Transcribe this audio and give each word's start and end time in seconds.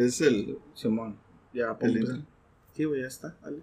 Es 0.00 0.22
el. 0.22 0.58
Simón. 0.74 1.18
Ya, 1.52 1.76
El. 1.78 2.24
Sí, 2.74 2.84
güey, 2.84 3.02
ya 3.02 3.06
está. 3.06 3.36
Dale. 3.42 3.58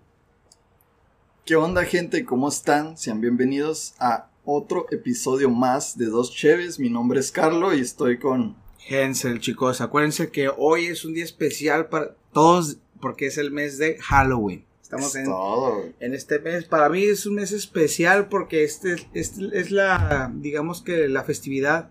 ¿Qué 1.46 1.56
onda, 1.56 1.84
gente? 1.84 2.24
¿Cómo 2.26 2.48
están? 2.48 2.96
Sean 2.96 3.22
bienvenidos 3.22 3.96
a 3.98 4.30
otro 4.46 4.86
episodio 4.92 5.50
más 5.50 5.98
de 5.98 6.06
Dos 6.06 6.32
Cheves. 6.32 6.78
Mi 6.78 6.92
nombre 6.92 7.20
es 7.20 7.32
Carlo 7.32 7.74
y 7.74 7.80
estoy 7.80 8.20
con. 8.20 8.56
Hensel, 8.88 9.40
chicos, 9.40 9.82
acuérdense 9.82 10.30
que 10.30 10.52
hoy 10.56 10.86
es 10.86 11.06
un 11.06 11.16
día 11.16 11.24
especial 11.24 11.90
para 11.90 12.16
todos 12.32 12.78
porque 13.02 13.26
es 13.26 13.40
el 13.40 13.50
mes 13.50 13.80
de 13.80 13.98
Halloween. 13.98 14.64
Estamos 14.80 15.08
Es 15.08 15.16
en, 15.16 15.26
todo, 15.26 15.86
en 16.00 16.14
este 16.14 16.38
mes. 16.38 16.66
Para 16.66 16.88
mí 16.90 17.04
es 17.04 17.26
un 17.26 17.34
mes 17.34 17.52
especial 17.52 18.30
porque 18.30 18.64
este, 18.64 18.96
este 19.14 19.60
es 19.60 19.72
la, 19.72 20.32
digamos 20.36 20.84
que 20.84 21.10
la 21.10 21.24
festividad 21.24 21.90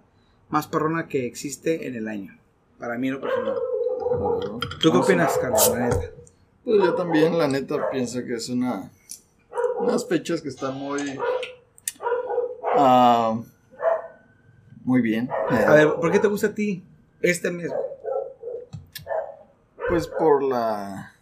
más 0.50 0.68
perrona 0.68 1.08
que 1.08 1.26
existe 1.26 1.88
en 1.88 1.96
el 1.96 2.06
año. 2.06 2.38
Para 2.78 2.96
mí, 2.96 3.10
no 3.10 3.20
personal. 3.20 3.56
¿Tú 4.80 4.90
qué 4.92 4.96
a- 4.98 5.00
opinas, 5.00 5.38
Carlos? 5.38 5.68
La 5.72 5.78
neta. 5.88 6.10
Pues 6.64 6.78
yo 6.82 6.94
también, 6.94 7.38
la 7.38 7.48
neta, 7.48 7.90
pienso 7.90 8.24
que 8.24 8.34
es 8.34 8.48
una. 8.48 8.90
Unas 9.78 10.06
fechas 10.06 10.40
que 10.42 10.48
están 10.48 10.74
muy. 10.74 11.18
ah, 12.76 13.40
muy 14.84 15.00
bien. 15.00 15.28
A 15.66 15.74
ver, 15.74 15.94
¿por 15.94 16.10
qué 16.10 16.18
te 16.18 16.28
gusta 16.28 16.48
a 16.48 16.54
ti 16.54 16.82
este 17.20 17.50
mes? 17.50 17.70
Pues 19.88 20.06
por 20.08 20.42
la. 20.42 21.12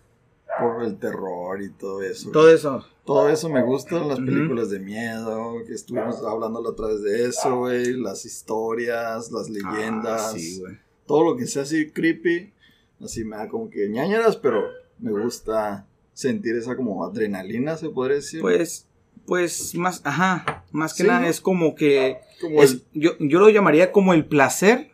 Por 0.60 0.84
el 0.84 0.96
terror 0.98 1.60
y 1.62 1.70
todo 1.70 2.02
eso. 2.02 2.30
Todo 2.30 2.48
eso. 2.48 2.84
Todo 3.04 3.28
eso 3.28 3.48
me 3.50 3.62
gusta, 3.62 3.96
las 3.96 4.18
películas 4.18 4.70
de 4.70 4.78
miedo, 4.78 5.56
que 5.66 5.74
estuvimos 5.74 6.24
hablando 6.24 6.62
la 6.62 6.70
otra 6.70 6.86
vez 6.86 7.02
de 7.02 7.26
eso, 7.26 7.58
güey, 7.58 7.92
las 8.00 8.24
historias, 8.24 9.30
las 9.30 9.50
leyendas, 9.50 10.22
Ah, 10.22 10.32
sí, 10.34 10.60
güey. 10.60 10.78
todo 11.06 11.22
lo 11.24 11.36
que 11.36 11.46
sea 11.46 11.64
así 11.64 11.90
creepy, 11.90 12.54
así 13.02 13.24
me 13.24 13.36
da 13.36 13.48
como 13.48 13.70
que 13.70 13.88
ñañaras, 13.88 14.36
pero 14.36 14.62
me 14.98 15.10
gusta 15.12 15.86
sentir 16.12 16.54
esa 16.56 16.76
como 16.76 17.04
adrenalina, 17.04 17.76
se 17.76 17.88
podría 17.90 18.16
decir. 18.16 18.40
Pues, 18.40 18.86
pues, 19.26 19.74
más, 19.74 20.00
ajá, 20.04 20.64
más 20.70 20.94
que 20.94 21.02
Sí, 21.04 21.08
nada 21.08 21.20
¿no? 21.20 21.26
es 21.26 21.40
como 21.40 21.74
que, 21.74 22.18
como 22.40 22.62
es- 22.62 22.72
el- 22.72 22.82
yo, 22.94 23.12
yo 23.18 23.40
lo 23.40 23.48
llamaría 23.50 23.90
como 23.92 24.12
el 24.14 24.24
placer 24.26 24.90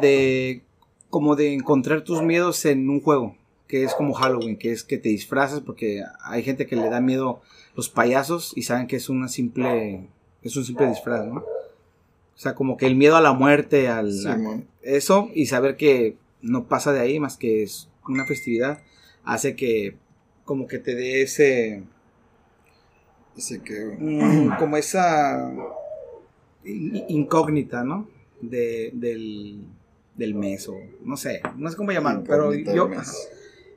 de, 0.00 0.62
como 1.10 1.36
de 1.36 1.52
encontrar 1.54 2.02
tus 2.04 2.22
miedos 2.22 2.64
en 2.64 2.88
un 2.88 3.00
juego, 3.00 3.36
que 3.66 3.84
es 3.84 3.94
como 3.94 4.14
Halloween, 4.14 4.56
que 4.56 4.72
es 4.72 4.82
que 4.84 4.98
te 4.98 5.08
disfrazas, 5.08 5.60
porque 5.60 6.02
hay 6.24 6.42
gente 6.42 6.66
que 6.66 6.76
le 6.76 6.88
da 6.88 7.00
miedo 7.00 7.40
los 7.76 7.88
payasos 7.88 8.52
y 8.56 8.62
saben 8.62 8.86
que 8.86 8.96
es 8.96 9.08
una 9.08 9.28
simple, 9.28 10.06
es 10.42 10.56
un 10.56 10.64
simple 10.64 10.88
disfraz, 10.88 11.26
¿no? 11.26 11.40
O 11.40 12.38
sea, 12.42 12.54
como 12.54 12.76
que 12.76 12.86
el 12.86 12.96
miedo 12.96 13.16
a 13.16 13.20
la 13.20 13.32
muerte, 13.34 13.88
al, 13.88 14.12
Sí, 14.12 14.26
a- 14.28 14.38
eso, 14.82 15.30
y 15.34 15.46
saber 15.46 15.76
que 15.76 16.16
no 16.42 16.66
pasa 16.68 16.92
de 16.92 17.00
ahí 17.00 17.18
más 17.20 17.36
que 17.36 17.62
es 17.62 17.88
una 18.08 18.26
festividad, 18.26 18.82
hace 19.24 19.56
que 19.56 19.96
como 20.44 20.66
que 20.66 20.78
te 20.78 20.94
dé 20.94 21.22
ese 21.22 21.84
ese 23.36 23.62
que, 23.62 23.96
como 24.58 24.76
esa 24.76 25.52
in- 26.64 27.04
incógnita, 27.08 27.84
¿no? 27.84 28.08
De, 28.40 28.90
del, 28.94 29.60
del 30.16 30.34
mes 30.34 30.68
o 30.68 30.74
no 31.04 31.16
sé, 31.16 31.40
no 31.56 31.70
sé 31.70 31.76
cómo 31.76 31.92
llamarlo, 31.92 32.24
pero 32.24 32.50
yo... 32.74 32.88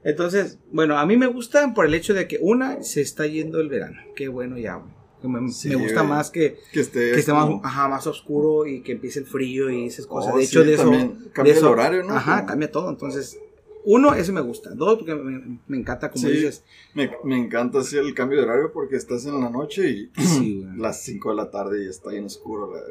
Entonces, 0.03 0.59
bueno, 0.71 0.97
a 0.99 1.05
mí 1.07 1.17
me 1.17 1.25
gusta 1.27 1.73
por 1.73 1.85
el 1.87 1.93
hecho 1.95 2.13
de 2.13 2.27
que 2.27 2.37
una, 2.39 2.83
se 2.83 3.01
está 3.01 3.25
yendo 3.25 3.59
el 3.59 3.69
verano, 3.69 3.99
qué 4.15 4.27
bueno 4.27 4.57
ya, 4.57 4.75
güey. 4.75 4.93
Que 5.27 5.41
Me, 5.41 5.51
Sí, 5.51 5.69
me 5.69 5.75
gusta 5.75 6.03
más 6.03 6.29
que, 6.31 6.57
que 6.71 6.79
esté, 6.81 7.11
que 7.11 7.19
esté 7.19 7.33
más, 7.33 7.49
ajá, 7.63 7.87
más 7.87 8.05
oscuro 8.07 8.65
y 8.65 8.81
que 8.81 8.93
empiece 8.93 9.19
el 9.19 9.25
frío 9.25 9.69
y 9.69 9.85
esas 9.85 10.05
cosas. 10.07 10.33
Oh, 10.33 10.37
de 10.37 10.45
sí, 10.45 10.49
hecho, 10.51 10.63
de 10.63 10.73
eso... 10.73 10.83
también 10.83 11.23
de 11.23 11.29
cambia 11.31 11.53
eso- 11.53 11.67
el 11.67 11.73
horario, 11.73 12.03
¿no? 12.03 12.15
Ajá, 12.15 12.45
cambia 12.45 12.71
todo. 12.71 12.89
Entonces, 12.89 13.39
uno, 13.83 14.13
eso 14.15 14.33
me 14.33 14.41
gusta. 14.41 14.71
Dos, 14.73 14.97
porque 14.97 15.13
me, 15.15 15.59
me 15.67 15.77
encanta, 15.77 16.09
como 16.09 16.25
Sí. 16.27 16.31
dices. 16.33 16.63
Me, 16.93 17.11
me 17.23 17.37
encanta 17.37 17.79
así 17.79 17.97
el 17.97 18.13
cambio 18.13 18.39
de 18.39 18.45
horario 18.45 18.71
porque 18.73 18.95
estás 18.95 19.25
en 19.25 19.39
la 19.39 19.49
noche 19.49 19.89
y 19.89 20.11
Sí, 20.21 20.65
las 20.77 21.01
5 21.03 21.29
de 21.31 21.35
la 21.35 21.51
tarde 21.51 21.83
y 21.85 21.87
está 21.89 22.09
bien 22.11 22.25
oscuro, 22.25 22.73
la. 22.73 22.81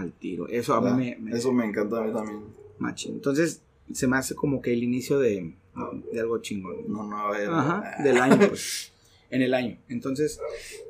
Al 0.00 0.10
tiro. 0.12 0.48
Eso 0.48 0.74
a 0.74 0.80
mí 0.80 0.90
me, 0.90 1.16
me- 1.30 1.36
Eso 1.38 1.52
me 1.52 1.64
encanta 1.64 1.98
a 1.98 2.02
mí 2.02 2.12
también. 2.12 2.40
machín. 2.78 3.14
Entonces, 3.14 3.60
se 3.92 4.08
me 4.08 4.16
hace 4.16 4.34
como 4.34 4.60
que 4.60 4.72
el 4.72 4.82
inicio 4.82 5.20
de, 5.20 5.54
de 6.12 6.20
algo 6.20 6.38
chingón. 6.38 6.78
No, 6.88 7.04
no, 7.04 7.16
a 7.16 7.30
ver. 7.30 7.48
Ajá, 7.48 8.02
del 8.02 8.16
año, 8.18 8.38
pues. 8.48 8.90
En 9.34 9.42
el 9.42 9.54
año. 9.54 9.78
Entonces, 9.88 10.38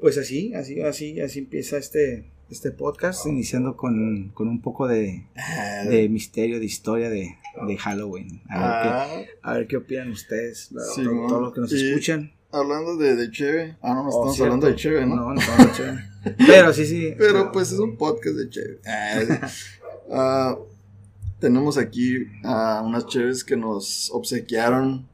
pues 0.00 0.18
así, 0.18 0.54
así, 0.54 0.80
así, 0.82 1.20
así 1.20 1.38
empieza 1.40 1.76
este, 1.78 2.30
este 2.50 2.70
podcast, 2.70 3.26
iniciando 3.26 3.76
con, 3.76 4.30
con 4.34 4.48
un 4.48 4.60
poco 4.60 4.86
de, 4.86 5.26
Ah, 5.36 5.84
de 5.88 6.08
misterio, 6.08 6.58
de 6.60 6.66
historia 6.66 7.08
de, 7.10 7.34
de 7.66 7.76
Halloween. 7.78 8.42
A 8.50 8.58
ver, 8.58 8.82
qué, 8.82 8.88
ah, 9.42 9.50
a 9.50 9.54
ver 9.54 9.66
qué 9.66 9.76
opinan 9.78 10.10
ustedes, 10.10 10.70
Sí, 10.94 11.02
todos 11.04 11.40
los 11.42 11.52
que 11.54 11.60
nos 11.60 11.72
Y- 11.72 11.88
escuchan. 11.90 12.32
hablando 12.52 12.96
de, 12.96 13.16
de 13.16 13.30
Cheve. 13.30 13.76
Ah, 13.82 13.94
no, 13.94 14.02
no 14.04 14.08
Oh, 14.10 14.28
estamos 14.28 14.40
hablando 14.42 14.66
de 14.66 14.76
Cheve, 14.76 15.06
¿no? 15.06 15.16
No, 15.16 15.34
no 15.34 15.40
estamos 15.40 15.66
de 15.66 15.72
Cheve. 15.72 15.98
Pero 16.46 16.72
sí, 16.72 16.86
sí. 16.86 17.14
Pero 17.18 17.50
pues 17.52 17.72
es 17.72 17.78
un 17.78 17.96
podcast 17.96 18.36
de 18.36 18.48
Cheve. 18.50 18.78
Ah, 20.10 20.56
tenemos 21.40 21.78
aquí 21.78 22.18
a 22.42 22.82
unas 22.84 23.06
Cheves 23.06 23.42
que 23.42 23.56
nos 23.56 24.10
obsequiaron 24.12 25.08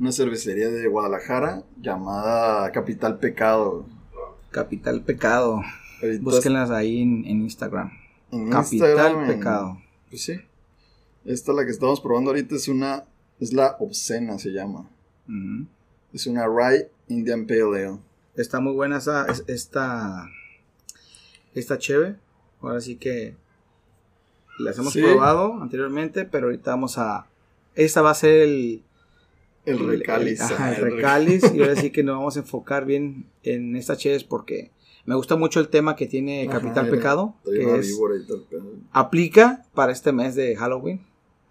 una 0.00 0.12
cervecería 0.12 0.68
de 0.70 0.88
Guadalajara 0.88 1.62
llamada 1.80 2.72
Capital 2.72 3.18
Pecado. 3.18 3.86
Capital 4.50 5.02
Pecado. 5.02 5.62
Ahorita 6.02 6.22
Búsquenlas 6.24 6.70
ahí 6.70 7.02
en, 7.02 7.24
en 7.26 7.42
Instagram. 7.42 7.90
en 8.32 8.50
Capital 8.50 8.88
Instagram, 8.90 9.20
en- 9.30 9.38
Pecado. 9.38 9.82
Pues 10.08 10.22
sí. 10.24 10.40
Esta 11.24 11.52
la 11.52 11.64
que 11.66 11.70
estamos 11.70 12.00
probando 12.00 12.30
ahorita 12.30 12.54
es 12.56 12.66
una 12.68 13.04
es 13.38 13.52
la 13.52 13.76
obscena 13.78 14.38
se 14.38 14.50
llama. 14.50 14.88
Es 16.12 16.26
una 16.26 16.46
Rye 16.46 16.90
Indian 17.08 17.46
Pale 17.46 17.62
Ale. 17.62 17.98
Está 18.36 18.60
muy 18.60 18.72
buena 18.72 18.98
esa, 18.98 19.26
es- 19.26 19.44
esta, 19.46 20.26
esta 21.54 21.78
cheve. 21.78 22.16
Ahora 22.62 22.80
sí 22.80 22.96
que 22.96 23.36
las 24.58 24.78
hemos 24.78 24.92
Sí. 24.92 25.02
probado 25.02 25.60
anteriormente, 25.62 26.24
pero 26.24 26.46
ahorita 26.46 26.70
vamos 26.72 26.98
a... 26.98 27.26
Esta 27.74 28.02
va 28.02 28.10
a 28.10 28.14
ser 28.14 28.42
el... 28.42 28.82
El 29.66 29.78
recáliz. 29.86 30.40
ajá, 30.40 30.74
el 30.74 30.82
recáliz. 30.82 31.42
y 31.54 31.60
ahora 31.60 31.76
sí 31.76 31.90
que 31.92 32.02
nos 32.02 32.16
vamos 32.16 32.36
a 32.36 32.40
enfocar 32.40 32.84
bien 32.86 33.26
en 33.42 33.76
esta 33.76 33.96
cheves 33.96 34.24
porque 34.24 34.70
me 35.04 35.14
gusta 35.14 35.36
mucho 35.36 35.60
el 35.60 35.68
tema 35.68 35.96
que 35.96 36.06
tiene 36.06 36.46
Capital 36.48 36.88
Pecado. 36.88 37.34
Que 37.44 37.78
es, 37.78 37.98
aplica 38.92 39.64
para 39.74 39.92
este 39.92 40.12
mes 40.12 40.34
de 40.34 40.56
Halloween. 40.56 41.00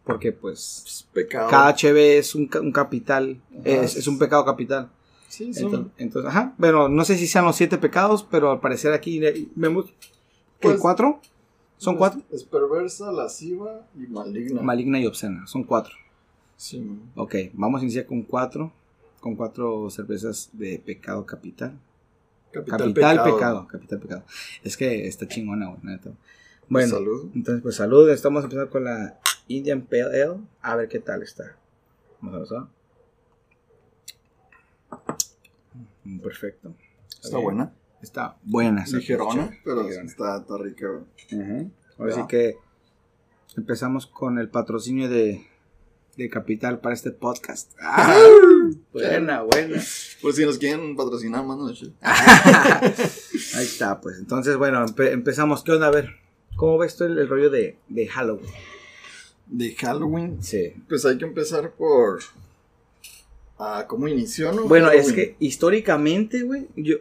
Porque 0.06 0.31
pues 0.31 0.80
Pues, 0.84 1.08
pecado. 1.14 1.50
cada 1.50 1.75
cheve 1.75 2.18
es 2.18 2.34
un, 2.36 2.47
ca- 2.47 2.62
un 2.62 2.72
capital. 2.72 3.42
Es, 3.64 3.96
es 3.96 4.08
un 4.08 4.18
pecado 4.18 4.44
capital. 4.44 4.90
Sí, 5.28 5.53
son- 5.53 5.66
Entonces, 5.66 5.91
entonces, 5.97 6.30
ajá. 6.30 6.56
Bueno, 6.58 6.90
no 6.90 7.06
sé 7.06 7.16
si 7.18 7.28
sean 7.28 7.46
los 7.46 7.56
siete 7.56 7.78
pecados, 7.78 8.26
pero 8.30 8.52
al 8.52 8.59
parecer 8.59 8.91
aquí 8.94 9.22
vemos 9.56 9.86
que 10.59 10.70
Pues- 10.70 10.80
cuatro. 10.80 11.22
Son 11.78 11.96
cuatro. 11.96 12.22
Es 12.31 12.44
perversa, 12.44 13.09
lasciva 13.12 13.88
y 13.96 14.08
maligna. 14.08 14.62
Maligna 14.62 15.00
y 15.00 15.06
obscena. 15.06 15.47
Son 15.47 15.64
cuatro. 15.64 15.94
Sí. 16.59 16.86
Ok, 17.16 17.36
vamos 17.53 17.80
a 17.80 17.84
iniciar 17.86 18.06
con 18.06 18.22
cuatro. 18.24 18.74
Con 19.22 19.36
cuatro 19.38 19.90
cervezas 19.90 20.50
de 20.52 20.78
pecado 20.86 21.25
capital. 21.25 21.80
Capital, 22.52 22.80
Capital, 22.80 23.24
pecado. 23.24 23.68
Capital 23.68 24.00
pecado. 24.00 24.24
Es 24.64 24.75
que 24.75 25.08
está 25.08 25.25
chingona, 25.25 25.68
güey, 25.70 25.80
neta. 25.84 26.12
Bueno, 26.68 26.96
Salud. 26.97 27.31
entonces 27.34 27.64
pues 27.64 27.75
salud. 27.78 28.09
Estamos 28.09 28.44
empezando 28.44 28.70
con 28.70 28.84
la 28.84 29.18
Indian 29.47 29.81
Pale 29.84 30.03
Ale. 30.24 30.38
A 30.62 30.75
ver 30.75 30.90
qué 30.90 31.00
tal 31.00 31.24
está. 31.24 31.56
Vamos 32.20 32.52
a 32.52 32.56
ver. 32.59 32.64
Mm, 36.03 36.20
Perfecto. 36.20 36.74
Está 37.09 37.38
bien. 37.38 37.44
buena. 37.44 37.74
Está 38.02 38.38
buena. 38.44 38.86
Ligerona, 38.86 39.52
pero 39.64 39.84
Ligerona. 39.84 40.09
está, 40.09 40.38
está 40.40 40.58
rica. 40.58 40.88
güey. 40.88 41.41
Ujú. 41.41 41.72
Ahora 41.97 42.16
Ya. 42.16 42.22
sí 42.22 42.28
que 42.28 42.56
empezamos 43.58 44.08
con 44.08 44.40
el 44.40 44.50
patrocinio 44.50 45.09
de, 45.09 45.46
de 46.19 46.29
Capital 46.29 46.79
para 46.79 46.93
este 46.93 47.11
podcast. 47.11 47.71
Ah, 47.81 48.16
buena, 48.93 49.41
buena. 49.43 49.81
Por 50.21 50.33
si 50.33 50.45
nos 50.45 50.57
quieren 50.59 50.95
patrocinar 50.95 51.43
más 51.45 51.57
noche. 51.57 51.87
Ahí 52.01 53.66
está, 53.66 53.99
pues. 53.99 54.17
Entonces, 54.19 54.57
bueno, 54.57 54.85
empe- 54.85 55.11
empezamos. 55.11 55.63
¿Qué 55.63 55.71
onda? 55.71 55.87
A 55.87 55.91
ver, 55.91 56.09
¿cómo 56.55 56.77
ves 56.77 56.95
tú 56.95 57.05
el, 57.05 57.17
el 57.17 57.27
rollo 57.27 57.49
de, 57.49 57.77
de 57.87 58.07
Halloween? 58.07 58.45
De 59.47 59.73
Halloween. 59.75 60.43
Sí. 60.43 60.73
Pues 60.87 61.05
hay 61.05 61.17
que 61.17 61.25
empezar 61.25 61.71
por. 61.71 62.19
ah, 63.57 63.85
¿Cómo 63.87 64.07
inició, 64.07 64.51
no? 64.51 64.67
Bueno, 64.67 64.91
es 64.91 65.11
que 65.13 65.35
históricamente, 65.39 66.43
güey, 66.43 66.67
yo 66.75 66.97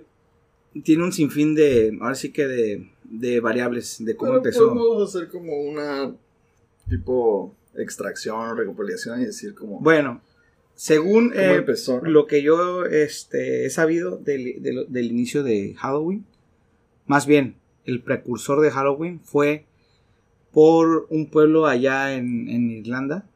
tiene 0.84 1.04
un 1.04 1.12
sinfín 1.12 1.54
de, 1.54 1.98
ahora 2.00 2.14
sí 2.14 2.30
que 2.32 2.46
de, 2.46 2.90
de 3.04 3.40
variables 3.40 3.96
de 4.04 4.16
cómo 4.16 4.30
Pero 4.32 4.38
empezó. 4.38 4.68
Podemos 4.74 5.14
hacer 5.14 5.28
como 5.28 5.54
una. 5.60 6.14
Tipo. 6.88 7.54
Extracción 7.78 8.36
o 8.48 8.54
recopilación 8.54 9.20
y 9.22 9.24
decir 9.26 9.54
como. 9.54 9.80
Bueno, 9.80 10.20
según 10.74 11.30
¿Cómo 11.30 11.40
eh, 11.40 11.54
empezó? 11.56 12.00
no? 12.02 12.10
lo 12.10 12.26
que 12.26 12.42
yo 12.42 12.84
este, 12.84 13.66
he 13.66 13.70
sabido 13.70 14.16
del, 14.16 14.62
del- 14.62 14.86
del 14.88 15.06
inicio 15.06 15.42
de 15.42 15.74
Halloween, 15.76 16.24
más 17.06 17.26
bien 17.26 17.56
el 17.84 18.02
precursor 18.02 18.60
de 18.60 18.70
Halloween 18.70 19.20
fue 19.20 19.64
por 20.52 21.06
un 21.10 21.26
pueblo 21.30 21.66
allá 21.66 22.14
en, 22.14 22.48
en 22.48 22.70
Irlanda, 22.70 23.26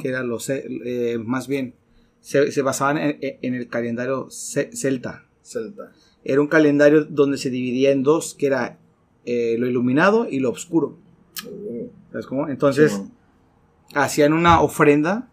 que 0.00 0.08
era 0.08 0.22
los, 0.22 0.44
ce- 0.44 0.66
eh, 0.84 1.18
más 1.18 1.46
bien, 1.48 1.74
se, 2.20 2.52
se 2.52 2.62
basaban 2.62 2.98
en, 2.98 3.18
en 3.20 3.54
el 3.54 3.68
calendario 3.68 4.28
ce- 4.30 4.70
celta. 4.72 5.26
Celta. 5.42 5.92
Era 6.24 6.40
un 6.40 6.46
calendario 6.48 7.04
donde 7.04 7.38
se 7.38 7.48
dividía 7.50 7.90
en 7.90 8.02
dos, 8.02 8.34
que 8.34 8.46
era 8.46 8.78
eh, 9.24 9.56
lo 9.58 9.66
iluminado 9.66 10.26
y 10.28 10.40
lo 10.40 10.50
oscuro. 10.50 10.98
Oh. 11.46 11.88
¿Sabes 12.12 12.26
cómo? 12.26 12.48
Entonces. 12.48 13.00
Hacían 13.94 14.32
una 14.32 14.60
ofrenda 14.60 15.28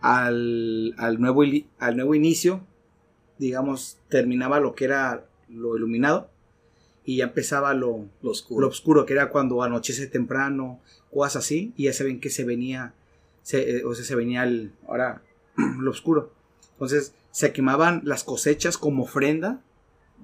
al, 0.00 0.94
al 0.98 1.20
nuevo, 1.20 1.42
al 1.78 1.96
nuevo 1.96 2.14
inicio, 2.14 2.60
digamos, 3.38 3.98
terminaba 4.08 4.60
lo 4.60 4.74
que 4.74 4.84
era 4.84 5.24
lo 5.48 5.76
iluminado 5.76 6.30
y 7.04 7.16
ya 7.18 7.24
empezaba 7.24 7.74
lo, 7.74 8.06
lo 8.22 8.30
oscuro. 8.30 8.62
lo 8.62 8.68
oscuro, 8.68 9.06
que 9.06 9.12
era 9.12 9.28
cuando 9.30 9.62
anochece 9.62 10.06
temprano, 10.06 10.80
cosas 11.12 11.44
así, 11.44 11.72
y 11.76 11.84
ya 11.84 11.92
se 11.92 12.04
ven 12.04 12.18
que 12.20 12.30
se 12.30 12.44
venía, 12.44 12.94
se, 13.42 13.78
eh, 13.78 13.84
o 13.84 13.94
sea, 13.94 14.04
se 14.04 14.14
venía 14.14 14.42
el, 14.44 14.72
ahora, 14.88 15.22
lo 15.78 15.90
oscuro. 15.90 16.32
Entonces, 16.72 17.14
se 17.30 17.52
quemaban 17.52 18.00
las 18.04 18.24
cosechas 18.24 18.78
como 18.78 19.02
ofrenda 19.04 19.60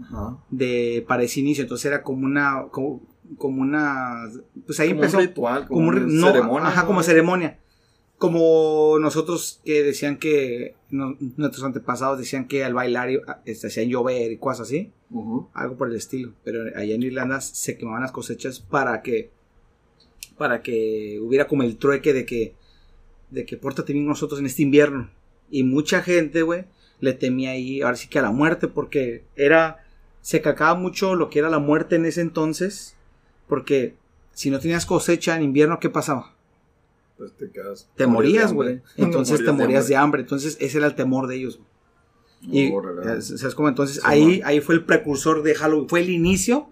Ajá. 0.03 0.39
de, 0.49 1.05
para 1.07 1.23
ese 1.23 1.41
inicio, 1.41 1.63
entonces 1.63 1.85
era 1.87 2.03
como 2.03 2.25
una, 2.25 2.65
como, 2.71 3.03
como 3.37 3.61
una, 3.61 4.23
pues 4.67 4.81
ahí 4.81 4.89
Como 4.91 5.03
empezó 5.03 5.19
un 5.19 5.25
ritual, 5.27 5.67
como, 5.69 5.81
como 5.81 5.89
un 5.91 5.95
una 5.97 6.07
ri- 6.07 6.13
no, 6.21 6.27
ceremonia. 6.29 6.69
ajá, 6.69 6.81
¿no? 6.83 6.87
como 6.87 7.03
ceremonia. 7.03 7.59
Como 8.21 8.99
nosotros 9.01 9.63
que 9.65 9.83
decían 9.83 10.19
que 10.19 10.75
no- 10.91 11.17
nuestros 11.39 11.65
antepasados 11.65 12.19
decían 12.19 12.47
que 12.47 12.63
al 12.65 12.75
bailar 12.75 13.09
este, 13.47 13.69
hacían 13.69 13.89
llover 13.89 14.31
y 14.31 14.37
cosas 14.37 14.67
así, 14.69 14.93
algo 15.55 15.77
por 15.79 15.89
el 15.89 15.97
estilo. 15.97 16.35
Pero 16.45 16.65
allá 16.77 16.95
en 16.95 17.03
Irlanda 17.03 17.41
se 17.41 17.79
quemaban 17.79 18.03
las 18.03 18.13
cosechas 18.13 18.61
para 18.61 19.01
que 19.01 19.31
para 20.37 20.61
que 20.63 21.19
hubiera 21.23 21.49
como 21.49 21.63
el 21.63 21.79
trueque 21.79 22.13
de 22.13 22.27
que 22.27 22.53
de 23.31 23.47
que 23.47 23.57
pórtate 23.57 23.95
bien 23.95 24.07
nosotros 24.07 24.39
en 24.39 24.45
este 24.45 24.65
invierno. 24.65 25.09
Y 25.51 25.63
mucha 25.65 26.03
gente, 26.03 26.43
güey, 26.43 26.67
le 27.01 27.15
temía 27.15 27.53
ahí, 27.53 27.81
ahora 27.81 27.97
sí 27.97 28.07
que 28.09 28.19
a 28.19 28.23
la 28.23 28.33
muerte, 28.33 28.69
porque 28.69 29.25
era 29.35 29.83
se 30.21 30.43
cacaba 30.43 30.75
mucho 30.75 31.15
lo 31.15 31.31
que 31.31 31.39
era 31.39 31.49
la 31.49 31.59
muerte 31.59 31.97
en 31.97 32.05
ese 32.05 32.21
entonces, 32.21 32.97
porque 33.49 33.95
si 34.35 34.51
no 34.51 34.61
tenías 34.61 34.85
cosecha 34.85 35.37
en 35.37 35.43
invierno, 35.43 35.81
¿qué 35.81 35.89
pasaba? 35.89 36.35
Pues 37.21 37.35
te 37.37 37.51
quedas. 37.51 37.87
Te 37.97 38.07
morías, 38.07 38.53
güey. 38.55 38.81
Entonces 38.97 39.45
te 39.45 39.53
morías 39.53 39.87
de 39.89 39.95
hambre. 39.97 39.97
hambre. 39.97 40.21
Entonces 40.23 40.57
ese 40.59 40.79
era 40.79 40.87
el 40.87 40.95
temor 40.95 41.27
de 41.27 41.37
ellos. 41.37 41.59
güey. 41.59 41.69
Y, 42.43 42.67
eh, 42.69 43.21
¿sabes 43.21 43.55
cómo? 43.55 43.69
Entonces 43.69 43.97
Sí, 43.97 44.03
ahí, 44.05 44.39
man. 44.39 44.49
ahí 44.49 44.61
fue 44.61 44.75
el 44.77 44.85
precursor 44.87 45.43
de 45.43 45.55
Halloween. 45.55 45.89
Fue 45.89 46.01
el 46.01 46.09
inicio 46.09 46.71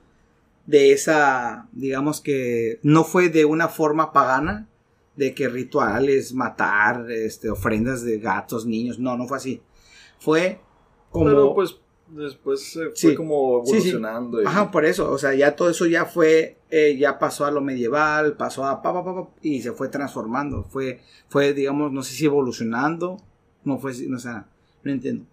de 0.65 0.93
esa, 0.93 1.69
digamos 1.73 2.21
que 2.23 2.79
no 2.83 3.05
fue 3.05 3.29
de 3.29 3.45
una 3.45 3.69
forma 3.69 4.13
pagana, 4.13 4.69
de 5.17 5.35
que 5.35 5.49
rituales, 5.49 6.33
matar, 6.33 7.11
este, 7.11 7.51
ofrendas 7.51 8.03
de 8.05 8.19
gatos, 8.19 8.65
niños. 8.67 8.99
No, 8.99 9.17
no 9.19 9.27
fue 9.27 9.37
así. 9.37 9.61
Fue 10.19 10.61
como... 11.11 11.25
Pero 11.27 11.55
pues 11.55 11.77
después 12.09 12.63
se 12.73 12.85
fue 12.87 12.93
Sí. 12.97 13.15
como 13.15 13.63
sí. 13.67 13.73
evolucionando. 13.73 14.41
y- 14.43 14.47
Ajá, 14.47 14.71
por 14.71 14.85
eso, 14.87 15.11
o 15.11 15.19
sea, 15.19 15.35
ya 15.35 15.55
todo 15.57 15.69
eso 15.71 15.85
ya 15.87 16.05
fue, 16.07 16.57
eh, 16.71 16.97
ya 16.99 17.19
pasó 17.19 17.45
a 17.47 17.51
lo 17.51 17.61
medieval, 17.61 18.37
pasó 18.37 18.67
a 18.67 18.83
pa, 18.83 18.93
pa, 18.93 19.05
pa, 19.05 19.29
y 19.43 19.63
se 19.63 19.73
fue 19.73 19.89
transformando, 19.89 20.65
fue, 20.65 21.01
fue, 21.29 21.53
digamos, 21.55 21.93
no 21.93 22.03
sé 22.03 22.15
si 22.15 22.25
evolucionando, 22.27 23.17
no 23.65 23.79
fue, 23.79 23.93
no, 24.07 24.17
o 24.17 24.21
sea, 24.21 24.47
no 24.83 24.93
entiendo. 24.93 25.25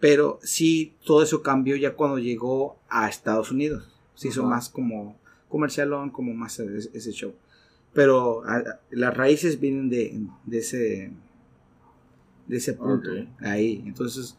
Pero 0.00 0.38
sí, 0.42 0.94
todo 1.04 1.22
eso 1.22 1.42
cambió 1.42 1.76
ya 1.76 1.94
cuando 1.94 2.18
llegó 2.18 2.76
a 2.88 3.08
Estados 3.08 3.50
Unidos. 3.52 3.88
Se 4.14 4.28
hizo 4.28 4.40
Ajá. 4.40 4.50
más 4.50 4.68
como 4.68 5.16
comercialón, 5.48 6.10
como 6.10 6.34
más 6.34 6.58
ese, 6.58 6.90
ese 6.92 7.12
show. 7.12 7.34
Pero 7.92 8.42
a- 8.44 8.56
a- 8.56 8.80
las 8.90 9.16
raíces 9.16 9.60
vienen 9.60 9.88
de, 9.90 10.18
de 10.44 10.58
ese, 10.58 11.12
de 12.46 12.56
ese 12.56 12.72
punto, 12.72 13.10
Ok. 13.10 13.28
ahí. 13.40 13.82
Entonces, 13.86 14.36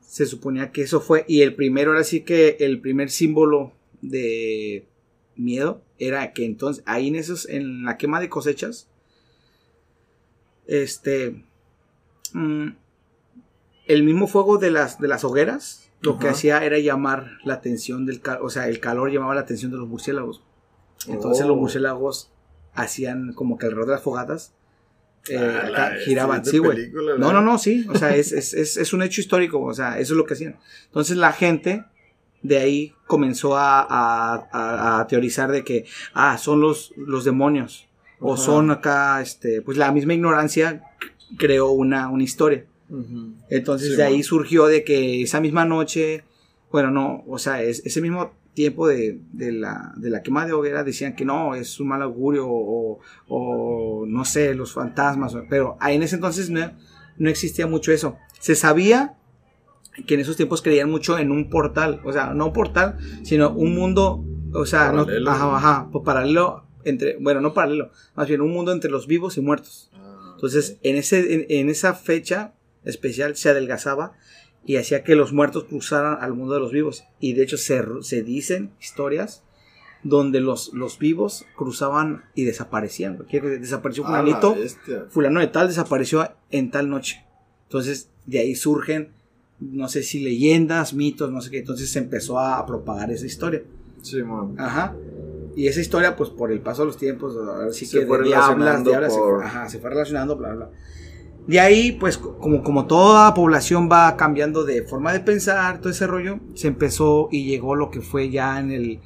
se 0.00 0.26
suponía 0.26 0.70
que 0.72 0.82
eso 0.82 1.00
fue. 1.00 1.24
Y 1.28 1.42
el 1.42 1.54
primero, 1.54 1.90
ahora 1.90 2.04
sí 2.04 2.20
que 2.20 2.56
el 2.60 2.80
primer 2.80 3.10
símbolo 3.10 3.72
de 4.00 4.86
miedo 5.36 5.82
era 5.98 6.32
que 6.32 6.44
entonces, 6.44 6.82
ahí 6.86 7.08
en 7.08 7.16
esos, 7.16 7.48
en 7.48 7.84
la 7.84 7.96
quema 7.96 8.20
de 8.20 8.28
cosechas, 8.28 8.88
este, 10.66 11.44
mm, 12.32 12.68
el 13.86 14.02
mismo 14.02 14.26
fuego 14.26 14.58
de 14.58 14.70
las, 14.70 14.98
de 15.00 15.08
las 15.08 15.24
hogueras, 15.24 15.90
lo 16.00 16.18
que 16.18 16.28
hacía 16.28 16.62
era 16.64 16.78
llamar 16.78 17.38
la 17.44 17.54
atención 17.54 18.04
del 18.06 18.20
calor, 18.20 18.44
o 18.44 18.50
sea, 18.50 18.68
el 18.68 18.78
calor 18.80 19.10
llamaba 19.10 19.34
la 19.34 19.40
atención 19.42 19.70
de 19.70 19.78
los 19.78 19.88
murciélagos. 19.88 20.42
Entonces 21.08 21.44
Oh. 21.44 21.48
los 21.48 21.56
murciélagos 21.56 22.30
hacían 22.74 23.32
como 23.32 23.56
que 23.58 23.66
alrededor 23.66 23.86
de 23.88 23.92
las 23.94 24.02
fogatas 24.02 24.54
eh, 25.30 25.38
Ah, 25.38 25.66
acá 25.68 25.94
giraban, 26.04 26.44
sí, 26.44 26.58
güey. 26.58 26.90
No, 26.92 27.32
no, 27.32 27.40
no, 27.40 27.56
sí. 27.58 27.86
O 27.88 27.96
sea, 27.96 28.14
es, 28.14 28.30
es, 28.32 28.52
es, 28.52 28.76
es 28.76 28.92
un 28.92 29.02
hecho 29.02 29.22
histórico. 29.22 29.58
O 29.62 29.72
sea, 29.72 29.98
eso 29.98 30.12
es 30.12 30.18
lo 30.18 30.26
que 30.26 30.34
hacían. 30.34 30.58
Entonces 30.84 31.16
la 31.16 31.32
gente 31.32 31.86
de 32.44 32.58
ahí 32.58 32.92
comenzó 33.08 33.56
a, 33.56 33.80
a- 33.80 34.48
a- 34.52 35.00
a 35.00 35.06
teorizar 35.08 35.50
de 35.50 35.64
que, 35.64 35.84
ah, 36.12 36.38
son 36.38 36.60
los, 36.60 36.92
los 36.96 37.24
demonios. 37.24 37.88
O 38.20 38.36
son 38.36 38.70
acá, 38.70 39.20
este, 39.20 39.60
pues 39.62 39.76
la 39.76 39.90
misma 39.92 40.14
ignorancia 40.14 40.84
creó 41.36 41.70
una, 41.72 42.08
una 42.08 42.22
historia. 42.22 42.64
Entonces 43.50 43.88
Sí, 43.90 43.96
de 43.96 44.02
ahí 44.04 44.22
surgió 44.22 44.66
de 44.66 44.84
que 44.84 45.22
esa 45.22 45.40
misma 45.40 45.64
noche, 45.64 46.22
bueno, 46.70 46.90
no, 46.90 47.24
o 47.26 47.38
sea, 47.38 47.60
es, 47.62 47.84
ese 47.84 48.00
mismo 48.00 48.32
tiempo 48.54 48.86
de, 48.86 49.18
de 49.32 49.50
la, 49.52 49.92
de 49.96 50.10
la 50.10 50.22
quema 50.22 50.46
de 50.46 50.52
hoguera 50.52 50.84
decían 50.84 51.16
que 51.16 51.24
no, 51.24 51.54
es 51.56 51.80
un 51.80 51.88
mal 51.88 52.02
augurio 52.02 52.46
o, 52.48 53.00
o 53.28 54.04
no 54.06 54.24
sé, 54.24 54.54
los 54.54 54.72
fantasmas, 54.72 55.34
pero 55.50 55.76
ahí 55.80 55.96
en 55.96 56.04
ese 56.04 56.14
entonces 56.16 56.50
no, 56.50 56.70
no 57.18 57.28
existía 57.30 57.66
mucho 57.66 57.90
eso. 57.90 58.16
Se 58.38 58.54
sabía 58.54 59.16
que 60.06 60.14
en 60.14 60.20
esos 60.20 60.36
tiempos 60.36 60.62
creían 60.62 60.90
mucho 60.90 61.18
en 61.18 61.30
un 61.30 61.48
portal, 61.50 62.00
o 62.04 62.12
sea, 62.12 62.34
no 62.34 62.46
un 62.46 62.52
portal, 62.52 62.98
sino 63.22 63.50
un 63.50 63.74
mundo, 63.74 64.24
o 64.52 64.66
sea, 64.66 64.92
no, 64.92 65.04
Paralelo. 65.04 65.30
ajá, 65.30 65.56
ajá, 65.56 65.88
pues 65.92 66.04
paralelo 66.04 66.64
entre, 66.84 67.16
bueno, 67.18 67.40
no 67.40 67.54
paralelo, 67.54 67.90
más 68.14 68.28
bien 68.28 68.40
un 68.40 68.52
mundo 68.52 68.72
entre 68.72 68.90
los 68.90 69.06
vivos 69.06 69.36
y 69.36 69.40
muertos. 69.40 69.90
Ah, 69.94 70.32
Entonces, 70.34 70.78
en, 70.82 70.96
ese, 70.96 71.34
en, 71.34 71.46
en 71.48 71.68
esa 71.70 71.94
fecha 71.94 72.54
especial 72.84 73.36
se 73.36 73.48
adelgazaba 73.50 74.12
y 74.66 74.76
hacía 74.76 75.02
que 75.04 75.14
los 75.14 75.32
muertos 75.32 75.64
cruzaran 75.64 76.18
al 76.20 76.34
mundo 76.34 76.54
de 76.54 76.60
los 76.60 76.72
vivos. 76.72 77.04
Y 77.20 77.34
de 77.34 77.42
hecho 77.42 77.56
se, 77.56 77.82
se 78.00 78.22
dicen 78.22 78.72
historias 78.80 79.42
donde 80.02 80.40
los, 80.40 80.72
los 80.74 80.98
vivos 80.98 81.46
cruzaban 81.56 82.24
y 82.34 82.44
desaparecían. 82.44 83.24
desapareció 83.30 84.02
la 84.04 84.08
fulanito, 84.08 84.56
fulano 85.08 85.40
de 85.40 85.46
tal 85.48 85.68
desapareció 85.68 86.30
en 86.50 86.70
tal 86.70 86.90
noche. 86.90 87.24
Entonces, 87.64 88.10
de 88.26 88.40
ahí 88.40 88.54
surgen, 88.54 89.12
no 89.72 89.88
sé 89.88 90.02
si 90.02 90.20
leyendas, 90.20 90.94
mitos, 90.94 91.30
no 91.32 91.40
sé 91.40 91.50
qué. 91.50 91.58
Entonces 91.58 91.90
se 91.90 91.98
empezó 91.98 92.38
a 92.38 92.64
propagar 92.66 93.10
esa 93.10 93.26
historia. 93.26 93.62
Sí, 94.02 94.22
man. 94.22 94.54
Ajá. 94.58 94.94
Y 95.56 95.68
esa 95.68 95.80
historia, 95.80 96.16
pues 96.16 96.30
por 96.30 96.50
el 96.50 96.60
paso 96.60 96.82
de 96.82 96.86
los 96.86 96.96
tiempos, 96.96 97.36
ahora 97.36 97.72
sí 97.72 97.86
Se 97.86 98.00
que 98.00 98.06
fue 98.06 98.18
de 98.18 98.24
relacionando 98.24 98.90
diablas, 98.90 99.12
se, 99.14 99.18
por- 99.18 99.36
fue, 99.36 99.44
ajá, 99.44 99.68
se 99.68 99.78
fue 99.78 99.90
relacionando, 99.90 100.36
bla, 100.36 100.52
bla. 100.54 100.70
De 101.46 101.60
ahí, 101.60 101.92
pues 101.92 102.16
como, 102.18 102.62
como 102.62 102.86
toda 102.86 103.32
población 103.34 103.88
va 103.92 104.16
cambiando 104.16 104.64
de 104.64 104.82
forma 104.82 105.12
de 105.12 105.20
pensar, 105.20 105.78
todo 105.80 105.90
ese 105.90 106.06
rollo, 106.06 106.40
se 106.54 106.68
empezó 106.68 107.28
y 107.30 107.44
llegó 107.44 107.74
lo 107.76 107.90
que 107.90 108.00
fue 108.00 108.30
ya 108.30 108.58
en 108.58 108.70
el... 108.72 109.00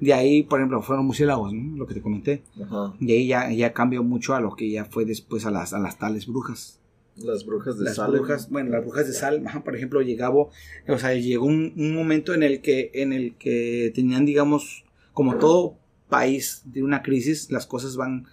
De 0.00 0.12
ahí, 0.14 0.42
por 0.42 0.58
ejemplo, 0.58 0.82
fueron 0.82 1.06
murciélagos, 1.06 1.52
¿no? 1.52 1.76
Lo 1.76 1.86
que 1.86 1.94
te 1.94 2.02
comenté. 2.02 2.42
Ajá. 2.60 2.94
Y 2.98 3.12
ahí 3.12 3.26
ya, 3.28 3.52
ya 3.52 3.72
cambió 3.72 4.02
mucho 4.02 4.34
a 4.34 4.40
lo 4.40 4.56
que 4.56 4.68
ya 4.70 4.84
fue 4.86 5.04
después 5.04 5.46
a 5.46 5.50
las, 5.52 5.72
a 5.74 5.78
las 5.78 5.98
tales 5.98 6.26
brujas. 6.26 6.80
Las 7.16 7.44
brujas 7.44 7.78
de 7.78 7.84
Las 7.84 7.96
Salem. 7.96 8.20
brujas, 8.20 8.48
bueno, 8.48 8.70
las 8.70 8.82
brujas 8.82 9.06
de 9.06 9.12
Salem, 9.12 9.46
ajá, 9.46 9.62
por 9.62 9.76
ejemplo, 9.76 10.00
llegaba, 10.00 10.34
o 10.36 10.98
sea, 10.98 11.14
llegó 11.14 11.46
un, 11.46 11.74
un 11.76 11.94
momento 11.94 12.32
en 12.32 12.42
el 12.42 12.62
que, 12.62 12.90
en 12.94 13.12
el 13.12 13.36
que 13.36 13.92
tenían, 13.94 14.24
digamos, 14.24 14.84
como 15.12 15.36
todo 15.36 15.76
país 16.08 16.62
de 16.64 16.82
una 16.82 17.02
crisis, 17.02 17.50
las 17.50 17.66
cosas 17.66 17.96
van, 17.96 18.26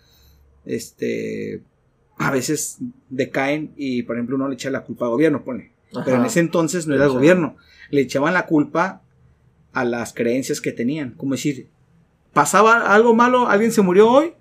este, 0.66 1.62
a 2.18 2.32
veces 2.32 2.78
decaen 3.10 3.74
y, 3.76 4.04
por 4.04 4.16
ejemplo, 4.16 4.36
uno 4.36 4.48
le 4.48 4.56
echa 4.56 4.70
la 4.70 4.84
culpa 4.84 5.06
al 5.06 5.12
gobierno, 5.12 5.44
pone. 5.44 5.72
Pero 6.06 6.18
en 6.18 6.26
ese 6.26 6.40
entonces 6.40 6.88
no 6.88 6.96
era 6.96 7.06
el 7.06 7.12
gobierno, 7.12 7.58
le 7.90 8.02
echaban 8.02 8.34
la 8.34 8.46
culpa 8.46 9.02
a 9.74 9.84
las 9.86 10.14
creencias 10.14 10.62
que 10.62 10.72
tenían, 10.72 11.12
como 11.12 11.34
decir, 11.34 11.70
pasaba 12.34 12.94
algo 12.94 13.16
malo, 13.16 13.48
alguien 13.48 13.72
se 13.72 13.82
murió 13.82 14.10
hoy, 14.10 14.34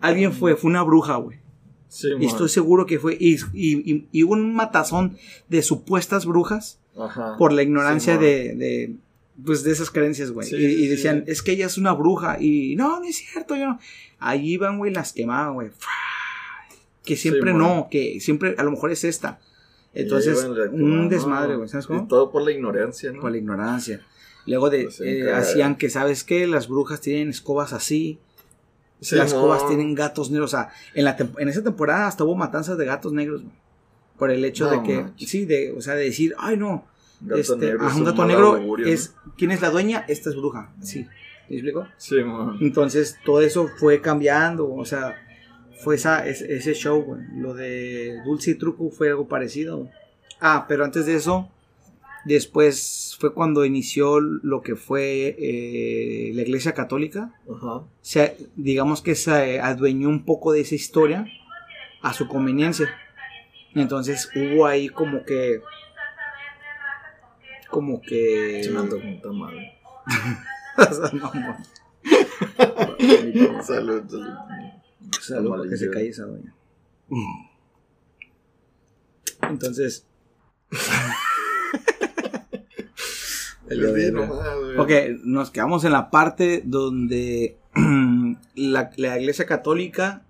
alguien 0.00 0.32
fue, 0.32 0.56
fue 0.56 0.70
una 0.70 0.82
bruja, 0.82 1.16
güey. 1.16 1.38
Sí, 1.94 2.08
Y 2.18 2.26
estoy 2.26 2.48
seguro 2.48 2.86
que 2.86 2.98
fue. 2.98 3.16
Y, 3.20 3.38
y, 4.10 4.22
un 4.24 4.52
matazón 4.52 5.16
de 5.48 5.62
supuestas 5.62 6.26
brujas 6.26 6.80
Ajá. 6.98 7.36
por 7.38 7.52
la 7.52 7.62
ignorancia 7.62 8.14
Sí, 8.16 8.20
de, 8.20 8.54
de, 8.56 8.96
pues, 9.44 9.62
de 9.62 9.70
esas 9.70 9.90
creencias, 9.92 10.32
güey. 10.32 10.48
Sí, 10.48 10.56
y, 10.56 10.88
decían, 10.88 11.22
es 11.28 11.40
que 11.40 11.52
ella 11.52 11.66
es 11.66 11.78
una 11.78 11.92
bruja. 11.92 12.38
Y 12.40 12.74
no, 12.74 12.98
no 12.98 13.06
es 13.06 13.18
cierto, 13.18 13.54
yo 13.54 13.66
no. 13.68 13.78
Ahí 14.18 14.54
iban, 14.54 14.78
güey, 14.78 14.92
las 14.92 15.12
quemaban, 15.12 15.54
güey. 15.54 15.70
Que 17.04 17.14
siempre 17.16 17.54
no, 17.54 17.86
que 17.88 18.18
siempre, 18.18 18.56
a 18.58 18.64
lo 18.64 18.72
mejor 18.72 18.90
es 18.90 19.04
esta. 19.04 19.38
Entonces, 19.92 20.44
un 20.72 21.08
desmadre, 21.08 21.54
güey. 21.54 21.68
¿Sabes 21.68 21.84
Y 21.84 21.88
cómo? 21.88 22.08
todo 22.08 22.32
por 22.32 22.42
la 22.42 22.50
ignorancia, 22.50 23.12
¿no? 23.12 23.20
Por 23.20 23.30
la 23.30 23.36
ignorancia. 23.36 24.04
Luego 24.46 24.68
de, 24.68 24.82
Pues, 24.84 25.00
eh, 25.00 25.30
hacían 25.32 25.76
que, 25.76 25.90
¿sabes 25.90 26.24
qué? 26.24 26.48
Las 26.48 26.66
brujas 26.66 27.00
tienen 27.00 27.28
escobas 27.28 27.72
así. 27.72 28.18
Sí, 29.00 29.16
las 29.16 29.34
no. 29.34 29.42
cobas 29.42 29.66
tienen 29.68 29.94
gatos 29.94 30.30
negros. 30.30 30.54
O 30.54 30.56
sea, 30.56 30.70
en, 30.94 31.04
la 31.04 31.16
en 31.38 31.48
esa 31.48 31.62
temporada 31.62 32.06
hasta 32.06 32.24
hubo 32.24 32.34
matanzas 32.34 32.78
de 32.78 32.84
gatos 32.86 33.12
negros, 33.12 33.42
güey. 33.42 33.54
Por 34.18 34.30
el 34.30 34.44
hecho 34.44 34.66
No 34.66 34.70
de 34.70 34.82
que, 35.16 35.26
sí, 35.26 35.44
de, 35.44 35.72
o 35.72 35.80
sea, 35.80 35.94
de 35.94 36.04
decir, 36.04 36.34
ay 36.38 36.56
no, 36.56 36.86
Gato 37.20 37.40
este, 37.40 37.56
negro 37.56 37.80
ajá, 37.80 37.90
es 37.90 37.96
un 37.96 38.04
gato 38.04 38.24
negro 38.24 38.52
augurio, 38.52 38.86
es, 38.86 39.14
¿quién 39.36 39.50
es 39.50 39.60
la 39.60 39.70
dueña? 39.70 40.04
Esta 40.06 40.30
es 40.30 40.36
bruja, 40.36 40.72
sí, 40.82 41.06
¿me 41.48 41.56
explico? 41.56 41.88
Sí, 41.96 42.22
man. 42.22 42.56
Entonces 42.60 43.18
todo 43.24 43.40
eso 43.40 43.68
fue 43.76 44.00
cambiando, 44.00 44.72
o 44.72 44.84
sea, 44.84 45.16
fue 45.82 45.96
esa, 45.96 46.26
ese, 46.26 46.54
ese 46.54 46.74
show, 46.74 47.02
güey. 47.02 47.22
Lo 47.36 47.54
de 47.54 48.20
Dulce 48.24 48.52
y 48.52 48.54
Truco 48.54 48.88
fue 48.90 49.08
algo 49.10 49.26
parecido. 49.26 49.78
güey. 49.78 49.90
Ah, 50.40 50.66
pero 50.68 50.84
antes 50.84 51.06
de 51.06 51.16
eso, 51.16 51.48
después 52.24 53.16
fue 53.18 53.32
cuando 53.34 53.64
inició 53.64 54.20
lo 54.20 54.62
que 54.62 54.76
fue 54.76 55.36
eh, 55.38 56.32
la 56.34 56.42
Iglesia 56.42 56.72
Católica. 56.72 57.34
Ajá. 57.50 57.84
Se, 58.00 58.36
digamos 58.56 59.02
que 59.02 59.14
se 59.14 59.60
adueñó 59.60 60.08
un 60.08 60.24
poco 60.24 60.52
de 60.52 60.60
esa 60.60 60.74
historia 60.74 61.26
a 62.02 62.12
su 62.12 62.28
conveniencia. 62.28 62.88
Entonces 63.74 64.28
hubo 64.34 64.66
ahí 64.66 64.88
como 64.88 65.24
que... 65.24 65.60
Como 67.70 68.00
que... 68.00 68.62
Se 68.64 68.70
me 68.70 68.80
no. 68.80 68.88
Salud, 73.62 74.02
salud. 74.08 74.34
Salud, 75.20 75.50
para 75.50 75.68
que 75.68 75.76
se 75.76 75.90
calle 75.90 76.08
esa 76.08 76.24
doña. 76.26 76.54
Entonces. 79.42 80.06
El 83.68 83.80
de 83.80 83.86
sí, 83.86 83.92
verga. 83.92 84.26
nomás, 84.26 84.58
güey. 84.60 84.78
ok, 84.78 85.20
nos 85.24 85.50
quedamos 85.50 85.84
en 85.84 85.92
la 85.92 86.10
parte 86.10 86.62
donde 86.64 87.56
la, 88.54 88.90
la 88.96 89.18
iglesia 89.18 89.46
católica 89.46 90.24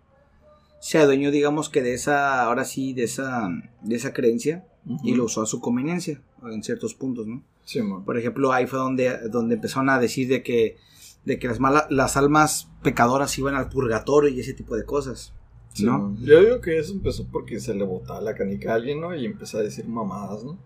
se 0.84 0.98
adueñó, 0.98 1.30
digamos 1.30 1.70
que 1.70 1.82
de 1.82 1.94
esa, 1.94 2.42
ahora 2.42 2.64
sí, 2.64 2.92
de 2.92 3.04
esa, 3.04 3.48
de 3.80 3.96
esa 3.96 4.12
creencia 4.12 4.66
y 5.02 5.14
lo 5.14 5.24
usó 5.24 5.40
a 5.40 5.46
su 5.46 5.58
conveniencia 5.58 6.20
en 6.44 6.62
ciertos 6.62 6.94
puntos, 6.94 7.26
¿no? 7.26 7.42
Sí, 7.64 7.80
man. 7.80 8.04
Por 8.04 8.18
ejemplo, 8.18 8.52
ahí 8.52 8.66
fue 8.66 8.78
donde, 8.78 9.28
donde 9.30 9.54
empezaron 9.54 9.88
a 9.88 9.98
decir 9.98 10.28
de 10.28 10.42
que, 10.42 10.76
de 11.24 11.38
que 11.38 11.48
las, 11.48 11.58
malas, 11.58 11.86
las 11.88 12.18
almas 12.18 12.68
pecadoras 12.82 13.38
iban 13.38 13.54
al 13.54 13.70
purgatorio 13.70 14.28
y 14.28 14.40
ese 14.40 14.52
tipo 14.52 14.76
de 14.76 14.84
cosas. 14.84 15.32
Sí, 15.72 15.86
¿no? 15.86 15.98
man. 15.98 16.18
Yo 16.20 16.40
digo 16.40 16.60
que 16.60 16.78
eso 16.78 16.92
empezó 16.92 17.26
porque 17.32 17.60
se 17.60 17.74
le 17.74 17.84
botaba 17.84 18.20
la 18.20 18.34
canica 18.34 18.72
a 18.72 18.74
alguien, 18.74 19.00
¿no? 19.00 19.14
Y 19.16 19.24
empezó 19.24 19.56
a 19.56 19.62
decir 19.62 19.86
mamadas, 19.88 20.44
¿no? 20.44 20.58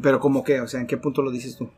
Pero 0.00 0.20
como 0.20 0.42
que, 0.42 0.60
o 0.62 0.68
sea, 0.68 0.80
¿en 0.80 0.86
qué 0.86 0.96
punto 0.96 1.20
lo 1.20 1.30
dices 1.30 1.56
tú? 1.58 1.68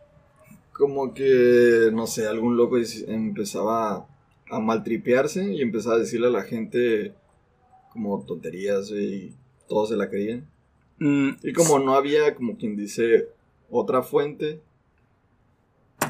Como 0.77 1.15
que, 1.15 1.91
no 1.93 2.07
sé, 2.07 2.27
algún 2.27 2.57
loco 2.57 2.77
empezaba 3.09 4.07
a 4.51 4.61
maltripearse 4.61 5.53
y 5.55 5.63
empezaba 5.63 5.97
a 5.97 6.01
decirle 6.01 6.27
a 6.27 6.31
la 6.31 6.43
gente 6.43 7.15
como 7.93 8.23
tonterías 8.25 8.91
y 8.91 9.35
todos 9.69 9.89
se 9.89 9.97
la 9.97 10.11
creían. 10.11 10.47
Mm, 10.99 11.31
Y 11.43 11.53
como 11.53 11.79
no 11.79 11.95
había, 11.95 12.35
como 12.35 12.57
quien 12.57 12.77
dice, 12.77 13.29
otra 13.71 14.03
fuente 14.03 14.61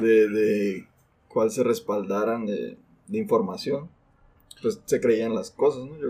de, 0.00 0.28
de 0.28 0.88
cuál 1.28 1.50
se 1.50 1.62
respaldaran 1.62 2.46
de, 2.46 2.76
de 3.06 3.18
información, 3.18 3.88
pues 4.62 4.80
se 4.84 5.00
creían 5.00 5.34
las 5.34 5.50
cosas, 5.50 5.84
¿no? 5.84 5.96
Yo, 5.98 6.08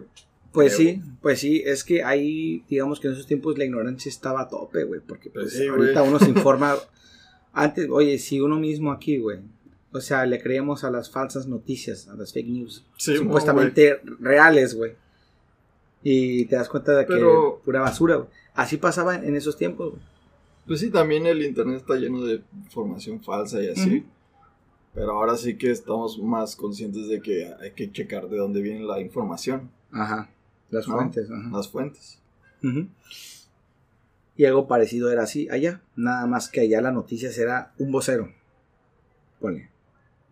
Pues 0.52 0.76
creo. 0.76 0.88
sí, 0.94 1.02
pues 1.20 1.38
sí, 1.40 1.62
es 1.64 1.84
que 1.84 2.02
ahí, 2.02 2.64
digamos 2.68 3.00
que 3.00 3.08
en 3.08 3.12
esos 3.14 3.26
tiempos 3.26 3.58
la 3.58 3.64
ignorancia 3.64 4.08
estaba 4.08 4.42
a 4.42 4.48
tope, 4.48 4.84
güey, 4.84 5.00
porque 5.06 5.28
pues, 5.30 5.44
Pues 5.46 5.58
sí, 5.58 5.66
ahorita 5.66 6.02
uno 6.02 6.18
se 6.18 6.28
informa, 6.30 6.74
antes, 7.58 7.88
oye, 7.90 8.18
si 8.18 8.40
uno 8.40 8.56
mismo 8.60 8.92
aquí, 8.92 9.18
güey, 9.18 9.40
o 9.92 10.00
sea, 10.00 10.26
le 10.26 10.40
creíamos 10.42 10.84
a 10.84 10.90
las 10.90 11.10
falsas 11.10 11.46
noticias, 11.46 12.06
a 12.08 12.14
las 12.14 12.32
fake 12.32 12.48
news, 12.48 12.84
Sí, 12.98 13.16
supuestamente 13.16 14.00
reales, 14.20 14.74
güey, 14.74 14.92
y 16.02 16.44
te 16.46 16.56
das 16.56 16.68
cuenta 16.68 16.92
de 16.96 17.06
que 17.06 17.14
Pero- 17.14 17.60
pura 17.64 17.80
basura, 17.80 18.16
güey. 18.16 18.28
Así 18.54 18.76
pasaba 18.76 19.16
en, 19.16 19.34
esos 19.36 19.56
tiempos, 19.56 19.90
güey. 19.92 20.02
Pues 20.66 20.80
sí, 20.80 20.90
también 20.90 21.26
el 21.26 21.42
internet 21.44 21.76
está 21.78 21.94
lleno 21.96 22.22
de 22.24 22.42
información 22.64 23.22
falsa 23.22 23.62
y 23.62 23.68
así. 23.68 24.04
Pero 24.94 25.12
ahora 25.12 25.36
sí 25.36 25.56
que 25.56 25.70
estamos 25.70 26.18
más 26.18 26.56
conscientes 26.56 27.08
de 27.08 27.20
que 27.20 27.52
hay 27.60 27.70
que 27.72 27.90
checar 27.92 28.28
de 28.28 28.36
dónde 28.38 28.60
viene 28.62 28.80
la 28.84 29.00
información, 29.00 29.70
Ajá, 29.92 30.28
las 30.70 30.86
No. 30.88 30.94
fuentes, 30.96 31.30
ajá. 31.30 31.50
las 31.52 31.68
fuentes. 31.68 32.18
Ujú. 32.62 32.88
Y 34.36 34.44
algo 34.44 34.66
parecido 34.68 35.10
era 35.10 35.22
así 35.22 35.48
allá, 35.50 35.80
nada 35.96 36.26
más 36.26 36.48
que 36.48 36.60
allá 36.60 36.80
la 36.82 36.92
noticia 36.92 37.30
era 37.36 37.72
un 37.78 37.90
vocero, 37.92 38.32
ponle. 39.40 39.70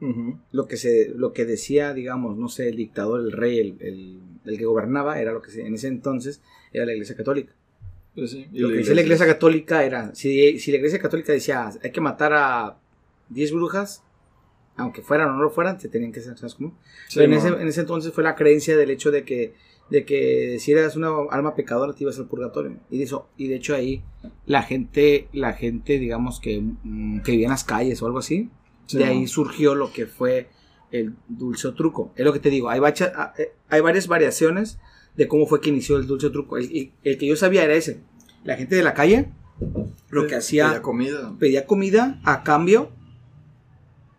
Ujú. 0.00 0.38
lo 0.52 0.66
que 0.66 0.76
se 0.76 1.08
lo 1.14 1.32
que 1.32 1.44
decía 1.46 1.94
digamos 1.94 2.36
no 2.36 2.48
sé 2.48 2.68
el 2.68 2.76
dictador 2.76 3.20
el 3.20 3.32
rey 3.32 3.58
el, 3.60 3.76
el- 3.80 4.20
el 4.44 4.58
que 4.58 4.64
gobernaba 4.66 5.18
era 5.20 5.32
lo 5.32 5.40
que 5.40 5.50
se- 5.52 5.64
en 5.64 5.72
ese 5.74 5.86
entonces 5.86 6.42
era 6.72 6.84
la 6.84 6.92
iglesia 6.92 7.16
católica 7.16 7.52
Pues 8.14 8.32
sí. 8.32 8.46
lo 8.52 8.68
que 8.68 8.74
decía 8.78 8.94
la 8.96 9.00
iglesia 9.02 9.24
católica 9.24 9.84
era 9.84 10.12
si, 10.14 10.58
si 10.58 10.72
la 10.72 10.78
iglesia 10.78 10.98
católica 10.98 11.32
decía 11.32 11.70
hay 11.82 11.90
que 11.92 12.00
matar 12.00 12.32
a 12.34 12.76
10 13.30 13.52
brujas 13.52 14.02
aunque 14.76 15.00
fueran 15.00 15.30
o 15.30 15.34
no 15.36 15.42
lo 15.44 15.50
fueran 15.50 15.78
te 15.78 15.88
tenían 15.88 16.10
que 16.12 16.20
hacer 16.20 16.36
¿sabes 16.36 16.56
cómo? 16.56 16.76
Sí, 17.08 17.22
en, 17.22 17.32
ese, 17.32 17.48
en 17.48 17.68
ese 17.68 17.80
entonces 17.82 18.12
fue 18.12 18.24
la 18.24 18.34
creencia 18.34 18.76
del 18.76 18.90
hecho 18.90 19.10
de 19.12 19.24
que 19.24 19.54
de 19.90 20.04
que 20.04 20.58
si 20.60 20.72
eras 20.72 20.96
una 20.96 21.10
alma 21.30 21.54
pecadora 21.54 21.92
te 21.94 22.04
ibas 22.04 22.18
al 22.18 22.26
purgatorio 22.26 22.78
y 22.90 22.98
de 22.98 23.04
eso 23.04 23.28
y 23.36 23.48
de 23.48 23.56
hecho 23.56 23.74
ahí 23.74 24.02
la 24.46 24.62
gente 24.62 25.28
la 25.32 25.52
gente 25.52 25.98
digamos 25.98 26.40
que, 26.40 26.60
mm, 26.60 27.20
que 27.20 27.32
vivía 27.32 27.46
en 27.46 27.50
las 27.50 27.64
calles 27.64 28.00
o 28.02 28.06
algo 28.06 28.18
así 28.18 28.50
Sí, 28.86 28.98
de 28.98 29.04
ahí 29.04 29.26
surgió 29.26 29.74
lo 29.74 29.92
que 29.92 30.06
fue 30.06 30.48
el 30.90 31.14
dulce 31.28 31.68
o 31.68 31.74
truco. 31.74 32.12
Es 32.16 32.24
lo 32.24 32.32
que 32.34 32.38
te 32.38 32.50
digo, 32.50 32.68
hay, 32.68 32.78
bacha- 32.80 33.12
ah, 33.16 33.32
eh, 33.38 33.52
hay 33.70 33.80
varias 33.80 34.06
variaciones 34.08 34.78
de 35.16 35.26
cómo 35.26 35.46
fue 35.46 35.60
que 35.62 35.70
inició 35.70 35.96
el 35.96 36.06
dulce 36.06 36.26
o 36.26 36.32
truco. 36.32 36.58
El, 36.58 36.92
el- 37.02 37.16
que 37.18 37.26
yo 37.26 37.34
sabía 37.34 37.64
era 37.64 37.72
ese. 37.74 38.02
La 38.44 38.56
gente 38.56 38.76
de 38.76 38.82
la 38.82 38.92
calle 38.92 39.30
lo 40.10 40.26
que 40.26 40.34
hacía, 40.36 40.66
Pedía 40.68 40.82
comida. 40.82 41.34
pedía 41.38 41.66
comida 41.66 42.20
a 42.24 42.42
cambio 42.44 42.90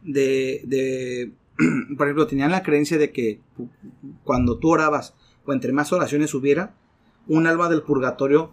de, 0.02 0.62
de, 0.66 1.32
por 1.98 2.08
ejemplo, 2.08 2.28
tenían 2.28 2.52
la 2.52 2.64
creencia 2.64 2.98
de 2.98 3.12
que 3.12 3.42
cuando 4.24 4.58
tú 4.58 4.70
orabas 4.70 5.16
o 5.46 5.54
entre 5.54 5.72
más 5.72 5.92
oraciones 5.94 6.34
hubiera, 6.34 6.74
un 7.28 7.48
alma 7.48 7.70
del 7.70 7.82
purgatorio 7.84 8.52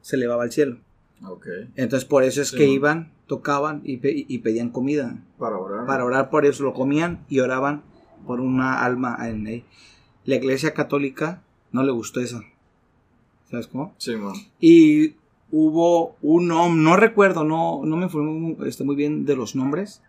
se 0.00 0.16
elevaba 0.16 0.42
al 0.44 0.52
cielo. 0.52 0.78
Ok. 1.26 1.46
Entonces 1.76 2.04
por 2.04 2.24
eso 2.24 2.42
es 2.42 2.48
Sí, 2.48 2.56
que 2.56 2.66
iban, 2.66 3.12
tocaban 3.26 3.80
y, 3.84 3.96
pe- 3.98 4.26
y 4.28 4.38
pedían 4.38 4.70
comida 4.70 5.16
Para 5.38 5.56
orar. 5.58 5.86
para 5.86 6.04
orar 6.04 6.30
por 6.30 6.44
eso 6.44 6.62
lo 6.64 6.74
comían 6.74 7.24
y 7.28 7.40
oraban 7.40 7.82
por 8.26 8.40
una 8.40 8.84
alma 8.84 9.16
en 9.28 9.46
él. 9.46 9.64
La 10.24 10.36
iglesia 10.36 10.74
católica 10.74 11.42
no 11.72 11.82
le 11.82 11.92
gustó 11.92 12.20
eso. 12.20 12.42
¿Sabes 13.50 13.66
cómo? 13.66 13.94
Sí, 13.98 14.16
man. 14.16 14.34
Y 14.60 15.14
hubo 15.50 16.16
un 16.22 16.48
nom- 16.48 16.76
no 16.82 16.96
recuerdo, 16.96 17.44
no, 17.44 17.82
no 17.84 17.96
me 17.96 18.04
informé 18.04 18.56
este, 18.66 18.84
muy 18.84 18.96
bien 18.96 19.24
de 19.24 19.36
los 19.36 19.54
nombres, 19.54 20.02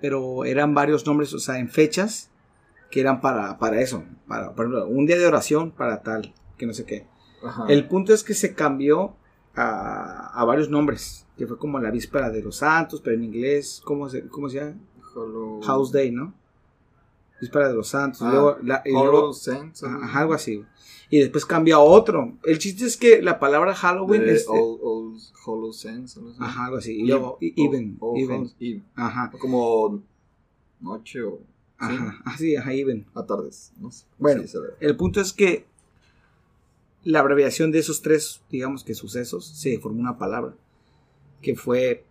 pero 0.00 0.44
eran 0.44 0.74
varios 0.74 1.04
nombres, 1.06 1.32
o 1.34 1.38
sea, 1.38 1.58
en 1.58 1.68
fechas 1.68 2.29
que 2.90 3.00
eran 3.00 3.20
para, 3.20 3.58
para 3.58 3.80
eso, 3.80 4.04
para, 4.26 4.54
por 4.54 4.66
ejemplo, 4.66 4.86
un 4.88 5.06
día 5.06 5.16
de 5.18 5.26
oración 5.26 5.70
para 5.70 6.02
tal, 6.02 6.34
que 6.56 6.66
no 6.66 6.74
sé 6.74 6.84
qué. 6.84 7.06
Ajá. 7.44 7.64
El 7.68 7.86
punto 7.88 8.12
es 8.12 8.24
que 8.24 8.34
se 8.34 8.54
cambió 8.54 9.14
a, 9.54 10.30
a 10.40 10.44
varios 10.44 10.68
nombres, 10.68 11.26
que 11.36 11.46
fue 11.46 11.56
como 11.58 11.78
la 11.78 11.90
víspera 11.90 12.30
de 12.30 12.42
los 12.42 12.56
santos, 12.56 13.00
pero 13.00 13.16
en 13.16 13.24
inglés, 13.24 13.80
¿cómo 13.84 14.08
se, 14.08 14.26
cómo 14.28 14.48
se 14.48 14.58
llama? 14.60 14.76
Hollow... 15.14 15.60
House 15.62 15.90
Day, 15.92 16.10
¿no? 16.10 16.34
Víspera 17.40 17.68
de 17.68 17.74
los 17.74 17.88
Santos. 17.88 18.20
Ah, 18.22 18.30
luego, 18.30 18.56
la- 18.62 18.82
y 18.84 18.92
Hollow 18.92 19.12
luego- 19.12 19.32
Saints. 19.32 19.82
ajá, 19.82 20.20
algo 20.20 20.34
así. 20.34 20.62
Y 21.08 21.20
después 21.20 21.46
cambia 21.46 21.76
a 21.76 21.78
otro. 21.80 22.34
El 22.44 22.58
chiste 22.58 22.84
es 22.84 22.96
que 22.98 23.22
la 23.22 23.38
palabra 23.40 23.74
Halloween 23.74 24.28
es. 24.28 24.46
All, 24.46 24.78
All 24.82 25.16
Hollow 25.46 25.70
así. 25.72 25.88
Ajá, 26.38 26.66
algo 26.66 26.76
así. 26.76 27.00
Y 27.00 27.06
luego, 27.06 27.38
even. 27.40 27.96
Ajá. 28.94 29.30
Como 29.40 30.02
noche 30.80 31.22
o 31.22 31.40
sí, 31.80 31.86
Ajá. 31.96 32.22
Así, 32.24 32.56
ajá, 32.56 32.72
even. 32.74 33.06
a 33.14 33.24
tardes. 33.26 33.72
No 33.80 33.90
sé. 33.90 34.04
Bueno. 34.18 34.42
Sí. 34.46 34.58
El 34.80 34.96
punto 34.96 35.20
es 35.20 35.32
que 35.32 35.66
la 37.04 37.20
abreviación 37.20 37.70
de 37.72 37.78
esos 37.78 38.02
tres, 38.02 38.42
digamos 38.50 38.84
que 38.84 38.94
sucesos, 38.94 39.46
se 39.46 39.78
formó 39.78 40.00
una 40.00 40.18
palabra. 40.18 40.54
Que 41.40 41.54
fue 41.56 42.04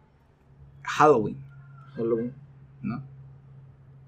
Halloween, 0.84 1.38
Halloween. 1.96 2.34
¿no? 2.82 3.04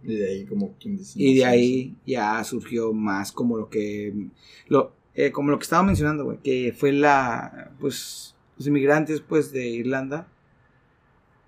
Y 0.04 0.16
de 0.16 0.30
ahí 0.30 0.46
como 0.46 0.74
quien 0.80 0.98
dice. 0.98 1.14
Y 1.22 1.36
de 1.38 1.46
ahí 1.46 1.96
ya 2.08 2.44
surgió 2.44 2.92
más 2.94 3.32
como 3.32 3.58
lo 3.58 3.70
que 3.70 4.30
lo 4.68 4.94
eh, 5.14 5.32
como 5.32 5.52
lo 5.52 5.60
que 5.60 5.64
estaba 5.64 5.84
mencionando, 5.84 6.24
güey, 6.24 6.40
que 6.40 6.74
fue 6.76 6.92
la 6.92 7.72
pues 7.80 8.34
los 8.58 8.66
inmigrantes 8.66 9.22
pues 9.22 9.52
de 9.52 9.68
Irlanda 9.68 10.28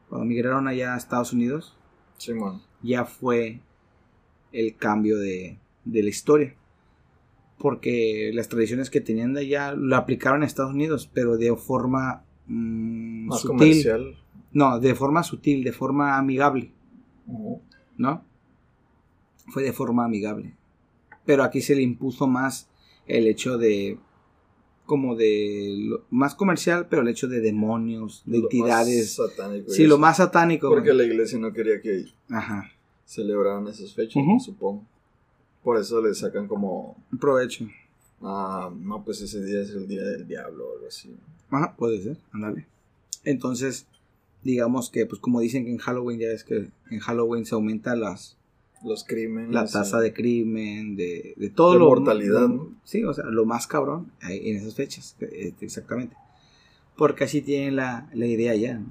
cuando 0.09 0.25
migraron 0.25 0.67
allá 0.67 0.93
a 0.93 0.97
Estados 0.97 1.33
Unidos, 1.33 1.75
Sí, 2.17 2.33
man. 2.35 2.61
ya 2.83 3.05
fue 3.05 3.59
el 4.53 4.75
cambio 4.77 5.17
de, 5.19 5.57
de 5.83 6.03
la 6.03 6.09
historia. 6.09 6.55
Porque 7.57 8.31
las 8.33 8.49
tradiciones 8.49 8.89
que 8.89 9.01
tenían 9.01 9.33
de 9.33 9.41
allá 9.41 9.73
lo 9.73 9.95
aplicaron 9.95 10.43
a 10.43 10.45
Estados 10.45 10.73
Unidos, 10.73 11.09
pero 11.13 11.37
de 11.37 11.55
forma 11.55 12.23
mm, 12.47 13.27
Más 13.27 13.39
sutil. 13.41 13.57
comercial. 13.57 14.17
No, 14.51 14.79
de 14.79 14.95
forma 14.95 15.23
sutil, 15.23 15.63
de 15.63 15.71
forma 15.71 16.17
amigable. 16.17 16.71
¿no? 17.97 18.25
Fue 19.47 19.63
de 19.63 19.73
forma 19.73 20.05
amigable. 20.05 20.53
pero 21.25 21.43
aquí 21.43 21.61
se 21.61 21.73
le 21.75 21.81
impuso 21.81 22.27
más 22.27 22.69
el 23.07 23.27
hecho 23.27 23.57
de 23.57 23.97
como 24.85 25.15
de 25.15 25.73
lo- 25.77 26.05
más 26.09 26.35
comercial, 26.35 26.87
pero 26.89 27.01
el 27.01 27.07
hecho 27.07 27.29
de 27.29 27.39
demonios, 27.39 28.23
de 28.25 28.39
Lo 28.39 28.43
más 28.43 28.53
entidades. 28.53 29.15
satánico 29.15 29.71
y 29.71 29.75
Sí, 29.75 29.87
lo 29.87 29.97
más 29.97 30.17
satánico. 30.17 30.67
Porque 30.69 30.93
la 30.93 31.03
iglesia 31.05 31.39
no 31.39 31.53
quería 31.53 31.79
que 31.81 32.05
Ajá, 32.29 32.69
celebraran 33.05 33.67
esas 33.67 33.93
fechas, 33.93 34.23
supongo. 34.43 34.83
Por 35.63 35.77
eso 35.79 36.01
le 36.01 36.13
sacan 36.13 36.47
como, 36.47 36.97
provecho. 37.19 37.65
ah, 38.21 38.71
no, 38.77 39.03
pues 39.03 39.21
ese 39.21 39.43
día 39.43 39.61
es 39.61 39.69
el 39.71 39.87
día 39.87 40.03
del 40.03 40.27
diablo 40.27 40.67
o 40.69 40.73
algo 40.75 40.87
así. 40.87 41.15
Ajá, 41.49 41.75
puede 41.77 42.01
ser, 42.01 42.17
ándale. 42.31 42.65
Entonces, 43.23 43.85
digamos 44.43 44.89
que, 44.89 45.05
pues 45.05 45.21
como 45.21 45.39
dicen 45.39 45.63
que 45.65 45.71
en 45.71 45.77
Halloween, 45.77 46.19
ya 46.19 46.27
es 46.27 46.43
que 46.43 46.69
en 46.89 46.99
Halloween 46.99 47.45
se 47.45 47.55
aumenta 47.55 47.95
las, 47.95 48.35
Los 48.83 49.05
crímenes. 49.05 49.51
la 49.53 49.65
tasa 49.65 49.99
y- 49.99 50.03
de 50.03 50.13
crimen, 50.13 50.95
de, 50.97 51.33
de 51.37 51.49
todo 51.49 51.73
De 51.73 51.79
lo... 51.79 51.85
mortalidad. 51.85 52.49
Sí, 52.83 53.03
o 53.05 53.13
sea, 53.13 53.23
lo 53.25 53.45
más 53.45 53.67
cabrón 53.67 54.11
en 54.21 54.57
esas 54.57 54.75
fechas, 54.75 55.15
eh, 55.21 55.53
exactamente. 55.61 56.17
Porque 56.97 57.23
así 57.23 57.41
tienen 57.41 57.77
la, 57.77 58.09
la 58.13 58.25
idea 58.27 58.53
ya. 58.55 58.81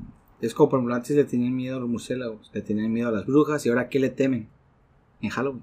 Es 0.43 0.55
como, 0.55 0.69
por 0.69 0.79
ejemplo, 0.81 0.95
antes 0.95 1.17
le 1.17 1.25
tenían 1.25 1.55
miedo 1.55 1.77
a 1.77 1.81
los 1.81 1.89
murciélagos, 1.89 2.51
le 2.53 2.61
tenían 2.63 2.93
miedo 2.93 3.09
a 3.09 3.13
las 3.13 3.25
brujas, 3.25 3.65
y 3.65 3.69
ahora 3.69 3.89
¿qué 3.89 3.99
le 4.01 4.11
temen? 4.11 4.49
En 5.21 5.31
Halloween. 5.31 5.63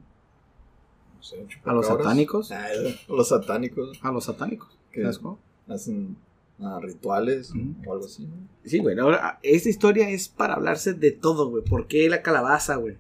no 1.17 1.21
sé, 1.24 1.36
¿A 1.36 1.41
los 1.41 1.50
chupacabras. 1.50 1.88
satánicos? 1.88 2.51
Ah, 2.51 2.65
a 2.65 3.12
los 3.13 3.27
satánicos 3.27 4.00
A 4.01 4.12
los 4.12 4.24
satánicos. 4.24 4.69
¿Qué? 4.91 5.01
¿Sabes 5.01 5.19
cómo? 5.19 5.38
hacen 5.67 6.17
ah, 6.59 6.79
rituales 6.81 7.51
o 7.86 7.93
algo 7.93 8.05
así. 8.05 8.25
¿no? 8.25 8.33
Sí, 8.63 8.79
güey. 8.79 8.98
Ahora, 8.98 9.39
esta 9.43 9.69
historia 9.69 10.09
es 10.09 10.29
para 10.29 10.55
hablarse 10.55 10.93
de 10.93 11.12
todo, 11.12 11.50
güey. 11.50 11.63
¿Por 11.63 11.88
qué 11.88 12.09
la 12.09 12.24
calabaza, 12.24 12.77
güey? 12.77 12.98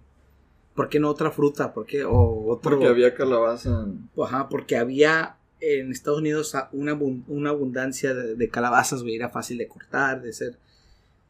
¿Por 0.75 0.87
qué 0.89 0.99
no 0.99 1.09
otra 1.09 1.31
fruta? 1.31 1.73
¿Por 1.73 1.85
qué 1.85 2.03
o 2.05 2.45
otro? 2.47 2.71
Porque 2.71 2.87
había 2.87 3.15
calabaza. 3.15 3.87
Ajá, 4.21 4.49
porque 4.49 4.77
había 4.77 5.37
en 5.61 5.91
Estados 5.91 6.19
Unidos 6.19 6.55
una, 6.73 6.93
una 6.93 7.49
abundancia 7.49 8.13
de, 8.13 8.35
de 8.35 8.49
calabazas, 8.49 9.01
güey. 9.01 9.15
Era 9.15 9.29
fácil 9.29 9.57
de 9.57 9.67
cortar, 9.67 10.21
de 10.21 10.31
ser. 10.31 10.57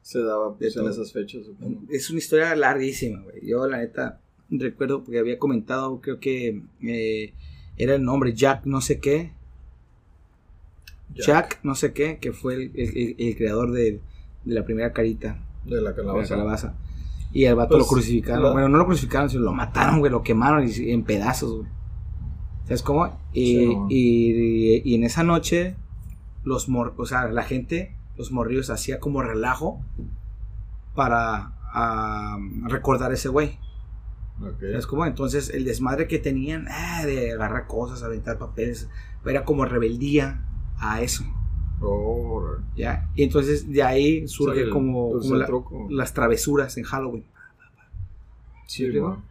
Se 0.02 0.20
daba 0.24 0.56
pues, 0.58 0.76
en 0.78 0.88
esas 0.88 1.12
fechas, 1.14 1.46
supongo. 1.46 1.82
Es 1.90 2.10
una 2.10 2.20
historia 2.20 2.56
larguísima, 2.56 3.22
güey. 3.22 3.46
Yo, 3.48 3.68
la 3.68 3.78
neta, 3.78 4.22
recuerdo 4.50 5.04
porque 5.04 5.20
había 5.20 5.38
comentado, 5.38 6.00
creo 6.02 6.20
que 6.20 6.64
eh, 6.82 7.34
era 7.78 7.96
el 7.96 8.04
nombre, 8.04 8.34
Jack 8.34 8.66
no 8.66 8.82
sé 8.82 9.00
qué. 9.00 9.34
Jack, 11.14 11.60
no 11.64 11.76
sé 11.76 11.92
qué, 11.94 12.20
que 12.20 12.32
fue 12.32 12.56
el, 12.74 13.16
el- 13.18 13.36
creador 13.36 13.72
de, 13.72 14.00
de 14.46 14.54
la 14.56 14.64
primera 14.64 14.94
carita. 14.94 15.44
De 15.66 15.72
la 15.72 15.78
de 15.78 15.82
la 15.84 15.96
calabaza. 15.96 16.30
calabaza. 16.36 16.76
Y 17.32 17.46
al 17.46 17.56
vato 17.56 17.76
Pues, 17.76 17.82
lo 17.82 17.88
crucificaron. 17.88 18.44
la- 18.44 18.52
Bueno, 18.52 18.70
no 18.70 18.78
lo 18.78 18.86
crucificaron, 18.86 19.30
sino 19.30 19.44
lo 19.44 19.52
mataron, 19.54 20.00
güey. 20.00 20.12
Lo 20.12 20.24
quemaron 20.24 20.68
y- 20.68 20.92
en 20.92 21.04
pedazos, 21.04 21.58
güey. 21.58 21.70
¿Sabes 22.66 22.84
cómo? 22.84 23.20
Y, 23.34 23.46
Sí, 23.58 23.78
y- 23.90 24.82
y 24.92 24.96
en 24.96 25.04
esa 25.04 25.24
noche, 25.24 25.76
los 26.44 26.70
mor 26.70 26.94
o 26.98 27.06
sea, 27.06 27.28
la 27.30 27.44
gente, 27.44 27.96
los 28.20 28.32
morrillos, 28.32 28.70
hacía 28.70 29.00
como 29.00 29.24
relajo 29.24 29.82
para 30.94 31.54
ah, 31.74 32.38
recordar 32.66 33.12
a 33.12 33.14
ese 33.14 33.30
güey. 33.30 33.58
¿Sabes 34.60 34.88
cómo? 34.88 35.06
Entonces, 35.06 35.50
el 35.50 35.64
desmadre 35.64 36.08
que 36.08 36.20
tenían 36.20 36.68
ah, 36.70 37.06
de 37.06 37.32
agarrar 37.32 37.66
cosas, 37.68 38.04
aventar 38.04 38.38
papeles, 38.38 38.90
era 39.26 39.46
como 39.46 39.64
rebeldía 39.64 40.42
a 40.80 41.02
eso. 41.02 41.24
Oh, 41.82 42.58
¿Ya? 42.76 43.10
Y 43.16 43.24
entonces 43.24 43.72
de 43.72 43.84
ahí 43.84 44.28
surge 44.28 44.70
como, 44.70 45.12
como 45.18 45.36
la- 45.36 45.48
las 45.90 46.14
travesuras 46.14 46.78
en 46.78 46.84
Halloween. 46.84 47.24
Sí, 48.68 48.92
¿Sí, 48.92 49.00
man. 49.00 49.24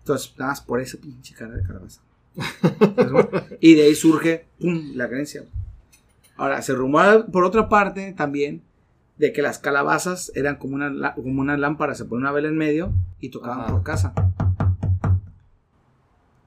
Entonces, 0.00 0.34
nada 0.38 0.52
más 0.52 0.60
por 0.60 0.78
ese 0.80 0.98
pinche 0.98 1.34
cara 1.34 1.54
de 1.54 1.62
calabaza. 1.62 2.02
y 3.60 3.74
de 3.74 3.82
ahí 3.84 3.94
surge 3.94 4.44
pum, 4.60 4.92
la 4.94 5.08
creencia. 5.08 5.42
Ahora, 6.36 6.60
se 6.62 6.74
rumora 6.74 7.26
por 7.26 7.44
otra 7.44 7.68
parte 7.68 8.12
también 8.12 8.62
de 9.18 9.32
que 9.32 9.40
las 9.42 9.58
calabazas 9.58 10.30
eran 10.34 10.56
como 10.56 10.74
una, 10.76 11.14
como 11.14 11.40
una 11.40 11.56
lámpara, 11.56 11.94
se 11.94 12.04
pone 12.04 12.20
una 12.22 12.32
vela 12.32 12.48
en 12.48 12.56
medio 12.58 12.92
y 13.20 13.30
tocaban 13.30 13.60
Ajá. 13.60 13.72
por 13.72 13.82
casa. 13.82 14.12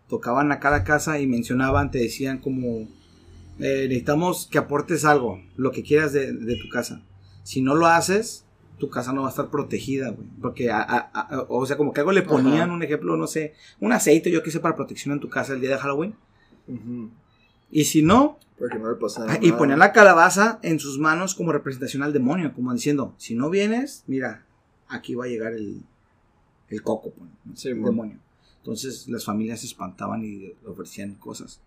Tocaban 0.08 0.52
a 0.52 0.60
cada 0.60 0.84
casa 0.84 1.20
y 1.20 1.28
mencionaban, 1.28 1.92
te 1.92 2.00
decían 2.00 2.40
como, 2.40 2.88
eh, 3.60 3.86
necesitamos 3.88 4.48
que 4.52 4.58
aportes 4.58 5.06
algo, 5.06 5.42
lo 5.56 5.72
que 5.72 5.84
quieras 5.84 6.14
de, 6.14 6.34
de 6.34 6.56
tu 6.56 6.68
casa. 6.70 7.02
Si 7.44 7.62
no 7.62 7.76
lo 7.76 7.86
haces, 7.88 8.46
tu 8.80 8.90
casa 8.90 9.14
no 9.14 9.22
va 9.22 9.28
a 9.28 9.32
estar 9.32 9.50
protegida, 9.50 10.10
güey. 10.10 10.28
Porque, 10.42 10.72
a- 10.72 10.82
a- 10.82 11.10
a- 11.14 11.46
o 11.50 11.66
sea, 11.66 11.78
como 11.78 11.94
que 11.94 12.00
algo 12.02 12.12
le 12.12 12.22
ponían, 12.24 12.62
Ajá. 12.70 12.74
un 12.74 12.82
ejemplo, 12.84 13.18
no 13.18 13.28
sé, 13.28 13.54
un 13.80 13.92
aceite, 13.92 14.32
yo 14.32 14.42
quise 14.42 14.60
para 14.60 14.76
protección 14.76 15.14
en 15.14 15.20
tu 15.20 15.30
casa 15.30 15.54
el 15.54 15.62
día 15.62 15.72
de 15.72 15.78
Halloween. 15.78 16.16
Y 17.72 17.86
si 17.86 18.02
no, 18.02 18.40
Para 18.58 18.72
que 18.72 18.80
no 18.80 18.90
le 18.90 18.96
pasara 18.98 19.34
ah, 19.34 19.40
y 19.42 19.52
ponían 19.52 19.80
la 19.80 19.92
calabaza 19.94 20.60
en 20.64 20.80
sus 20.80 20.98
manos 21.00 21.36
como 21.36 21.52
representación 21.52 22.04
al 22.04 22.14
demonio, 22.14 22.54
como 22.54 22.74
diciendo, 22.74 23.14
si 23.18 23.36
no 23.36 23.50
vienes, 23.50 24.04
mira, 24.08 24.46
aquí 24.88 25.16
va 25.16 25.26
a 25.26 25.28
llegar 25.28 25.54
el, 25.54 25.82
el 26.70 26.82
coco, 26.84 27.12
pues, 27.12 27.30
¿no? 27.46 27.56
Sí, 27.56 27.70
el 27.70 27.76
mon. 27.76 27.86
demonio. 27.92 28.20
Entonces 28.58 29.08
las 29.08 29.24
familias 29.24 29.62
se 29.62 29.68
espantaban 29.68 30.24
y 30.26 30.54
ofrecían 30.66 31.16
cosas. 31.16 31.62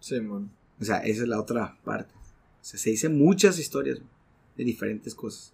Sí, 0.00 0.20
man. 0.20 0.50
O 0.80 0.84
sea, 0.84 0.98
esa 0.98 1.22
es 1.22 1.28
la 1.28 1.40
otra 1.40 1.76
parte. 1.84 2.12
O 2.14 2.64
sea, 2.64 2.78
se 2.80 2.90
dicen 2.90 3.18
muchas 3.18 3.58
historias 3.58 3.98
de 4.56 4.64
diferentes 4.64 5.14
cosas. 5.14 5.52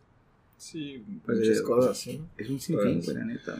Sí, 0.57 1.03
Pues, 1.25 1.38
muchas 1.38 1.59
eh, 1.59 1.62
cosas, 1.62 1.99
sí. 1.99 2.23
Es 2.37 2.49
un 2.51 2.61
sinfín, 2.61 3.01
güey, 3.03 3.16
la 3.16 3.25
neta. 3.25 3.57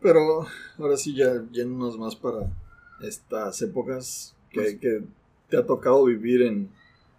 Pero 0.00 0.46
ahora 0.78 0.96
sí, 0.96 1.14
ya 1.14 1.44
yéndonos 1.52 1.98
más 1.98 2.16
para 2.16 2.50
estas 3.02 3.60
épocas 3.62 4.34
que, 4.50 4.60
Pues- 4.60 4.78
que 4.78 5.04
te 5.52 5.58
ha 5.58 5.66
tocado 5.66 6.06
vivir 6.06 6.40
en 6.40 6.70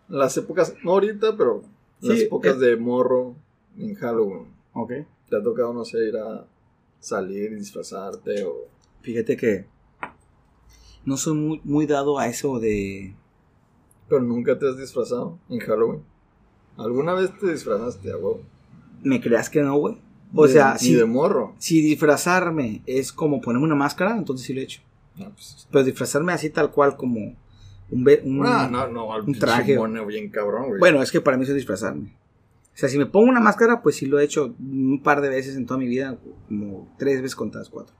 las 0.09 0.35
épocas, 0.37 0.73
no 0.83 0.93
ahorita, 0.93 1.37
pero 1.37 1.61
las 2.01 2.17
Sí, 2.17 2.23
épocas 2.23 2.55
eh. 2.55 2.65
de 2.65 2.77
morro 2.77 3.35
en 3.77 3.93
Halloween. 3.93 4.47
Ok. 4.73 4.91
¿Te 5.29 5.37
ha 5.37 5.43
tocado, 5.43 5.71
no 5.71 5.85
sé, 5.85 6.07
ir 6.07 6.17
a 6.17 6.43
salir 6.99 7.51
y 7.51 7.55
disfrazarte 7.57 8.43
o... 8.43 8.65
Fíjate 9.01 9.37
que 9.37 9.65
no 11.05 11.15
soy 11.15 11.35
muy, 11.37 11.61
muy 11.63 11.85
dado 11.85 12.17
a 12.17 12.27
eso 12.27 12.59
de... 12.59 13.13
Pero 14.09 14.21
nunca 14.23 14.57
te 14.57 14.67
has 14.67 14.77
disfrazado 14.77 15.37
en 15.47 15.59
Halloween? 15.59 16.01
¿Alguna 16.75 17.13
vez 17.13 17.37
te 17.37 17.51
disfrazaste 17.51 18.11
a 18.11 18.15
huevo? 18.17 18.41
¿Me 19.03 19.21
creas 19.21 19.47
que 19.47 19.61
no, 19.61 19.77
güey? 19.77 19.97
O 20.33 20.47
sea, 20.47 20.79
si, 20.79 20.95
de 20.95 21.05
morro. 21.05 21.53
si 21.59 21.83
disfrazarme 21.83 22.81
es 22.87 23.13
como 23.13 23.41
ponerme 23.41 23.65
una 23.67 23.75
máscara, 23.75 24.17
entonces 24.17 24.47
sí 24.47 24.53
lo 24.55 24.61
he 24.61 24.63
hecho. 24.63 24.81
No, 25.17 25.29
pues, 25.29 25.67
Pero 25.71 25.83
disfrazarme 25.83 26.33
así 26.33 26.49
tal 26.49 26.71
cual 26.71 26.97
como 26.97 27.35
un... 27.93 28.07
un- 28.39 28.45
ah, 28.45 28.67
no, 28.71 28.87
no, 28.87 29.07
un 29.17 29.33
traje. 29.39 29.77
bien 30.07 30.29
cabrón, 30.29 30.67
güey. 30.67 30.79
Bueno, 30.79 31.01
es 31.01 31.11
que 31.11 31.21
para 31.21 31.37
mí 31.37 31.43
eso 31.43 31.51
es 31.51 31.57
disfrazarme. 31.57 32.13
O 32.73 32.77
sea, 32.77 32.89
si 32.89 32.97
me 32.97 33.05
pongo 33.05 33.29
una 33.29 33.39
máscara, 33.39 33.81
pues 33.83 33.95
sí 33.97 34.07
lo 34.07 34.19
he 34.19 34.23
hecho 34.23 34.55
un 34.59 35.01
par 35.03 35.21
de 35.21 35.29
veces 35.29 35.55
en 35.55 35.65
toda 35.67 35.77
mi 35.79 35.87
vida, 35.87 36.17
como 36.47 36.91
tres 36.97 37.17
veces 37.21 37.35
contadas 37.35 37.69
cuatro. 37.69 37.95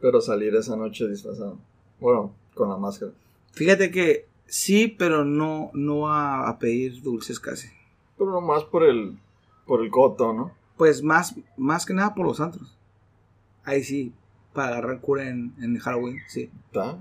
Pero 0.00 0.20
salir 0.20 0.54
esa 0.54 0.74
noche 0.76 1.06
disfrazado. 1.08 1.58
Bueno, 2.00 2.34
con 2.54 2.68
la 2.70 2.76
máscara. 2.76 3.12
Fíjate 3.52 3.90
que 3.90 4.26
sí, 4.46 4.88
pero 4.88 5.24
no, 5.24 5.70
no 5.74 6.08
a, 6.08 6.48
a 6.48 6.58
pedir 6.58 7.02
dulces 7.02 7.38
casi. 7.38 7.68
Pero 8.16 8.30
nomás 8.30 8.64
por 8.64 8.84
el, 8.84 9.18
por 9.66 9.82
el 9.82 9.90
coto, 9.90 10.32
¿no? 10.32 10.52
Pues 10.76 11.02
más, 11.02 11.34
más 11.56 11.84
que 11.84 11.94
nada 11.94 12.14
por 12.14 12.26
los 12.26 12.40
antros. 12.40 12.76
Ahí 13.64 13.82
sí, 13.84 14.12
para 14.52 14.68
agarrar 14.78 15.00
cura 15.00 15.28
en, 15.28 15.52
en 15.60 15.78
Halloween, 15.78 16.18
sí. 16.28 16.50
¿Está? 16.66 16.98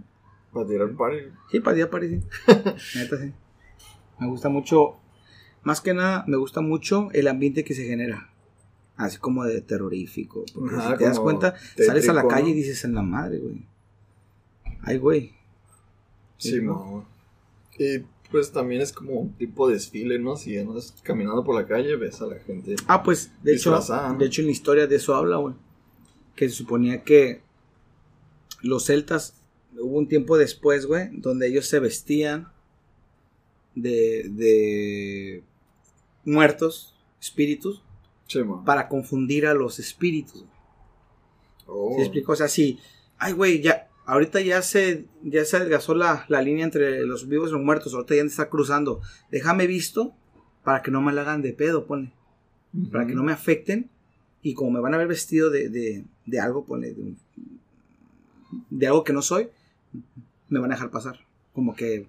Para 0.53 0.67
tirar 0.67 0.91
party. 0.91 1.17
Sí, 1.51 1.59
para 1.59 1.75
día 1.75 1.89
para 1.89 2.07
sí. 2.07 2.21
Neta, 2.95 3.17
sí. 3.17 3.33
Me 4.19 4.27
gusta 4.27 4.49
mucho, 4.49 4.97
más 5.63 5.81
que 5.81 5.93
nada, 5.93 6.23
me 6.27 6.37
gusta 6.37 6.61
mucho 6.61 7.09
el 7.13 7.27
ambiente 7.27 7.63
que 7.63 7.73
se 7.73 7.85
genera. 7.85 8.29
Así 8.95 9.17
como 9.17 9.43
de 9.43 9.61
terrorífico. 9.61 10.45
Porque 10.53 10.75
Ajá, 10.75 10.91
si 10.91 10.97
te 10.97 11.03
das 11.05 11.19
cuenta, 11.19 11.55
sales 11.77 12.07
a 12.09 12.13
la 12.13 12.27
calle 12.27 12.43
¿no? 12.43 12.49
y 12.49 12.53
dices 12.53 12.83
en 12.85 12.93
la 12.93 13.01
madre, 13.01 13.39
güey. 13.39 13.65
Ay, 14.81 14.97
güey. 14.97 15.33
Sí, 16.37 16.61
mo. 16.61 17.05
Y 17.79 17.99
pues 18.29 18.51
también 18.51 18.81
es 18.81 18.91
como 18.91 19.13
un 19.13 19.33
tipo 19.33 19.67
de 19.67 19.75
desfile, 19.75 20.19
¿no? 20.19 20.35
Si 20.35 20.57
andas 20.57 20.93
caminando 21.03 21.43
por 21.43 21.55
la 21.55 21.67
calle, 21.67 21.95
ves 21.95 22.21
a 22.21 22.27
la 22.27 22.39
gente. 22.39 22.75
Ah, 22.87 23.01
pues, 23.01 23.31
de 23.43 23.55
hecho, 23.55 23.71
¿no? 23.71 24.17
de 24.17 24.25
hecho 24.25 24.41
en 24.41 24.47
la 24.47 24.51
historia 24.51 24.87
de 24.87 24.95
eso 24.95 25.15
habla, 25.15 25.37
güey. 25.37 25.55
Que 26.35 26.49
se 26.49 26.55
suponía 26.55 27.03
que 27.03 27.41
los 28.61 28.85
celtas, 28.85 29.35
hubo 29.79 29.97
un 29.97 30.07
tiempo 30.07 30.37
después, 30.37 30.85
güey, 30.85 31.09
donde 31.13 31.47
ellos 31.47 31.67
se 31.67 31.79
vestían 31.79 32.47
de, 33.75 34.29
de 34.29 35.43
muertos, 36.25 36.95
espíritus, 37.21 37.81
Sí, 38.27 38.39
para 38.65 38.87
confundir 38.87 39.45
a 39.45 39.53
los 39.53 39.79
espíritus. 39.79 40.45
Oh. 41.67 41.93
¿Sí 41.97 42.01
explico? 42.01 42.31
O 42.31 42.35
sea, 42.35 42.47
si, 42.47 42.79
ay, 43.17 43.33
güey, 43.33 43.61
ya, 43.61 43.89
ahorita 44.05 44.41
ya 44.41 44.61
se, 44.61 45.05
ya 45.23 45.43
se 45.45 45.57
adelgazó 45.57 45.93
la, 45.93 46.25
la 46.29 46.41
línea 46.41 46.63
entre 46.65 47.05
los 47.05 47.27
vivos 47.27 47.49
y 47.49 47.53
los 47.53 47.61
muertos, 47.61 47.93
ahorita 47.93 48.15
ya 48.15 48.23
está 48.23 48.49
cruzando. 48.49 49.01
Déjame 49.29 49.67
visto 49.67 50.13
para 50.63 50.81
que 50.81 50.89
no 50.89 51.01
me 51.01 51.11
la 51.13 51.21
hagan 51.21 51.41
de 51.41 51.53
pedo, 51.53 51.85
ponle. 51.85 52.11
Ujú. 52.73 52.89
para 52.89 53.05
que 53.05 53.13
no 53.13 53.21
me 53.23 53.31
afecten 53.33 53.89
y 54.41 54.55
como 54.55 54.71
me 54.71 54.79
van 54.79 54.95
a 54.95 54.97
ver 54.97 55.07
vestido 55.07 55.51
de, 55.51 55.69
de, 55.69 56.05
de 56.25 56.39
algo, 56.39 56.65
ponle, 56.65 56.93
de, 56.93 57.01
un- 57.03 57.17
de 58.71 58.87
algo 58.87 59.03
que 59.03 59.13
no 59.13 59.21
soy, 59.21 59.49
me 60.49 60.59
van 60.59 60.71
a 60.71 60.75
dejar 60.75 60.91
pasar. 60.91 61.19
Como 61.53 61.75
que 61.75 62.07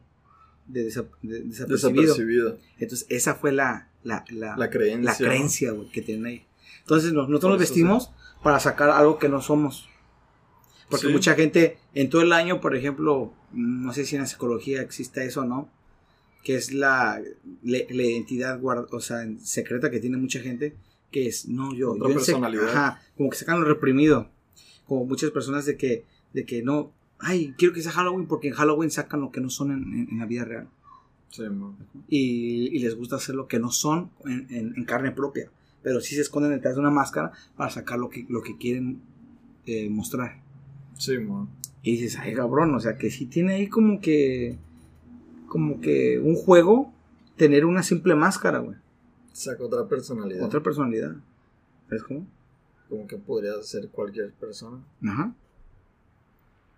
de, 0.66 0.84
de- 0.84 1.40
desapercibido. 1.42 2.02
Desapercibido. 2.02 2.58
Entonces, 2.78 3.06
esa 3.10 3.34
fue 3.34 3.52
la, 3.52 3.88
la, 4.02 4.24
la, 4.30 4.56
La 4.56 4.70
creencia. 4.70 5.10
la 5.10 5.16
creencia 5.16 5.74
que 5.92 6.02
tienen 6.02 6.26
ahí. 6.26 6.44
Entonces, 6.80 7.12
nos- 7.12 7.28
nosotros 7.28 7.52
nos 7.52 7.60
vestimos 7.60 8.10
para 8.42 8.60
sacar 8.60 8.90
algo 8.90 9.18
que 9.18 9.28
no 9.28 9.40
somos. 9.40 9.88
Porque 10.90 11.06
Sí. 11.06 11.12
mucha 11.12 11.34
gente, 11.34 11.78
en 11.94 12.10
todo 12.10 12.22
el 12.22 12.32
año, 12.32 12.60
por 12.60 12.76
ejemplo, 12.76 13.32
no 13.52 13.92
sé 13.92 14.04
si 14.04 14.16
en 14.16 14.22
la 14.22 14.28
psicología 14.28 14.82
existe 14.82 15.24
eso 15.24 15.40
o 15.42 15.44
no, 15.44 15.68
que 16.42 16.56
es 16.56 16.72
la, 16.72 17.20
le- 17.62 17.86
la 17.90 18.02
identidad 18.02 18.60
guard- 18.60 18.88
o 18.90 19.00
sea, 19.00 19.26
secreta 19.42 19.90
que 19.90 19.98
tiene 20.00 20.18
mucha 20.18 20.40
gente, 20.40 20.74
que 21.10 21.26
es, 21.26 21.46
no, 21.48 21.74
yo, 21.74 21.92
Otra 21.92 22.08
yo 22.08 22.14
personalidad. 22.14 22.68
ajá, 22.68 23.02
como 23.16 23.30
que 23.30 23.36
sacan 23.36 23.60
lo 23.60 23.66
reprimido. 23.66 24.28
Como 24.86 25.06
muchas 25.06 25.30
personas 25.30 25.64
de 25.64 25.76
que, 25.78 26.04
de 26.34 26.44
que 26.44 26.62
no, 26.62 26.92
ay, 27.18 27.54
quiero 27.58 27.72
que 27.74 27.82
sea 27.82 27.92
Halloween 27.92 28.26
porque 28.26 28.48
en 28.48 28.54
Halloween 28.54 28.90
sacan 28.90 29.20
lo 29.20 29.30
que 29.30 29.40
no 29.40 29.50
son 29.50 29.70
en, 29.72 29.82
en- 29.94 30.08
en 30.10 30.18
la 30.18 30.26
vida 30.26 30.44
real 30.44 30.68
Sí, 31.30 31.42
y, 32.08 32.76
y 32.76 32.78
les 32.78 32.94
gusta 32.96 33.16
hacer 33.16 33.34
lo 33.34 33.48
que 33.48 33.58
no 33.58 33.70
son 33.70 34.10
en, 34.24 34.46
en- 34.76 34.84
carne 34.84 35.10
propia, 35.10 35.50
pero 35.82 36.00
sí 36.00 36.14
se 36.14 36.20
esconden 36.20 36.52
detrás 36.52 36.74
de 36.74 36.80
una 36.80 36.90
máscara 36.90 37.32
para 37.56 37.70
sacar 37.70 37.98
lo 37.98 38.08
que, 38.08 38.24
lo 38.28 38.40
que 38.42 38.56
quieren 38.56 39.00
eh, 39.66 39.88
mostrar. 39.90 40.40
Sí, 40.96 41.18
man. 41.18 41.48
Y 41.82 41.92
dices, 41.96 42.18
ay 42.20 42.34
cabrón, 42.34 42.72
o 42.74 42.78
sea 42.80 42.96
que 42.96 43.10
sí 43.10 43.26
tiene 43.26 43.54
ahí 43.54 43.68
como 43.68 44.00
que, 44.00 44.56
como 45.48 45.80
que 45.80 46.18
un 46.20 46.36
juego 46.36 46.92
tener 47.36 47.64
una 47.64 47.82
simple 47.82 48.14
máscara, 48.14 48.58
güey, 48.60 48.76
Saca 49.32 49.64
otra 49.64 49.88
personalidad. 49.88 50.44
otra 50.46 50.62
personalidad. 50.62 51.16
¿Sabes 51.88 52.04
cómo? 52.04 52.26
Como 52.88 53.06
que 53.08 53.16
podría 53.16 53.60
ser 53.62 53.88
cualquier 53.88 54.32
persona. 54.34 54.78
Ajá. 55.04 55.34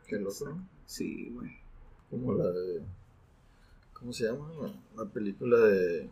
Qué 0.06 0.18
loco. 0.18 0.58
Sí, 0.86 1.30
güey. 1.34 1.50
Como 2.10 2.34
la 2.34 2.50
de. 2.50 2.82
¿Cómo 3.92 4.12
se 4.12 4.24
llama? 4.24 4.48
La, 4.60 5.04
la 5.04 5.10
película 5.10 5.58
de. 5.58 6.08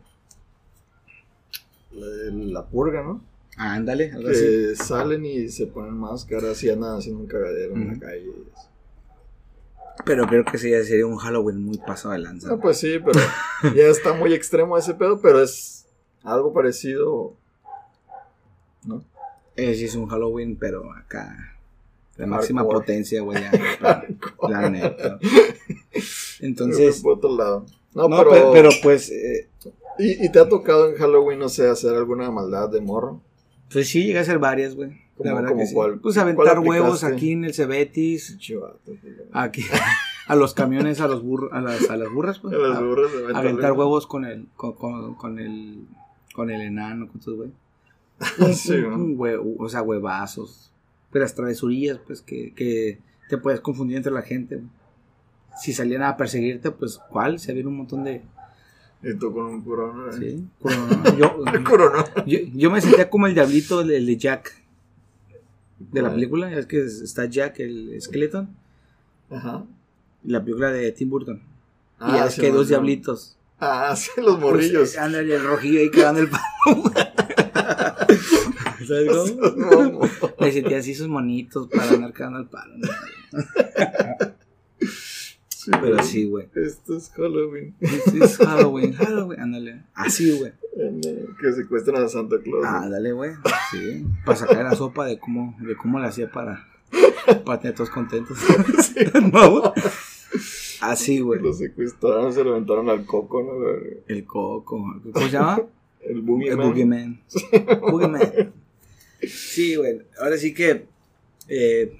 La 1.91 2.07
de 2.07 2.31
La 2.31 2.65
Purga, 2.65 3.03
¿no? 3.03 3.21
Ándale, 3.57 4.11
algo 4.11 4.29
así. 4.29 4.41
Que 4.41 4.75
salen 4.75 5.25
y 5.25 5.47
se 5.47 5.67
ponen 5.67 5.93
máscaras 5.93 6.61
y 6.63 6.69
andan 6.69 6.97
haciendo 6.97 7.21
un 7.21 7.27
cagadero 7.27 7.73
en 7.75 7.87
la 7.87 7.99
calle. 7.99 8.31
Pero 10.03 10.27
creo 10.27 10.43
que 10.43 10.57
sí, 10.57 10.71
ya 10.71 10.83
sería 10.83 11.07
un 11.07 11.15
Halloween 11.15 11.63
muy 11.63 11.77
pasado 11.77 12.13
de 12.13 12.19
lanza. 12.19 12.49
No, 12.49 12.59
pues 12.59 12.77
sí, 12.77 12.99
pero 12.99 13.19
ya 13.73 13.85
está 13.85 14.13
muy 14.13 14.33
extremo 14.33 14.77
ese 14.77 14.93
pedo, 14.93 15.21
pero 15.21 15.41
es 15.41 15.85
algo 16.23 16.53
parecido. 16.53 17.33
¿No? 18.83 19.03
Eh, 19.55 19.73
sí, 19.73 19.85
es 19.85 19.95
un 19.95 20.07
Halloween, 20.07 20.57
pero 20.57 20.91
acá. 20.91 21.54
La 22.17 22.27
máxima 22.27 22.61
Hardcore. 22.61 22.79
potencia, 22.79 23.21
güey. 23.21 23.37
La 24.49 24.69
neta. 24.69 25.19
Entonces. 26.39 27.01
Por 27.01 27.17
otro 27.17 27.35
lado. 27.35 27.65
No, 27.93 28.07
No, 28.09 28.17
pero. 28.17 28.29
pero, 28.31 28.51
pero 28.53 28.69
pues. 28.83 29.09
eh, 29.11 29.47
¿y, 29.99 30.25
y 30.25 30.29
te 30.31 30.39
ha 30.39 30.47
tocado 30.49 30.89
en 30.89 30.95
Halloween, 30.95 31.39
no 31.39 31.49
sé, 31.49 31.67
hacer 31.69 31.95
alguna 31.95 32.29
maldad 32.31 32.69
de 32.69 32.81
morro? 32.81 33.21
pues 33.71 33.89
sí, 33.89 34.05
llega 34.05 34.21
a 34.21 34.23
ser 34.23 34.39
varias, 34.39 34.75
güey. 34.75 34.89
La 35.17 35.31
¿Cómo- 35.31 35.35
verdad 35.41 35.57
que 35.57 35.65
sí. 35.65 35.75
Pues 35.75 36.15
¿Cuál 36.15 36.19
aventar 36.19 36.59
huevos 36.59 37.03
aquí 37.03 37.31
en 37.31 37.45
el 37.45 37.53
Cebetis. 37.53 38.37
Chivato, 38.37 38.79
Aquí. 39.31 39.65
A 40.27 40.35
los 40.35 40.55
camiones, 40.55 41.01
a 41.01 41.07
los 41.07 41.21
burros, 41.21 41.51
a 41.53 41.61
las, 41.61 41.87
a 41.87 41.95
las 41.97 42.11
burras, 42.11 42.39
pues. 42.39 42.55
A 42.55 42.57
las 42.57 42.81
burras 42.81 43.11
a 43.31 43.37
aventar 43.37 43.73
huevos 43.73 44.07
con 44.07 44.25
el, 44.25 44.47
con, 44.55 44.73
con, 44.73 45.13
con 45.13 45.37
el, 45.37 45.85
con 46.33 46.49
el 46.49 46.61
enano, 46.61 47.07
con 47.11 47.21
tus 47.21 47.35
güey. 47.35 47.51
Sí, 48.55 48.73
un, 48.73 49.15
o 49.59 49.69
sea, 49.69 49.83
huevazos. 49.83 50.71
Pero 51.15 51.23
las 51.23 51.33
travesurillas, 51.33 51.97
pues, 52.05 52.21
que, 52.21 52.53
que 52.53 52.99
te 53.29 53.37
puedes 53.37 53.61
confundir 53.61 53.95
entre 53.95 54.11
la 54.11 54.21
gente. 54.21 54.59
Si 55.57 55.71
salían 55.71 56.03
a 56.03 56.17
perseguirte, 56.17 56.71
pues, 56.71 56.99
¿cuál? 57.09 57.39
Se 57.39 57.51
había 57.53 57.65
un 57.65 57.77
montón 57.77 58.03
de... 58.03 58.21
Y 59.01 59.13
tú 59.13 59.31
con 59.31 59.45
un 59.45 59.61
corona. 59.61 60.11
¿eh? 60.13 60.19
Sí. 60.19 60.45
Corona- 60.59 61.15
Yo, 61.17 61.37
Corona. 61.63 62.03
yo, 62.25 62.39
yo 62.53 62.69
me 62.69 62.81
sentía 62.81 63.09
como 63.09 63.27
el 63.27 63.33
diablito 63.33 63.79
el, 63.79 63.91
el 63.91 64.05
de 64.05 64.17
Jack. 64.17 64.61
De 65.79 66.01
la 66.01 66.11
película. 66.11 66.51
Es 66.51 66.65
que 66.65 66.83
está 66.83 67.23
Jack, 67.27 67.61
el 67.61 67.95
Skeleton. 68.01 68.49
Ajá. 69.29 69.63
La 70.25 70.43
película 70.43 70.69
de 70.71 70.91
Tim 70.91 71.09
Burton. 71.09 71.37
y 71.37 71.41
Ah, 72.01 72.15
ya 72.25 72.29
sí, 72.29 72.41
que 72.41 72.51
dos 72.51 72.67
diablitos. 72.67 73.37
Ah, 73.61 73.95
sí, 73.97 74.09
los 74.17 74.37
morrillos. 74.37 74.79
Pues, 74.89 74.97
ándale, 74.97 75.33
el 75.33 75.45
rojillo 75.45 75.79
ahí 75.79 75.89
cagando 75.91 76.19
el 76.19 76.29
palo. 76.29 76.91
¿Sabes 78.85 79.09
cómo? 79.11 80.01
Me 80.39 80.51
sentía 80.51 80.77
así 80.77 80.91
esos 80.91 81.07
monitos 81.07 81.67
para 81.67 81.89
andar 81.89 82.13
cagando 82.13 82.39
el 82.39 82.47
palo. 82.47 82.75
¿no? 82.77 82.87
sí, 85.47 85.71
Pero 85.81 86.03
sí, 86.03 86.25
güey. 86.25 86.47
Esto 86.55 86.97
es 86.97 87.09
Halloween. 87.11 87.75
This 87.79 88.13
is 88.13 88.37
Halloween, 88.37 88.93
Halloween, 88.93 89.39
ándale. 89.39 89.83
Así, 89.93 90.37
güey. 90.37 90.53
Que 91.39 91.53
secuestran 91.53 92.03
a 92.03 92.09
Santa 92.09 92.37
Claus. 92.43 92.65
Ándale, 92.65 93.11
güey. 93.13 93.31
Sí. 93.71 94.05
Para 94.25 94.37
sacar 94.37 94.63
la 94.63 94.75
sopa 94.75 95.05
de 95.05 95.17
cómo, 95.19 95.55
de 95.59 95.75
cómo 95.75 95.99
le 95.99 96.07
hacía 96.07 96.29
para, 96.29 96.67
para 97.45 97.59
tener 97.59 97.75
todos 97.75 97.89
contentos. 97.89 98.37
No, 99.31 99.51
güey. 99.51 99.71
Así, 100.81 101.19
güey. 101.21 101.41
Lo 101.41 101.53
secuestraron, 101.53 102.33
se 102.33 102.43
lo 102.43 102.51
aventaron 102.51 102.89
al 102.89 103.05
coco, 103.05 103.41
¿no? 103.41 103.53
El 104.07 104.25
coco. 104.25 104.83
¿Cómo 105.13 105.25
se 105.25 105.31
llama? 105.31 105.61
El 106.01 106.17
El 106.17 106.21
Boogeyman. 106.21 106.57
Boogeyman. 106.57 107.21
Boogeyman. 107.81 108.53
Sí, 109.55 109.75
güey. 109.75 110.01
Ahora 110.19 110.37
sí 110.37 110.53
que 110.53 110.85
eh, 111.47 111.97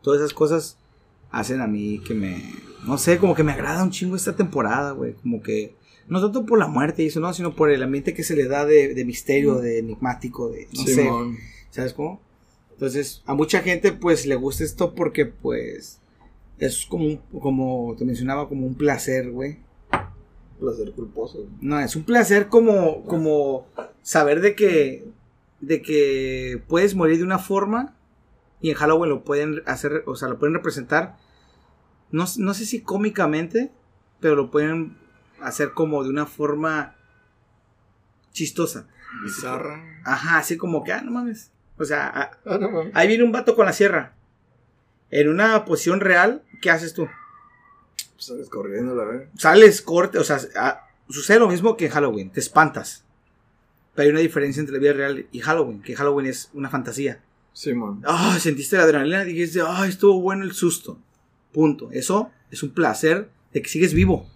todas 0.00 0.20
esas 0.20 0.32
cosas 0.32 0.78
hacen 1.30 1.60
a 1.60 1.66
mí 1.66 2.00
que 2.06 2.14
me. 2.14 2.42
No 2.86 2.96
sé, 2.96 3.18
como 3.18 3.34
que 3.34 3.42
me 3.42 3.52
agrada 3.52 3.82
un 3.82 3.90
chingo 3.90 4.16
esta 4.16 4.34
temporada, 4.34 4.92
güey. 4.92 5.12
Como 5.12 5.42
que. 5.42 5.76
No 6.06 6.22
tanto 6.22 6.46
por 6.46 6.58
la 6.58 6.68
muerte 6.68 7.02
y 7.02 7.08
eso, 7.08 7.20
no, 7.20 7.34
sino 7.34 7.54
por 7.54 7.70
el 7.70 7.82
ambiente 7.82 8.14
que 8.14 8.22
se 8.22 8.34
le 8.34 8.48
da 8.48 8.64
de, 8.64 8.94
de 8.94 9.04
misterio, 9.04 9.56
de 9.56 9.80
enigmático, 9.80 10.48
de. 10.48 10.68
No 10.72 10.84
sé. 10.84 11.10
¿Sabes 11.68 11.92
cómo? 11.92 12.22
Entonces, 12.72 13.22
a 13.26 13.34
mucha 13.34 13.60
gente, 13.60 13.92
pues, 13.92 14.24
le 14.24 14.36
gusta 14.36 14.64
esto 14.64 14.94
porque, 14.94 15.26
pues. 15.26 16.00
Es 16.58 16.86
como 16.86 17.20
como 17.40 17.94
te 17.98 18.06
mencionaba, 18.06 18.48
como 18.48 18.66
un 18.66 18.74
placer, 18.74 19.30
güey. 19.30 19.58
Placer 20.58 20.92
culposo. 20.92 21.46
No, 21.60 21.78
es 21.78 21.94
un 21.94 22.04
placer 22.04 22.48
como, 22.48 23.04
como 23.04 23.66
saber 24.02 24.40
de 24.40 24.54
que, 24.54 25.04
de 25.60 25.82
que 25.82 26.62
puedes 26.68 26.94
morir 26.94 27.18
de 27.18 27.24
una 27.24 27.38
forma 27.38 27.94
y 28.60 28.70
en 28.70 28.76
Halloween 28.76 29.10
lo 29.10 29.24
pueden 29.24 29.62
hacer, 29.66 30.02
o 30.06 30.14
sea, 30.16 30.28
lo 30.28 30.38
pueden 30.38 30.54
representar, 30.54 31.16
no, 32.10 32.24
no 32.38 32.54
sé 32.54 32.64
si 32.64 32.80
cómicamente, 32.82 33.70
pero 34.20 34.34
lo 34.34 34.50
pueden 34.50 34.96
hacer 35.40 35.72
como 35.72 36.02
de 36.02 36.10
una 36.10 36.26
forma 36.26 36.94
chistosa. 38.32 38.86
Bizarra. 39.24 39.82
Ajá, 40.04 40.38
así 40.38 40.56
como 40.56 40.84
que, 40.84 40.92
ah, 40.92 41.02
no 41.02 41.10
mames. 41.10 41.50
O 41.78 41.84
sea, 41.84 42.10
ah, 42.14 42.30
Ah, 42.44 42.58
no 42.58 42.70
mames. 42.70 42.92
ahí 42.94 43.08
viene 43.08 43.24
un 43.24 43.32
vato 43.32 43.54
con 43.54 43.66
la 43.66 43.72
sierra. 43.72 44.14
En 45.10 45.28
una 45.28 45.64
posición 45.64 46.00
real, 46.00 46.42
¿qué 46.60 46.70
haces 46.70 46.92
tú? 46.94 47.08
Sales 48.16 48.48
corriendo, 48.50 48.94
la 48.94 49.04
verdad. 49.04 49.28
sales 49.36 49.80
corte, 49.80 50.18
o 50.18 50.24
sea, 50.24 50.38
ah, 50.56 50.86
sucede 51.08 51.38
lo 51.38 51.48
mismo 51.48 51.76
que 51.76 51.86
en 51.86 51.92
Halloween, 51.92 52.30
te 52.30 52.40
espantas. 52.40 53.04
Pero 53.98 54.06
hay 54.06 54.12
una 54.12 54.20
diferencia 54.20 54.60
entre 54.60 54.74
la 54.74 54.78
vida 54.80 54.92
real 54.92 55.26
y 55.32 55.40
Halloween, 55.40 55.82
que 55.82 55.96
Halloween 55.96 56.26
es 56.26 56.50
una 56.54 56.70
fantasía. 56.70 57.20
Simón. 57.52 58.00
Ah, 58.06 58.38
sentiste 58.40 58.76
la 58.76 58.84
adrenalina, 58.84 59.24
dijiste, 59.24 59.60
ah, 59.60 59.88
estuvo 59.88 60.20
bueno 60.20 60.44
el 60.44 60.52
susto. 60.52 61.00
Punto. 61.50 61.88
Eso 61.90 62.30
es 62.48 62.62
un 62.62 62.70
placer 62.70 63.28
de 63.52 63.60
que 63.60 63.68
sigues 63.68 63.94
vivo. 63.94 64.30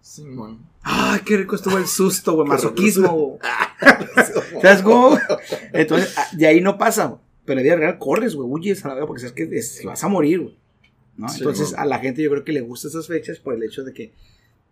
Simón. 0.00 0.58
Ah, 0.82 1.20
qué 1.24 1.36
rico 1.36 1.54
estuvo 1.54 1.78
el 1.78 1.86
susto, 1.86 2.32
güey, 2.32 2.48
masoquismo. 2.48 3.38
¿Sabes 4.60 4.82
cómo? 4.82 5.16
Entonces, 5.72 6.12
ah, 6.18 6.26
de 6.32 6.46
ahí 6.48 6.60
no 6.60 6.76
pasa, 6.76 7.04
güey. 7.06 7.20
Pero 7.44 7.60
en 7.60 7.66
la 7.68 7.74
vida 7.74 7.86
real 7.86 7.98
corres, 8.00 8.34
güey, 8.34 8.48
huyes 8.50 8.84
a 8.84 8.88
la 8.88 8.94
vez 8.94 9.04
porque 9.06 9.20
sabes 9.20 9.34
que 9.34 9.56
es- 9.56 9.82
vas 9.84 10.02
a 10.02 10.08
morir, 10.08 10.40
güey. 10.40 10.56
¿no? 11.16 11.28
Sí, 11.28 11.38
Entonces, 11.38 11.74
a 11.74 11.84
la 11.84 12.00
gente 12.00 12.24
yo 12.24 12.30
creo 12.30 12.42
que 12.42 12.50
le 12.52 12.60
gustan 12.60 12.88
esas 12.88 13.06
fechas 13.06 13.38
por 13.38 13.54
el 13.54 13.62
hecho 13.62 13.84
de 13.84 13.92
que, 13.92 14.12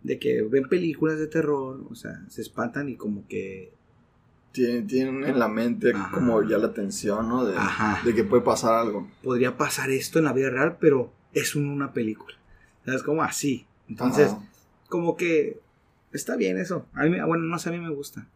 de 0.03 0.19
que 0.19 0.41
ven 0.41 0.67
películas 0.67 1.19
de 1.19 1.27
terror, 1.27 1.85
o 1.89 1.95
sea, 1.95 2.21
se 2.27 2.41
espantan 2.41 2.89
y 2.89 2.97
como 2.97 3.25
que... 3.29 3.71
Tienen, 4.55 4.87
tienen 4.87 5.23
en 5.25 5.37
la 5.37 5.49
mente 5.49 5.91
Ajá. 5.93 6.11
como 6.15 6.41
ya 6.43 6.57
la 6.57 6.73
tensión, 6.73 7.27
¿no? 7.27 7.43
De, 7.45 7.57
Ajá. 7.57 8.01
de 8.05 8.15
que 8.15 8.23
puede 8.23 8.41
pasar 8.41 8.73
algo. 8.75 9.05
Podría 9.21 9.57
pasar 9.57 9.91
esto 9.91 10.17
en 10.19 10.25
la 10.25 10.31
vida 10.33 10.49
real, 10.49 10.77
pero 10.79 11.11
es 11.33 11.55
un- 11.57 11.67
una 11.67 11.91
película. 11.91 12.33
¿Sabes? 12.85 13.03
Como 13.03 13.21
así. 13.21 13.65
Entonces, 13.89 14.31
Ajá. 14.31 14.41
como 14.87 15.17
que 15.17 15.59
está 16.13 16.37
bien 16.37 16.57
eso. 16.57 16.85
A 16.93 17.03
mí, 17.03 17.17
bueno, 17.27 17.43
no 17.43 17.59
sé, 17.59 17.67
a 17.67 17.71
mí 17.73 17.79
me 17.79 17.89
gusta. 17.93 18.27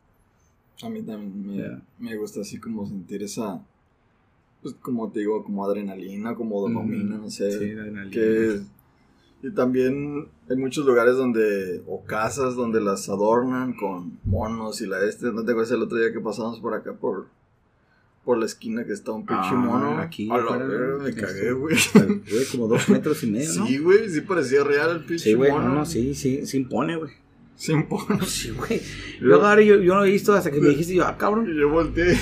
A 0.83 0.89
mí 0.89 1.01
también 1.03 1.81
me, 1.99 2.09
me 2.11 2.17
gusta 2.17 2.41
así 2.41 2.59
como 2.59 2.85
sentir 2.85 3.23
esa, 3.23 3.61
pues 4.61 4.75
como 4.81 5.09
te 5.11 5.19
digo, 5.21 5.41
como 5.45 5.63
adrenalina, 5.65 6.35
como 6.35 6.59
dopamina, 6.67 7.15
Ujú. 7.15 7.23
no 7.25 7.29
sé. 7.29 7.49
Sí, 7.51 7.71
adrenalina. 7.71 8.11
que 8.11 8.59
y 9.41 9.51
también 9.51 10.27
hay 10.49 10.55
muchos 10.57 10.85
lugares 10.85 11.15
donde, 11.15 11.81
o 11.87 12.03
casas 12.05 12.55
donde 12.55 12.81
las 12.81 13.07
adornan 13.09 13.73
con 13.73 14.19
monos 14.25 14.81
y 14.81 14.87
la 14.87 15.03
este, 15.05 15.31
no 15.31 15.43
te 15.45 15.51
acuerdas 15.51 15.71
el 15.71 15.81
otro 15.83 15.97
día 15.97 16.11
que 16.11 16.19
pasamos 16.19 16.59
por 16.59 16.73
acá 16.73 16.93
por, 16.93 17.27
por 18.25 18.37
la 18.37 18.45
esquina 18.45 18.85
que 18.85 18.91
está 18.93 19.11
un 19.13 19.25
pinche 19.25 19.49
Ah, 19.51 19.55
mono. 19.55 19.97
aquí, 19.99 20.29
A 20.29 20.37
la 20.37 20.57
verga, 20.57 21.03
me 21.03 21.09
este, 21.09 21.21
cagué, 21.21 21.51
güey. 21.53 21.75
Güey, 21.93 22.45
como 22.51 22.67
dos 22.67 22.89
metros 22.89 23.23
y 23.23 23.27
medio, 23.31 23.53
¿no? 23.55 23.65
Sí, 23.67 23.77
güey, 23.77 24.09
sí 24.09 24.21
parecía 24.21 24.63
real 24.63 24.91
el 24.91 25.05
pinche 25.05 25.23
Sí, 25.23 25.33
güey, 25.35 25.51
mono. 25.51 25.69
no, 25.73 25.85
sí, 25.85 26.13
sí, 26.15 26.45
se 26.45 26.57
impone, 26.57 26.97
güey. 26.97 27.11
Sin 27.55 27.87
poner. 27.87 28.23
Sí, 28.25 28.51
güey. 28.51 28.81
Yo 29.21 29.35
agarré, 29.35 29.65
yo, 29.65 29.75
yo 29.81 29.93
no 29.95 30.05
he 30.05 30.11
visto 30.11 30.33
hasta 30.33 30.49
que 30.51 30.61
me 30.61 30.69
dijiste, 30.69 30.95
yo, 30.95 31.05
ah, 31.05 31.13
Y 31.15 31.19
cabrón. 31.19 31.45
yo 31.53 31.69
volteé 31.69 32.17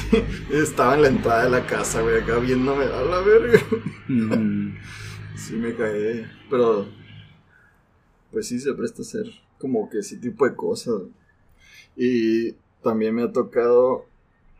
y 0.52 0.56
estaba 0.56 0.96
en 0.96 1.02
la 1.04 1.08
entrada 1.10 1.44
de 1.46 1.50
la 1.52 1.66
casa, 1.66 2.02
güey, 2.02 2.18
acá 2.22 2.38
viéndome 2.40 2.86
a 2.86 3.02
la 3.02 3.22
verga. 3.22 3.60
Mm, 4.08 4.70
Sí 5.36 5.54
me 5.56 5.76
caí, 5.76 6.26
pero 6.50 6.88
pues 8.32 8.48
sí 8.48 8.60
se 8.60 8.74
presta 8.74 9.02
a 9.02 9.06
hacer 9.06 9.26
como 9.60 9.90
que 9.90 10.00
ese 10.00 10.18
tipo 10.18 10.46
de 10.48 10.56
cosas. 10.56 11.02
Y 11.96 12.54
también 12.84 13.16
me 13.16 13.24
ha 13.24 13.32
tocado 13.32 14.06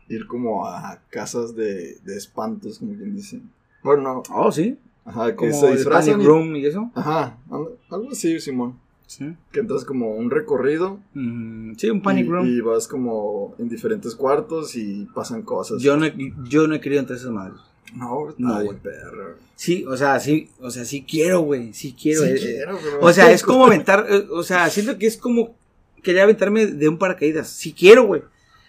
ir 0.08 0.26
como 0.26 0.66
a 0.66 1.00
casas 1.10 1.54
de, 1.54 1.96
de 2.04 2.16
espantos, 2.16 2.78
como 2.78 2.94
quien 2.94 3.14
dice. 3.14 3.40
Bueno, 3.82 4.22
Oh, 4.34 4.50
sí. 4.50 4.76
ajá, 5.04 5.30
que 5.30 5.36
Como 5.36 5.52
se 5.52 5.72
disfrazan. 5.72 6.14
Panic 6.14 6.24
y- 6.24 6.26
Room 6.28 6.56
y 6.56 6.66
eso. 6.66 6.90
Ajá, 6.94 7.38
algo 7.50 8.08
así, 8.10 8.40
Simón. 8.40 8.78
Sí. 9.06 9.34
Que 9.52 9.60
entras 9.60 9.86
como 9.86 10.10
un 10.16 10.30
recorrido 10.30 10.98
Mm, 11.14 11.74
sí, 11.76 11.88
un 11.88 12.02
Panic 12.02 12.26
y, 12.26 12.28
Room. 12.28 12.46
y 12.46 12.60
vas 12.60 12.86
como 12.86 13.54
en 13.58 13.68
diferentes 13.68 14.14
cuartos 14.14 14.76
y 14.76 15.06
pasan 15.14 15.40
cosas. 15.42 15.80
Yo 15.80 15.96
no, 15.96 16.04
he- 16.04 16.14
yo 16.48 16.66
no 16.66 16.74
he 16.74 16.80
querido 16.80 17.00
entrar 17.00 17.16
a 17.16 17.20
esas 17.20 17.32
madres. 17.32 17.58
No, 17.94 18.28
está 18.30 18.42
No, 18.42 18.64
güey. 18.64 18.78
perro. 18.78 19.36
Sí, 19.56 19.84
o 19.86 19.96
sea, 19.96 20.20
sí, 20.20 20.50
o 20.60 20.70
sea, 20.70 20.84
sí 20.84 21.04
quiero, 21.08 21.40
güey, 21.40 21.72
sí 21.72 21.96
quiero. 22.00 22.22
Sí 22.22 22.28
eh, 22.28 22.34
eh, 22.34 22.38
quiero, 22.40 22.78
pero- 22.82 23.00
O 23.00 23.12
sea, 23.12 23.30
es 23.32 23.42
como 23.44 23.66
aventar, 23.66 24.06
eh, 24.08 24.26
o 24.30 24.42
sea, 24.42 24.68
siento 24.70 24.98
que 24.98 25.06
es 25.06 25.16
como 25.16 25.56
quería 26.02 26.22
aventarme 26.22 26.66
de 26.66 26.88
un 26.88 26.98
paracaídas. 26.98 27.48
Sí 27.48 27.72
quiero, 27.72 28.04
güey. 28.04 28.22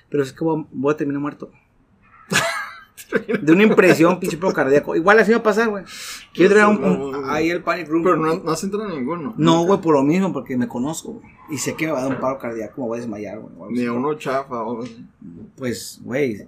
Pero 0.09 0.23
es 0.23 0.33
que 0.33 0.43
voy 0.43 0.61
a, 0.61 0.65
voy 0.71 0.93
a 0.93 0.97
terminar 0.97 1.21
muerto. 1.21 1.51
De 3.41 3.51
una 3.53 3.63
impresión, 3.63 4.19
pinche 4.19 4.37
pedo 4.37 4.53
cardíaco. 4.53 4.95
Igual 4.95 5.17
así 5.19 5.31
va 5.31 5.37
a 5.39 5.43
pasar, 5.43 5.69
güey. 5.69 5.83
Quiero 6.33 6.51
entrar 6.51 6.65
a 6.65 6.69
un- 6.69 7.01
un- 7.15 7.29
ahí 7.29 7.49
al 7.49 7.63
panic 7.63 7.87
room. 7.87 8.03
Pero 8.03 8.17
no, 8.17 8.35
no 8.35 8.51
has 8.51 8.63
entrado 8.63 8.85
a 8.87 8.91
ninguno. 8.95 9.33
No, 9.37 9.63
güey, 9.65 9.81
por 9.81 9.95
lo 9.95 10.03
mismo, 10.03 10.31
porque 10.31 10.55
me 10.57 10.67
conozco, 10.67 11.13
güey. 11.13 11.25
Y 11.49 11.57
sé 11.57 11.75
que 11.75 11.87
me 11.87 11.93
va 11.93 11.99
a 11.99 12.03
dar 12.03 12.11
un 12.11 12.19
paro 12.19 12.37
cardíaco, 12.37 12.81
me 12.81 12.87
voy 12.87 12.97
a 12.97 13.01
desmayar, 13.01 13.39
güey. 13.39 13.73
Ni 13.73 13.85
a 13.85 13.93
uno 13.93 14.13
chafa 14.15 14.57
así. 14.83 15.05
Pues, 15.55 15.99
güey, 16.03 16.47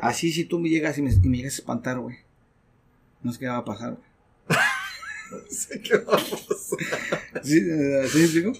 así 0.00 0.32
si 0.32 0.44
tú 0.44 0.58
me 0.58 0.68
llegas 0.68 0.98
y 0.98 1.02
me, 1.02 1.12
y 1.12 1.28
me 1.28 1.38
llegas 1.38 1.54
a 1.54 1.56
espantar, 1.56 1.98
güey. 1.98 2.16
No 3.22 3.32
sé 3.32 3.38
qué 3.38 3.46
va 3.48 3.58
a 3.58 3.64
pasar, 3.64 3.96
güey. 3.96 4.60
sé 5.50 5.80
qué 5.80 5.96
va 5.98 6.14
a 6.14 6.16
pasar. 6.16 7.44
¿Sí, 7.44 7.58
eh, 7.58 8.08
¿sí 8.10 8.18
me 8.18 8.24
explico? 8.24 8.52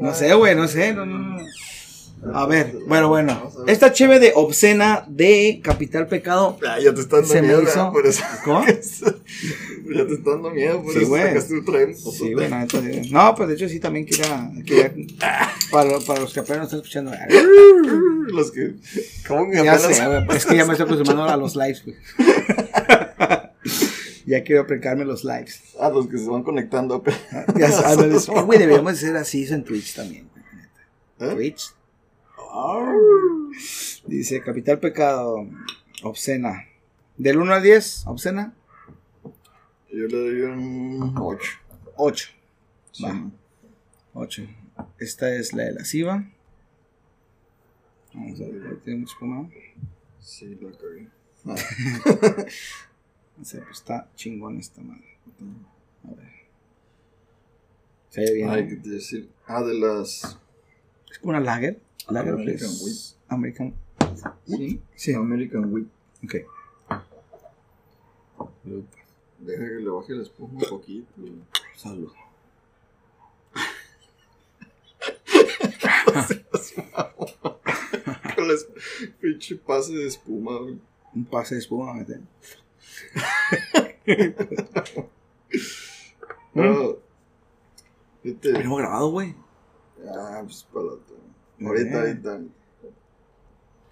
No 0.00 0.14
sé, 0.14 0.32
güey, 0.34 0.54
no 0.54 0.66
sé, 0.68 0.92
no, 0.94 1.04
no, 1.04 1.18
no. 1.18 1.46
A 2.34 2.46
ver, 2.46 2.76
bueno, 2.88 3.08
bueno. 3.08 3.52
Esta 3.68 3.92
cheve 3.92 4.18
de 4.18 4.32
obscena 4.34 5.04
de 5.06 5.60
Capital 5.62 6.08
Pecado. 6.08 6.58
Ah, 6.66 6.78
ya 6.80 6.92
te 6.92 7.00
está 7.02 7.16
dando 7.16 7.32
Se 7.32 7.40
me 7.42 7.48
miedo, 7.48 7.62
hizo-. 7.62 7.92
Por 7.92 8.06
eso. 8.06 8.22
¿Cómo? 8.44 8.66
ya 8.66 8.74
te 8.74 10.14
está 10.14 10.30
dando 10.30 10.50
miedo, 10.50 10.82
por 10.82 10.92
Sí, 10.92 11.00
eso 11.00 11.08
güey. 11.08 11.22
sacaste 11.22 11.54
un 11.54 11.64
tren. 11.64 11.94
Sí, 11.96 12.34
la 12.34 12.48
neta, 12.60 12.80
sí. 12.80 13.10
No, 13.12 13.34
pues 13.36 13.48
de 13.48 13.54
hecho 13.54 13.68
sí 13.68 13.78
también 13.78 14.06
quería. 14.06 14.50
quería- 14.64 14.92
para, 15.70 15.98
para 16.00 16.20
los 16.20 16.32
que 16.32 16.40
apenas 16.40 16.64
están 16.64 16.80
escuchando. 16.80 17.12
Los 18.28 18.50
que. 18.50 18.74
¿Cómo 19.28 19.48
que 19.48 19.62
Ya 19.64 19.78
sé, 19.78 19.92
es 20.34 20.46
que 20.46 20.56
ya 20.56 20.64
me 20.66 20.72
estoy 20.72 20.86
acostumbrando 20.86 21.24
a 21.32 21.36
los 21.36 21.54
lives, 21.54 21.84
güey. 21.84 21.96
ya 24.26 24.42
quiero 24.42 24.62
aplicarme 24.62 25.04
los 25.04 25.22
lives. 25.22 25.60
A 25.78 25.88
los 25.90 26.08
que 26.08 26.18
se 26.18 26.28
van 26.28 26.42
conectando 26.42 26.96
apenas. 26.96 27.20
Ya 27.56 27.70
sabes, 27.70 28.28
eh, 28.28 28.40
güey, 28.42 28.58
deberíamos 28.58 28.94
hacer 28.94 29.16
así 29.16 29.44
eso 29.44 29.54
en 29.54 29.62
Twitch 29.64 29.94
también. 29.94 30.28
¿Eh? 31.20 31.30
Twitch. 31.34 31.70
Dice 34.06 34.40
Capital 34.40 34.78
Pecado, 34.78 35.46
obscena. 36.02 36.64
Del 37.16 37.38
1 37.38 37.52
al 37.52 37.62
10, 37.62 38.06
obscena, 38.06 38.54
Yo 39.90 40.06
le 40.06 40.16
doy 40.16 40.40
un 40.42 41.14
8. 41.18 41.52
8. 41.96 42.28
Va. 43.04 43.30
8. 44.14 44.42
Esta 44.98 45.34
es 45.34 45.52
la 45.54 45.64
de 45.64 45.72
la 45.72 45.84
SIVA. 45.84 46.30
Vamos 48.14 48.40
a 48.40 48.44
ver, 48.44 48.80
tiene 48.84 49.00
mucho 49.00 49.12
espuma. 49.12 49.48
Sí, 50.20 50.58
la 50.60 50.70
cagué. 50.72 51.08
O 53.40 53.44
sea, 53.44 53.60
pues 53.62 53.78
está 53.78 54.08
chingón 54.14 54.58
esta 54.58 54.80
madre. 54.80 55.18
A 56.04 56.14
ver. 56.14 56.32
Se 58.10 58.20
ve 58.22 58.32
bien. 58.34 58.48
Ay, 58.48 58.62
¿no? 58.64 58.68
¿qué 58.68 58.76
te 58.76 58.88
iba 58.88 58.94
a 58.94 58.98
decir? 58.98 59.30
Ah, 59.46 59.62
de 59.62 59.74
las. 59.74 60.38
Es 61.16 61.20
como 61.20 61.30
una 61.30 61.40
lager. 61.40 61.80
Lager 62.10 62.34
American 62.34 62.68
Wheat. 62.82 62.98
American. 63.28 63.74
Sí. 64.44 64.82
Sí. 64.94 65.14
American 65.14 65.72
Wheat. 65.72 65.86
Ok. 66.24 66.34
Deja 69.38 69.64
que 69.64 69.80
le 69.80 69.88
baje 69.88 70.12
la 70.12 70.22
espuma 70.24 70.60
un 70.62 70.68
poquito. 70.68 71.08
Salud. 71.74 72.12
Con 78.36 78.50
es- 78.50 78.66
pinche 79.20 79.56
pase 79.56 79.92
de 79.94 80.06
espuma, 80.06 80.58
güey. 80.58 80.78
Un 81.14 81.24
pase 81.24 81.54
de 81.54 81.60
espuma, 81.60 81.94
mete. 81.94 82.20
Ah, 86.54 86.88
este- 88.24 88.60
Hemos 88.60 88.78
grabado, 88.78 89.10
güey. 89.10 89.34
Ah, 90.04 90.42
pues 90.44 90.66
otra. 90.72 91.16
Ahorita, 91.60 92.00
ahorita. 92.00 92.40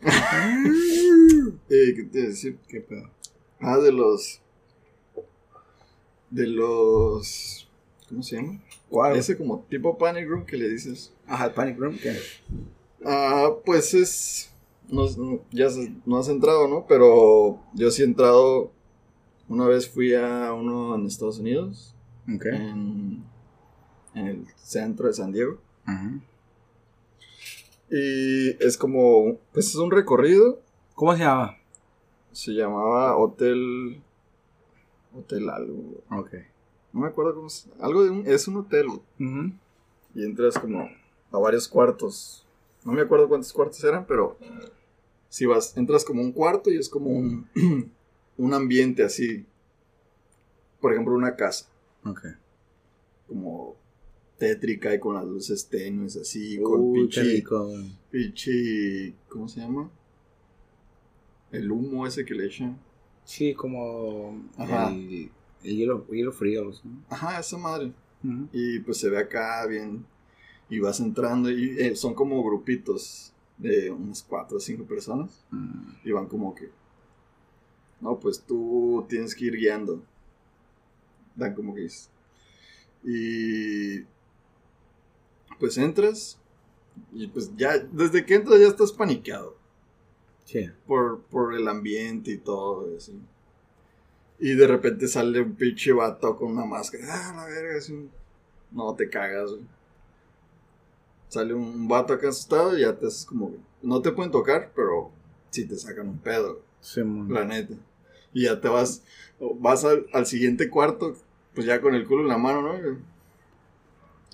Eh, 1.70 1.92
¿Qué 1.96 2.02
te 2.04 2.18
iba 2.18 2.26
a 2.26 2.30
decir? 2.30 2.58
¿Qué 2.68 2.80
pedo? 2.80 3.08
Ah, 3.60 3.78
de 3.78 3.90
los. 3.92 4.40
De 6.30 6.46
los. 6.46 7.68
¿Cómo 8.08 8.22
se 8.22 8.36
llama? 8.36 8.60
¿Cuál? 8.90 9.16
Ese 9.16 9.36
como 9.36 9.64
tipo 9.68 9.96
Panic 9.96 10.28
Room 10.28 10.44
que 10.44 10.56
le 10.56 10.68
dices. 10.68 11.12
Ajá, 11.26 11.46
el 11.46 11.52
Panic 11.52 11.78
Room. 11.78 11.96
¿Qué? 12.00 12.16
Ah, 13.04 13.50
pues 13.64 13.94
es. 13.94 14.50
No, 14.88 15.06
ya 15.50 15.68
no 16.04 16.18
has 16.18 16.28
entrado, 16.28 16.68
¿no? 16.68 16.86
Pero 16.86 17.60
yo 17.72 17.90
sí 17.90 18.02
he 18.02 18.04
entrado. 18.04 18.70
Una 19.48 19.66
vez 19.66 19.88
fui 19.88 20.14
a 20.14 20.52
uno 20.52 20.94
en 20.94 21.06
Estados 21.06 21.38
Unidos, 21.38 21.94
Ok. 22.34 22.46
en, 22.46 23.22
en 24.14 24.26
el 24.26 24.46
centro 24.56 25.06
de 25.06 25.12
San 25.14 25.32
Diego. 25.32 25.58
Y 27.90 28.50
es 28.64 28.76
como. 28.76 29.38
Pues 29.52 29.68
es 29.68 29.76
un 29.76 29.90
recorrido. 29.90 30.60
¿Cómo 30.94 31.12
se 31.14 31.20
llama? 31.20 31.56
Se 32.32 32.52
llamaba 32.52 33.16
Hotel. 33.16 34.00
Hotel 35.14 35.48
algo. 35.50 36.02
Ok. 36.10 36.34
No 36.92 37.00
me 37.00 37.08
acuerdo 37.08 37.34
cómo 37.34 37.48
se. 37.48 37.68
Algo 37.80 38.04
de 38.04 38.10
un. 38.10 38.26
Es 38.26 38.48
un 38.48 38.56
hotel. 38.56 38.86
Y 39.18 40.24
entras 40.24 40.58
como 40.58 40.88
a 41.30 41.38
varios 41.38 41.68
cuartos. 41.68 42.46
No 42.84 42.92
me 42.92 43.02
acuerdo 43.02 43.28
cuántos 43.28 43.52
cuartos 43.52 43.82
eran, 43.82 44.06
pero 44.06 44.36
si 45.30 45.46
vas, 45.46 45.76
entras 45.76 46.04
como 46.04 46.20
un 46.20 46.32
cuarto 46.32 46.70
y 46.70 46.76
es 46.76 46.88
como 46.88 47.10
un, 47.10 47.48
un 48.36 48.54
ambiente 48.54 49.02
así. 49.02 49.46
Por 50.80 50.92
ejemplo, 50.92 51.14
una 51.14 51.34
casa, 51.34 51.66
Ok. 52.04 52.20
como 53.26 53.74
tétrica 54.38 54.94
y 54.94 54.98
con 54.98 55.14
las 55.14 55.24
luces 55.24 55.66
tenues 55.68 56.16
así, 56.16 56.58
con 56.60 56.92
pinche, 56.92 57.22
rico, 57.22 57.66
güey. 57.66 57.92
pinche, 58.10 59.14
¿cómo 59.28 59.48
se 59.48 59.60
llama? 59.60 59.90
El 61.52 61.70
humo 61.70 62.06
ese 62.06 62.24
que 62.24 62.34
le 62.34 62.46
echan. 62.46 62.78
Sí, 63.24 63.54
como 63.54 64.42
Ajá. 64.56 64.90
el, 64.90 65.30
el 65.62 65.76
hielo, 65.76 66.06
hielo 66.08 66.32
frío. 66.32 66.70
Ajá, 67.08 67.38
esa 67.40 67.56
madre. 67.56 67.92
Y 68.52 68.80
pues 68.80 68.98
se 68.98 69.10
ve 69.10 69.18
acá 69.18 69.66
bien. 69.66 70.04
Y 70.70 70.78
vas 70.78 70.98
entrando 71.00 71.50
y 71.50 71.76
eh, 71.78 71.94
son 71.94 72.14
como 72.14 72.42
grupitos 72.42 73.32
de 73.58 73.90
unas 73.90 74.22
cuatro 74.22 74.56
o 74.56 74.60
cinco 74.60 74.84
personas. 74.84 75.44
Mm. 75.50 75.90
Y 76.04 76.10
van 76.12 76.26
como 76.26 76.54
que. 76.54 76.70
No, 78.00 78.18
pues 78.18 78.40
tú 78.40 79.04
tienes 79.08 79.34
que 79.34 79.44
ir 79.44 79.56
guiando. 79.56 80.02
Dan 81.36 81.54
como 81.54 81.74
que 81.74 81.84
es. 81.84 82.08
Y. 83.04 84.00
Pues 85.58 85.78
entras. 85.78 86.38
Y 87.12 87.26
pues 87.28 87.50
ya. 87.56 87.78
Desde 87.78 88.24
que 88.24 88.34
entras 88.36 88.60
ya 88.60 88.68
estás 88.68 88.92
paniqueado. 88.92 89.56
Sí. 90.44 90.70
Por, 90.86 91.22
por 91.22 91.54
el 91.54 91.66
ambiente 91.68 92.30
y 92.32 92.38
todo. 92.38 92.92
y 92.92 92.96
así. 92.96 93.18
Y 94.38 94.54
de 94.54 94.66
repente 94.66 95.08
sale 95.08 95.40
un 95.40 95.54
pinche 95.54 95.92
vato 95.92 96.36
con 96.36 96.52
una 96.52 96.64
máscara. 96.64 97.04
Ah, 97.08 97.32
la 97.36 97.44
verga. 97.46 97.76
es 97.78 97.88
un- 97.88 98.10
No 98.70 98.94
te 98.94 99.08
cagas, 99.08 99.50
güey. 99.50 99.62
Sale 101.28 101.54
un 101.54 101.88
vato 101.88 102.12
acá 102.12 102.28
asustado 102.28 102.76
y 102.76 102.82
ya 102.82 102.96
te 102.98 103.06
haces 103.06 103.24
como. 103.24 103.52
No 103.82 104.00
te 104.02 104.12
pueden 104.12 104.30
tocar, 104.30 104.72
pero 104.74 105.10
sí 105.50 105.66
te 105.66 105.76
sacan 105.76 106.08
un 106.08 106.18
pedo. 106.18 106.60
Sí. 106.80 107.00
La 107.28 107.44
neta. 107.44 107.74
Y 108.32 108.44
ya 108.44 108.60
te 108.60 108.68
vas, 108.68 109.02
vas 109.58 109.84
al, 109.84 110.06
al 110.12 110.26
siguiente 110.26 110.68
cuarto, 110.68 111.14
pues 111.54 111.66
ya 111.66 111.80
con 111.80 111.94
el 111.94 112.06
culo 112.06 112.22
en 112.22 112.28
la 112.28 112.38
mano, 112.38 112.62
¿no? 112.62 112.98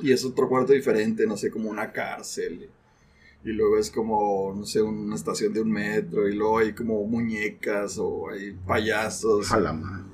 Y 0.02 0.12
es 0.12 0.24
otro 0.24 0.48
cuarto 0.48 0.72
diferente, 0.72 1.26
no 1.26 1.36
sé, 1.36 1.50
como 1.50 1.68
una 1.70 1.92
cárcel. 1.92 2.68
Y 3.44 3.48
luego 3.52 3.78
es 3.78 3.90
como, 3.90 4.54
no 4.54 4.64
sé, 4.66 4.82
una 4.82 5.14
estación 5.16 5.52
de 5.52 5.60
un 5.62 5.70
metro. 5.70 6.28
Y 6.28 6.34
luego 6.34 6.58
hay 6.58 6.72
como 6.72 7.04
muñecas 7.06 7.96
o 7.98 8.28
hay 8.30 8.52
payasos. 8.66 9.46
Ojalá, 9.46 9.72
man. 9.72 10.06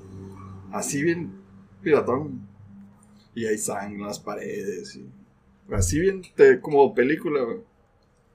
Así 0.71 1.01
bien 1.01 1.31
piratón. 1.81 2.47
Y 3.35 3.45
hay 3.45 3.57
sangre 3.57 3.95
en 3.99 4.05
las 4.07 4.19
paredes. 4.19 4.95
Y 4.95 5.05
así 5.73 5.99
bien 5.99 6.21
te- 6.35 6.59
como 6.61 6.93
película 6.95 7.41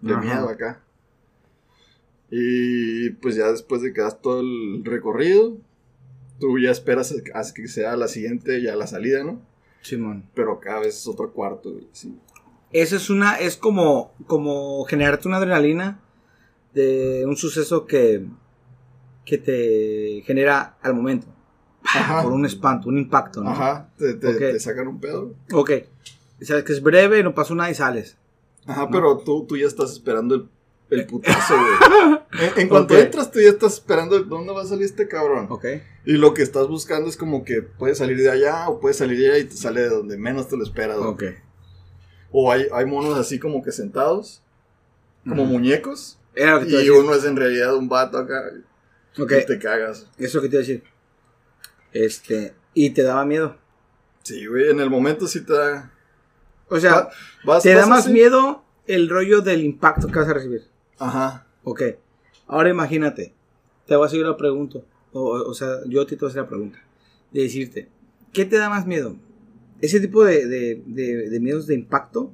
de 0.00 0.12
Ajá. 0.12 0.20
miedo 0.22 0.48
acá. 0.48 0.82
Y 2.30 3.10
pues 3.10 3.34
ya 3.36 3.50
después 3.50 3.82
de 3.82 3.92
que 3.92 4.00
das 4.00 4.20
todo 4.20 4.40
el 4.40 4.84
recorrido, 4.84 5.58
tú 6.40 6.58
ya 6.58 6.70
esperas 6.70 7.14
hasta 7.34 7.54
que 7.54 7.68
sea 7.68 7.96
la 7.96 8.08
siguiente, 8.08 8.62
ya 8.62 8.74
la 8.74 8.86
salida, 8.86 9.22
¿no? 9.22 9.40
Simón. 9.82 10.24
Pero 10.34 10.58
cada 10.60 10.80
vez 10.80 10.96
es 10.96 11.06
otro 11.06 11.32
cuarto, 11.32 11.70
güey, 11.72 11.88
sí. 11.92 12.16
Eso 12.72 12.96
es 12.96 13.10
una, 13.10 13.36
es 13.38 13.56
como, 13.56 14.12
como 14.26 14.84
generarte 14.84 15.28
una 15.28 15.36
adrenalina 15.36 16.00
de 16.72 17.24
un 17.26 17.36
suceso 17.36 17.84
que, 17.86 18.26
que 19.26 19.36
te 19.38 20.22
genera 20.24 20.76
al 20.82 20.94
momento. 20.94 21.26
Ajá. 21.84 22.22
Por 22.22 22.32
un 22.32 22.46
espanto, 22.46 22.88
un 22.88 22.96
impacto, 22.98 23.42
¿no? 23.42 23.50
Ajá, 23.50 23.90
te, 23.98 24.14
te- 24.14 24.58
sacan 24.60 24.88
un 24.88 25.00
pedo. 25.00 25.34
Ok. 25.52 25.70
Sabes 26.40 26.64
que 26.64 26.72
es 26.72 26.82
breve, 26.82 27.22
no 27.22 27.34
pasó 27.34 27.54
nada 27.54 27.70
y 27.70 27.74
sales. 27.74 28.16
Ajá, 28.66 28.88
pero 28.90 29.18
tú, 29.18 29.44
tú 29.46 29.56
ya 29.56 29.66
estás 29.66 29.90
esperando 29.92 30.34
el, 30.36 30.48
el 30.92 31.06
putazo, 31.06 31.54
güey. 31.56 32.18
En, 32.32 32.62
en 32.62 32.68
cuanto 32.68 32.96
entras, 32.96 33.30
tú 33.30 33.40
ya 33.40 33.50
estás 33.50 33.74
esperando 33.74 34.18
dónde 34.24 34.52
va 34.54 34.62
a 34.62 34.66
salir 34.66 34.84
este 34.86 35.06
cabrón. 35.06 35.46
Ok. 35.50 35.66
Y 36.06 36.12
lo 36.12 36.32
que 36.32 36.42
estás 36.42 36.66
buscando 36.66 37.08
es 37.10 37.16
como 37.18 37.44
que 37.44 37.60
puede 37.62 37.94
salir 37.94 38.16
de 38.16 38.30
allá 38.30 38.68
o 38.70 38.80
puede 38.80 38.94
salir 38.94 39.18
de 39.18 39.28
allá 39.30 39.38
y 39.38 39.44
te 39.44 39.54
sale 39.56 39.82
de 39.82 39.88
donde 39.90 40.16
menos 40.16 40.48
te 40.48 40.56
lo 40.56 40.64
esperas. 40.64 40.96
güey. 40.98 41.10
Ok. 41.10 41.22
O 42.30 42.50
hay, 42.50 42.66
hay 42.72 42.86
monos 42.86 43.18
así 43.18 43.38
como 43.38 43.62
que 43.62 43.70
sentados, 43.70 44.42
como 45.28 45.44
muñecos. 45.44 46.18
Era 46.34 46.62
Y 46.66 46.88
uno 46.88 47.12
es 47.14 47.24
en 47.24 47.36
realidad 47.36 47.76
un 47.76 47.88
vato 47.90 48.16
acá. 48.16 48.42
Ok. 49.18 49.32
Y 49.42 49.46
te 49.46 49.58
cagas. 49.58 50.06
Eso 50.16 50.26
es 50.26 50.34
lo 50.34 50.40
que 50.42 50.48
te 50.48 50.56
iba 50.56 50.64
a 50.64 50.66
decir. 50.66 50.82
Este, 51.92 52.54
y 52.74 52.90
te 52.90 53.02
daba 53.02 53.24
miedo. 53.26 53.56
Sí, 54.22 54.46
güey, 54.46 54.70
en 54.70 54.80
el 54.80 54.88
momento 54.88 55.26
sí 55.26 55.44
te 55.44 55.52
da. 55.52 55.92
O 56.68 56.80
sea, 56.80 56.94
Va- 56.94 57.10
vas- 57.44 57.62
te 57.62 57.74
da 57.74 57.86
más 57.86 58.04
así. 58.04 58.12
miedo 58.12 58.64
el 58.86 59.10
rollo 59.10 59.42
del 59.42 59.62
impacto 59.62 60.08
que 60.08 60.18
vas 60.18 60.28
a 60.28 60.32
recibir. 60.34 60.71
Ajá. 61.02 61.46
Ok. 61.64 61.82
Ahora 62.46 62.70
imagínate. 62.70 63.34
Te 63.86 63.96
voy 63.96 64.06
a 64.06 64.08
seguir 64.08 64.26
la 64.26 64.36
pregunta. 64.36 64.80
O, 65.12 65.22
o 65.22 65.54
sea, 65.54 65.78
yo 65.86 66.06
te 66.06 66.16
voy 66.16 66.26
a 66.26 66.30
hacer 66.30 66.42
la 66.42 66.48
pregunta. 66.48 66.78
De 67.32 67.42
decirte, 67.42 67.88
¿qué 68.32 68.44
te 68.44 68.56
da 68.58 68.68
más 68.70 68.86
miedo? 68.86 69.16
Ese 69.80 70.00
tipo 70.00 70.24
de, 70.24 70.46
de, 70.46 70.82
de- 70.86 71.28
de 71.30 71.40
miedos 71.40 71.66
de 71.66 71.74
impacto. 71.74 72.32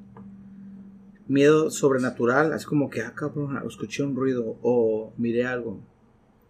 Miedo 1.26 1.70
sobrenatural. 1.70 2.52
Así 2.52 2.66
como 2.66 2.90
que, 2.90 3.00
ah, 3.02 3.14
cabrón, 3.14 3.58
escuché 3.66 4.02
un 4.02 4.14
ruido. 4.16 4.56
O 4.62 5.12
miré 5.16 5.46
algo. 5.46 5.80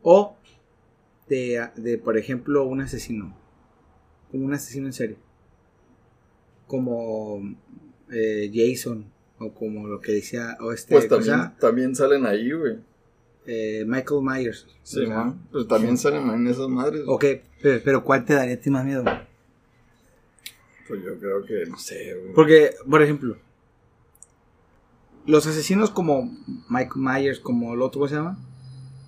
O 0.03 0.37
de, 1.29 1.69
de, 1.77 1.99
por 1.99 2.17
ejemplo, 2.17 2.65
un 2.65 2.81
asesino. 2.81 3.37
Como 4.31 4.45
un 4.45 4.55
asesino 4.55 4.87
en 4.87 4.93
serie. 4.93 5.17
Como 6.67 7.41
eh, 8.11 8.51
Jason. 8.53 9.07
O 9.39 9.53
como 9.53 9.87
lo 9.87 10.01
que 10.01 10.13
decía. 10.13 10.57
O 10.61 10.73
este, 10.73 10.95
Pues 10.95 11.07
¿cómo 11.07 11.23
se 11.23 11.31
también, 11.31 11.59
también 11.59 11.95
salen 11.97 12.27
ahí, 12.27 12.51
güey. 12.53 12.77
Eh, 13.47 13.85
Michael 13.87 14.21
Myers. 14.23 14.67
Sí, 14.83 15.07
man. 15.07 15.41
Pues 15.51 15.67
también 15.69 15.97
salen 15.97 16.29
en 16.29 16.47
esas 16.49 16.69
madres. 16.69 17.03
Ok, 17.07 17.25
pero, 17.63 17.81
pero 17.85 18.05
¿cuál 18.05 18.25
te 18.25 18.35
daría 18.35 18.55
a 18.57 18.61
ti 18.61 18.69
más 18.71 18.85
miedo? 18.85 19.05
Pues 20.87 21.03
yo 21.05 21.19
creo 21.19 21.45
que, 21.45 21.67
no 21.71 21.79
sé, 21.79 22.15
güey. 22.15 22.35
Porque, 22.35 22.73
por 22.89 23.03
ejemplo, 23.03 23.37
los 25.27 25.47
asesinos 25.47 25.91
como 25.91 26.35
Michael 26.69 26.97
Myers, 26.97 27.41
como 27.41 27.75
el 27.75 27.83
otro, 27.83 28.01
¿cómo 28.01 28.09
se 28.09 28.17
llama? 28.17 28.39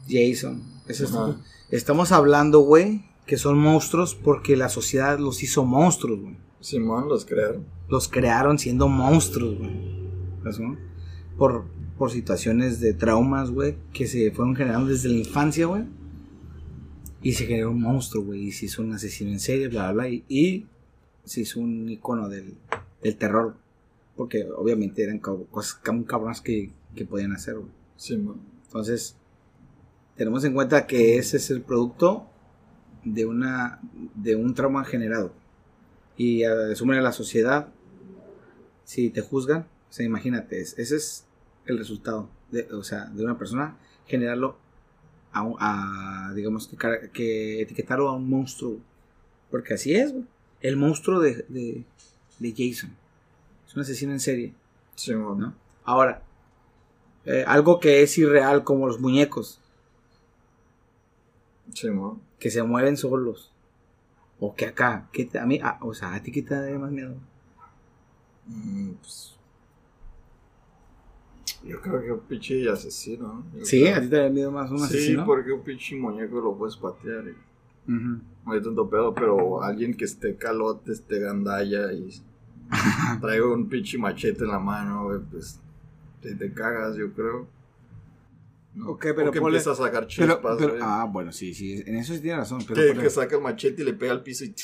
Jason. 0.09 0.62
esos 0.87 1.14
Ajá. 1.14 1.27
tipos. 1.27 1.45
Estamos 1.71 2.12
hablando, 2.12 2.61
güey, 2.61 3.05
que 3.27 3.37
son 3.37 3.59
monstruos 3.59 4.14
porque 4.14 4.57
la 4.57 4.69
sociedad 4.69 5.19
los 5.19 5.43
hizo 5.43 5.64
monstruos, 5.64 6.21
güey. 6.21 6.37
Simón 6.61 7.09
los 7.09 7.25
crearon. 7.25 7.64
Los 7.88 8.09
crearon 8.09 8.59
siendo 8.59 8.88
monstruos, 8.88 9.57
güey. 9.59 9.99
Por, 11.37 11.64
por 11.96 12.11
situaciones 12.11 12.81
de 12.81 12.92
traumas, 12.94 13.50
güey, 13.50 13.76
que 13.92 14.07
se 14.07 14.31
fueron 14.31 14.57
generando 14.57 14.88
desde 14.90 15.09
la 15.09 15.16
infancia, 15.18 15.66
güey. 15.66 15.85
Y 17.22 17.33
se 17.33 17.46
generó 17.46 17.70
un 17.70 17.81
monstruo, 17.81 18.24
güey. 18.24 18.44
Y 18.48 18.53
se 18.53 18.66
hizo 18.66 18.83
un 18.83 18.92
asesino 18.92 19.31
en 19.31 19.40
serie, 19.40 19.68
bla, 19.68 19.92
bla, 19.92 20.05
bla. 20.05 20.09
Y, 20.09 20.24
y 20.29 20.66
se 21.24 21.42
hizo 21.42 21.61
un 21.61 21.88
icono 21.88 22.29
del, 22.29 22.55
del 23.03 23.16
terror. 23.16 23.57
Porque 24.16 24.46
obviamente 24.57 25.03
eran 25.03 25.18
cosas 25.18 25.81
cab- 25.83 26.05
cabronas 26.07 26.40
que, 26.40 26.72
que 26.94 27.05
podían 27.05 27.33
hacer, 27.33 27.55
güey. 27.57 27.70
Entonces, 28.66 29.16
tenemos 30.16 30.44
en 30.44 30.53
cuenta 30.55 30.87
que 30.87 31.16
ese 31.18 31.38
es 31.38 31.50
el 31.50 31.62
producto 31.62 32.26
de 33.05 33.24
una 33.24 33.81
de 34.14 34.37
un 34.37 34.55
trauma 34.55 34.85
generado. 34.85 35.33
Y 36.16 36.44
a 36.44 36.55
de 36.96 37.03
la 37.03 37.12
sociedad, 37.12 37.68
si 38.85 39.09
te 39.11 39.22
juzgan, 39.22 39.66
o 39.90 39.92
sea, 39.92 40.07
imagínate, 40.07 40.61
es- 40.61 40.79
ese 40.79 40.96
es 40.96 41.24
el 41.66 41.76
resultado 41.79 42.29
de, 42.50 42.62
o 42.72 42.83
sea, 42.85 43.07
de 43.07 43.24
una 43.24 43.37
persona 43.38 43.76
generarlo 44.07 44.57
a, 45.33 46.33
digamos 46.35 46.66
que, 46.68 46.76
que 47.12 47.61
etiquetarlo 47.62 48.09
a 48.09 48.14
un 48.16 48.29
monstruo. 48.29 48.79
Porque 49.50 49.74
así 49.74 49.94
es, 49.94 50.12
güey. 50.12 50.24
El 50.61 50.76
monstruo 50.76 51.20
de, 51.20 51.44
de, 51.48 51.85
de 52.38 52.50
Jason. 52.57 52.90
Es 53.66 53.74
un 53.76 53.83
asesino 53.83 54.12
en 54.12 54.20
serie. 54.20 54.55
Simón. 54.94 55.38
¿no? 55.38 55.55
Ahora, 55.85 56.22
eh, 57.24 57.44
algo 57.46 57.79
que 57.81 58.03
es 58.03 58.16
irreal 58.18 58.64
como 58.64 58.87
los 58.87 59.00
muñecos, 59.00 59.61
Simón. 61.72 62.20
que 62.38 62.50
se 62.50 62.62
mueven 62.62 62.96
solos. 62.96 63.50
O 64.40 64.55
que 64.55 64.66
acá, 64.66 65.09
que 65.12 65.24
te- 65.26 65.38
a 65.38 65.46
mí, 65.46 65.61
o 65.81 65.94
sea, 65.94 66.14
a 66.14 66.22
ti 66.22 66.33
que 66.33 66.42
te 66.42 66.55
da 66.55 66.79
más 66.79 66.90
miedo. 66.90 67.14
Mm, 68.46 68.92
pues, 68.94 69.37
yo 71.64 71.81
creo 71.81 72.01
que 72.03 72.12
un 72.12 72.20
pinche 72.20 72.68
asesino. 72.70 73.44
Sí, 73.62 73.83
creo. 73.83 73.96
a 73.96 74.01
ti 74.01 74.09
te 74.09 74.16
da 74.16 74.29
miedo 74.31 74.51
más 74.51 74.70
un 74.70 74.79
Sí, 74.79 74.85
asesino. 74.85 75.25
porque 75.27 75.53
un 75.53 75.62
pinche 75.62 75.94
muñeco 75.96 76.40
lo 76.40 76.57
puedes 76.57 76.77
patear. 76.77 77.25
Y 77.27 77.92
Ujú. 77.92 78.20
no 78.46 78.53
hay 78.53 78.62
tanto 78.62 78.88
pedo, 78.88 79.14
pero 79.14 79.62
alguien 79.62 79.94
que 79.94 80.05
esté 80.05 80.37
calote, 80.37 80.92
esté 80.92 81.18
gandalla 81.20 81.92
y 81.92 82.11
traiga 83.20 83.46
un 83.53 83.68
pinche 83.68 83.99
machete 83.99 84.44
en 84.44 84.51
la 84.51 84.59
mano, 84.59 85.09
pues 85.31 85.59
te, 86.23 86.35
te 86.35 86.53
cagas, 86.53 86.96
yo 86.96 87.12
creo. 87.12 87.46
¿no? 88.75 88.90
Ok, 88.90 89.01
pero 89.16 89.31
O 89.31 89.33
que 89.33 89.40
ponle- 89.40 89.57
empieza 89.57 89.73
a 89.73 89.75
sacar 89.75 90.07
chispas, 90.07 90.38
pero- 90.59 90.70
güey. 90.70 90.81
ah, 90.83 91.07
bueno, 91.11 91.33
sí, 91.33 91.53
sí, 91.55 91.83
en 91.87 91.96
eso 91.96 92.14
sí 92.14 92.20
tiene 92.20 92.37
razón. 92.38 92.62
Pero, 92.68 93.01
que, 93.01 93.11
saca 93.11 93.35
el 93.37 93.42
machete 93.42 93.83
y 93.83 93.85
le 93.85 93.94
pega 93.94 94.12
al 94.12 94.23
piso 94.23 94.44
y... 94.44 94.55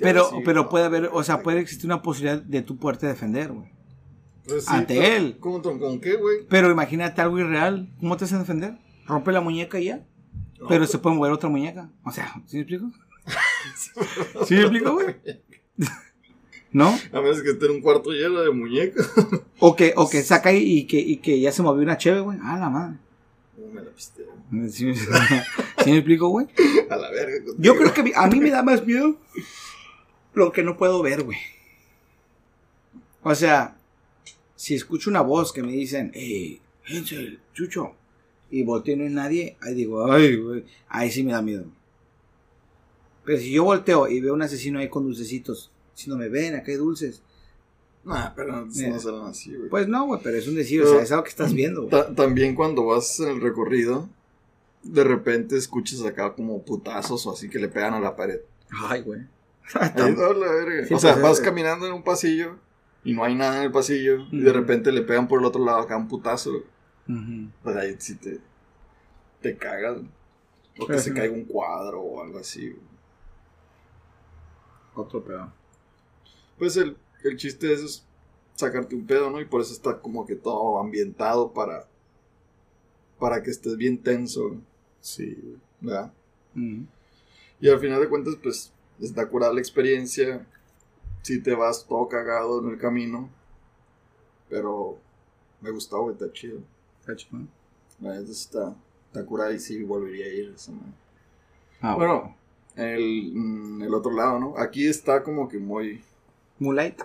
pero, 0.00 0.26
así, 0.26 0.36
pero 0.44 0.64
no, 0.64 0.68
puede 0.68 0.86
haber, 0.86 1.08
o 1.12 1.22
sea, 1.22 1.40
puede 1.42 1.60
existir 1.60 1.86
una 1.86 2.02
posibilidad 2.02 2.42
de 2.42 2.62
tú 2.62 2.76
poderte 2.76 3.06
defender, 3.06 3.52
güey. 3.52 3.70
Pues 4.48 4.64
sí, 4.64 4.70
ante 4.72 5.16
él. 5.16 5.36
¿Cómo, 5.38 5.62
con, 5.62 5.78
con 5.78 6.00
qué, 6.00 6.16
güey? 6.16 6.38
Pero 6.48 6.70
imagínate 6.70 7.20
algo 7.20 7.38
irreal, 7.38 7.88
¿cómo 8.00 8.16
te 8.16 8.24
a 8.24 8.38
defender? 8.38 8.78
Rompe 9.06 9.30
la 9.32 9.40
muñeca 9.40 9.78
y 9.78 9.84
ya. 9.86 10.04
Pero 10.68 10.86
se 10.86 10.98
puede 10.98 11.16
mover 11.16 11.32
otra 11.32 11.48
muñeca. 11.48 11.90
O 12.04 12.10
sea, 12.10 12.34
¿sí 12.46 12.56
me 12.56 12.62
explico? 12.62 12.90
¿Sí 14.46 14.54
me 14.54 14.60
explico, 14.62 14.92
güey? 14.92 15.16
¿No? 16.72 16.88
A 17.12 17.20
menos 17.20 17.40
que 17.42 17.50
esté 17.50 17.66
en 17.66 17.72
un 17.72 17.80
cuarto 17.80 18.10
lleno 18.10 18.40
de 18.40 18.50
muñecos. 18.50 19.10
O 19.60 19.74
que, 19.74 19.92
o 19.96 20.08
que 20.08 20.22
saca 20.22 20.52
y, 20.52 20.58
y 20.62 20.86
que, 20.86 21.00
y 21.00 21.16
que 21.16 21.40
ya 21.40 21.50
se 21.50 21.62
movió 21.62 21.82
una 21.82 21.96
cheve, 21.98 22.20
güey. 22.20 22.38
Ah, 22.42 22.56
la 22.58 22.70
madre. 22.70 22.96
Uh, 23.56 23.72
me 23.72 23.82
la 23.82 23.90
pisteo. 23.90 24.26
¿Sí, 24.70 24.84
me- 24.86 24.94
¿sí 24.94 25.90
me 25.90 25.96
explico, 25.96 26.28
güey? 26.28 26.46
A 26.88 26.94
la 26.96 27.10
verga. 27.10 27.38
contigo. 27.44 27.56
Yo 27.58 27.74
creo 27.76 27.92
que 27.92 28.12
a 28.14 28.26
mí 28.28 28.38
me 28.38 28.50
da 28.50 28.62
más 28.62 28.86
miedo 28.86 29.16
lo 30.34 30.52
que 30.52 30.62
no 30.62 30.76
puedo 30.76 31.02
ver, 31.02 31.24
güey. 31.24 31.38
O 33.22 33.34
sea, 33.34 33.77
si 34.58 34.74
escucho 34.74 35.08
una 35.08 35.20
voz 35.20 35.52
que 35.52 35.62
me 35.62 35.70
dicen, 35.70 36.10
hey, 36.14 36.60
Hensel, 36.84 37.38
Chucho, 37.54 37.92
y 38.50 38.64
volteo 38.64 38.94
y 38.94 38.98
no 38.98 39.04
hay 39.04 39.10
nadie, 39.10 39.56
ahí 39.60 39.74
digo, 39.74 40.10
ay, 40.10 40.34
güey, 40.36 40.64
ahí 40.88 41.10
sí 41.12 41.22
me 41.22 41.30
da 41.30 41.40
miedo. 41.42 41.66
Pero 43.24 43.38
si 43.38 43.52
yo 43.52 43.62
volteo 43.64 44.08
y 44.08 44.20
veo 44.20 44.34
un 44.34 44.42
asesino 44.42 44.78
ahí 44.80 44.88
con 44.88 45.04
dulcecitos, 45.04 45.70
si 45.94 46.10
no 46.10 46.16
me 46.16 46.28
ven, 46.28 46.54
acá 46.56 46.72
hay 46.72 46.76
dulces, 46.78 47.22
Nah, 48.04 48.30
pero 48.34 48.64
Mira. 48.64 48.88
no 48.90 49.00
salen 49.00 49.20
así, 49.22 49.54
güey. 49.54 49.68
pues 49.68 49.86
no, 49.86 50.06
güey, 50.06 50.20
pero 50.22 50.36
es 50.38 50.48
un 50.48 50.54
decir, 50.54 50.80
o 50.82 50.86
sea, 50.90 51.02
es 51.02 51.12
algo 51.12 51.24
que 51.24 51.30
estás 51.30 51.52
viendo, 51.52 51.82
güey. 51.82 51.90
Ta- 51.90 52.14
también 52.14 52.54
cuando 52.54 52.86
vas 52.86 53.20
en 53.20 53.28
el 53.28 53.40
recorrido, 53.40 54.08
de 54.82 55.04
repente 55.04 55.56
escuchas 55.58 56.02
acá 56.04 56.32
como 56.32 56.62
putazos 56.62 57.26
o 57.26 57.32
así 57.32 57.50
que 57.50 57.58
le 57.58 57.68
pegan 57.68 57.92
a 57.94 58.00
la 58.00 58.16
pared. 58.16 58.40
Ay, 58.70 59.02
güey. 59.02 59.20
Ahí, 59.74 60.14
no, 60.16 60.32
la 60.32 60.50
verga. 60.50 60.86
Sí, 60.86 60.94
o 60.94 60.98
sea, 60.98 61.12
pues, 61.14 61.22
vas 61.22 61.38
es- 61.38 61.44
caminando 61.44 61.86
en 61.86 61.92
un 61.92 62.02
pasillo 62.02 62.56
y 63.04 63.14
no 63.14 63.24
hay 63.24 63.34
nada 63.34 63.58
en 63.58 63.62
el 63.64 63.72
pasillo 63.72 64.26
y 64.30 64.40
de 64.40 64.52
repente 64.52 64.92
le 64.92 65.02
pegan 65.02 65.28
por 65.28 65.40
el 65.40 65.46
otro 65.46 65.64
lado 65.64 65.78
acá 65.78 65.96
un 65.96 66.08
putazo. 66.08 66.50
Ujú. 67.08 67.48
Pues 67.62 67.76
ahí 67.76 67.96
sí 67.98 68.16
te, 68.16 68.40
te 69.40 69.56
cagas. 69.56 69.98
O 70.78 70.86
que 70.86 70.98
se 70.98 71.12
caiga 71.12 71.34
un 71.34 71.44
cuadro 71.44 72.00
o 72.00 72.22
algo 72.22 72.38
así. 72.38 72.76
Otro 74.94 75.22
pedo. 75.22 75.52
Pues 76.58 76.76
el, 76.76 76.96
el 77.24 77.36
chiste 77.36 77.68
de 77.68 77.74
eso 77.74 77.84
es 77.86 78.04
sacarte 78.54 78.94
un 78.94 79.06
pedo, 79.06 79.30
¿no? 79.30 79.40
Y 79.40 79.44
por 79.44 79.60
eso 79.60 79.72
está 79.72 80.00
como 80.00 80.26
que 80.26 80.34
todo 80.34 80.78
ambientado 80.78 81.52
para, 81.52 81.86
para 83.18 83.42
que 83.42 83.50
estés 83.50 83.76
bien 83.76 83.98
tenso, 83.98 84.56
Sí. 85.00 85.56
¿verdad? 85.80 86.12
Y 87.60 87.68
al 87.68 87.78
final 87.78 88.00
de 88.00 88.08
cuentas, 88.08 88.34
pues, 88.42 88.72
está 89.00 89.28
curada 89.28 89.52
la 89.52 89.60
experiencia. 89.60 90.44
Si 91.22 91.40
te 91.42 91.54
vas 91.54 91.86
todo 91.86 92.08
cagado 92.08 92.60
en 92.62 92.70
el 92.70 92.78
camino. 92.78 93.28
Pero 94.48 94.98
me 95.60 95.70
gustó, 95.70 96.02
güey, 96.02 96.14
está 96.14 96.32
chido. 96.32 96.60
Está 97.00 97.16
chido. 97.16 97.40
La 98.00 98.14
neta 98.18 98.30
está, 98.30 98.74
está 99.08 99.24
curada 99.26 99.52
y 99.52 99.58
sí 99.58 99.82
volvería 99.82 100.26
a 100.26 100.28
ir 100.28 100.52
esa 100.54 100.72
madre. 100.72 100.92
Ah, 101.80 101.94
Bueno, 101.96 102.36
el, 102.76 103.32
mm, 103.34 103.82
el 103.82 103.94
otro 103.94 104.12
lado, 104.12 104.38
¿no? 104.38 104.54
Aquí 104.58 104.86
está 104.86 105.22
como 105.22 105.48
que 105.48 105.58
muy, 105.58 106.02
Muy 106.58 106.74
light. 106.76 107.00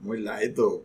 muy 0.00 0.20
light 0.20 0.58
o 0.58 0.82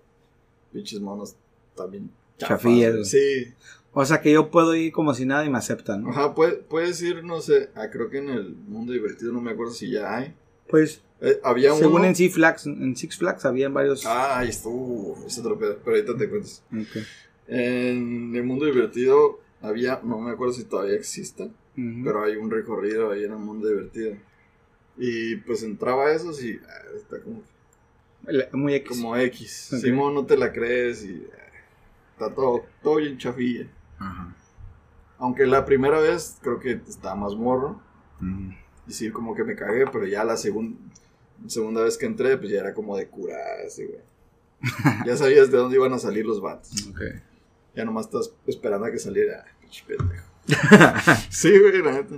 pinches 0.74 1.00
monos 1.00 1.36
también. 1.76 2.10
Chafillas. 2.38 3.10
Sí. 3.10 3.54
O 3.94 4.06
sea 4.06 4.22
que 4.22 4.32
yo 4.32 4.52
puedo 4.52 4.76
ir 4.76 4.92
como 4.92 5.14
si 5.14 5.26
nada 5.26 5.46
y 5.46 5.50
me 5.50 5.58
aceptan. 5.58 6.04
¿no? 6.04 6.10
Ajá, 6.12 6.36
puede- 6.36 6.58
puedes 6.58 7.02
ir, 7.02 7.24
no 7.24 7.42
sé, 7.42 7.70
ah, 7.76 7.90
creo 7.92 8.10
que 8.10 8.20
en 8.20 8.30
el 8.30 8.56
mundo 8.56 8.94
divertido, 8.94 9.32
no 9.34 9.42
me 9.42 9.52
acuerdo 9.52 9.72
si 9.74 9.90
ya 9.90 10.16
hay. 10.18 10.36
Pues, 10.70 11.02
Eh, 11.22 11.40
había 11.44 11.74
según 11.74 11.96
uno. 11.96 12.06
en 12.06 12.16
Six 12.16 12.36
Flags, 12.36 12.66
en 12.68 12.96
Six 12.96 13.18
Flags 13.18 13.46
habían 13.46 13.74
varios. 13.74 14.06
Ah, 14.06 14.40
ahí 14.40 14.50
estuvo, 14.50 15.18
ese 15.26 15.40
otro 15.42 15.58
pedo, 15.58 15.78
pero 15.84 15.96
ahorita 15.98 16.16
te 16.18 16.30
cuentas. 16.30 16.64
Ok. 16.72 17.04
En 17.48 18.36
el 18.36 18.44
mundo 18.44 18.66
divertido 18.66 19.40
había, 19.62 20.00
no 20.04 20.20
me 20.20 20.32
acuerdo 20.32 20.54
si 20.54 20.66
todavía 20.66 20.96
exista, 20.96 21.46
Ujú. 21.46 22.02
pero 22.04 22.24
hay 22.24 22.36
un 22.36 22.52
recorrido 22.52 23.12
ahí 23.12 23.24
en 23.24 23.32
el 23.32 23.40
mundo 23.40 23.68
divertido. 23.68 24.16
Y 24.98 25.38
pues 25.38 25.64
entraba 25.64 26.12
eso 26.12 26.32
y 26.40 26.60
ah, 26.68 26.82
está 26.96 27.20
como, 27.22 27.42
Muy 28.54 28.76
X. 28.76 28.90
como 28.90 29.16
X. 29.18 29.74
Ok. 29.74 29.80
Simón 29.80 30.14
no 30.14 30.26
te 30.26 30.38
la 30.38 30.52
crees 30.52 31.04
y 31.06 31.26
ah, 31.34 31.58
está 32.14 32.34
todo, 32.34 32.64
todo 32.84 32.98
bien 32.98 33.18
chafilla. 33.18 33.68
Ajá. 34.00 34.36
Aunque 35.20 35.48
la 35.48 35.66
primera 35.66 36.00
vez 36.00 36.38
creo 36.42 36.60
que 36.60 36.74
estaba 36.88 37.16
más 37.16 37.34
morro. 37.36 37.82
Mm. 38.20 38.52
Y 38.88 38.94
sí, 38.94 39.10
como 39.12 39.34
que 39.36 39.44
me 39.44 39.56
cagué, 39.56 39.86
pero 39.92 40.06
ya 40.06 40.24
la 40.24 40.36
segun- 40.38 40.78
segunda 41.48 41.84
vez 41.84 41.98
que 41.98 42.06
entré, 42.06 42.38
pues 42.38 42.52
ya 42.52 42.60
era 42.60 42.74
como 42.74 42.98
de 42.98 43.08
curarse, 43.08 43.86
güey. 43.86 44.02
ya 45.06 45.16
sabías 45.16 45.52
de 45.52 45.58
dónde 45.58 45.78
iban 45.78 45.94
a 45.94 46.00
salir 46.00 46.26
los 46.26 46.42
vatos. 46.42 46.88
Ok. 46.90 47.02
Ya 47.76 47.86
nomás 47.86 48.08
estás 48.08 48.34
esperando 48.48 48.88
a 48.88 48.92
que 48.92 49.00
saliera. 49.00 49.46
Pinche 49.62 49.84
pendejo. 49.86 50.26
sí, 51.30 51.58
güey, 51.60 51.82
la 51.82 51.92
neta. 51.92 52.16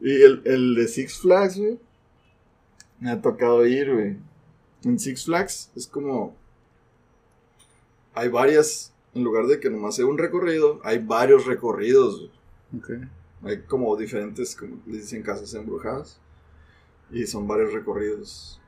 Y 0.00 0.22
el, 0.22 0.42
el 0.44 0.74
de 0.74 0.88
Six 0.88 1.18
Flags, 1.18 1.58
güey. 1.58 1.78
Me 3.00 3.10
ha 3.10 3.20
tocado 3.20 3.64
ir, 3.66 3.92
güey. 3.92 4.16
En 4.84 4.98
Six 4.98 5.24
Flags 5.26 5.70
es 5.76 5.86
como. 5.86 6.36
Hay 8.14 8.28
varias. 8.28 8.92
En 9.14 9.24
lugar 9.24 9.46
de 9.46 9.58
que 9.58 9.70
nomás 9.70 9.96
sea 9.96 10.06
un 10.06 10.18
recorrido, 10.18 10.80
hay 10.84 10.98
varios 10.98 11.46
recorridos, 11.46 12.18
güey. 12.18 12.30
Ok. 12.78 13.08
Hay 13.44 13.62
como 13.62 13.96
diferentes, 13.96 14.56
como 14.56 14.80
les 14.86 15.02
dicen, 15.02 15.22
casas 15.22 15.54
embrujadas. 15.54 16.20
Y 17.10 17.26
son 17.26 17.46
varios 17.46 17.72
recorridos. 17.72 18.60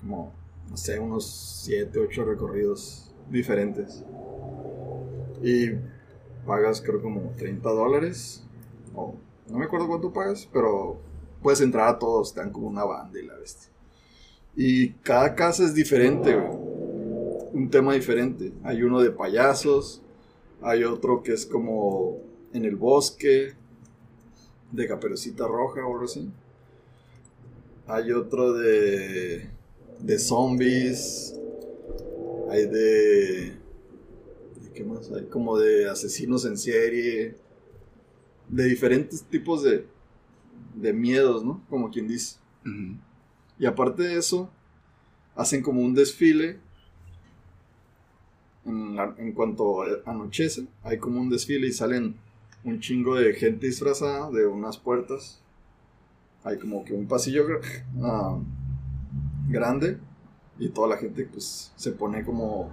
Como, 0.00 0.32
no 0.68 0.76
sé, 0.76 0.98
unos 0.98 1.26
7, 1.64 1.98
8 1.98 2.24
recorridos 2.24 3.14
diferentes. 3.30 4.04
Y 5.42 5.70
pagas 6.46 6.80
creo 6.80 7.00
como 7.00 7.32
30 7.36 7.68
dólares. 7.70 8.44
O 8.94 9.14
no 9.48 9.58
me 9.58 9.66
acuerdo 9.66 9.86
cuánto 9.86 10.12
pagas, 10.12 10.48
pero 10.52 10.98
puedes 11.42 11.60
entrar 11.60 11.88
a 11.88 11.98
todos, 11.98 12.34
dan 12.34 12.50
como 12.50 12.66
una 12.66 12.84
banda 12.84 13.18
y 13.20 13.26
la 13.26 13.36
bestia. 13.36 13.70
Y 14.56 14.90
cada 14.94 15.34
casa 15.34 15.64
es 15.64 15.74
diferente. 15.74 16.36
Un 16.36 17.68
tema 17.70 17.94
diferente. 17.94 18.52
Hay 18.64 18.82
uno 18.82 19.00
de 19.00 19.10
payasos, 19.10 20.02
hay 20.62 20.84
otro 20.84 21.22
que 21.22 21.32
es 21.32 21.46
como 21.46 22.18
en 22.52 22.64
el 22.64 22.76
bosque, 22.76 23.54
de 24.72 24.88
caperucita 24.88 25.46
roja 25.46 25.86
o 25.86 25.92
algo 25.92 26.04
así. 26.04 26.30
Hay 27.86 28.12
otro 28.12 28.52
de, 28.54 29.48
de 30.00 30.18
zombies. 30.18 31.34
Hay 32.50 32.66
de. 32.66 33.56
¿Qué 34.74 34.84
más? 34.84 35.10
Hay 35.10 35.24
como 35.26 35.58
de 35.58 35.88
asesinos 35.88 36.44
en 36.44 36.56
serie. 36.58 37.36
De 38.48 38.64
diferentes 38.64 39.22
tipos 39.24 39.62
de, 39.62 39.86
de 40.76 40.92
miedos, 40.92 41.44
¿no? 41.44 41.64
Como 41.68 41.90
quien 41.90 42.08
dice. 42.08 42.36
Y 43.58 43.66
aparte 43.66 44.02
de 44.04 44.18
eso, 44.18 44.50
hacen 45.36 45.62
como 45.62 45.82
un 45.82 45.94
desfile. 45.94 46.58
En, 48.66 48.96
la- 48.96 49.14
en 49.18 49.32
cuanto 49.32 49.82
anochece, 50.04 50.66
hay 50.82 50.98
como 50.98 51.20
un 51.20 51.30
desfile 51.30 51.68
y 51.68 51.72
salen 51.72 52.16
un 52.64 52.80
chingo 52.80 53.14
de 53.14 53.32
gente 53.34 53.66
disfrazada 53.66 54.30
de 54.30 54.46
unas 54.46 54.76
puertas. 54.76 55.40
Hay 56.46 56.58
como 56.58 56.84
que 56.84 56.94
un 56.94 57.06
pasillo 57.06 57.46
gra- 57.48 58.42
grande 59.48 59.98
y 60.58 60.68
toda 60.70 60.88
la 60.88 60.96
gente 60.96 61.24
pues 61.26 61.72
se 61.76 61.92
pone 61.92 62.24
como... 62.24 62.70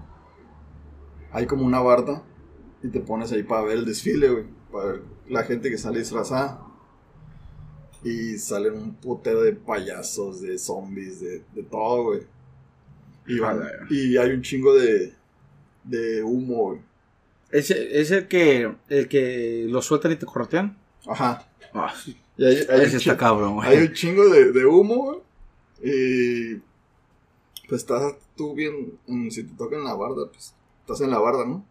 Hay 1.32 1.48
como 1.48 1.66
una 1.66 1.80
barda 1.80 2.22
y 2.84 2.90
te 2.90 3.00
pones 3.00 3.32
ahí 3.32 3.44
para 3.44 3.64
ver 3.64 3.80
el 3.80 3.86
desfile, 3.86 4.30
güey. 4.30 4.44
Para 4.72 4.86
ver 4.86 5.02
la 5.28 5.44
gente 5.44 5.70
que 5.72 5.78
sale 5.78 6.00
disfrazada. 6.00 6.62
Y 8.04 8.38
salen 8.38 8.74
un 8.74 8.94
putero 8.96 9.42
de 9.42 9.54
payasos, 9.54 10.42
de 10.42 10.58
zombies, 10.60 11.22
de, 11.22 11.44
de 11.56 11.64
todo, 11.64 12.04
güey. 12.04 12.22
Y, 13.26 13.40
van- 13.40 13.64
y 13.90 14.18
hay 14.18 14.32
un 14.32 14.42
chingo 14.42 14.76
de, 14.76 15.14
de 15.86 16.22
humo, 16.22 16.66
güey. 16.68 16.80
¿Es, 17.50 17.72
es 17.72 18.12
el 18.12 18.28
que 18.28 18.72
el 18.90 19.08
que 19.08 19.66
lo 19.70 19.82
sueltan 19.82 20.12
y 20.12 20.16
te 20.18 20.26
corretean? 20.26 20.78
Ajá. 21.08 21.48
Ah, 21.74 21.94
sí. 21.96 22.18
Y 22.38 22.46
hay, 22.46 22.56
hay 22.70 22.80
un 22.82 22.96
está 22.96 23.18
cabrón, 23.18 23.56
güey. 23.56 23.70
hay 23.70 23.88
un 23.88 23.94
chingo 23.94 24.28
de, 24.30 24.52
de 24.52 24.66
humo, 24.66 24.96
güey. 25.04 25.20
Y 25.84 26.56
pues 27.68 27.82
estás 27.82 28.16
tú 28.36 28.54
bien, 28.56 28.94
mm, 29.08 29.30
si 29.30 29.44
te 29.44 29.54
toca 29.56 29.76
en 29.76 29.84
la 29.84 29.94
barda, 29.96 30.28
pues 30.32 30.54
estás 30.82 31.02
en 31.02 31.12
la 31.12 31.20
barda, 31.20 31.46
¿no? 31.46 31.66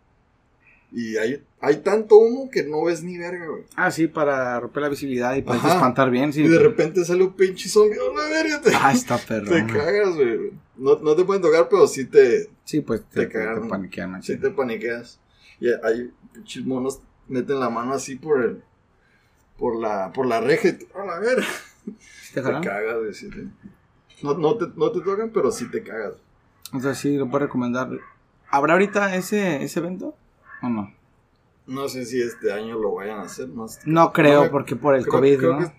Y 0.94 1.16
hay, 1.16 1.42
hay 1.60 1.76
tanto 1.78 2.16
humo 2.16 2.50
que 2.50 2.64
no 2.64 2.84
ves 2.84 3.02
ni 3.02 3.16
verga, 3.16 3.46
güey. 3.46 3.62
Ah, 3.76 3.90
sí, 3.90 4.08
para 4.08 4.60
romper 4.60 4.82
la 4.82 4.88
visibilidad 4.90 5.34
y 5.34 5.40
para 5.42 5.58
Ajá. 5.58 5.74
espantar 5.74 6.10
bien, 6.10 6.32
sí. 6.34 6.42
Y 6.42 6.48
de 6.48 6.58
repente 6.58 7.02
sale 7.06 7.24
un 7.24 7.32
pinche 7.32 7.68
zombie, 7.70 7.98
¡oh, 7.98 8.14
la 8.14 8.28
verga! 8.28 8.60
Te, 8.60 8.70
Ah, 8.74 8.92
está 8.92 9.16
perro. 9.28 9.46
te 9.50 9.66
cagas, 9.66 10.14
güey. 10.14 10.50
No, 10.76 10.98
no 10.98 11.16
te 11.16 11.24
pueden 11.24 11.40
tocar, 11.42 11.68
pero 11.70 11.86
sí 11.86 12.04
te, 12.04 12.50
Sí, 12.64 12.82
pues 12.82 13.02
Te 13.08 13.20
te, 13.22 13.26
te, 13.26 13.32
cagaron. 13.32 13.68
paniquean. 13.68 14.22
sí 14.22 14.36
te 14.36 14.50
paniqueas. 14.50 15.18
Y 15.60 15.68
hay 15.68 16.10
pinches 16.34 16.64
monos, 16.66 17.00
meten 17.26 17.58
la 17.58 17.70
mano 17.70 17.94
así 17.94 18.16
por 18.16 18.42
el, 18.42 18.62
por 19.62 19.80
la, 19.80 20.10
por 20.12 20.26
la 20.26 20.40
reja 20.40 20.70
y 20.70 20.78
¡oh, 20.92 21.06
la 21.06 21.20
verga! 21.20 21.46
¿Sí 22.00 22.34
¿Te 22.34 22.42
cagas, 22.42 22.98
güey. 22.98 23.14
sí 23.14 23.30
te- 23.30 23.46
no, 24.24 24.34
no, 24.34 24.56
te, 24.56 24.66
no 24.74 24.90
te 24.90 25.00
tocan, 25.02 25.30
pero 25.30 25.52
sí 25.52 25.70
te 25.70 25.84
cagas. 25.84 26.14
O 26.74 26.80
sea, 26.80 26.96
sí, 26.96 27.16
lo 27.16 27.30
puedo 27.30 27.44
recomendar. 27.44 27.88
¿Habrá 28.50 28.72
ahorita 28.72 29.14
ese, 29.14 29.62
ese 29.62 29.78
evento? 29.78 30.16
¿O 30.62 30.68
no? 30.68 30.92
No 31.68 31.88
sé 31.88 32.04
si 32.06 32.20
este 32.20 32.52
año 32.52 32.76
lo 32.76 32.92
vayan 32.94 33.20
a 33.20 33.22
hacer. 33.22 33.48
No. 33.50 33.66
No 33.84 34.12
creo, 34.12 34.42
me- 34.42 34.48
porque 34.50 34.74
por 34.74 34.96
el 34.96 35.02
creo- 35.04 35.12
COVID, 35.20 35.38
creo 35.38 35.52
¿no? 35.52 35.58
que- 35.60 35.72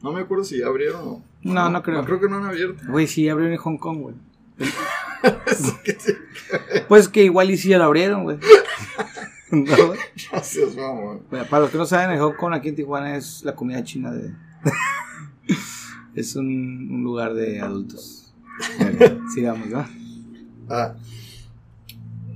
no 0.00 0.12
me 0.14 0.22
acuerdo 0.22 0.44
si 0.44 0.60
ya 0.60 0.66
abrieron 0.68 1.02
o 1.06 1.22
No, 1.42 1.68
no 1.68 1.82
creo. 1.82 2.02
creo 2.06 2.20
que 2.20 2.30
no 2.30 2.38
han 2.38 2.46
abierto. 2.46 2.82
Güey, 2.88 3.06
sí, 3.06 3.28
abrieron 3.28 3.52
en 3.52 3.58
Hong 3.60 3.76
Kong, 3.76 3.98
güey. 4.00 4.14
Pues 6.88 7.08
que 7.08 7.24
igual 7.24 7.50
y 7.50 7.58
sí 7.58 7.68
ya 7.68 7.78
lo 7.78 7.84
abrieron, 7.84 8.24
güey. 8.24 8.38
No. 9.50 9.94
Gracias. 10.30 10.74
Bueno, 10.74 11.22
para 11.48 11.62
los 11.62 11.70
que 11.70 11.78
no 11.78 11.86
saben, 11.86 12.10
el 12.10 12.20
Hong 12.20 12.34
Kong 12.34 12.52
aquí 12.52 12.68
en 12.68 12.76
Tijuana 12.76 13.16
es 13.16 13.44
la 13.44 13.54
comida 13.54 13.82
china 13.82 14.12
de... 14.12 14.32
es 16.14 16.36
un, 16.36 16.46
un 16.90 17.02
lugar 17.02 17.34
de 17.34 17.60
adultos. 17.60 18.34
Bueno, 18.78 19.28
sigamos, 19.34 19.68
¿no? 19.68 19.86
Ah. 20.68 20.94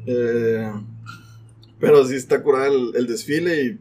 Eh, 0.07 0.73
pero 1.79 2.05
sí 2.05 2.17
está 2.17 2.43
curada 2.43 2.69
el, 2.69 2.93
el 2.95 3.07
desfile 3.07 3.65
y, 3.65 3.81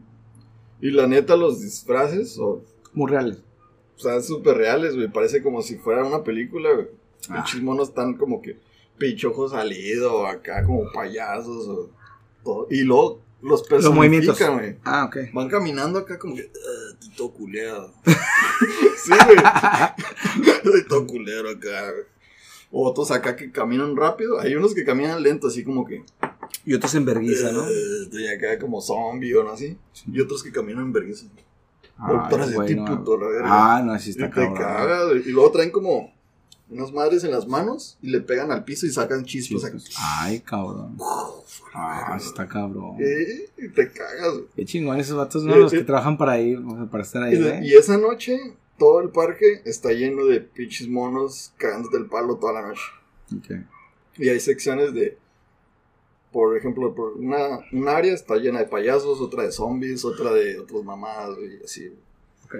y 0.88 0.90
la 0.90 1.06
neta 1.06 1.36
los 1.36 1.60
disfraces, 1.62 2.38
o, 2.38 2.62
Muy 2.92 3.10
reales. 3.10 3.38
o 3.96 4.00
sea, 4.00 4.20
súper 4.20 4.56
reales, 4.56 4.94
güey. 4.94 5.08
Parece 5.08 5.42
como 5.42 5.62
si 5.62 5.76
fuera 5.76 6.04
una 6.04 6.22
película, 6.22 6.70
güey. 6.74 6.88
Ah. 7.30 7.44
Monos 7.62 7.90
están 7.90 8.14
como 8.14 8.42
que 8.42 8.58
pichojo 8.98 9.48
salido, 9.48 10.26
acá 10.26 10.64
como 10.64 10.90
payasos, 10.92 11.68
o 11.68 11.90
todo. 12.42 12.66
Y 12.70 12.82
luego 12.82 13.20
los 13.42 13.62
personifican, 13.64 14.54
güey. 14.58 14.76
Ah, 14.84 15.04
ok. 15.06 15.16
Van 15.32 15.48
caminando 15.48 15.98
acá 15.98 16.18
como 16.18 16.34
que, 16.36 16.42
"Ah, 16.42 16.92
estoy 16.92 17.10
todo 17.16 17.30
culeado. 17.32 17.92
sí, 19.04 19.12
güey. 20.64 20.84
Todo 20.88 21.06
culero 21.06 21.50
acá, 21.50 21.90
güey. 21.92 22.04
Otros 22.70 23.10
acá 23.10 23.36
que 23.36 23.50
caminan 23.52 23.96
rápido. 23.96 24.40
Hay 24.40 24.54
unos 24.54 24.74
que 24.74 24.84
caminan 24.84 25.22
lento, 25.22 25.48
así 25.48 25.62
como 25.64 25.84
que. 25.84 26.04
Y 26.64 26.74
otros 26.74 26.94
en 26.94 27.04
vergüenza, 27.04 27.52
¿no? 27.52 27.66
"Eh, 27.68 28.02
Estoy 28.04 28.26
acá 28.28 28.58
como 28.58 28.80
zombie 28.80 29.34
o 29.34 29.44
no 29.44 29.50
así. 29.50 29.76
Y 30.10 30.20
otros 30.20 30.42
que 30.42 30.52
caminan 30.52 30.84
en 30.84 30.92
vergüenza. 30.92 31.26
Puto, 31.98 33.18
la 33.18 33.26
verga. 33.28 33.46
Ah, 33.76 33.82
no, 33.84 33.98
sí 33.98 34.08
y 34.08 34.10
está 34.12 34.28
te 34.28 34.34
cabrón. 34.34 34.54
cagas, 34.54 35.06
güey. 35.08 35.22
Y 35.28 35.32
luego 35.32 35.50
traen 35.52 35.70
como. 35.70 36.12
Unas 36.72 36.92
madres 36.92 37.22
en 37.24 37.30
las 37.30 37.46
manos 37.46 37.98
y 38.02 38.08
le 38.10 38.20
pegan 38.20 38.50
al 38.50 38.64
piso 38.64 38.86
y 38.86 38.90
sacan 38.90 39.24
chispas. 39.24 39.62
Chispas. 39.72 39.94
Ay, 39.98 40.40
cabrón. 40.40 40.96
Ah, 41.74 42.16
está 42.18 42.48
cabrón. 42.48 42.96
Eh, 43.00 43.50
y 43.58 43.68
te 43.68 43.90
cagas. 43.92 44.32
güey. 44.32 44.44
Qué 44.56 44.64
chingón 44.64 44.98
esos 44.98 45.16
vatos, 45.16 45.44
¿no? 45.44 45.54
Los 45.56 45.72
que 45.72 45.84
trabajan 45.84 46.16
para 46.18 46.40
ir, 46.40 46.58
o 46.58 46.76
sea, 46.76 46.86
para 46.86 47.02
estar 47.02 47.22
ahí, 47.22 47.34
Y, 47.36 47.44
¿eh? 47.46 47.60
y 47.62 47.74
esa 47.74 47.96
noche, 47.98 48.38
todo 48.78 49.00
el 49.00 49.10
parque 49.10 49.62
está 49.64 49.92
lleno 49.92 50.24
de 50.26 50.40
pinches 50.40 50.88
monos 50.88 51.52
cagándote 51.58 51.96
el 51.98 52.06
palo 52.06 52.36
toda 52.36 52.54
la 52.54 52.68
noche. 52.68 52.82
Ok. 53.36 53.64
Y 54.18 54.28
hay 54.28 54.40
secciones 54.40 54.92
de, 54.92 55.16
por 56.32 56.56
ejemplo, 56.56 56.94
por 56.94 57.12
una, 57.14 57.60
un 57.72 57.88
área 57.88 58.12
está 58.14 58.36
llena 58.36 58.58
de 58.60 58.66
payasos, 58.66 59.20
otra 59.20 59.42
de 59.44 59.52
zombies, 59.52 60.04
otra 60.04 60.32
de 60.32 60.58
otras 60.58 60.82
mamadas, 60.84 61.36
y 61.38 61.64
así. 61.64 61.94
Ok. 62.44 62.56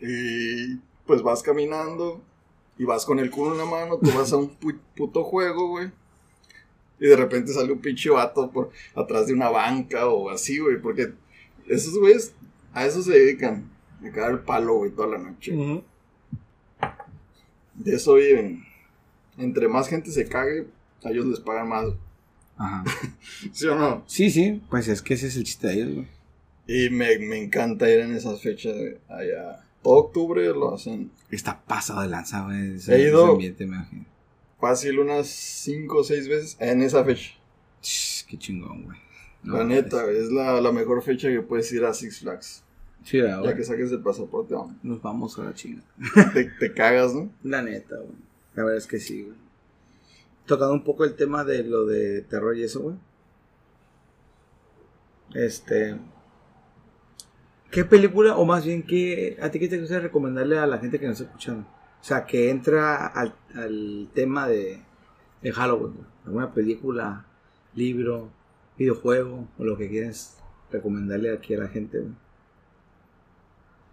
Y 0.00 0.76
pues 1.06 1.22
vas 1.22 1.42
caminando 1.42 2.22
y 2.78 2.84
vas 2.84 3.04
con 3.04 3.18
el 3.18 3.30
culo 3.30 3.52
en 3.52 3.58
la 3.58 3.64
mano, 3.64 3.98
tú 4.02 4.10
vas 4.16 4.32
a 4.32 4.36
un 4.36 4.58
pu- 4.58 4.78
puto 4.96 5.24
juego, 5.24 5.68
güey. 5.68 5.90
Y 7.00 7.06
de 7.06 7.16
repente 7.16 7.52
sale 7.52 7.72
un 7.72 7.80
pinche 7.80 8.08
vato 8.10 8.50
por 8.50 8.70
atrás 8.94 9.26
de 9.26 9.32
una 9.34 9.48
banca 9.48 10.06
o 10.08 10.30
así, 10.30 10.58
güey, 10.58 10.80
porque 10.80 11.12
esos 11.68 11.98
güeyes 11.98 12.34
a 12.72 12.86
eso 12.86 13.02
se 13.02 13.12
dedican, 13.12 13.70
a 14.00 14.10
cagar 14.10 14.30
el 14.32 14.40
palo, 14.40 14.74
güey, 14.76 14.90
toda 14.90 15.08
la 15.08 15.18
noche. 15.18 15.52
De 17.74 17.94
eso 17.96 18.14
viven. 18.14 18.64
Entre 19.36 19.66
más 19.68 19.88
gente 19.88 20.10
se 20.10 20.28
cague, 20.28 20.66
a 21.02 21.10
ellos 21.10 21.26
les 21.26 21.40
pagan 21.40 21.68
más. 21.68 21.86
Ajá. 22.56 22.84
¿Sí 23.52 23.66
o 23.66 23.74
no? 23.74 24.04
Sí, 24.06 24.30
sí, 24.30 24.62
pues 24.70 24.86
es 24.88 25.02
que 25.02 25.14
ese 25.14 25.26
es 25.26 25.36
el 25.36 25.44
chiste 25.44 25.66
de 25.68 25.74
ellos, 25.74 25.94
güey. 25.94 26.08
Y 26.66 26.88
me, 26.90 27.18
me 27.18 27.42
encanta 27.42 27.90
ir 27.90 28.00
en 28.00 28.14
esas 28.14 28.40
fechas 28.40 28.74
allá. 29.08 29.63
Todo 29.84 29.94
octubre 29.98 30.44
lo 30.48 30.74
hacen 30.74 31.12
Está 31.30 31.62
pasado 31.64 32.00
de 32.00 32.08
lanza, 32.08 32.42
güey. 32.44 32.76
He 32.88 33.02
ido- 33.08 33.32
ambiente, 33.32 33.66
me 33.66 33.76
imagino. 33.76 34.04
fácil 34.60 34.98
unas 34.98 35.28
5 35.28 35.98
o 35.98 36.02
6 36.04 36.26
veces 36.28 36.56
en 36.58 36.82
esa 36.82 37.04
fecha. 37.04 37.34
Ch, 37.82 38.24
Qué 38.26 38.36
chingón, 38.38 38.84
güey. 38.84 38.98
No, 39.42 39.58
la 39.58 39.64
neta, 39.64 40.10
es 40.10 40.32
la, 40.32 40.58
la 40.60 40.72
mejor 40.72 41.02
fecha 41.02 41.28
que 41.28 41.42
puedes 41.42 41.70
ir 41.72 41.84
a 41.84 41.92
Six 41.94 42.20
Flags. 42.20 42.64
Sí, 43.04 43.18
Ya 43.18 43.36
güey. 43.36 43.54
que 43.54 43.62
saques 43.62 43.92
el 43.92 44.00
pasaporte, 44.00 44.54
hombre. 44.54 44.78
Nos 44.82 45.02
vamos 45.02 45.38
a 45.38 45.44
la 45.44 45.52
chinga. 45.54 45.82
te, 46.32 46.44
te 46.44 46.72
cagas, 46.72 47.12
¿no? 47.14 47.30
La 47.42 47.60
neta, 47.60 47.96
güey. 47.96 48.16
La 48.54 48.64
verdad 48.64 48.78
es 48.78 48.86
que 48.86 48.98
sí, 48.98 49.22
güey. 49.22 49.36
Tocando 50.46 50.72
un 50.72 50.82
poco 50.84 51.04
el 51.04 51.14
tema 51.14 51.44
de 51.44 51.62
lo 51.62 51.84
de 51.84 52.22
terror 52.22 52.56
y 52.56 52.62
eso, 52.64 52.80
güey. 52.80 52.96
Este. 55.34 55.96
¿Qué 57.74 57.84
película, 57.84 58.36
o 58.36 58.44
más 58.44 58.64
bien, 58.64 58.82
qué, 58.84 59.36
a 59.42 59.50
ti 59.50 59.58
qué 59.58 59.68
te 59.68 59.78
gusta 59.80 59.98
recomendarle 59.98 60.58
a 60.58 60.66
la 60.66 60.78
gente 60.78 60.98
que 61.00 61.06
nos 61.06 61.14
está 61.20 61.24
escuchando? 61.30 61.62
O 62.00 62.04
sea, 62.04 62.24
que 62.24 62.48
entra 62.50 63.06
al, 63.06 63.34
al 63.54 64.08
tema 64.14 64.46
de, 64.46 64.80
de 65.42 65.52
Halloween. 65.52 65.94
¿Alguna 66.24 66.52
película, 66.54 67.24
libro, 67.74 68.30
videojuego, 68.78 69.48
o 69.58 69.64
lo 69.64 69.76
que 69.76 69.88
quieras 69.90 70.38
recomendarle 70.70 71.32
aquí 71.32 71.54
a 71.54 71.58
la 71.58 71.68
gente? 71.68 72.02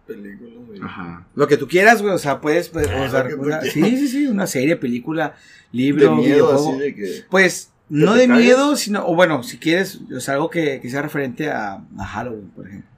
Película, 0.06 0.50
güey. 0.66 0.80
Ajá. 0.82 1.26
Lo 1.34 1.46
que 1.46 1.56
tú 1.56 1.68
quieras, 1.68 2.02
güey. 2.02 2.14
O 2.14 2.18
sea, 2.18 2.40
puedes. 2.40 2.68
pues, 2.68 2.88
Ah, 2.88 3.04
o 3.06 3.10
sea, 3.10 3.24
una- 3.36 3.58
quieras. 3.60 3.68
sí, 3.72 3.96
sí, 3.96 4.08
sí. 4.08 4.26
Una 4.26 4.46
serie, 4.46 4.76
película, 4.76 5.34
De 5.72 5.78
libro, 5.78 6.16
miedo, 6.16 6.46
videojuego. 6.46 6.70
así 6.70 6.78
de 6.80 6.94
que. 6.94 7.24
Pues, 7.30 7.72
no 7.88 8.14
de 8.14 8.26
miedo, 8.28 8.76
sino. 8.76 9.06
O 9.06 9.14
bueno, 9.14 9.42
si 9.42 9.58
quieres, 9.58 10.00
o 10.14 10.20
sea, 10.20 10.34
algo 10.34 10.50
que, 10.50 10.80
que 10.80 10.90
sea 10.90 11.02
referente 11.02 11.50
a, 11.50 11.84
a 11.98 12.04
Halloween, 12.06 12.50
por 12.50 12.66
ejemplo. 12.66 12.90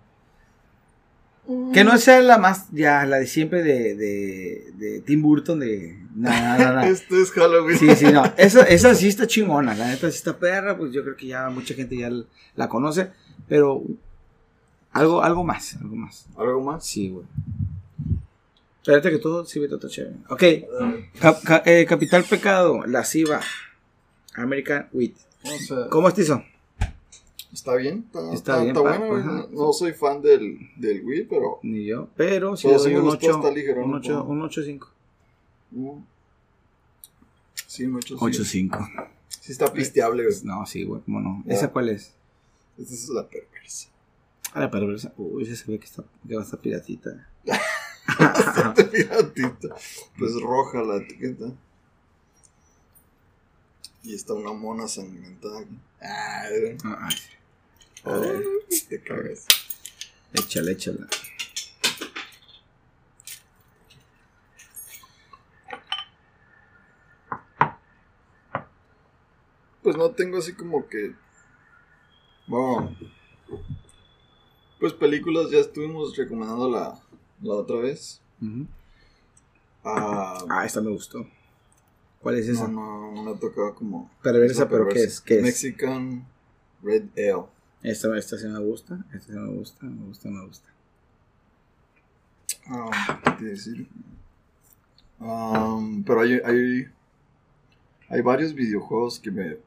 Que 1.73 1.85
no 1.85 1.99
sea 1.99 2.21
la 2.21 2.39
más. 2.39 2.67
Ya, 2.73 3.05
la 3.05 3.17
de 3.19 3.27
siempre 3.27 3.63
de, 3.63 3.95
de, 3.95 4.73
de 4.77 5.01
Tim 5.01 5.21
Burton, 5.23 5.61
de. 5.61 5.99
Nada, 6.17 6.41
nada, 6.59 6.73
nada. 6.75 6.89
Esto 6.89 7.17
es 7.21 7.31
Halloween. 7.33 7.79
Sí, 7.79 7.95
sí, 7.97 8.07
no. 8.07 8.25
Esa, 8.37 8.63
esa 8.63 8.95
sí 8.95 9.09
está 9.09 9.27
chingona. 9.27 9.75
La 9.75 9.89
neta 9.89 10.11
sí 10.11 10.17
está 10.17 10.39
perra. 10.39 10.77
Pues 10.79 10.93
yo 10.93 11.03
creo 11.03 11.17
que 11.17 11.27
ya 11.27 11.51
mucha 11.51 11.75
gente 11.75 11.97
ya 11.97 12.11
la 12.57 12.69
conoce. 12.69 13.11
Pero. 13.49 13.83
Algo, 14.93 15.23
algo 15.23 15.43
más, 15.45 15.77
algo 15.83 15.97
más. 15.97 16.27
¿Algo 16.37 16.63
más? 16.63 16.87
Sí, 16.87 17.11
güey. 17.11 17.27
Espérate 18.81 19.11
que 19.11 19.19
todo 19.19 19.45
sí 19.45 19.63
está 19.63 19.89
chévere. 19.89 20.15
Ok. 20.29 20.43
Cap- 21.21 21.43
ca- 21.43 21.63
eh, 21.67 21.85
Capital 21.85 22.23
Pecado, 22.25 22.87
La 22.87 23.05
Siva. 23.05 23.41
American 24.37 24.89
Wheat. 24.93 25.13
¿Cómo 25.91 26.09
es 26.09 26.19
eso? 26.19 26.43
Está 27.55 27.75
bien. 27.77 28.05
Está, 28.07 28.21
Está 28.21 28.35
está- 28.35 28.57
bien, 28.59 28.77
está 28.77 28.81
bueno. 28.99 29.23
No, 29.25 29.49
no 29.49 29.73
soy 29.73 29.93
fan 29.95 30.21
del, 30.21 30.59
del 30.77 31.03
Wii, 31.05 31.25
pero. 31.25 31.59
Ni 31.63 31.87
yo. 31.87 32.09
Pero 32.17 32.57
sí 32.57 32.67
Pero 32.69 32.79
le 32.79 32.85
sí 32.85 32.91
doy 32.91 32.99
un 33.01 33.05
gustó, 33.07 33.27
8. 33.29 33.37
está 33.39 33.51
ligero, 33.51 33.85
Un 33.85 33.91
¿no? 33.93 33.97
8, 33.97 34.25
un 34.25 34.41
8.5. 34.43 34.87
mm, 35.71 35.99
Sí, 37.67 37.87
mucho. 37.87 38.17
8.5. 38.17 39.11
Sí, 39.41 39.53
está 39.53 39.73
pisteable, 39.73 40.25
güey. 40.25 40.37
No, 40.45 40.65
sí, 40.67 40.85
güey, 40.85 41.01
cómo 41.03 41.21
no. 41.21 41.43
Ya. 41.47 41.55
¿Esa 41.55 41.69
cuál 41.73 41.89
es? 41.89 42.13
Esta 42.79 42.95
es 42.95 43.09
la 43.09 43.27
perversa. 43.29 43.89
A 44.53 44.61
la 44.61 44.71
perversa. 44.71 45.13
Uy, 45.17 45.43
esa 45.43 45.57
se 45.65 45.71
ve 45.73 45.79
que, 45.79 45.87
está, 45.87 46.05
que 46.27 46.35
va 46.37 46.43
a 46.43 46.45
estar 46.45 46.61
piratita. 46.61 47.29
Bastante 48.19 48.85
piratita. 48.85 49.69
Pues 50.19 50.41
roja 50.41 50.83
la 50.83 50.97
etiqueta. 50.97 51.47
Y 54.03 54.15
está 54.15 54.35
una 54.35 54.53
mona 54.53 54.87
sangrentada 54.87 55.61
aquí. 55.61 55.79
Ah, 56.01 56.45
eh. 56.51 56.77
Ah, 56.85 57.09
ay, 58.05 58.43
Ay, 58.71 58.81
te 58.89 59.03
cagas. 59.03 59.47
échala, 60.35 60.71
échala. 60.73 61.07
Pues 69.83 69.97
no 69.97 70.11
tengo 70.11 70.39
así 70.39 70.55
como 70.55 70.89
que. 70.89 71.15
Bueno. 72.47 72.97
Pues 74.81 74.93
películas 74.93 75.51
ya 75.51 75.59
estuvimos 75.59 76.17
recomendando 76.17 76.71
la, 76.71 76.99
la 77.43 77.55
otra 77.55 77.77
vez. 77.77 78.21
Ujú. 78.41 78.67
Ah, 79.85 80.39
Ah, 80.49 80.65
esta 80.65 80.81
me 80.81 80.91
gustó. 80.91 81.27
¿Cuál 82.21 82.39
es 82.39 82.49
esa? 82.49 82.67
no, 82.69 83.13
no, 83.13 83.31
ha 83.33 83.39
tocado 83.39 83.75
como. 83.75 84.11
Perversa, 84.23 84.69
pero 84.69 84.89
¿qué 84.89 85.05
es? 85.05 85.21
¿Qué 85.21 85.37
es? 85.37 85.43
Mexican 85.43 86.27
Red 86.83 87.05
Ale. 87.17 87.45
Esta, 87.85 88.16
esta 88.16 88.39
sí 88.39 88.49
me 88.49 88.59
gusta. 88.61 88.99
Esta 89.12 89.32
sí 89.35 89.39
me 89.39 89.53
gusta, 89.53 89.85
me 89.85 90.07
gusta, 90.07 90.28
me 90.30 90.47
gusta. 90.47 90.68
Ah, 92.66 93.37
¿qué 93.39 93.45
decir? 93.45 93.87
Um, 95.20 96.03
pero 96.03 96.22
hay, 96.22 96.41
hay, 96.43 96.89
hay 98.09 98.20
varios 98.22 98.55
videojuegos 98.55 99.20
que 99.20 99.30
me, 99.30 99.59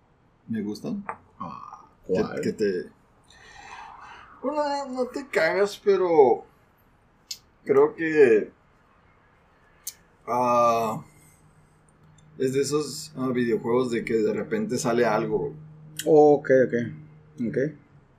me 0.48 0.64
gustan. 0.64 1.06
Ah, 1.40 1.86
Que, 2.08 2.42
que 2.42 2.54
te. 2.54 2.90
Bueno, 4.42 4.64
no, 4.90 5.06
te 5.06 5.28
cagas, 5.28 5.80
pero. 5.84 6.44
Creo 7.66 7.96
que. 7.96 8.52
ah, 10.26 11.04
es 12.40 12.54
de 12.54 12.62
esos 12.62 13.12
ah, 13.16 13.30
videojuegos 13.30 13.92
de 13.92 14.04
que 14.04 14.16
de 14.16 14.34
repente 14.34 14.80
sale 14.80 15.06
algo. 15.06 15.54
Ok, 16.04 16.50
ok. 16.66 17.48
Ok. 17.48 17.58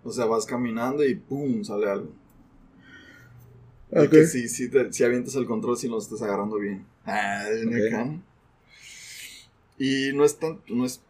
O 0.08 0.12
sea, 0.12 0.24
vas 0.26 0.46
caminando 0.46 1.04
y 1.04 1.14
¡pum! 1.14 1.62
sale 1.64 1.90
algo. 1.90 2.12
Ok. 3.90 3.98
De 4.00 4.08
que 4.10 4.26
si, 4.26 4.48
si, 4.48 4.68
te- 4.70 4.92
si 4.92 5.04
avientas 5.04 5.34
el 5.36 5.46
control, 5.46 5.76
si 5.76 5.88
lo 5.88 5.98
estás 5.98 6.20
agarrando 6.22 6.56
bien. 6.58 6.84
Ah, 7.04 7.44
de 7.44 7.64
Ok. 7.66 7.72
Necam. 7.72 8.22
Y 9.78 10.10
no 10.14 10.24
es 10.24 10.38
tan, 10.38 10.60
no 10.68 10.84
es 10.84 11.00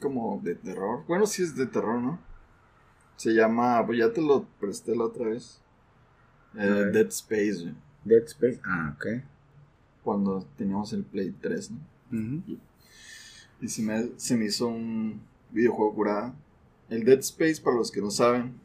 como 0.00 0.40
de 0.42 0.54
terror. 0.54 1.04
Bueno, 1.06 1.26
sí 1.26 1.42
es 1.42 1.54
de 1.56 1.66
terror, 1.66 2.00
¿no? 2.00 2.18
Se 3.16 3.30
llama, 3.32 3.84
pues 3.86 3.98
ya 3.98 4.12
te 4.12 4.20
lo 4.20 4.44
presté 4.60 4.94
la 4.94 5.04
otra 5.04 5.28
vez. 5.28 5.60
Eh. 6.54 6.90
Dead 6.92 7.06
Space, 7.08 7.62
güey, 7.62 7.74
Dead 8.04 8.24
Space. 8.24 8.60
Ah, 8.64 8.94
ok. 8.96 9.22
cuando 10.02 10.46
teníamos 10.56 10.92
el 10.92 11.02
Play 11.04 11.34
3, 11.40 11.70
¿no? 11.72 11.78
Y 13.60 13.68
se 13.68 13.82
me, 13.82 14.10
se 14.16 14.36
me 14.36 14.44
hizo 14.46 14.68
un 14.68 15.20
videojuego 15.50 15.94
curada. 15.94 16.34
El 16.88 17.04
Dead 17.04 17.18
Space, 17.18 17.60
para 17.60 17.76
los 17.76 17.90
que 17.90 18.00
no 18.00 18.10
saben, 18.10 18.60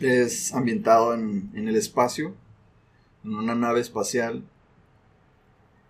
es 0.00 0.54
ambientado 0.54 1.14
en, 1.14 1.50
en 1.54 1.68
el 1.68 1.76
espacio, 1.76 2.34
en 3.24 3.34
una 3.34 3.54
nave 3.54 3.80
espacial. 3.80 4.44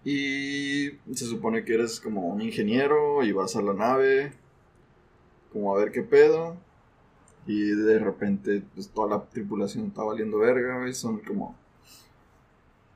Y 0.05 0.91
se 1.13 1.27
supone 1.27 1.65
que 1.65 1.75
eres 1.75 2.01
como 2.01 2.29
un 2.29 2.41
ingeniero 2.41 3.23
y 3.25 3.33
vas 3.33 3.57
a 3.57 3.63
la 3.63 3.75
nave, 3.75 4.33
como 5.53 5.75
a 5.75 5.79
ver 5.79 5.93
qué 5.93 6.03
pedo. 6.03 6.57
Y 7.47 7.71
de 7.71 7.99
repente, 7.99 8.63
pues 8.75 8.89
toda 8.89 9.09
la 9.17 9.25
tripulación 9.25 9.87
está 9.87 10.03
valiendo 10.03 10.39
verga, 10.39 10.79
güey. 10.79 10.93
Son 10.93 11.19
como. 11.19 11.57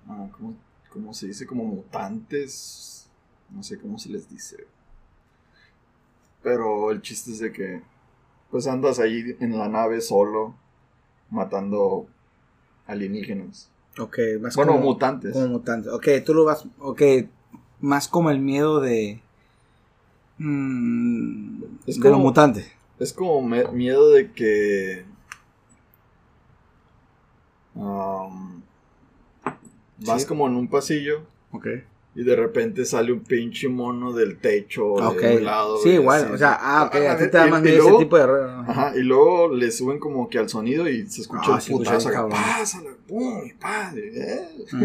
ah, 0.08 0.28
¿cómo, 0.32 0.54
cómo 0.90 1.14
se 1.14 1.26
dice? 1.26 1.46
Como 1.46 1.64
mutantes. 1.64 3.08
No 3.50 3.62
sé 3.62 3.78
cómo 3.78 3.98
se 3.98 4.10
les 4.10 4.28
dice. 4.28 4.66
Pero 6.42 6.90
el 6.90 7.00
chiste 7.02 7.32
es 7.32 7.38
de 7.38 7.52
que. 7.52 7.82
Pues 8.52 8.66
andas 8.68 9.00
ahí 9.00 9.36
en 9.40 9.58
la 9.58 9.66
nave 9.68 10.00
solo, 10.00 10.54
matando 11.30 12.06
alienígenas. 12.86 13.70
Ok, 13.98 14.18
más 14.40 14.54
Bueno, 14.54 14.72
como, 14.72 14.84
mutantes. 14.84 15.32
como 15.32 15.48
mutantes. 15.48 15.90
Ok, 15.92 16.06
tú 16.24 16.34
lo 16.34 16.44
vas. 16.44 16.64
Ok, 16.78 17.02
más 17.80 18.06
como 18.08 18.30
el 18.30 18.38
miedo 18.38 18.80
de. 18.80 19.20
mm, 20.38 21.62
Es 21.86 21.98
de 21.98 22.08
lo 22.08 22.12
como- 22.16 22.24
mutante. 22.26 22.70
Es 23.00 23.12
como 23.12 23.40
me- 23.42 23.66
miedo 23.68 24.10
de 24.10 24.30
que. 24.32 25.04
um, 27.74 28.60
vas 29.98 30.22
Sí. 30.22 30.28
como 30.28 30.46
en 30.46 30.56
un 30.56 30.68
pasillo 30.68 31.22
Ok. 31.52 31.66
Y 32.14 32.24
de 32.24 32.36
repente 32.36 32.84
sale 32.84 33.10
un 33.12 33.20
pinche 33.20 33.68
mono 33.68 34.12
del 34.12 34.36
techo 34.38 34.86
Ok. 34.86 35.20
de 35.20 35.36
un 35.38 35.44
lado. 35.44 35.78
sí, 35.82 35.90
y 35.90 35.92
igual. 35.94 36.30
O 36.32 36.36
sea, 36.38 36.58
ah, 36.60 36.84
ok. 36.84 36.94
A 36.96 37.16
ti 37.16 37.22
te 37.24 37.28
y- 37.28 37.40
da 37.40 37.46
más 37.46 37.60
y 37.60 37.64
miedo 37.64 37.88
ese 37.88 37.98
tipo 37.98 38.16
de 38.16 38.22
error. 38.22 38.50
Ajá, 38.68 38.92
y 38.96 39.00
luego 39.02 39.48
le 39.54 39.70
suben 39.70 39.98
como 39.98 40.28
que 40.28 40.38
al 40.38 40.48
sonido 40.48 40.88
y 40.88 41.06
se 41.06 41.22
escucha 41.22 41.54
Ah, 41.56 41.60
el 41.66 41.72
putazo. 41.72 42.08
acá. 42.10 42.28
Pásala, 42.28 42.90
pum, 43.08 43.46
y 43.46 43.52
padre. 43.54 44.10
eh. 44.14 44.48
Ujú. 44.74 44.82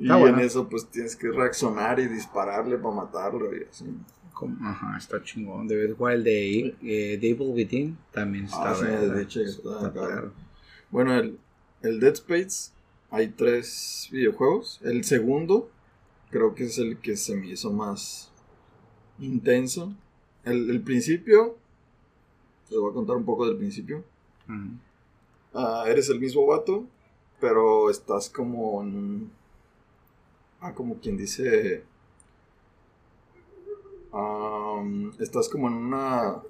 Y 0.00 0.02
Está 0.04 0.16
bueno. 0.16 0.38
en 0.38 0.44
eso 0.46 0.68
pues 0.68 0.86
tienes 0.86 1.16
que 1.16 1.28
reaccionar 1.30 1.98
y 1.98 2.06
dispararle 2.06 2.78
para 2.78 2.94
matarlo 2.94 3.54
y 3.54 3.64
así. 3.68 3.84
Como- 4.32 4.56
Ajá, 4.66 4.96
está 4.96 5.20
chingón. 5.24 5.66
Debes 5.66 5.96
jugar 5.96 6.14
el 6.14 6.22
de 6.24 6.76
eh, 6.84 7.18
Devil 7.20 7.48
Within. 7.52 7.98
También 8.12 8.44
está 8.44 8.70
Ah, 8.70 8.74
sí, 8.76 8.84
de 8.86 9.22
hecho, 9.22 9.40
está 9.40 9.88
Está. 9.88 10.24
Bueno, 10.90 11.14
el, 11.18 11.36
el 11.82 11.98
Dead 11.98 12.12
Space, 12.14 12.70
hay 13.10 13.28
tres 13.28 14.08
videojuegos. 14.12 14.80
El 14.84 15.02
segundo, 15.02 15.68
creo 16.30 16.54
que 16.54 16.64
es 16.64 16.78
el 16.78 16.98
que 17.00 17.16
se 17.16 17.36
me 17.36 17.48
hizo 17.48 17.72
más 17.72 18.30
intenso. 19.18 19.92
El, 20.44 20.70
el 20.70 20.80
principio, 20.82 21.56
les 22.70 22.78
voy 22.78 22.90
a 22.90 22.94
contar 22.94 23.16
un 23.16 23.24
poco 23.24 23.46
del 23.46 23.56
principio. 23.56 24.04
Ah, 25.54 25.84
eres 25.86 26.08
el 26.10 26.20
mismo 26.20 26.46
vato, 26.46 26.86
pero 27.40 27.90
estás 27.90 28.28
como 28.30 28.82
en 28.82 28.94
un- 28.96 29.32
Ah, 30.60 30.74
como 30.74 30.98
quien 30.98 31.16
dice... 31.16 31.84
Estás 35.18 35.48
como 35.48 35.68
en 35.68 35.74
una... 35.74 36.42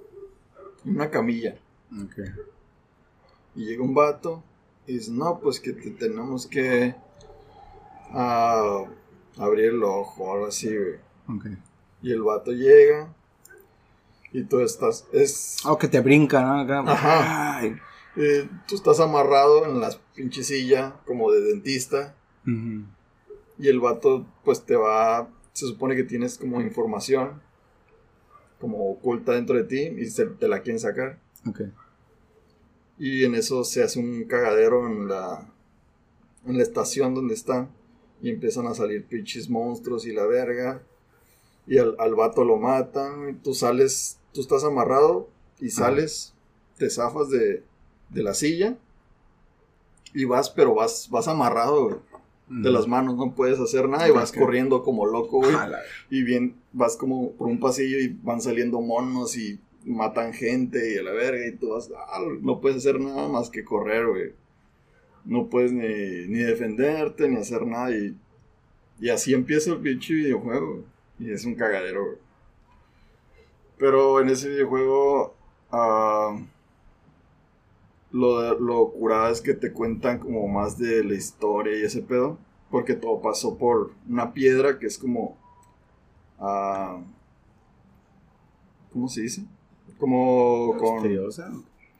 Una 0.84 1.10
camilla. 1.10 1.56
Ok. 1.92 2.18
Y 3.56 3.64
llega 3.66 3.82
un 3.82 3.94
vato 3.94 4.42
y 4.86 4.94
dice, 4.94 5.10
no, 5.10 5.38
pues 5.40 5.58
que 5.60 5.72
te 5.72 5.90
tenemos 5.90 6.46
que 6.46 6.94
ah, 8.12 8.84
abrir 9.36 9.66
el 9.66 9.82
ojo 9.82 10.32
algo 10.32 10.46
así, 10.46 10.68
güey. 10.68 11.56
Y 12.02 12.12
el 12.12 12.22
vato 12.22 12.52
llega 12.52 13.12
y 14.32 14.44
tú 14.44 14.60
estás, 14.60 15.06
es, 15.12 15.58
Oh, 15.64 15.78
que 15.78 15.88
te 15.88 16.00
brinca, 16.00 16.42
¿no? 16.42 16.60
Acá. 16.60 16.80
Ajá. 16.86 17.58
Ay. 17.58 17.76
tú 18.66 18.74
estás 18.74 19.00
amarrado 19.00 19.66
en 19.66 19.80
la 19.80 19.90
pinche 20.14 20.42
silla 20.42 20.96
como 21.06 21.30
de 21.30 21.40
dentista 21.40 22.14
y 23.58 23.68
el 23.68 23.80
vato 23.80 24.26
pues 24.44 24.64
te 24.64 24.76
va, 24.76 25.28
se 25.52 25.66
supone 25.66 25.96
que 25.96 26.04
tienes 26.04 26.38
como 26.38 26.60
información 26.60 27.42
como 28.60 28.90
oculta 28.90 29.32
dentro 29.32 29.56
de 29.56 29.64
ti 29.64 29.80
y 29.80 30.06
se, 30.06 30.26
te 30.26 30.48
la 30.48 30.62
quieren 30.62 30.80
sacar. 30.80 31.18
Ok. 31.46 31.62
Y 32.98 33.24
en 33.24 33.34
eso 33.34 33.62
se 33.64 33.82
hace 33.82 34.00
un 34.00 34.24
cagadero 34.24 34.86
en 34.86 35.08
la, 35.08 35.48
en 36.44 36.56
la 36.56 36.62
estación 36.62 37.14
donde 37.14 37.34
están. 37.34 37.68
Y 38.20 38.30
empiezan 38.30 38.66
a 38.66 38.74
salir 38.74 39.04
pinches 39.06 39.48
monstruos 39.48 40.06
y 40.06 40.12
la 40.12 40.26
verga. 40.26 40.82
Y 41.66 41.78
al, 41.78 41.94
al 41.98 42.14
vato 42.14 42.44
lo 42.44 42.56
matan. 42.56 43.30
y 43.30 43.32
tú 43.34 43.54
sales, 43.54 44.18
tú 44.32 44.40
estás 44.40 44.64
amarrado 44.64 45.28
y 45.60 45.70
sales, 45.70 46.34
te 46.78 46.88
zafas 46.90 47.30
de, 47.30 47.62
de 48.10 48.22
la 48.22 48.34
silla. 48.34 48.76
Y 50.14 50.24
vas, 50.24 50.50
pero 50.50 50.74
vas, 50.74 51.08
vas 51.10 51.28
amarrado 51.28 51.84
güey, 51.84 51.96
de 52.48 52.70
las 52.70 52.86
manos, 52.86 53.16
no 53.16 53.34
puedes 53.34 53.60
hacer 53.60 53.88
nada 53.88 54.08
y 54.08 54.10
vas 54.10 54.32
corriendo 54.32 54.82
como 54.82 55.04
loco, 55.06 55.38
güey. 55.38 55.54
Y 56.10 56.22
bien, 56.22 56.56
vas 56.72 56.96
como 56.96 57.32
por 57.32 57.46
un 57.46 57.60
pasillo 57.60 57.98
y 57.98 58.08
van 58.22 58.40
saliendo 58.40 58.80
monos 58.80 59.36
y 59.36 59.60
matan 59.84 60.32
gente 60.32 60.94
y 60.94 60.98
a 60.98 61.02
la 61.02 61.12
verga 61.12 61.46
y 61.46 61.56
tú 61.56 61.70
vas, 61.70 61.90
ah, 61.94 62.20
no 62.40 62.60
puedes 62.60 62.78
hacer 62.78 63.00
nada 63.00 63.28
más 63.28 63.50
que 63.50 63.64
correr, 63.64 64.06
güey. 64.06 64.32
No 65.28 65.46
puedes 65.48 65.72
ni, 65.72 66.26
ni 66.26 66.38
defenderte 66.38 67.28
ni 67.28 67.36
hacer 67.36 67.66
nada 67.66 67.90
y, 67.94 68.16
y 68.98 69.10
así 69.10 69.34
empieza 69.34 69.72
el 69.72 69.78
pinche 69.78 70.14
videojuego. 70.14 70.84
Y 71.18 71.30
es 71.30 71.44
un 71.44 71.54
cagadero. 71.54 72.16
Pero 73.76 74.20
en 74.20 74.30
ese 74.30 74.48
videojuego, 74.48 75.34
ah, 75.70 76.40
lo, 78.10 78.58
lo 78.58 78.90
curada 78.90 79.30
es 79.30 79.42
que 79.42 79.52
te 79.52 79.70
cuentan 79.70 80.18
como 80.18 80.48
más 80.48 80.78
de 80.78 81.04
la 81.04 81.14
historia 81.14 81.78
y 81.78 81.82
ese 81.84 82.00
pedo. 82.00 82.38
Porque 82.70 82.94
todo 82.94 83.20
pasó 83.20 83.58
por 83.58 83.92
una 84.08 84.32
piedra 84.32 84.78
que 84.78 84.86
es 84.86 84.96
como. 84.96 85.36
ah, 86.38 87.02
¿Cómo 88.92 89.08
se 89.08 89.22
dice? 89.22 89.44
Como 89.98 90.74
con. 90.78 91.02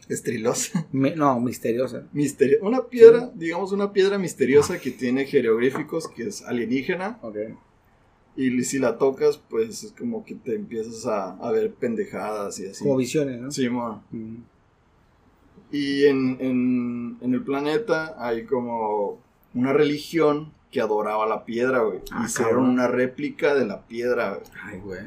Estrilosa. 0.08 0.86
No, 0.92 1.40
misteriosa. 1.40 2.04
Misterio 2.12 2.58
una 2.62 2.82
piedra, 2.86 3.30
digamos 3.34 3.72
una 3.72 3.92
piedra 3.92 4.18
misteriosa 4.18 4.78
que 4.80 4.90
tiene 4.90 5.26
jeroglíficos, 5.26 6.08
que 6.08 6.24
es 6.28 6.42
alienígena. 6.42 7.18
Ok. 7.22 7.36
Y 8.36 8.62
si 8.62 8.78
la 8.78 8.98
tocas, 8.98 9.36
pues 9.36 9.82
es 9.84 9.92
como 9.92 10.24
que 10.24 10.34
te 10.36 10.54
empiezas 10.54 11.04
a, 11.06 11.32
a 11.36 11.50
ver 11.50 11.72
pendejadas 11.74 12.58
y 12.60 12.66
así. 12.66 12.84
Como 12.84 12.96
visiones, 12.96 13.40
¿no? 13.40 13.50
Sí, 13.50 13.68
mo. 13.68 14.02
Mm. 14.10 14.36
Y 15.72 16.04
en, 16.04 16.36
en, 16.40 17.18
en 17.20 17.34
el 17.34 17.42
planeta 17.42 18.14
hay 18.18 18.44
como 18.44 19.18
una 19.54 19.72
religión 19.72 20.52
que 20.70 20.80
adoraba 20.80 21.26
la 21.26 21.44
piedra, 21.44 21.80
güey. 21.80 22.00
Ah, 22.10 22.24
Hicieron 22.26 22.52
cabrón. 22.54 22.70
una 22.70 22.86
réplica 22.88 23.54
de 23.54 23.66
la 23.66 23.86
piedra, 23.86 24.34
güey. 24.34 24.46
Ay, 24.62 24.78
güey. 24.80 25.00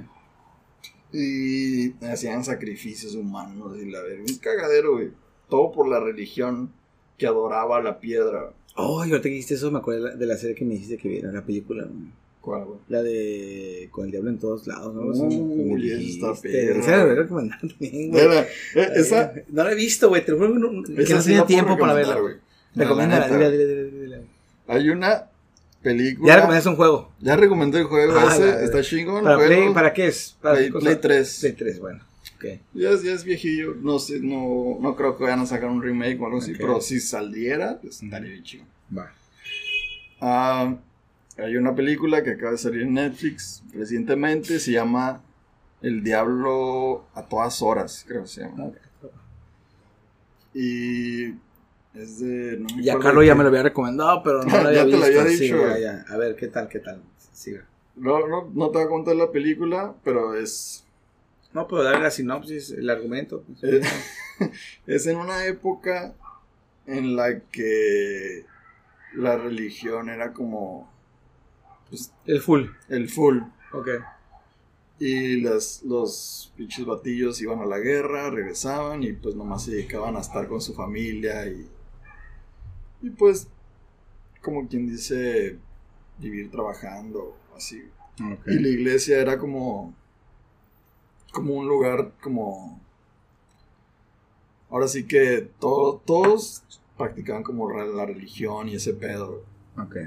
Y 1.13 1.91
hacían 2.05 2.43
sacrificios 2.43 3.15
humanos 3.15 3.77
y 3.81 3.89
la 3.89 4.01
verga. 4.01 4.23
Un 4.27 4.37
cagadero, 4.37 4.93
güey. 4.93 5.09
Todo 5.49 5.71
por 5.71 5.87
la 5.87 5.99
religión 5.99 6.71
que 7.17 7.27
adoraba 7.27 7.81
la 7.81 7.99
piedra. 7.99 8.53
Oh, 8.75 9.03
y 9.05 9.09
ahorita 9.09 9.23
que 9.23 9.29
dijiste 9.29 9.55
eso, 9.55 9.69
me 9.71 9.79
acuerdo 9.79 10.05
de 10.05 10.09
la, 10.11 10.15
de 10.15 10.25
la 10.25 10.37
serie 10.37 10.55
que 10.55 10.63
me 10.65 10.75
dijiste 10.75 10.97
que 10.97 11.09
viera, 11.09 11.31
la 11.31 11.45
película. 11.45 11.83
güey. 11.83 12.21
¿Cuál, 12.39 12.65
güey? 12.65 12.79
La 12.89 13.03
de 13.03 13.87
Con 13.91 14.05
el 14.05 14.11
Diablo 14.11 14.29
en 14.31 14.39
todos 14.39 14.65
lados, 14.65 14.95
¿no? 14.95 15.01
Uy, 15.03 15.91
esa 15.91 16.31
está 16.31 16.41
perra. 16.41 16.79
Esa 16.79 16.91
la 17.05 17.11
a 17.11 17.15
recomendar 17.15 17.59
también, 17.59 18.09
güey. 18.09 18.23
Era- 18.23 18.41
eh, 18.41 18.89
esa, 18.95 19.33
No 19.49 19.63
la 19.63 19.71
he 19.73 19.75
visto, 19.75 20.09
güey. 20.09 20.25
Te 20.25 20.31
juro 20.31 20.53
que 20.53 20.59
no, 20.59 20.83
que 20.83 21.13
no 21.13 21.23
tenía 21.23 21.45
tiempo 21.45 21.77
para 21.77 21.93
verla. 21.93 22.17
Recomiéndala, 22.73 23.27
dile, 23.27 23.51
dile, 23.51 23.91
dile. 23.91 24.21
Hay 24.67 24.89
una 24.89 25.29
película. 25.81 26.27
Ya 26.27 26.35
recomendaste 26.35 26.69
un 26.69 26.75
juego. 26.75 27.11
Ya 27.19 27.35
recomendé 27.35 27.79
el 27.79 27.85
juego 27.85 28.13
Ah, 28.17 28.29
ese. 28.33 28.45
la- 28.47 28.61
está 28.61 28.81
chingón. 28.81 29.23
¿Para, 29.23 29.35
juego. 29.37 29.49
play, 29.49 29.73
¿Para 29.73 29.93
qué 29.93 30.07
es? 30.07 30.37
¿Para 30.41 30.55
Play-? 30.57 30.71
Play 30.71 30.95
3. 30.97 31.37
Play 31.41 31.53
3, 31.53 31.79
bueno. 31.79 32.03
Ok. 32.35 32.45
Ya 32.73 32.89
es, 32.89 33.03
ya 33.03 33.13
es 33.13 33.23
viejillo, 33.23 33.75
no 33.81 33.99
sé, 33.99 34.19
no, 34.19 34.77
no 34.79 34.95
creo 34.95 35.15
que 35.15 35.23
vayan 35.25 35.41
a 35.41 35.45
sacar 35.45 35.69
un 35.69 35.81
remake 35.81 36.19
o 36.19 36.25
algo 36.25 36.39
así, 36.39 36.53
pero 36.57 36.81
si 36.81 36.99
saliera, 36.99 37.77
pues 37.81 38.01
estaría 38.01 38.29
bien 38.31 38.43
chido. 38.43 38.63
Va. 38.97 39.11
Ah, 40.19 40.75
hay 41.37 41.55
una 41.55 41.75
película 41.75 42.23
que 42.23 42.31
acaba 42.31 42.51
de 42.53 42.57
salir 42.57 42.81
en 42.83 42.93
Netflix 42.95 43.61
recientemente, 43.73 44.59
se 44.59 44.71
llama 44.71 45.21
El 45.83 46.03
Diablo 46.03 47.05
a 47.13 47.23
todas 47.27 47.61
horas, 47.61 48.03
creo 48.07 48.23
que 48.23 48.27
se 48.27 48.41
llama. 48.41 48.65
Ok. 48.65 48.75
Y 50.53 51.33
es 51.93 52.19
de... 52.19 52.57
no 52.57 52.67
me 52.75 52.83
Ya 52.83 52.97
Carlos 52.99 53.25
ya 53.25 53.35
me 53.35 53.43
lo 53.43 53.49
había 53.49 53.63
recomendado, 53.63 54.21
pero 54.23 54.43
no 54.43 54.49
Ya 54.51 54.61
lo 54.63 54.67
había 54.69 54.85
te 54.85 54.91
lo 54.91 54.97
visto. 54.97 55.19
había 55.21 55.37
Sí, 55.37 55.43
dicho, 55.43 55.57
ya, 55.57 55.79
ya. 55.79 56.05
A 56.09 56.17
ver, 56.17 56.35
¿qué 56.35 56.47
tal, 56.47 56.67
qué 56.69 56.79
tal? 56.79 57.01
Siga. 57.33 57.65
No, 57.95 58.27
no, 58.27 58.49
no 58.53 58.69
te 58.71 58.77
voy 58.77 58.85
a 58.87 58.89
contar 58.89 59.15
la 59.15 59.31
película, 59.31 59.93
pero 60.03 60.33
es... 60.35 60.85
No, 61.53 61.67
pero 61.67 61.83
dale 61.83 61.99
la 61.99 62.11
sinopsis, 62.11 62.71
el 62.71 62.89
argumento. 62.89 63.43
pues. 63.59 63.63
Eh, 63.63 63.81
es 64.87 65.05
en 65.07 65.17
una 65.17 65.45
época 65.45 66.13
en 66.87 67.15
la 67.17 67.41
que 67.41 68.45
la 69.15 69.35
religión 69.37 70.07
era 70.09 70.31
como 70.33 70.89
pues, 71.89 72.13
El 72.25 72.39
full. 72.41 72.67
el 72.87 73.09
full. 73.09 73.39
Ok. 73.73 73.89
Y 74.99 75.41
las, 75.41 75.81
los 75.83 76.53
pinches 76.55 76.85
batillos 76.85 77.41
iban 77.41 77.59
a 77.59 77.65
la 77.65 77.79
guerra, 77.79 78.29
regresaban 78.29 79.03
y 79.03 79.11
pues 79.13 79.35
nomás 79.35 79.65
se 79.65 79.71
dedicaban 79.71 80.15
a 80.15 80.21
estar 80.21 80.47
con 80.47 80.61
su 80.61 80.73
familia 80.73 81.45
y, 81.47 81.67
y 83.01 83.09
pues, 83.09 83.47
como 84.41 84.67
quien 84.67 84.87
dice, 84.87 85.57
vivir 86.19 86.49
trabajando, 86.51 87.35
así. 87.55 87.83
Y 88.47 88.59
la 88.59 88.67
iglesia 88.67 89.19
era 89.19 89.37
como, 89.37 89.93
como 91.31 91.55
un 91.55 91.67
lugar 91.67 92.13
como... 92.21 92.79
Ahora 94.69 94.87
sí 94.87 95.05
que 95.05 95.49
todo- 95.59 96.01
todos 96.05 96.63
practicaban 96.97 97.43
como 97.43 97.69
la 97.71 98.05
religión 98.05 98.69
y 98.69 98.75
ese 98.75 98.93
pedo. 98.93 99.43
Ok. 99.77 99.97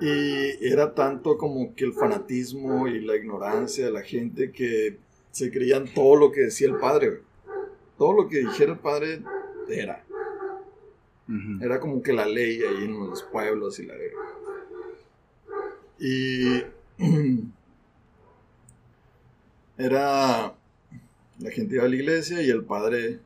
Y 0.00 0.66
era 0.66 0.94
tanto 0.94 1.38
como 1.38 1.74
que 1.74 1.84
el 1.84 1.94
fanatismo 1.94 2.86
y 2.86 3.00
la 3.00 3.16
ignorancia 3.16 3.86
de 3.86 3.92
la 3.92 4.02
gente 4.02 4.52
que 4.52 4.98
se 5.30 5.50
creían 5.50 5.86
todo 5.94 6.16
lo 6.16 6.32
que 6.32 6.42
decía 6.42 6.68
el 6.68 6.76
padre. 6.76 7.22
Todo 7.96 8.12
lo 8.12 8.28
que 8.28 8.40
dijera 8.40 8.72
el 8.72 8.78
padre 8.78 9.22
era. 9.70 10.04
Era 11.60 11.80
como 11.80 12.02
que 12.02 12.12
la 12.12 12.26
ley 12.26 12.62
ahí 12.62 12.84
en 12.84 12.98
los 12.98 13.24
pueblos 13.24 13.80
y 13.80 13.86
la 13.86 13.94
Y 15.98 16.62
era 19.78 20.54
la 21.38 21.50
gente 21.50 21.74
iba 21.74 21.84
a 21.84 21.88
la 21.88 21.96
iglesia 21.96 22.42
y 22.42 22.48
el 22.48 22.64
padre 22.64 23.20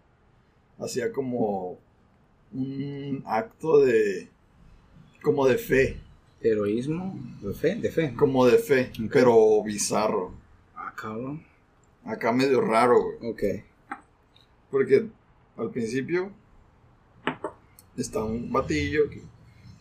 hacía 0.78 1.12
como 1.12 1.78
un 2.52 3.22
acto 3.26 3.84
de 3.84 4.28
como 5.22 5.46
de 5.46 5.58
fe, 5.58 6.00
Heroísmo, 6.40 7.18
de 7.42 7.52
fe, 7.52 7.74
de 7.76 7.90
fe. 7.90 8.14
como 8.14 8.46
de 8.46 8.58
fe, 8.58 8.90
pero 9.12 9.62
bizarro. 9.62 10.32
Ah, 10.74 10.94
cabrón. 10.96 11.44
Acá 12.04 12.32
medio 12.32 12.62
raro, 12.62 12.96
güey. 13.02 13.30
Ok. 13.30 13.42
Porque 14.70 15.06
al 15.58 15.70
principio 15.70 16.32
está 18.02 18.22
un 18.24 18.50
batillo 18.52 19.08
que 19.10 19.22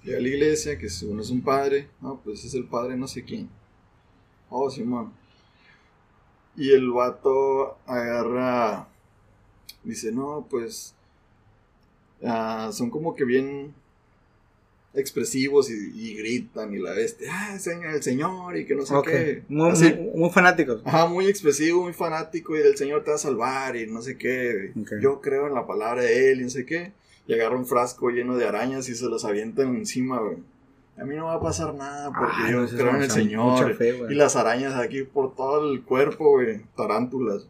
llega 0.03 0.17
a 0.17 0.21
la 0.21 0.27
iglesia, 0.27 0.77
que 0.77 0.89
según 0.89 1.19
es 1.19 1.29
un 1.29 1.41
padre. 1.41 1.87
No, 2.01 2.19
pues 2.23 2.43
es 2.45 2.53
el 2.53 2.65
padre 2.65 2.95
no 2.97 3.07
sé 3.07 3.23
quién. 3.23 3.49
Oh, 4.49 4.69
Simón. 4.69 5.13
Y 6.55 6.71
el 6.71 6.89
vato 6.91 7.77
agarra. 7.85 8.87
Dice, 9.83 10.11
no, 10.11 10.45
pues. 10.49 10.93
ah, 12.23 12.69
son 12.73 12.89
como 12.89 13.15
que 13.15 13.23
bien 13.23 13.73
expresivos 14.93 15.69
y, 15.69 15.73
y 15.93 16.15
gritan 16.15 16.73
y 16.73 16.79
la 16.79 16.91
bestia. 16.93 17.29
Ah, 17.31 17.59
señor, 17.59 17.93
el 17.93 18.03
señor 18.03 18.57
y 18.57 18.65
que 18.65 18.75
no 18.75 18.85
sé 18.85 18.95
qué. 19.05 19.43
Muy, 19.47 19.69
Así. 19.69 19.93
muy- 19.93 20.11
muy 20.19 20.29
fanáticos. 20.31 20.81
Ajá, 20.83 21.05
muy 21.05 21.27
expresivo, 21.27 21.83
muy 21.83 21.93
fanático 21.93 22.57
y 22.57 22.61
el 22.61 22.75
Señor 22.75 23.03
te 23.03 23.11
va 23.11 23.15
a 23.15 23.19
salvar 23.19 23.75
y 23.75 23.85
no 23.87 24.01
sé 24.01 24.17
qué. 24.17 24.73
Yo 25.01 25.21
creo 25.21 25.47
en 25.47 25.53
la 25.53 25.67
palabra 25.67 26.01
de 26.01 26.31
Él 26.31 26.41
y 26.41 26.43
no 26.45 26.49
sé 26.49 26.65
qué. 26.65 26.91
Y 27.27 27.33
agarra 27.33 27.55
un 27.55 27.65
frasco 27.65 28.09
lleno 28.09 28.35
de 28.37 28.47
arañas 28.47 28.89
y 28.89 28.95
se 28.95 29.05
los 29.05 29.23
avientan 29.25 29.75
encima, 29.75 30.19
güey. 30.19 30.37
A 30.97 31.05
mí 31.05 31.15
no 31.15 31.25
va 31.25 31.35
a 31.35 31.39
pasar 31.41 31.73
nada 31.75 32.11
porque 32.11 32.33
Ay, 32.37 32.51
yo 32.51 32.57
no, 32.59 32.63
eso 32.65 32.75
es 32.75 32.81
creo 32.81 32.95
en 32.95 33.01
el 33.03 33.11
Señor. 33.11 33.75
fe, 33.75 33.99
y 34.09 34.15
las 34.15 34.35
arañas 34.35 34.75
aquí 34.75 35.03
por 35.03 35.33
todo 35.35 35.71
el 35.71 35.83
cuerpo, 35.83 36.31
güey. 36.31 36.61
Tarántulas. 36.75 37.47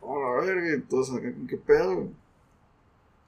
Oh, 0.00 0.18
la 0.20 0.44
verga, 0.44 0.82
todos 0.88 1.12
acá, 1.12 1.32
¿qué 1.48 1.56
pedo? 1.56 1.94
güey? 1.96 2.08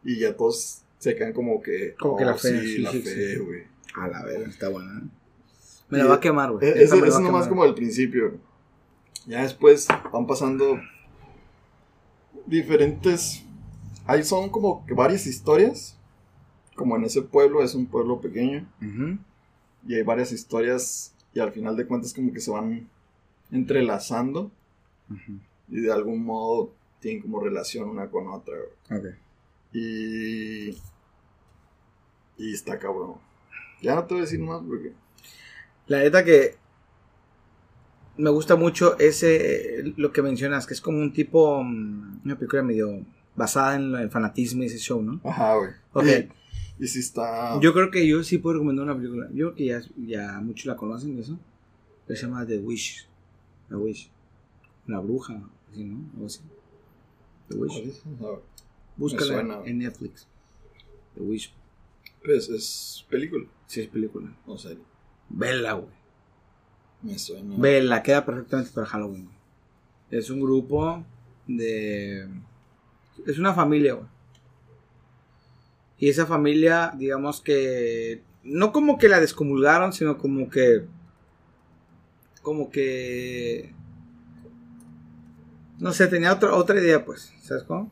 Y 0.05 0.19
ya 0.21 0.37
todos 0.37 0.83
se 0.99 1.15
quedan 1.15 1.33
como 1.33 1.63
que. 1.63 1.95
Como 1.99 2.17
que 2.17 2.25
la 2.25 2.35
fe, 2.35 2.61
Sí, 2.61 2.77
sí, 2.77 2.79
la 2.83 2.91
sí, 2.93 3.03
fe, 3.03 3.35
sí. 3.35 3.39
güey. 3.39 3.63
A 3.95 4.09
la 4.09 4.25
verga, 4.25 4.49
está 4.49 4.69
buena. 4.69 4.99
¿eh? 4.99 5.09
Me 5.91 5.99
la 5.99 6.07
va 6.07 6.15
a 6.17 6.21
quemar, 6.21 6.51
güey. 6.53 6.67
Es 6.69 6.93
va 6.93 7.17
a 7.17 7.21
nomás 7.21 7.47
como 7.47 7.65
el 7.65 7.75
principio. 7.75 8.35
Ya 9.27 9.43
después 9.43 9.87
van 10.13 10.27
pasando 10.27 10.79
diferentes. 12.47 13.45
Ahí 14.07 14.23
son 14.25 14.51
como 14.51 14.85
que 14.87 14.95
varias 14.95 15.27
historias. 15.27 15.99
Como 16.75 16.97
en 16.97 17.05
ese 17.05 17.23
pueblo, 17.23 17.63
es 17.63 17.75
un 17.75 17.87
pueblo 17.87 18.21
pequeño. 18.21 18.69
Y 19.87 19.95
hay 19.95 20.03
varias 20.03 20.33
historias. 20.33 21.15
Y 21.33 21.41
al 21.41 21.53
final 21.53 21.77
de 21.77 21.87
cuentas, 21.87 22.15
como 22.15 22.33
que 22.33 22.41
se 22.41 22.51
van 22.51 22.89
entrelazando. 23.51 24.51
Y 25.69 25.81
de 25.81 25.93
algún 25.93 26.25
modo 26.25 26.73
tienen 27.01 27.23
como 27.23 27.41
relación 27.41 27.89
una 27.89 28.11
con 28.11 28.29
otra. 28.29 28.55
güey. 28.89 29.01
Ok. 29.01 29.19
Y. 29.73 30.71
Y 32.39 32.53
está 32.53 32.79
cabrón. 32.79 33.15
Ya 33.83 33.95
no 33.95 34.05
te 34.05 34.15
voy 34.15 34.21
a 34.21 34.25
decir 34.25 34.41
más 34.41 34.63
porque. 34.63 34.93
La 35.87 36.01
neta 36.01 36.25
que 36.25 36.57
me 38.17 38.31
gusta 38.31 38.57
mucho 38.57 38.99
ese, 38.99 39.93
lo 39.97 40.13
que 40.13 40.23
mencionas, 40.23 40.67
que 40.67 40.75
es 40.75 40.81
como 40.81 40.99
un 40.99 41.13
tipo, 41.13 41.63
mm, 41.63 42.21
una 42.25 42.37
película 42.37 42.63
medio 42.63 43.05
basada 43.37 43.77
en 43.77 43.95
el 43.95 44.11
fanatismo 44.11 44.63
y 44.63 44.67
ese 44.67 44.79
show, 44.79 45.03
¿no? 45.03 45.21
Ajá, 45.25 45.55
güey. 45.57 45.71
Ok. 45.93 46.33
Y, 46.79 46.89
si 46.89 46.99
está. 46.99 47.59
Yo 47.63 47.73
creo 47.73 47.91
que 47.91 48.07
yo 48.07 48.23
sí 48.23 48.37
puedo 48.37 48.57
recomendar 48.57 48.85
una 48.85 48.95
película. 48.95 49.29
Yo 49.33 49.47
creo 49.47 49.55
que 49.55 49.65
ya, 49.65 49.81
ya 49.97 50.41
muchos 50.41 50.67
la 50.67 50.77
conocen, 50.77 51.19
eso. 51.19 51.39
Que 52.07 52.15
se 52.15 52.27
llama 52.27 52.45
The 52.45 52.59
Wish. 52.59 53.07
The 53.71 53.77
Wish. 53.77 54.11
La 54.87 55.01
bruja, 55.01 55.41
así, 55.71 55.85
¿no? 55.85 56.07
Algo 56.13 56.27
así. 56.27 56.41
The 57.49 57.57
¿Cuál 57.57 57.71
Wish. 57.71 58.03
Ah, 58.21 58.39
Búscala 58.95 59.63
en 59.65 59.79
Netflix. 59.79 60.29
The 61.15 61.23
Wish. 61.23 61.51
Pues 62.23 62.51
es 62.51 63.07
película. 63.09 63.47
Sí, 63.67 63.81
es 63.81 63.89
película. 63.89 64.31
No 64.47 64.59
sé. 64.59 64.77
Vela, 65.29 65.73
güey. 65.75 65.95
Me 67.03 67.19
suena. 67.19 67.57
Vela, 67.57 68.03
queda 68.03 68.25
perfectamente 68.25 68.71
para 68.73 68.87
Halloween. 68.87 69.29
Es 70.11 70.31
un 70.31 70.41
grupo 70.41 71.05
de... 71.47 72.29
Es 73.25 73.39
una 73.39 73.55
familia, 73.55 73.95
güey. 73.95 74.07
Y 75.99 76.09
esa 76.09 76.27
familia, 76.27 76.93
digamos 76.97 77.41
que... 77.41 78.23
No 78.45 78.73
como 78.73 78.99
que 78.99 79.09
la 79.09 79.21
descomulgaron, 79.21 79.93
sino 79.93 80.19
como 80.19 80.51
que... 80.51 80.87
Como 82.43 82.71
que... 82.71 83.75
No 85.79 85.93
sé, 85.93 86.07
tenía 86.07 86.33
otra, 86.33 86.55
otra 86.55 86.79
idea, 86.79 87.05
pues. 87.05 87.33
¿Sabes 87.41 87.65
cómo? 87.65 87.91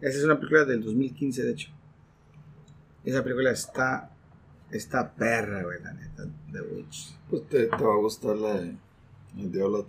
Esa 0.00 0.18
es 0.18 0.24
una 0.24 0.38
película 0.38 0.64
del 0.64 0.82
2015, 0.82 1.42
de 1.42 1.52
hecho. 1.52 1.70
Esa 3.04 3.22
película 3.22 3.50
está... 3.50 4.10
Está 4.70 5.14
perra, 5.14 5.62
güey, 5.62 5.80
la 5.82 5.92
neta. 5.92 6.26
The 6.50 6.60
Witch. 6.62 7.16
Pues 7.28 7.48
te, 7.48 7.66
va 7.66 7.94
a 7.94 7.98
gustar 7.98 8.36
la 8.36 8.54
de 8.54 8.76
El 9.38 9.52
Diablo. 9.52 9.86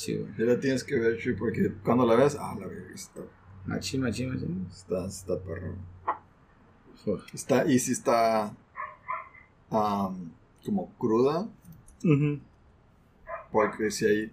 Sí, 0.00 0.16
güey. 0.16 0.32
Ya 0.38 0.44
la 0.46 0.58
tienes 0.58 0.82
que 0.82 0.94
ver, 0.98 1.18
Chuy, 1.18 1.34
porque 1.34 1.70
cuando 1.84 2.06
la 2.06 2.14
veas, 2.16 2.34
ah, 2.40 2.56
la 2.58 2.66
verga, 2.66 2.94
está, 2.94 3.20
Machín, 3.66 4.00
machín, 4.00 4.30
machín. 4.32 4.66
está, 4.72 5.06
está 5.06 5.38
perro. 5.38 5.74
Joder. 7.04 7.22
Está, 7.34 7.66
y 7.66 7.78
si 7.78 7.92
está 7.92 8.54
am, 9.68 10.32
como 10.64 10.90
cruda, 10.96 11.46
porque 13.52 13.90
si 13.90 14.06
hay 14.06 14.32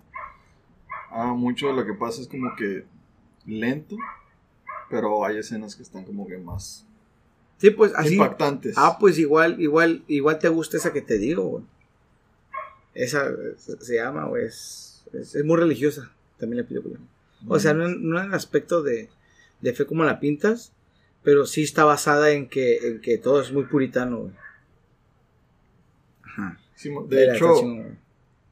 ah, 1.11 1.33
mucho 1.33 1.73
lo 1.73 1.85
que 1.85 1.93
pasa 1.95 2.21
es 2.21 2.29
como 2.29 2.55
que 2.55 2.85
lento, 3.45 3.97
pero 4.89 5.25
hay 5.25 5.37
escenas 5.39 5.75
que 5.75 5.83
están 5.83 6.05
como 6.05 6.25
que 6.27 6.37
más 6.37 6.85
Sí, 7.57 7.71
pues 7.71 7.91
así. 7.93 8.13
impactantes. 8.13 8.75
Ah, 8.77 8.97
pues 8.99 9.17
igual, 9.19 9.59
igual, 9.59 10.05
igual 10.07 10.39
te 10.39 10.47
gusta 10.47 10.77
esa 10.77 10.93
que 10.93 11.01
te 11.01 11.17
digo, 11.17 11.43
güey. 11.43 11.63
Esa 12.93 13.25
se, 13.57 13.81
se 13.81 13.95
llama, 13.95 14.25
güey. 14.27 14.45
Es, 14.45 14.96
es, 15.13 15.35
es 15.35 15.43
muy 15.45 15.57
religiosa 15.57 16.11
también 16.37 16.61
la 16.63 16.67
película. 16.67 16.97
O 17.47 17.59
sea, 17.59 17.73
no, 17.73 17.85
en- 17.85 18.09
no 18.09 18.19
en 18.19 18.27
el 18.27 18.33
aspecto 18.33 18.81
de, 18.83 19.09
de 19.61 19.73
fe 19.73 19.85
como 19.85 20.03
la 20.03 20.19
pintas, 20.19 20.73
pero 21.23 21.45
sí 21.45 21.63
está 21.63 21.83
basada 21.85 22.31
en 22.31 22.47
que, 22.49 22.77
en 22.87 23.01
que 23.01 23.17
todo 23.17 23.41
es 23.41 23.51
muy 23.51 23.65
puritano, 23.65 24.19
güey. 24.19 24.33
Ajá. 26.23 26.59
Sí, 26.75 26.91
de 27.07 27.33
hecho. 27.35 27.53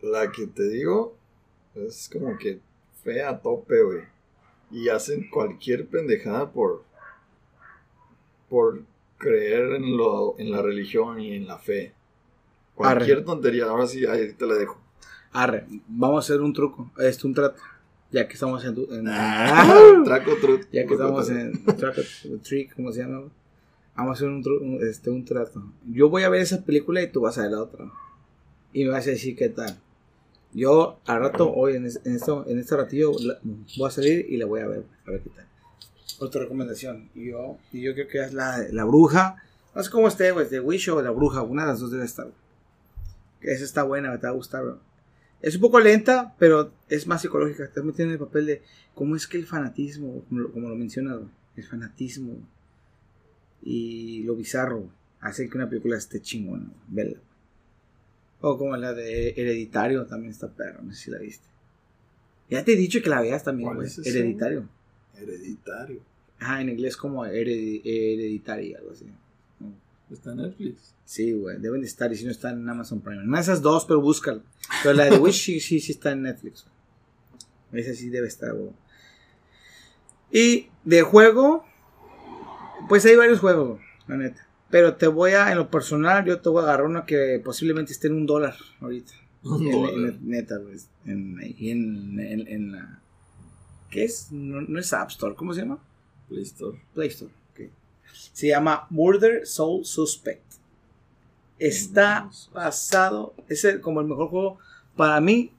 La 0.01 0.31
que 0.31 0.45
te 0.47 0.67
digo 0.69 1.15
es 1.73 2.09
como 2.11 2.37
que 2.37 2.59
fea 3.03 3.29
a 3.29 3.41
tope, 3.41 3.81
güey. 3.81 4.01
Y 4.71 4.89
hacen 4.89 5.29
cualquier 5.29 5.87
pendejada 5.87 6.51
por. 6.51 6.83
por 8.49 8.81
creer 9.17 9.73
en, 9.75 9.95
lo, 9.97 10.37
en 10.37 10.51
la 10.51 10.61
religión 10.61 11.19
y 11.19 11.33
en 11.35 11.47
la 11.47 11.57
fe. 11.57 11.93
Cualquier 12.75 13.17
Arre. 13.17 13.25
tontería. 13.25 13.65
Ahora 13.65 13.87
sí, 13.87 14.05
ahí 14.05 14.33
te 14.33 14.45
la 14.45 14.55
dejo. 14.55 14.79
Arre, 15.35 15.65
vamos 15.87 16.17
a 16.17 16.19
hacer 16.33 16.41
un 16.41 16.53
truco, 16.53 16.91
este, 16.97 17.27
un 17.27 17.33
trato. 17.33 17.57
Ya 18.11 18.27
que 18.27 18.33
estamos 18.35 18.63
en... 18.63 18.75
en- 18.91 19.05
Traco 20.05 20.31
tru- 20.37 20.65
Ya 20.71 20.85
que 20.85 20.93
estamos 20.93 21.29
en 21.29 21.65
track 21.65 21.97
or 21.97 22.39
treat, 22.41 22.73
¿cómo 22.75 22.91
se 22.91 22.99
llama? 23.01 23.23
Vamos 23.95 24.11
a 24.11 24.13
hacer 24.13 24.27
un, 24.29 24.43
un- 24.61 24.87
este, 24.87 25.09
un 25.09 25.25
trato. 25.25 25.63
Yo 25.91 26.09
voy 26.09 26.23
a 26.23 26.29
ver 26.29 26.41
esa 26.41 26.63
película 26.63 27.01
y 27.01 27.11
tú 27.11 27.21
vas 27.21 27.37
a 27.37 27.41
ver 27.43 27.51
la 27.51 27.61
otra. 27.63 27.85
Y 28.73 28.85
me 28.85 28.91
vas 28.91 29.07
a 29.07 29.09
decir 29.09 29.35
qué 29.35 29.49
tal. 29.49 29.77
Yo 30.53 30.99
al 31.05 31.19
rato, 31.19 31.51
hoy 31.53 31.75
en, 31.75 31.85
es- 31.87 31.99
en 32.05 32.15
esto, 32.15 32.45
en 32.47 32.59
este 32.59 32.77
ratillo, 32.77 33.11
la- 33.19 33.39
voy 33.77 33.87
a 33.87 33.91
salir 33.91 34.25
y 34.29 34.37
la 34.37 34.45
voy 34.45 34.61
a 34.61 34.67
ver. 34.67 34.83
A 35.07 35.11
ver 35.11 35.21
qué 35.21 35.29
tal. 35.31 35.45
Otra 36.19 36.41
recomendación. 36.43 37.09
Y 37.15 37.31
yo, 37.31 37.57
y 37.73 37.81
yo 37.81 37.93
creo 37.93 38.07
que 38.07 38.23
es 38.23 38.33
la, 38.33 38.59
la 38.71 38.85
bruja. 38.85 39.35
No 39.75 39.83
sé 39.83 39.89
cómo 39.91 40.07
esté, 40.07 40.31
güey. 40.31 40.47
De 40.47 40.61
Wish 40.61 40.89
o 40.89 41.01
la 41.01 41.11
bruja. 41.11 41.41
Una 41.41 41.63
de 41.63 41.69
las 41.71 41.79
dos 41.81 41.91
debe 41.91 42.05
estar. 42.05 42.27
Esa 43.41 43.63
está 43.65 43.83
buena, 43.83 44.09
me 44.11 44.17
te 44.17 44.27
va 44.27 44.31
a 44.31 44.35
gustar, 44.35 44.63
bro. 44.63 44.79
Es 45.41 45.55
un 45.55 45.61
poco 45.61 45.79
lenta, 45.79 46.35
pero 46.39 46.71
es 46.89 47.05
más 47.07 47.21
psicológica. 47.21 47.69
Te 47.71 47.81
metiendo 47.81 48.13
en 48.15 48.19
el 48.19 48.25
papel 48.25 48.45
de 48.47 48.61
cómo 48.93 49.15
es 49.15 49.27
que 49.27 49.37
el 49.37 49.45
fanatismo, 49.45 50.23
como 50.29 50.41
lo, 50.41 50.51
como 50.51 50.69
lo 50.69 50.75
mencionas, 50.75 51.19
el 51.55 51.63
fanatismo 51.63 52.37
y 53.61 54.23
lo 54.23 54.35
bizarro 54.35 54.77
güey, 54.79 54.89
hace 55.21 55.49
que 55.49 55.57
una 55.57 55.69
película 55.69 55.97
esté 55.97 56.21
chingona. 56.21 56.65
Vela. 56.87 57.17
O 58.41 58.57
como 58.57 58.75
la 58.77 58.93
de 58.93 59.29
Hereditario, 59.29 60.05
también 60.05 60.31
está 60.31 60.47
perro, 60.49 60.81
no 60.83 60.93
sé 60.93 61.05
si 61.05 61.11
la 61.11 61.19
viste. 61.19 61.45
Ya 62.49 62.63
te 62.63 62.73
he 62.73 62.75
dicho 62.75 63.01
que 63.01 63.09
la 63.09 63.21
veas 63.21 63.43
también, 63.43 63.67
¿Cuál 63.67 63.77
güey. 63.77 63.87
es 63.87 63.97
Hereditario. 64.05 64.67
Hereditario. 65.15 65.99
Ajá, 66.39 66.61
en 66.61 66.69
inglés 66.69 66.95
como 66.97 67.25
heredi- 67.25 67.81
hereditario, 67.83 68.77
algo 68.77 68.91
así. 68.91 69.05
Está 70.11 70.31
en 70.31 70.37
Netflix. 70.37 70.93
Sí, 71.05 71.33
güey, 71.33 71.57
deben 71.59 71.81
de 71.81 71.87
estar 71.87 72.11
y 72.11 72.15
si 72.15 72.25
no 72.25 72.31
están 72.31 72.59
en 72.61 72.69
Amazon 72.69 73.01
Prime. 73.01 73.23
De 73.25 73.39
esas 73.41 73.61
dos, 73.61 73.85
pero 73.85 74.01
búscala. 74.01 74.41
Pero 74.83 74.93
la 74.95 75.05
de 75.05 75.17
Wish 75.17 75.43
sí, 75.45 75.59
sí, 75.59 75.79
sí 75.79 75.91
está 75.93 76.11
en 76.11 76.23
Netflix. 76.23 76.65
güey. 77.71 77.83
Esa 77.83 77.93
sí 77.93 78.09
debe 78.09 78.27
estar, 78.27 78.53
güey. 78.53 78.71
Y 80.31 80.67
de 80.83 81.01
juego, 81.01 81.65
pues 82.89 83.05
hay 83.05 83.15
varios 83.15 83.39
juegos, 83.39 83.79
la 84.07 84.17
neta. 84.17 84.47
Pero 84.69 84.95
te 84.95 85.07
voy 85.07 85.31
a, 85.31 85.51
en 85.51 85.57
lo 85.57 85.69
personal, 85.69 86.25
yo 86.25 86.39
te 86.41 86.49
voy 86.49 86.61
a 86.61 86.63
agarrar 86.65 86.85
una 86.87 87.05
que 87.05 87.39
posiblemente 87.43 87.91
esté 87.91 88.07
en 88.07 88.15
un 88.15 88.25
dólar 88.25 88.55
ahorita. 88.81 89.13
Un 89.43 89.65
En- 89.67 89.71
dólar. 89.71 89.93
en- 90.15 90.27
neta, 90.29 90.57
güey. 90.57 90.77
En- 91.05 91.39
en 92.47 92.71
la. 92.71 93.01
¿Qué 93.91 94.03
es? 94.05 94.31
No, 94.31 94.61
no 94.61 94.79
es 94.79 94.91
App 94.93 95.09
Store, 95.11 95.35
¿cómo 95.35 95.53
se 95.53 95.61
llama? 95.61 95.79
Play 96.27 96.43
Store. 96.43 96.81
Play 96.93 97.07
Store. 97.09 97.31
Se 98.33 98.47
llama 98.47 98.87
Murder 98.89 99.45
Soul 99.45 99.85
Suspect. 99.85 100.43
Está 101.59 102.29
basado, 102.53 103.33
es 103.47 103.63
el- 103.65 103.79
como 103.81 104.01
el 104.01 104.07
mejor 104.07 104.29
juego 104.29 104.57
para 104.95 105.19
mí 105.21 105.51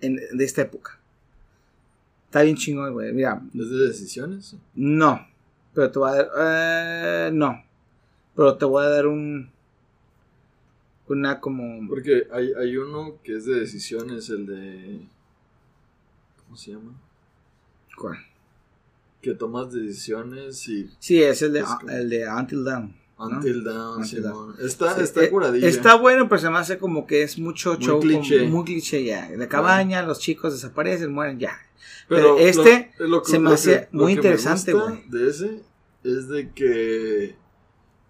en- 0.00 0.16
de 0.16 0.44
esta 0.44 0.62
época. 0.62 0.98
Está 2.26 2.42
bien 2.42 2.56
chingón, 2.56 2.92
güey. 2.92 3.12
Mira, 3.12 3.42
¿Es 3.54 3.70
de 3.70 3.86
decisiones? 3.88 4.54
no. 4.74 5.26
Pero 5.74 5.90
te 5.92 5.98
voy 5.98 6.10
a 6.10 6.14
dar. 6.14 6.28
eh, 6.38 7.30
no. 7.32 7.62
Pero 8.34 8.56
te 8.56 8.64
voy 8.64 8.84
a 8.84 8.88
dar 8.88 9.06
un. 9.06 9.50
Una 11.08 11.40
como. 11.40 11.86
Porque 11.88 12.26
hay, 12.32 12.52
hay 12.54 12.76
uno 12.76 13.14
que 13.22 13.36
es 13.36 13.44
de 13.46 13.60
decisiones, 13.60 14.28
el 14.28 14.46
de... 14.46 15.00
¿Cómo 16.44 16.56
se 16.56 16.72
llama? 16.72 16.92
¿cuál? 17.96 18.18
Que 19.20 19.34
tomas 19.34 19.72
decisiones 19.72 20.68
y... 20.68 20.90
Sí, 20.98 21.22
es 21.22 21.42
el 21.42 21.52
de, 21.54 21.60
Es 21.60 21.66
como- 21.66 21.90
el 21.90 22.08
de 22.08 22.28
Until 22.28 22.64
Dawn. 22.64 22.96
¿no? 23.18 23.24
Until 23.26 23.64
Down, 23.64 23.96
Until 24.02 24.22
Simón. 24.22 24.54
Está, 24.60 24.94
Sí, 24.94 25.02
está 25.02 25.24
eh, 25.24 25.30
curadilla. 25.30 25.66
Está 25.66 25.96
bueno, 25.96 26.28
pero 26.28 26.40
se 26.40 26.50
me 26.50 26.58
hace 26.58 26.78
como 26.78 27.04
que 27.04 27.22
es 27.22 27.36
mucho 27.36 27.74
Muy 27.74 27.84
show. 27.84 27.98
como- 27.98 28.00
cliché. 28.20 28.46
muy 28.46 28.64
cliché 28.64 29.02
ya. 29.04 29.28
La 29.36 29.48
cabaña, 29.48 30.02
los 30.04 30.20
chicos 30.20 30.52
desaparecen, 30.52 31.12
mueren, 31.12 31.40
ya. 31.40 31.58
Pero, 32.08 32.36
pero 32.36 32.48
este 32.48 32.92
lo- 32.98 33.08
lo 33.08 33.22
que- 33.24 33.30
se 33.32 33.38
me 33.40 33.50
hace 33.50 33.88
muy 33.90 34.12
interesante, 34.12 34.72
güey. 34.72 35.02
De 35.08 35.28
ese 35.28 35.62
es 36.04 36.28
de 36.28 36.52
que 36.52 37.34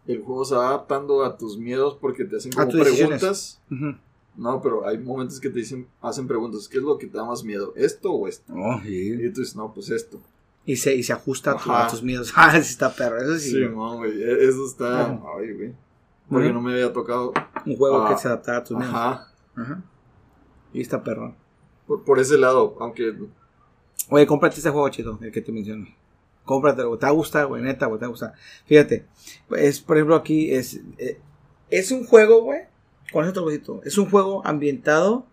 el 0.06 0.20
juego 0.22 0.44
se 0.44 0.54
va 0.56 0.68
adaptando 0.68 1.24
a 1.24 1.38
tus 1.38 1.56
miedos 1.56 1.96
porque 1.98 2.24
te 2.24 2.36
hacen 2.36 2.52
como 2.52 2.68
preguntas. 2.68 3.62
No, 4.36 4.60
pero 4.62 4.86
hay 4.86 4.98
momentos 4.98 5.40
que 5.40 5.48
te 5.48 5.58
dicen, 5.58 5.88
hacen 6.02 6.28
preguntas. 6.28 6.68
¿Qué 6.68 6.76
es 6.78 6.84
lo 6.84 6.96
que 6.98 7.06
te 7.08 7.16
da 7.16 7.24
más 7.24 7.42
miedo? 7.42 7.72
¿Esto 7.76 8.12
o 8.12 8.28
esto? 8.28 8.52
Oh, 8.54 8.78
Y 8.84 9.16
tú 9.32 9.40
dices, 9.40 9.56
no, 9.56 9.72
pues 9.74 9.88
esto. 9.90 10.20
Y 10.68 10.76
se, 10.76 10.94
y 10.94 11.02
se 11.02 11.14
ajusta 11.14 11.52
a, 11.52 11.56
tu- 11.56 11.72
a 11.72 11.88
tus 11.88 12.02
miedos. 12.02 12.30
Ah, 12.36 12.52
sí 12.52 12.58
está 12.72 12.92
perro. 12.94 13.16
Eso 13.22 13.38
sí. 13.38 13.50
Sí, 13.52 13.60
no, 13.74 13.96
güey. 13.96 14.22
e- 14.22 14.48
Eso 14.48 14.66
está. 14.66 15.06
Ajá. 15.06 15.20
Ay, 15.38 15.52
güey. 15.54 15.74
Porque 16.28 16.52
no 16.52 16.60
me 16.60 16.72
había 16.74 16.92
tocado. 16.92 17.32
Un 17.64 17.76
juego 17.76 18.02
Ah, 18.04 18.10
que 18.10 18.18
se 18.20 18.28
adaptara 18.28 18.58
a 18.58 18.64
tus 18.64 18.76
miedos. 18.76 18.94
Ajá. 18.94 19.32
Ajá. 19.56 19.82
Y 20.74 20.82
está 20.82 21.02
perro. 21.02 21.34
Por, 21.86 22.04
por 22.04 22.18
ese 22.18 22.36
lado, 22.36 22.76
aunque. 22.80 23.14
Oye, 24.10 24.26
cómprate 24.26 24.56
este 24.56 24.68
juego, 24.68 24.88
chido, 24.90 25.18
el 25.22 25.32
que 25.32 25.40
te 25.40 25.52
menciono. 25.52 25.86
Cómpratelo. 26.44 26.98
Te 26.98 27.06
va 27.06 27.10
a 27.10 27.14
gustar, 27.14 27.46
güey, 27.46 27.62
neta, 27.62 27.86
güey, 27.86 27.98
te 27.98 28.04
va 28.04 28.08
a 28.08 28.10
gustar. 28.10 28.34
Fíjate, 28.66 29.06
es, 29.52 29.80
por 29.80 29.96
ejemplo, 29.96 30.16
aquí 30.16 30.52
es, 30.52 30.80
eh, 30.98 31.18
es 31.70 31.90
un 31.90 32.04
juego, 32.04 32.42
güey, 32.42 32.60
con 33.12 33.24
ese 33.24 33.32
trocito. 33.32 33.80
Es 33.84 33.96
un 33.96 34.10
juego 34.10 34.46
ambientado 34.46 35.26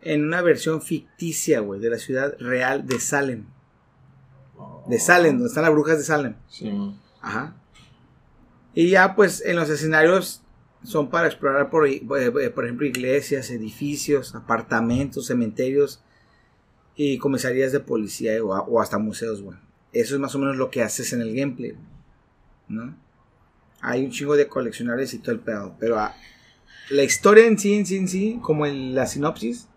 en 0.00 0.24
una 0.24 0.40
versión 0.42 0.80
ficticia, 0.80 1.60
güey, 1.60 1.78
de 1.80 1.90
la 1.90 1.98
ciudad 1.98 2.34
real 2.38 2.86
de 2.86 3.00
Salem. 3.00 3.44
De 4.88 4.98
Salem, 4.98 5.34
donde 5.34 5.48
están 5.48 5.64
las 5.64 5.72
brujas 5.72 5.98
de 5.98 6.04
Salem. 6.04 6.34
Sí. 6.48 6.72
Ajá. 7.20 7.56
Y 8.74 8.90
ya, 8.90 9.14
pues, 9.14 9.42
en 9.44 9.56
los 9.56 9.68
escenarios 9.68 10.42
son 10.82 11.10
para 11.10 11.26
explorar, 11.26 11.70
por, 11.70 11.86
eh, 11.86 12.00
por 12.54 12.64
ejemplo, 12.64 12.86
iglesias, 12.86 13.50
edificios, 13.50 14.34
apartamentos, 14.34 15.26
cementerios 15.26 16.02
y 16.94 17.18
comisarías 17.18 17.72
de 17.72 17.80
policía 17.80 18.42
o, 18.42 18.48
o 18.48 18.80
hasta 18.80 18.98
museos, 18.98 19.42
güey. 19.42 19.58
Eso 19.92 20.14
es 20.14 20.20
más 20.20 20.34
o 20.34 20.38
menos 20.38 20.56
lo 20.56 20.70
que 20.70 20.82
haces 20.82 21.12
en 21.12 21.20
el 21.20 21.34
gameplay, 21.34 21.74
¿no? 22.68 22.96
Hay 23.80 24.04
un 24.04 24.10
chingo 24.10 24.36
de 24.36 24.48
coleccionables 24.48 25.14
y 25.14 25.18
todo 25.18 25.32
el 25.32 25.40
pedo, 25.40 25.74
pero 25.78 25.98
ah, 25.98 26.14
la 26.90 27.02
historia 27.02 27.46
en 27.46 27.58
sí, 27.58 27.74
en 27.74 27.86
sí, 27.86 27.96
en 27.96 28.08
sí, 28.08 28.38
como 28.42 28.66
en 28.66 28.94
la 28.94 29.06
sinopsis, 29.06 29.68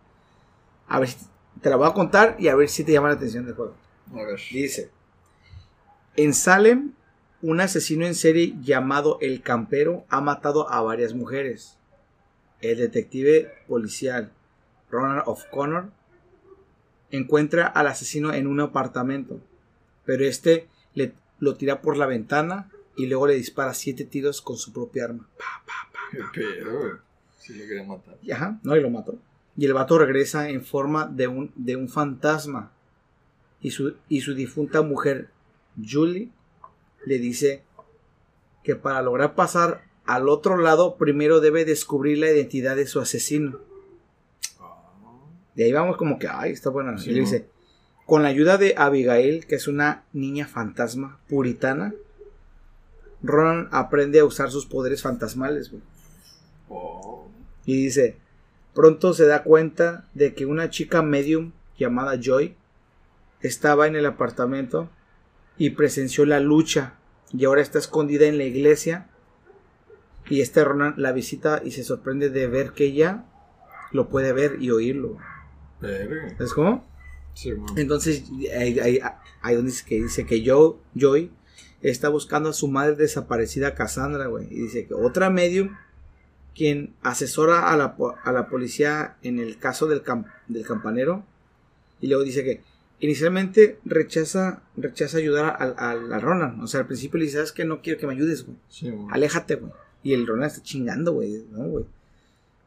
a 0.88 0.99
ver, 0.99 1.09
si 1.09 1.18
te 1.62 1.70
la 1.70 1.76
voy 1.76 1.88
a 1.88 1.93
contar 1.93 2.36
y 2.39 2.47
a 2.47 2.55
ver 2.55 2.70
si 2.70 2.84
te 2.84 2.91
llama 2.91 3.09
la 3.09 3.16
atención 3.16 3.45
del 3.45 3.55
juego. 3.55 3.76
A 4.12 4.24
ver. 4.24 4.39
Dice, 4.51 4.89
en 6.16 6.34
Salem, 6.34 6.93
un 7.41 7.62
asesino 7.62 8.05
en 8.05 8.16
serie 8.16 8.55
llamado 8.62 9.18
El 9.22 9.41
Campero 9.41 10.05
ha 10.09 10.22
matado 10.22 10.70
a 10.70 10.82
varias 10.82 11.14
mujeres. 11.14 11.78
El 12.62 12.78
detective 12.78 13.51
policial 13.68 14.32
Ronald 14.91 15.24
O'Connor 15.26 15.89
encuentra 17.09 17.68
al 17.68 17.88
asesino 17.88 18.34
en 18.34 18.47
un 18.47 18.59
apartamento, 18.59 19.41
pero 20.05 20.26
este 20.26 20.68
le, 20.93 21.14
lo 21.39 21.55
tira 21.55 21.82
por 21.82 21.97
la 21.97 22.05
ventana 22.05 22.70
y 22.95 23.07
luego 23.07 23.28
le 23.28 23.36
dispara 23.36 23.74
siete 23.74 24.05
tiros 24.05 24.41
con 24.41 24.57
su 24.57 24.72
propia 24.72 25.05
arma. 25.05 25.28
Pa, 25.38 25.64
pa, 25.66 25.91
pa. 25.91 25.99
Qué 26.12 26.41
pedo, 26.41 26.80
güey. 26.80 26.91
Sí 27.39 27.55
lo 27.55 27.66
quería 27.66 27.84
matar. 27.84 28.18
Y 28.22 28.32
Ajá, 28.32 28.59
no, 28.64 28.76
y 28.76 28.82
lo 28.82 28.89
mató. 28.89 29.18
Y 29.57 29.66
el 29.66 29.74
vato 29.74 29.97
regresa 29.97 30.49
en 30.49 30.64
forma 30.64 31.07
de 31.07 31.28
un, 31.28 31.51
de 31.55 31.76
un 31.76 31.89
fantasma. 31.89 32.72
Y 33.62 33.72
su, 33.72 33.95
y 34.09 34.22
su 34.22 34.34
difunta 34.34 34.82
mujer, 34.82 35.30
Julie, 35.78 36.30
le 37.05 37.19
dice 37.19 37.63
que 38.63 38.76
para 38.76 39.01
lograr 39.01 39.36
pasar 39.36 39.84
al 40.05 40.30
otro 40.30 40.57
lado, 40.57 40.95
primero 40.97 41.39
debe 41.39 41.65
descubrir 41.65 42.17
la 42.17 42.32
identidad 42.32 42.76
de 42.76 42.88
su 42.88 42.99
asesino. 42.99 43.59
De 45.55 45.65
ahí 45.65 45.74
vamos 45.74 45.97
como 45.97 46.17
que, 46.17 46.28
ay, 46.28 46.51
está 46.51 46.69
buena. 46.69 46.97
Sí, 46.97 47.09
y 47.09 47.13
le 47.13 47.19
dice, 47.22 47.47
con 48.05 48.24
la 48.24 48.30
ayuda 48.30 48.57
de 48.57 48.76
Abigail, 48.78 49.45
que 49.45 49.55
es 49.55 49.67
una 49.67 50.03
niña 50.13 50.47
fantasma 50.47 51.19
puritana, 51.28 51.93
Ronan 53.24 53.67
aprende 53.72 54.19
a 54.19 54.26
usar 54.26 54.49
sus 54.49 54.65
poderes 54.65 55.01
fantasmales. 55.01 55.72
Oh. 56.69 57.28
Y 57.65 57.84
dice, 57.84 58.17
pronto 58.74 59.13
se 59.13 59.26
da 59.26 59.43
cuenta 59.43 60.07
de 60.13 60.34
que 60.34 60.45
una 60.45 60.69
chica 60.69 61.01
medium 61.01 61.51
llamada 61.78 62.19
Joy 62.19 62.55
estaba 63.41 63.88
en 63.88 63.95
el 63.95 64.05
apartamento 64.05 64.89
y 65.64 65.70
presenció 65.72 66.26
la 66.26 66.39
lucha 66.39 66.95
y 67.32 67.45
ahora 67.45 67.62
está 67.62 67.78
escondida 67.78 68.26
en 68.26 68.39
la 68.39 68.45
iglesia 68.45 69.07
y 70.28 70.41
este 70.41 70.64
Ronan 70.64 70.95
la 70.97 71.12
visita 71.12 71.62
y 71.64 71.70
se 71.70 71.84
sorprende 71.84 72.32
de 72.32 72.47
ver 72.47 72.72
que 72.72 72.86
ella 72.86 73.26
lo 73.91 74.09
puede 74.09 74.34
ver 74.34 74.57
y 74.59 74.72
oírlo. 74.72 75.18
¿Es 76.39 76.53
cómo? 76.53 76.84
Sí. 77.36 77.53
Entonces 77.76 78.24
ahí, 78.57 78.80
ahí- 78.80 78.99
ahí 79.43 79.55
donde 79.55 79.70
dice 79.72 79.86
que 79.86 80.01
dice 80.01 80.26
que 80.26 80.43
Joe, 80.43 80.78
Joy 80.95 81.32
está 81.84 82.09
buscando 82.09 82.49
a 82.49 82.53
su 82.53 82.68
madre 82.68 82.95
desaparecida 82.95 83.76
Cassandra, 83.76 84.26
güey. 84.28 84.47
Y 84.49 84.62
dice 84.64 84.88
que 84.88 84.95
otra 84.95 85.30
medium 85.30 85.78
quien 86.55 86.95
asesora 87.03 87.72
a 87.72 87.78
la, 87.78 87.95
a 88.24 88.32
la 88.32 88.47
policía 88.47 89.16
en 89.22 89.38
el 89.39 89.59
caso 89.59 89.86
del, 89.86 90.03
cam- 90.03 90.26
del 90.47 90.66
campanero. 90.66 91.24
Y 91.99 92.07
luego 92.07 92.24
dice 92.24 92.43
que 92.43 92.62
inicialmente 93.01 93.77
rechaza, 93.83 94.61
rechaza 94.77 95.17
ayudar 95.17 95.57
al, 95.59 95.75
al- 95.77 96.13
al 96.13 96.21
Ronan. 96.21 96.61
O 96.61 96.67
sea, 96.67 96.79
al 96.81 96.87
principio 96.87 97.17
le 97.19 97.25
dice, 97.25 97.37
¿sabes 97.37 97.51
que 97.51 97.65
No 97.65 97.81
quiero 97.81 97.99
que 97.99 98.07
me 98.07 98.13
ayudes, 98.13 98.45
güey. 98.45 98.57
Sí, 98.69 98.89
man. 98.91 99.07
Aléjate, 99.11 99.55
güey. 99.55 99.71
Y 100.03 100.13
el 100.13 100.25
Ronan 100.25 100.47
está 100.47 100.63
chingando, 100.63 101.11
güey. 101.13 101.45
¿no, 101.51 101.65
güey? 101.65 101.85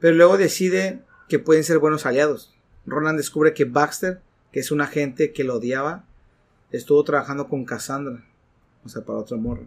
Pero 0.01 0.14
luego 0.16 0.37
decide 0.37 1.01
que 1.28 1.39
pueden 1.39 1.64
ser 1.64 1.78
buenos 1.78 2.05
aliados. 2.05 2.55
Ronan 2.87 3.16
descubre 3.16 3.55
que 3.55 3.64
Baxter, 3.64 4.20
que 4.53 4.61
es 4.61 4.70
un 4.70 4.80
agente 4.82 5.32
que 5.32 5.45
lo 5.45 5.55
odiaba, 5.57 6.05
estuvo 6.70 7.03
trabajando 7.05 7.49
con 7.49 7.64
Cassandra. 7.64 8.22
O 8.85 8.89
sea, 8.89 9.03
para 9.03 9.18
otro 9.18 9.39
morro. 9.39 9.66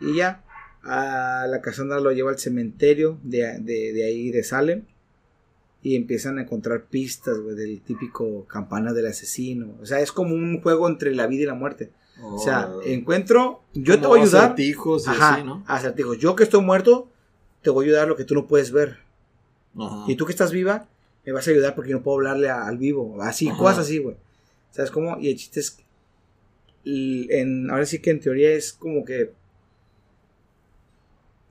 Y 0.00 0.16
ya, 0.16 0.42
a 0.82 1.46
la 1.48 1.60
Cassandra 1.60 2.00
lo 2.00 2.12
lleva 2.12 2.30
al 2.30 2.38
cementerio 2.38 3.18
de, 3.22 3.58
de- 3.60 3.92
de 3.92 4.04
ahí 4.04 4.30
de 4.30 4.42
Salem. 4.44 4.84
Y 5.88 5.96
empiezan 5.96 6.38
a 6.38 6.42
encontrar 6.42 6.84
pistas, 6.84 7.38
güey, 7.40 7.56
del 7.56 7.80
típico 7.80 8.44
campana 8.46 8.92
del 8.92 9.06
asesino. 9.06 9.74
O 9.80 9.86
sea, 9.86 10.00
es 10.00 10.12
como 10.12 10.34
un 10.34 10.60
juego 10.60 10.86
entre 10.88 11.14
la 11.14 11.26
vida 11.26 11.44
y 11.44 11.46
la 11.46 11.54
muerte. 11.54 11.90
O 12.22 12.38
sea, 12.38 12.68
Oh. 12.68 12.82
encuentro, 12.82 13.62
yo 13.72 13.98
te 13.98 14.06
voy 14.06 14.20
a 14.20 14.22
ayudar. 14.24 14.44
acertijos 14.44 15.06
y 15.06 15.10
Ajá, 15.10 15.34
así, 15.36 15.44
¿no? 15.44 15.64
acertijos. 15.66 16.18
Yo 16.18 16.36
que 16.36 16.42
estoy 16.44 16.60
muerto, 16.62 17.08
te 17.62 17.70
voy 17.70 17.84
a 17.84 17.88
ayudar 17.88 18.04
a 18.04 18.06
lo 18.08 18.16
que 18.16 18.24
tú 18.24 18.34
no 18.34 18.46
puedes 18.46 18.70
ver. 18.72 18.98
Ajá. 19.78 20.04
Y 20.08 20.16
tú 20.16 20.26
que 20.26 20.32
estás 20.32 20.52
viva, 20.52 20.88
me 21.24 21.32
vas 21.32 21.46
a 21.48 21.52
ayudar 21.52 21.74
porque 21.74 21.90
yo 21.92 21.96
no 21.96 22.02
puedo 22.02 22.16
hablarle 22.18 22.50
a- 22.50 22.66
al 22.66 22.76
vivo. 22.76 23.22
Así, 23.22 23.48
Ajá. 23.48 23.56
cosas 23.58 23.78
así, 23.78 23.98
güey. 23.98 24.16
¿Sabes 24.72 24.90
cómo? 24.90 25.16
Y 25.18 25.28
el 25.30 25.36
chiste 25.36 25.60
es. 25.60 25.78
En, 26.84 27.70
ahora 27.70 27.86
sí 27.86 27.98
que 28.00 28.10
en 28.10 28.20
teoría 28.20 28.50
es 28.50 28.72
como 28.74 29.04
que. 29.04 29.32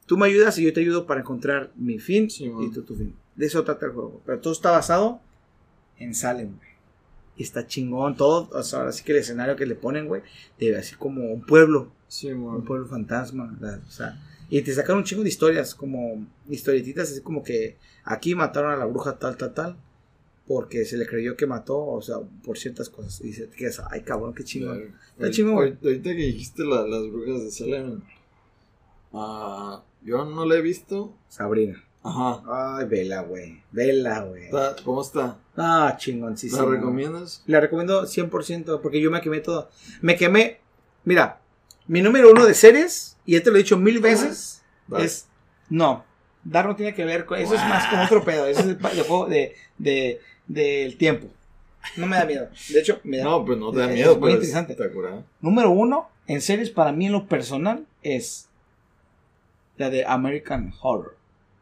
Tú 0.06 0.18
me 0.18 0.26
ayudas 0.28 0.58
y 0.58 0.64
yo 0.64 0.74
te 0.74 0.80
ayudo 0.82 1.06
para 1.06 1.22
encontrar 1.22 1.72
mi 1.76 2.00
fin 2.00 2.30
Sí, 2.30 2.46
y 2.62 2.72
tú 2.72 2.82
tu 2.84 2.96
fin. 2.96 3.14
De 3.38 3.46
eso 3.46 3.64
trata 3.64 3.86
el 3.86 3.94
juego. 3.94 4.22
Pero 4.26 4.40
todo 4.42 4.52
está 4.52 4.72
basado 4.72 5.22
en 5.98 6.14
Salem, 6.14 6.58
güey. 6.58 6.70
Y 7.38 7.44
está 7.44 7.66
chingón. 7.68 8.18
Todo, 8.18 8.50
o 8.52 8.64
sea, 8.64 8.80
ahora 8.80 8.92
sí 8.92 9.04
que 9.04 9.14
el 9.14 9.20
escenario 9.20 9.56
que 9.56 9.66
le 9.66 9.76
ponen, 9.76 10.08
güey, 10.08 10.24
debe 10.60 10.78
así 10.78 10.96
como 10.96 11.32
un 11.32 11.42
pueblo 11.46 11.92
Sí, 12.10 12.32
un 12.32 12.64
pueblo 12.64 12.88
fantasma, 12.88 13.54
o 13.86 13.92
sea, 13.92 14.18
y 14.50 14.62
te 14.62 14.74
sacan 14.74 14.96
un 14.96 15.04
chingo 15.04 15.24
de 15.24 15.28
historias, 15.30 15.76
como 15.76 16.26
historietitas, 16.48 17.12
así 17.12 17.20
como 17.20 17.44
que 17.44 17.76
aquí 18.06 18.34
mataron 18.34 18.72
a 18.72 18.78
la 18.78 18.86
bruja 18.86 19.20
tal, 19.20 19.36
tal, 19.36 19.54
tal, 19.54 19.76
porque 20.48 20.86
se 20.86 20.96
le 20.96 21.06
creyó 21.06 21.36
que 21.36 21.46
mató, 21.46 21.78
o 21.78 22.02
sea, 22.02 22.16
por 22.46 22.58
ciertas 22.58 22.90
cosas. 22.90 23.20
Y 23.20 23.28
dice, 23.28 23.50
que 23.50 23.70
ay 23.92 24.04
cabrón, 24.04 24.34
qué 24.34 24.46
chingón. 24.46 24.78
Claro. 24.78 24.94
Está 25.18 25.32
chingón. 25.32 25.78
Ahorita 25.84 26.10
que 26.12 26.16
dijiste 26.16 26.64
la- 26.64 26.88
las 26.88 27.12
brujas 27.12 27.44
de 27.44 27.52
Salem, 27.52 28.02
ah, 29.14 29.84
yo 30.02 30.24
no 30.24 30.46
la 30.46 30.56
he 30.56 30.62
visto. 30.62 31.14
Sabrina. 31.28 31.84
Ajá. 32.08 32.78
Ay, 32.78 32.86
vela, 32.86 33.22
güey. 33.22 33.62
Vela, 33.72 34.22
güey. 34.22 34.50
¿Cómo 34.86 35.02
está? 35.02 35.38
Ah, 35.58 35.96
chingoncísimo. 35.98 36.64
¿La 36.64 36.70
recomiendas? 36.70 37.44
La 37.46 37.60
recomiendo 37.60 38.04
100% 38.04 38.82
porque 38.82 39.02
yo 39.02 39.12
me 39.12 39.20
quemé 39.20 39.42
todo. 39.42 39.70
Me 40.02 40.16
quemé. 40.16 40.62
Mira, 41.04 41.42
mi 41.88 42.02
número 42.02 42.32
uno 42.32 42.46
de 42.46 42.54
series, 42.54 43.18
y 43.26 43.34
ya 43.34 43.44
te 43.44 43.50
lo 43.50 43.58
he 43.58 43.60
dicho 43.60 43.78
mil 43.78 44.00
veces, 44.00 44.64
es. 44.98 45.28
No, 45.70 46.06
Dark 46.46 46.70
no 46.70 46.76
tiene 46.78 46.94
que 46.94 47.04
ver 47.04 47.26
con. 47.26 47.40
Eso 47.40 47.56
es 47.56 47.62
más 47.62 47.88
como 47.88 48.04
otro 48.04 48.24
pedo. 48.24 48.46
Eso 48.48 48.62
es 48.62 48.68
el 48.68 49.04
juego 49.04 49.28
de, 49.28 49.56
de, 49.78 50.22
del 50.48 50.98
tiempo. 50.98 51.28
No 51.98 52.08
me 52.08 52.16
da 52.16 52.26
miedo. 52.26 52.48
De 52.70 52.80
hecho, 52.80 53.02
me 53.04 53.18
da. 53.18 53.26
No, 53.26 53.46
pues 53.46 53.58
no 53.58 53.72
te 53.72 53.80
da 53.80 53.90
es 53.90 53.94
miedo, 53.94 54.14
muy 54.14 54.30
pero 54.32 54.44
interesante. 54.44 54.78
Número 55.42 55.72
uno 55.72 56.10
en 56.26 56.42
series 56.42 56.70
para 56.70 56.94
mí 56.94 57.08
en 57.08 57.14
lo 57.14 57.28
personal 57.28 57.86
es 58.02 58.48
la 59.76 59.90
de 59.90 60.06
American 60.06 60.74
Horror 60.82 61.17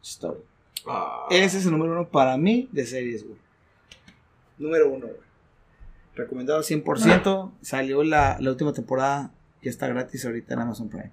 Story. 0.06 0.40
Ah, 0.86 1.26
Ese 1.30 1.58
es 1.58 1.66
el 1.66 1.72
número 1.72 1.92
uno 1.92 2.08
para 2.08 2.36
mí 2.36 2.68
de 2.72 2.86
series, 2.86 3.24
güey. 3.24 3.36
Número 4.58 4.88
uno, 4.90 5.06
güey. 5.06 5.20
Recomendado 6.14 6.60
100%. 6.60 7.52
Salió 7.60 8.02
la, 8.02 8.38
la 8.40 8.50
última 8.50 8.72
temporada. 8.72 9.32
Ya 9.62 9.70
está 9.70 9.88
gratis 9.88 10.24
ahorita 10.24 10.54
en 10.54 10.60
Amazon 10.60 10.88
Prime. 10.88 11.10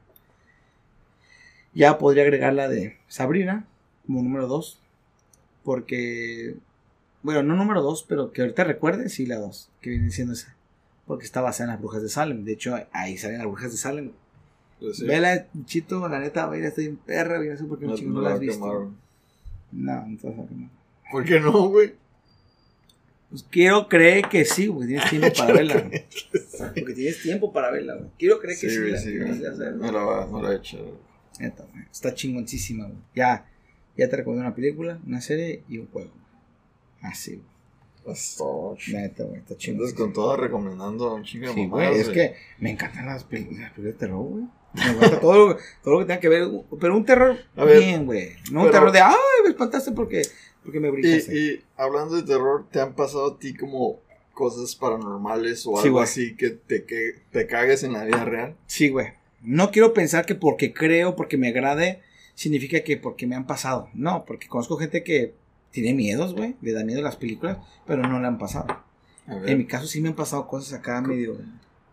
Ya 1.74 1.98
podría 1.98 2.24
agregar 2.24 2.54
la 2.54 2.70
de 2.70 2.98
Sabrina 3.08 3.66
como 4.06 4.22
número 4.22 4.48
dos. 4.48 4.80
Porque, 5.64 6.56
bueno, 7.24 7.41
no 7.41 7.56
número 7.56 7.82
dos, 7.82 8.04
pero 8.08 8.32
que 8.32 8.41
ahorita 8.41 8.64
recuerde, 8.64 9.10
sí, 9.10 9.26
la 9.26 9.38
dos. 9.38 9.70
Que 9.82 9.89
viene 9.89 10.12
siendo 10.12 10.34
esa. 10.34 10.56
Porque 11.08 11.26
está 11.26 11.41
basada 11.41 11.66
en 11.66 11.72
las 11.72 11.82
brujas 11.82 12.02
de 12.04 12.10
Salem. 12.10 12.46
De 12.46 12.54
hecho, 12.54 12.76
ahí 12.91 13.18
salen 13.18 13.39
las 13.39 13.48
brujas 13.48 13.72
de 13.72 13.78
Salem. 13.78 14.12
Pues 14.84 14.97
sí. 14.97 15.05
Vela, 15.05 15.47
chito, 15.65 16.07
la 16.09 16.19
neta, 16.19 16.45
vaya, 16.45 16.67
estoy 16.67 16.86
en 16.86 16.97
perra. 16.97 17.38
güey, 17.38 17.49
No 17.49 17.57
sé 17.57 17.63
por 17.65 17.79
qué 17.79 17.86
No, 17.86 17.95
no, 17.95 18.21
la 18.21 18.34
has 18.34 18.39
visto. 18.39 18.93
No, 19.71 20.05
no 20.07 20.17
te 20.17 20.27
vas 20.29 20.39
a 20.39 20.47
quemar. 20.47 20.69
¿Por 21.11 21.25
qué 21.25 21.39
no, 21.39 21.69
güey? 21.69 21.93
Pues 23.29 23.43
quiero 23.49 23.88
creer 23.88 24.27
que 24.29 24.45
sí, 24.45 24.67
güey. 24.67 24.88
Tienes 24.89 25.09
tiempo 25.09 25.27
para 25.38 25.53
verla. 25.53 25.81
güey. 25.81 26.05
Porque 26.75 26.93
tienes 26.93 27.21
tiempo 27.21 27.51
para 27.53 27.71
verla, 27.71 27.95
güey. 27.95 28.09
Quiero 28.19 28.39
creer 28.39 28.59
que 28.59 28.69
sí. 28.69 28.77
güey, 28.79 28.97
sí, 28.97 29.17
güey. 29.17 29.45
a 29.45 29.71
No 29.71 29.91
la 29.91 30.03
va, 30.03 30.27
no 30.27 30.41
la 30.41 30.51
he 30.53 30.57
hecho. 30.57 30.99
Neta, 31.39 31.63
güey. 31.71 31.84
Está 31.91 32.13
chingoncísima, 32.13 32.86
güey. 32.86 32.99
Ya, 33.15 33.49
ya 33.97 34.09
te 34.09 34.17
recomiendo 34.17 34.45
una 34.45 34.53
película, 34.55 34.99
una 35.07 35.21
serie 35.21 35.63
y 35.67 35.77
un 35.79 35.88
juego. 35.88 36.11
Así, 37.01 37.38
güey. 37.38 37.47
Pasó. 38.05 38.75
Neta, 38.91 39.23
güey. 39.23 39.39
Está 39.39 39.53
Entonces, 39.53 39.57
chingón. 39.59 39.93
con 39.95 40.13
todo 40.13 40.38
recomendando 40.38 41.15
un 41.15 41.23
chingo 41.23 41.47
de 41.47 41.53
Sí, 41.53 41.65
güey. 41.67 41.99
Es 41.99 42.09
que 42.09 42.36
me 42.59 42.69
encantan 42.71 43.05
las 43.07 43.23
películas 43.23 43.71
de 43.75 43.93
terror, 43.93 44.23
güey. 44.25 44.43
Me 44.74 44.82
encanta 44.91 45.19
todo, 45.21 45.47
lo- 45.49 45.57
todo 45.84 45.93
lo 45.93 45.99
que 45.99 46.05
tenga 46.05 46.19
que 46.19 46.30
ver. 46.30 46.47
Pero 46.80 46.95
un 46.95 47.05
terror 47.05 47.38
A 47.55 47.63
ver, 47.65 47.80
bien, 47.80 48.05
güey. 48.05 48.34
No 48.51 48.63
un 48.63 48.71
terror 48.71 48.91
de, 48.91 48.99
ay, 49.01 49.15
me 49.43 49.49
espantaste 49.49 49.91
porque, 49.91 50.21
porque 50.63 50.80
me 50.80 50.89
brincaste. 50.89 51.36
Y, 51.36 51.38
y 51.55 51.63
hablando 51.78 52.15
de 52.15 52.24
terror, 52.24 52.65
¿te 52.71 52.80
han 52.82 52.93
pasado 52.93 53.34
a 53.36 53.39
ti 53.39 53.53
como 53.55 53.99
cosas 54.34 54.76
paranormales 54.76 55.65
o 55.67 55.78
Sí, 55.80 55.88
algo 55.88 56.01
así 56.01 56.36
que 56.36 56.49
te, 56.49 56.86
que 56.86 57.15
te 57.32 57.45
cagues 57.47 57.84
en 57.84 57.93
la 57.93 58.03
vida 58.05 58.26
real? 58.26 58.55
Sí, 58.67 58.89
güey. 58.89 59.07
No 59.41 59.71
quiero 59.71 59.93
pensar 59.93 60.26
que 60.26 60.36
porque 60.36 60.74
creo, 60.74 61.15
porque 61.15 61.38
me 61.38 61.49
agrade, 61.49 62.01
significa 62.34 62.80
que 62.82 62.97
porque 62.97 63.28
me 63.28 63.36
han 63.36 63.45
pasado. 63.45 63.89
No, 63.93 64.26
porque 64.26 64.47
conozco 64.47 64.78
gente 64.78 65.03
que 65.03 65.34
tiene 65.71 65.93
miedos, 65.93 66.34
güey. 66.34 66.55
Le 66.61 66.71
da 66.71 66.84
miedo 66.84 67.01
las 67.01 67.17
películas, 67.17 67.57
pero 67.86 68.01
no 68.03 68.19
le 68.19 68.28
han 68.28 68.38
pasado. 68.38 68.67
A 69.28 69.36
En 69.45 69.57
mi 69.57 69.65
caso 69.65 69.86
sí 69.88 70.01
me 70.01 70.09
han 70.09 70.15
pasado 70.15 70.47
cosas 70.47 70.74
acá 70.80 70.99
medio, 71.01 71.38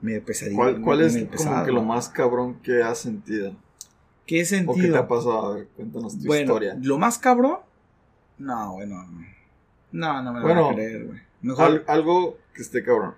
medio 0.00 0.24
pesadillas. 0.24 0.56
¿cuál, 0.56 0.80
cuál 0.80 1.00
es 1.02 1.16
como 1.36 1.64
que 1.64 1.72
lo 1.72 1.82
más 1.82 2.08
cabrón 2.08 2.60
que 2.62 2.82
has 2.82 2.98
sentido? 2.98 3.54
¿Qué 4.26 4.36
¿O 4.36 4.38
qué 4.38 4.42
te 4.42 4.44
sentido? 4.46 4.98
ha 4.98 5.08
pasado? 5.08 5.46
A 5.46 5.54
ver, 5.56 5.68
cuéntanos 5.76 6.18
tu 6.18 6.26
bueno, 6.26 6.42
historia. 6.52 6.76
lo 6.80 6.98
más 6.98 7.18
cabrón. 7.18 7.58
No, 8.38 8.72
güey, 8.72 8.86
no. 8.88 9.04
No, 9.92 10.22
me 10.32 10.38
lo 10.40 10.46
Bueno, 10.46 10.70
a 10.70 10.74
creer, 10.74 11.06
güey. 11.06 11.20
Mejor. 11.42 11.64
Al- 11.64 11.84
algo 11.88 12.38
que 12.54 12.62
esté 12.62 12.82
cabrón. 12.84 13.14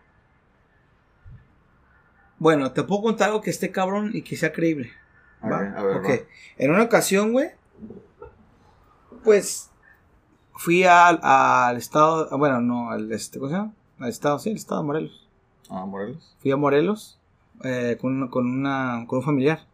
Bueno, 2.39 2.73
te 2.73 2.83
puedo 2.83 3.03
contar 3.03 3.29
algo 3.29 3.41
que 3.41 3.51
esté 3.51 3.71
cabrón 3.71 4.11
y 4.15 4.23
que 4.23 4.37
sea 4.37 4.53
creíble. 4.53 4.91
¿va? 5.45 5.59
ver, 5.61 5.77
a 5.77 5.83
ver, 5.83 5.97
Ok. 5.99 6.05
va. 6.09 6.15
En 6.59 6.71
una 6.71 6.83
ocasión, 6.85 7.33
güey, 7.33 7.51
pues 9.23 9.71
fui 10.55 10.85
al, 10.85 11.21
al 11.23 11.77
estado, 11.77 12.37
bueno, 12.39 12.61
no, 12.61 12.91
al 12.91 13.11
este, 13.13 13.39
¿cómo 13.39 13.51
se 13.51 13.57
llama? 13.57 13.73
Al 13.99 14.09
estado, 14.09 14.39
sí, 14.39 14.51
al 14.51 14.57
estado 14.57 14.81
de 14.81 14.87
Morelos. 14.87 15.22
Ah, 15.73 15.87
Morelos. 15.87 16.37
Fui 16.41 16.51
a 16.51 16.57
Morelos 16.57 17.19
eh, 17.65 17.97
con, 17.99 18.29
con, 18.29 18.47
una, 18.47 19.05
con 19.07 19.21
un 19.21 19.25
familiar. 19.25 19.67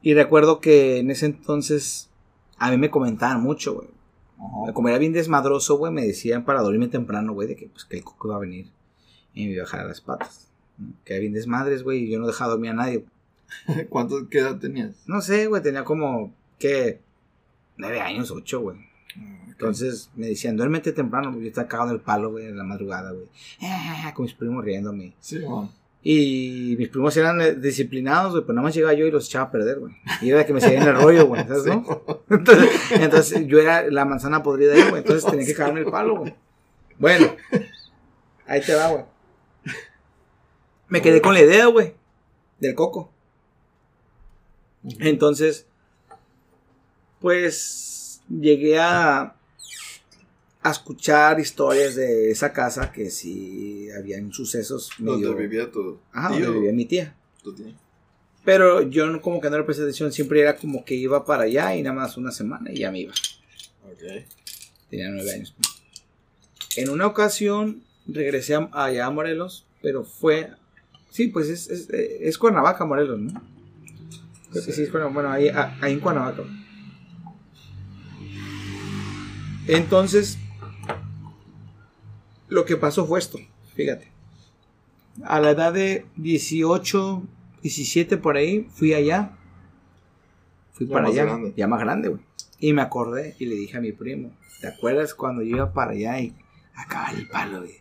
Y 0.00 0.14
recuerdo 0.14 0.60
que 0.60 0.98
en 0.98 1.10
ese 1.10 1.26
entonces 1.26 2.08
a 2.56 2.70
mí 2.70 2.78
me 2.78 2.90
comentaban 2.90 3.42
mucho, 3.42 3.74
güey. 3.74 3.88
Como 4.72 4.88
era 4.88 4.96
bien 4.96 5.12
desmadroso, 5.12 5.76
güey, 5.76 5.92
me 5.92 6.06
decían 6.06 6.46
para 6.46 6.62
dormirme 6.62 6.88
temprano, 6.88 7.34
güey, 7.34 7.46
de 7.46 7.56
que, 7.56 7.66
pues, 7.66 7.84
que 7.84 7.98
el 7.98 8.04
coco 8.04 8.28
iba 8.28 8.36
a 8.36 8.40
venir 8.40 8.70
y 9.34 9.46
me 9.46 9.52
iba 9.52 9.64
a 9.64 9.66
bajar 9.66 9.84
las 9.84 10.00
patas. 10.00 10.48
Que 11.04 11.12
era 11.12 11.20
bien 11.20 11.34
desmadres, 11.34 11.82
güey, 11.82 12.04
y 12.04 12.10
yo 12.10 12.18
no 12.18 12.26
dejaba 12.26 12.52
dormir 12.52 12.70
a 12.70 12.74
nadie. 12.74 13.04
¿Cuánto 13.90 14.30
qué 14.30 14.38
edad 14.38 14.58
tenías? 14.58 14.94
No 15.06 15.20
sé, 15.20 15.46
güey, 15.46 15.62
tenía 15.62 15.84
como, 15.84 16.32
¿qué? 16.58 17.00
Nueve 17.76 18.00
años, 18.00 18.30
ocho, 18.30 18.60
güey. 18.60 18.78
Entonces 19.60 20.10
me 20.16 20.28
decían, 20.28 20.56
duérmete 20.56 20.92
temprano, 20.92 21.38
yo 21.38 21.46
estaba 21.46 21.68
cagado 21.68 21.90
en 21.90 21.96
el 21.96 22.00
palo, 22.00 22.30
güey, 22.30 22.46
en 22.46 22.56
la 22.56 22.64
madrugada, 22.64 23.12
güey. 23.12 23.26
Ah, 23.62 24.12
con 24.14 24.24
mis 24.24 24.34
primos 24.34 24.64
riéndome. 24.64 25.12
Sí. 25.20 25.40
Y 26.02 26.76
mis 26.78 26.88
primos 26.88 27.14
eran 27.18 27.60
disciplinados, 27.60 28.32
güey, 28.32 28.42
pero 28.42 28.54
nada 28.54 28.64
más 28.64 28.74
llegaba 28.74 28.94
yo 28.94 29.06
y 29.06 29.10
los 29.10 29.26
echaba 29.26 29.46
a 29.46 29.50
perder, 29.50 29.80
güey. 29.80 29.92
Y 30.22 30.30
era 30.30 30.46
que 30.46 30.54
me 30.54 30.60
seguían 30.62 30.88
el 30.88 30.96
rollo, 30.96 31.26
güey, 31.26 31.46
¿sabes, 31.46 31.66
no? 31.66 31.84
Entonces, 32.30 32.70
entonces 32.92 33.46
yo 33.46 33.58
era 33.58 33.82
la 33.90 34.06
manzana 34.06 34.42
podrida 34.42 34.72
ahí, 34.72 34.88
güey, 34.88 35.02
entonces 35.02 35.30
tenía 35.30 35.44
que 35.44 35.54
cagarme 35.54 35.80
el 35.80 35.90
palo, 35.90 36.16
güey. 36.16 36.34
Bueno, 36.98 37.34
ahí 38.46 38.62
te 38.62 38.74
va, 38.74 38.88
güey. 38.88 39.04
Me 40.88 41.02
quedé 41.02 41.20
con 41.20 41.34
la 41.34 41.40
idea, 41.40 41.66
güey, 41.66 41.94
del 42.60 42.74
coco. 42.74 43.12
Entonces, 45.00 45.66
pues 47.20 47.99
llegué 48.30 48.78
a, 48.78 49.34
a 50.62 50.70
escuchar 50.70 51.40
historias 51.40 51.94
de 51.96 52.30
esa 52.30 52.52
casa 52.52 52.92
que 52.92 53.10
sí 53.10 53.88
habían 53.90 54.32
sucesos 54.32 54.90
Donde 54.98 55.26
medio... 55.26 55.36
vivía 55.36 55.70
tu 55.70 55.98
Ajá, 56.12 56.28
tío. 56.36 56.46
donde 56.46 56.58
vivía 56.60 56.72
mi 56.72 56.84
tía. 56.86 57.14
tu 57.42 57.52
tío. 57.54 57.66
Pero 58.44 58.82
yo 58.82 59.06
no, 59.08 59.20
como 59.20 59.40
que 59.40 59.50
no 59.50 59.58
le 59.58 59.64
presté 59.64 59.82
atención, 59.82 60.12
siempre 60.12 60.40
era 60.40 60.56
como 60.56 60.84
que 60.84 60.94
iba 60.94 61.24
para 61.26 61.42
allá 61.44 61.74
y 61.76 61.82
nada 61.82 61.94
más 61.96 62.16
una 62.16 62.30
semana 62.30 62.70
y 62.72 62.78
ya 62.78 62.90
me 62.90 63.00
iba. 63.00 63.12
Ok. 63.84 64.24
Tenía 64.88 65.08
nueve 65.10 65.32
años. 65.32 65.54
En 66.76 66.88
una 66.90 67.06
ocasión 67.06 67.82
regresé 68.06 68.54
a- 68.54 68.70
allá 68.72 69.06
a 69.06 69.10
Morelos, 69.10 69.66
pero 69.82 70.04
fue... 70.04 70.50
Sí, 71.10 71.26
pues 71.28 71.48
es, 71.48 71.68
es, 71.68 71.88
es 71.90 72.38
Cuernavaca, 72.38 72.84
Morelos, 72.84 73.18
¿no? 73.18 73.42
Creo 74.52 74.64
que 74.64 74.72
sí, 74.72 74.82
es 74.84 74.90
Cuernavaca. 74.90 75.14
Bueno, 75.14 75.30
ahí, 75.30 75.48
ahí 75.80 75.92
en 75.92 76.00
Cuernavaca. 76.00 76.44
Entonces, 79.76 80.38
lo 82.48 82.64
que 82.64 82.76
pasó 82.76 83.06
fue 83.06 83.18
esto, 83.18 83.38
fíjate. 83.74 84.08
A 85.24 85.40
la 85.40 85.50
edad 85.50 85.72
de 85.72 86.06
18, 86.16 87.22
17 87.62 88.16
por 88.16 88.36
ahí, 88.36 88.66
fui 88.74 88.94
allá. 88.94 89.32
Fui 90.72 90.86
Ya 90.86 90.92
para 90.92 91.08
allá, 91.08 91.24
grande. 91.24 91.52
ya 91.56 91.66
más 91.66 91.80
grande, 91.80 92.08
güey. 92.08 92.20
Y 92.58 92.72
me 92.72 92.82
acordé 92.82 93.36
y 93.38 93.46
le 93.46 93.54
dije 93.54 93.76
a 93.76 93.80
mi 93.80 93.92
primo, 93.92 94.32
¿te 94.60 94.66
acuerdas 94.68 95.14
cuando 95.14 95.42
yo 95.42 95.56
iba 95.56 95.72
para 95.72 95.92
allá 95.92 96.20
y 96.20 96.34
acababa 96.74 97.12
el 97.12 97.28
palo, 97.28 97.60
güey? 97.62 97.74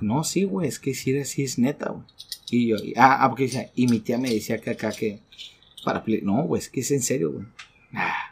No, 0.00 0.22
sí, 0.24 0.44
güey, 0.44 0.68
es 0.68 0.78
que 0.78 0.94
sí, 0.94 1.12
era- 1.12 1.24
sí 1.24 1.42
es 1.44 1.58
neta, 1.58 1.90
güey. 1.90 2.04
Y 2.50 2.66
yo, 2.68 2.76
y- 2.76 2.94
ah, 2.96 3.18
ah, 3.24 3.28
porque 3.28 3.70
y 3.74 3.86
mi 3.88 4.00
tía 4.00 4.18
me 4.18 4.30
decía 4.32 4.58
que 4.58 4.70
acá 4.70 4.92
que, 4.92 5.20
para, 5.84 6.02
no, 6.22 6.42
güey, 6.44 6.60
es 6.60 6.68
que 6.68 6.80
es 6.80 6.90
en 6.90 7.02
serio, 7.02 7.32
güey. 7.32 7.46
Ah. 7.94 8.27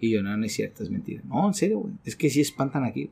Y 0.00 0.10
yo, 0.12 0.22
no, 0.22 0.36
no 0.36 0.44
es 0.46 0.52
cierto, 0.52 0.82
es 0.82 0.90
mentira. 0.90 1.22
No, 1.24 1.46
en 1.48 1.54
serio, 1.54 1.80
güey, 1.80 1.94
es 2.04 2.14
que 2.16 2.30
sí 2.30 2.40
espantan 2.40 2.84
aquí. 2.84 3.10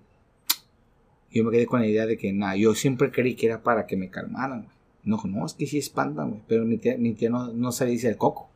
Yo 1.33 1.45
me 1.45 1.51
quedé 1.51 1.67
con 1.67 1.81
la 1.81 1.87
idea 1.87 2.07
de 2.07 2.17
que, 2.17 2.33
nada, 2.33 2.57
yo 2.57 2.75
siempre 2.75 3.11
creí 3.11 3.35
que 3.35 3.47
era 3.47 3.63
para 3.63 3.87
que 3.87 3.97
me 3.97 4.09
calmaran, 4.09 4.63
güey. 4.63 4.77
No, 5.05 5.21
no, 5.25 5.47
es 5.47 5.55
que 5.55 5.67
sí 5.67 5.79
espantan, 5.79 6.31
güey. 6.31 6.43
Pero 6.49 6.65
mi 6.65 6.79
tía, 6.79 6.97
mi 6.97 7.13
tía 7.15 7.31
no, 7.31 7.53
no 7.53 7.73
se 7.73 7.85
le 7.85 7.91
dice 7.93 8.09
el 8.09 8.17
coco. 8.17 8.49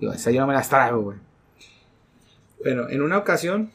Digo, 0.00 0.12
esa 0.12 0.30
yo 0.30 0.40
no 0.40 0.46
me 0.46 0.54
las 0.54 0.68
traigo, 0.68 1.02
güey. 1.02 1.18
Bueno, 2.62 2.88
en 2.88 3.02
una 3.02 3.18
ocasión, 3.18 3.70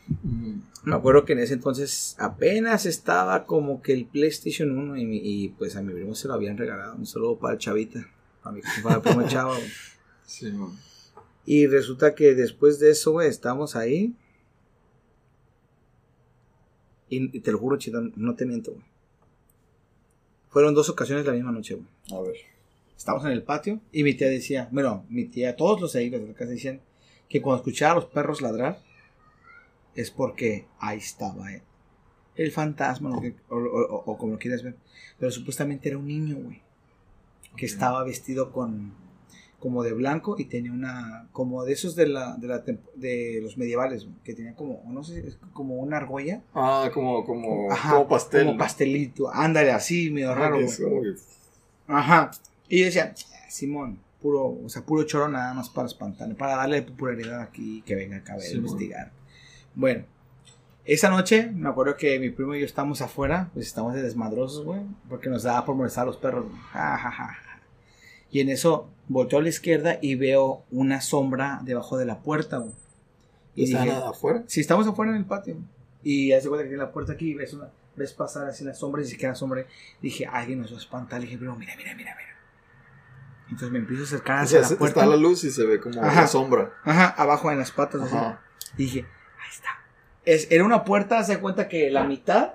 me 0.84 0.96
acuerdo 0.96 1.24
que 1.24 1.34
en 1.34 1.40
ese 1.40 1.54
entonces 1.54 2.16
apenas 2.20 2.86
estaba 2.86 3.46
como 3.46 3.82
que 3.82 3.94
el 3.94 4.06
PlayStation 4.06 4.78
1 4.78 4.98
y, 4.98 5.06
mi- 5.06 5.22
y, 5.24 5.50
pues 5.50 5.76
a 5.76 5.82
mi 5.82 5.94
primo 5.94 6.16
se 6.16 6.28
lo 6.28 6.34
habían 6.34 6.58
regalado. 6.58 6.96
Un 6.96 7.06
saludo 7.06 7.38
para 7.38 7.54
el 7.54 7.60
chavita, 7.60 8.06
para 8.44 8.56
mi 8.56 8.62
para 8.84 8.96
el 8.96 9.02
primo 9.02 9.24
chavo. 9.28 9.52
güey. 9.54 9.70
Sí, 10.26 10.52
man. 10.52 10.72
Y 11.46 11.68
resulta 11.68 12.14
que 12.16 12.36
después 12.36 12.80
de 12.80 12.92
eso, 12.92 13.12
güey, 13.14 13.28
estamos 13.30 13.76
ahí. 13.76 14.14
Y, 17.10 17.36
y 17.38 17.42
te 17.42 17.52
lo 17.52 17.58
juro, 17.58 17.78
chito, 17.78 18.02
no 18.16 18.36
te 18.36 18.46
miento, 18.46 18.72
güey. 18.72 18.84
Fueron 20.50 20.74
dos 20.74 20.90
ocasiones 20.90 21.26
la 21.26 21.34
misma 21.34 21.52
noche, 21.52 21.76
güey. 21.76 21.88
A 22.20 22.22
ver. 22.22 22.36
Estábamos 22.98 23.26
en 23.26 23.32
el 23.32 23.44
patio 23.44 23.82
y 23.92 24.04
mi 24.04 24.14
tía 24.14 24.28
decía, 24.30 24.70
bueno, 24.72 25.06
mi 25.10 25.26
tía, 25.26 25.56
todos 25.56 25.82
los 25.82 25.96
los 25.96 26.22
de 26.22 26.28
la 26.28 26.34
casa 26.34 26.52
decían 26.52 26.82
que 27.28 27.42
cuando 27.42 27.58
escuchaba 27.62 27.94
a 27.94 27.96
los 27.96 28.06
perros 28.06 28.42
ladrar 28.42 28.80
es 29.96 30.12
porque 30.12 30.68
ahí 30.80 31.00
estaba 31.00 31.52
él. 31.54 31.62
El 32.36 32.52
fantasma, 32.52 33.10
lo 33.10 33.20
que- 33.22 33.36
o, 33.50 33.58
o- 33.58 34.04
o 34.06 34.18
como 34.18 34.34
lo 34.34 34.40
quieras 34.40 34.64
ver. 34.64 34.76
Pero 35.20 35.32
supuestamente 35.32 35.90
era 35.90 35.98
un 35.98 36.08
niño, 36.08 36.38
güey. 36.38 36.62
Que 37.58 37.66
estaba 37.66 38.04
vestido 38.04 38.52
con 38.52 38.94
como 39.62 39.84
de 39.84 39.94
blanco 39.94 40.36
y 40.38 40.46
tenía 40.46 40.74
una 40.74 41.30
como 41.32 41.64
de 41.64 41.72
esos 41.72 41.96
de 41.96 42.08
la 42.08 42.36
de, 42.36 42.48
la 42.48 42.64
de 42.96 43.40
los 43.42 43.58
medievales 43.58 44.08
que 44.26 44.34
tenía 44.34 44.54
como 44.56 44.84
no 44.88 45.04
sé 45.04 45.24
como 45.54 45.76
una 45.76 45.96
argolla 45.98 46.42
Ah, 46.54 46.90
como, 46.94 47.24
como, 47.24 47.72
Ajá, 47.72 47.94
como 47.94 48.08
pastel. 48.10 48.48
como 48.48 48.58
pastelito 48.58 49.34
ándale 49.34 49.72
así 49.72 50.12
medio 50.12 50.32
Ah, 50.32 50.36
raro 50.36 50.58
que 50.58 50.64
güey. 50.64 50.74
es 50.74 50.80
como 50.82 51.02
que- 51.02 51.16
Ajá. 51.88 52.32
Y 52.68 52.80
yo 52.80 52.86
decía, 52.86 53.14
Simón, 53.50 54.00
puro, 54.22 54.58
o 54.66 54.70
sea, 54.70 54.82
puro 54.84 55.04
choro 55.04 55.28
nada 55.28 55.54
más 55.54 55.70
para 55.70 55.88
espantarle, 55.88 56.36
para 56.36 56.56
darle 56.56 56.82
popularidad 56.82 57.42
aquí 57.42 57.78
y 57.78 57.82
que 57.84 57.96
venga 57.96 58.18
acá 58.18 58.34
a 58.36 58.40
Simón. 58.40 58.66
investigar. 58.66 59.12
Bueno, 59.76 60.06
esa 60.86 61.10
noche 61.10 61.52
me 61.54 61.70
acuerdo 61.70 61.96
que 61.98 62.18
mi 62.20 62.30
primo 62.32 62.56
y 62.56 62.60
yo 62.62 62.66
estábamos 62.66 63.02
afuera, 63.02 63.50
pues 63.54 63.68
estábamos 63.68 63.94
de 63.96 64.02
desmadrosos, 64.02 64.66
güey, 64.66 64.82
porque 65.10 65.30
nos 65.30 65.44
daba 65.44 65.66
por 65.66 65.76
molestar 65.76 66.04
a 66.04 66.06
los 66.08 66.18
perros. 66.18 66.46
ja, 66.72 66.98
ja. 66.98 67.36
Y 68.34 68.40
en 68.40 68.48
eso 68.50 68.88
volteo 69.12 69.40
a 69.40 69.42
la 69.42 69.50
izquierda 69.50 69.98
y 70.02 70.16
veo 70.16 70.64
una 70.72 71.02
sombra 71.02 71.60
debajo 71.64 71.98
de 71.98 72.06
la 72.06 72.20
puerta, 72.20 72.58
güey. 72.58 72.74
Y 73.56 73.66
¿Está 73.66 73.84
dije, 73.84 73.96
afuera? 73.96 74.44
si 74.48 74.62
estamos 74.62 74.88
afuera 74.88 75.12
en 75.12 75.18
el 75.18 75.26
patio 75.26 75.58
y 76.04 76.32
hace 76.32 76.48
cuenta 76.48 76.64
que 76.64 76.70
tiene 76.70 76.84
la 76.84 76.92
puerta 76.92 77.14
aquí 77.14 77.32
y 77.32 77.34
ves, 77.34 77.54
una, 77.54 77.70
ves 77.96 78.14
pasar 78.14 78.48
así 78.48 78.64
la 78.64 78.74
sombra 78.74 79.02
y 79.02 79.06
se 79.06 79.18
queda 79.18 79.36
sombra. 79.36 79.66
Dije, 80.02 80.26
alguien 80.26 80.62
nos 80.62 80.72
va 80.72 80.76
a 80.78 80.80
espantar. 80.80 81.20
Le 81.20 81.26
dije, 81.26 81.38
primo, 81.38 81.56
mira, 81.56 81.74
mira, 81.78 81.94
mira, 81.96 82.16
mira. 82.16 82.30
Entonces 83.50 83.72
me 83.72 83.80
empiezo 83.80 84.04
a 84.04 84.06
acercar 84.06 84.40
O 84.40 84.44
hacia 84.44 84.64
sea, 84.64 84.70
la 84.72 84.78
puerta. 84.78 85.02
está 85.02 85.10
la 85.12 85.18
luz 85.18 85.44
y 85.44 85.52
se 85.52 85.66
ve 85.66 85.80
como 85.82 86.02
Ajá. 86.02 86.22
la 86.22 86.28
sombra. 86.28 86.74
Ajá, 86.86 87.08
abajo 87.10 87.52
en 87.52 87.60
las 87.60 87.72
patas. 87.72 88.02
así. 88.02 88.16
Y 88.78 88.84
dije, 88.86 89.00
ahí 89.02 89.50
está. 89.52 89.70
Es, 90.24 90.48
era 90.50 90.64
una 90.64 90.86
puerta, 90.86 91.22
se 91.26 91.40
cuenta 91.40 91.68
que 91.68 91.92
la 91.92 92.06
mitad, 92.06 92.54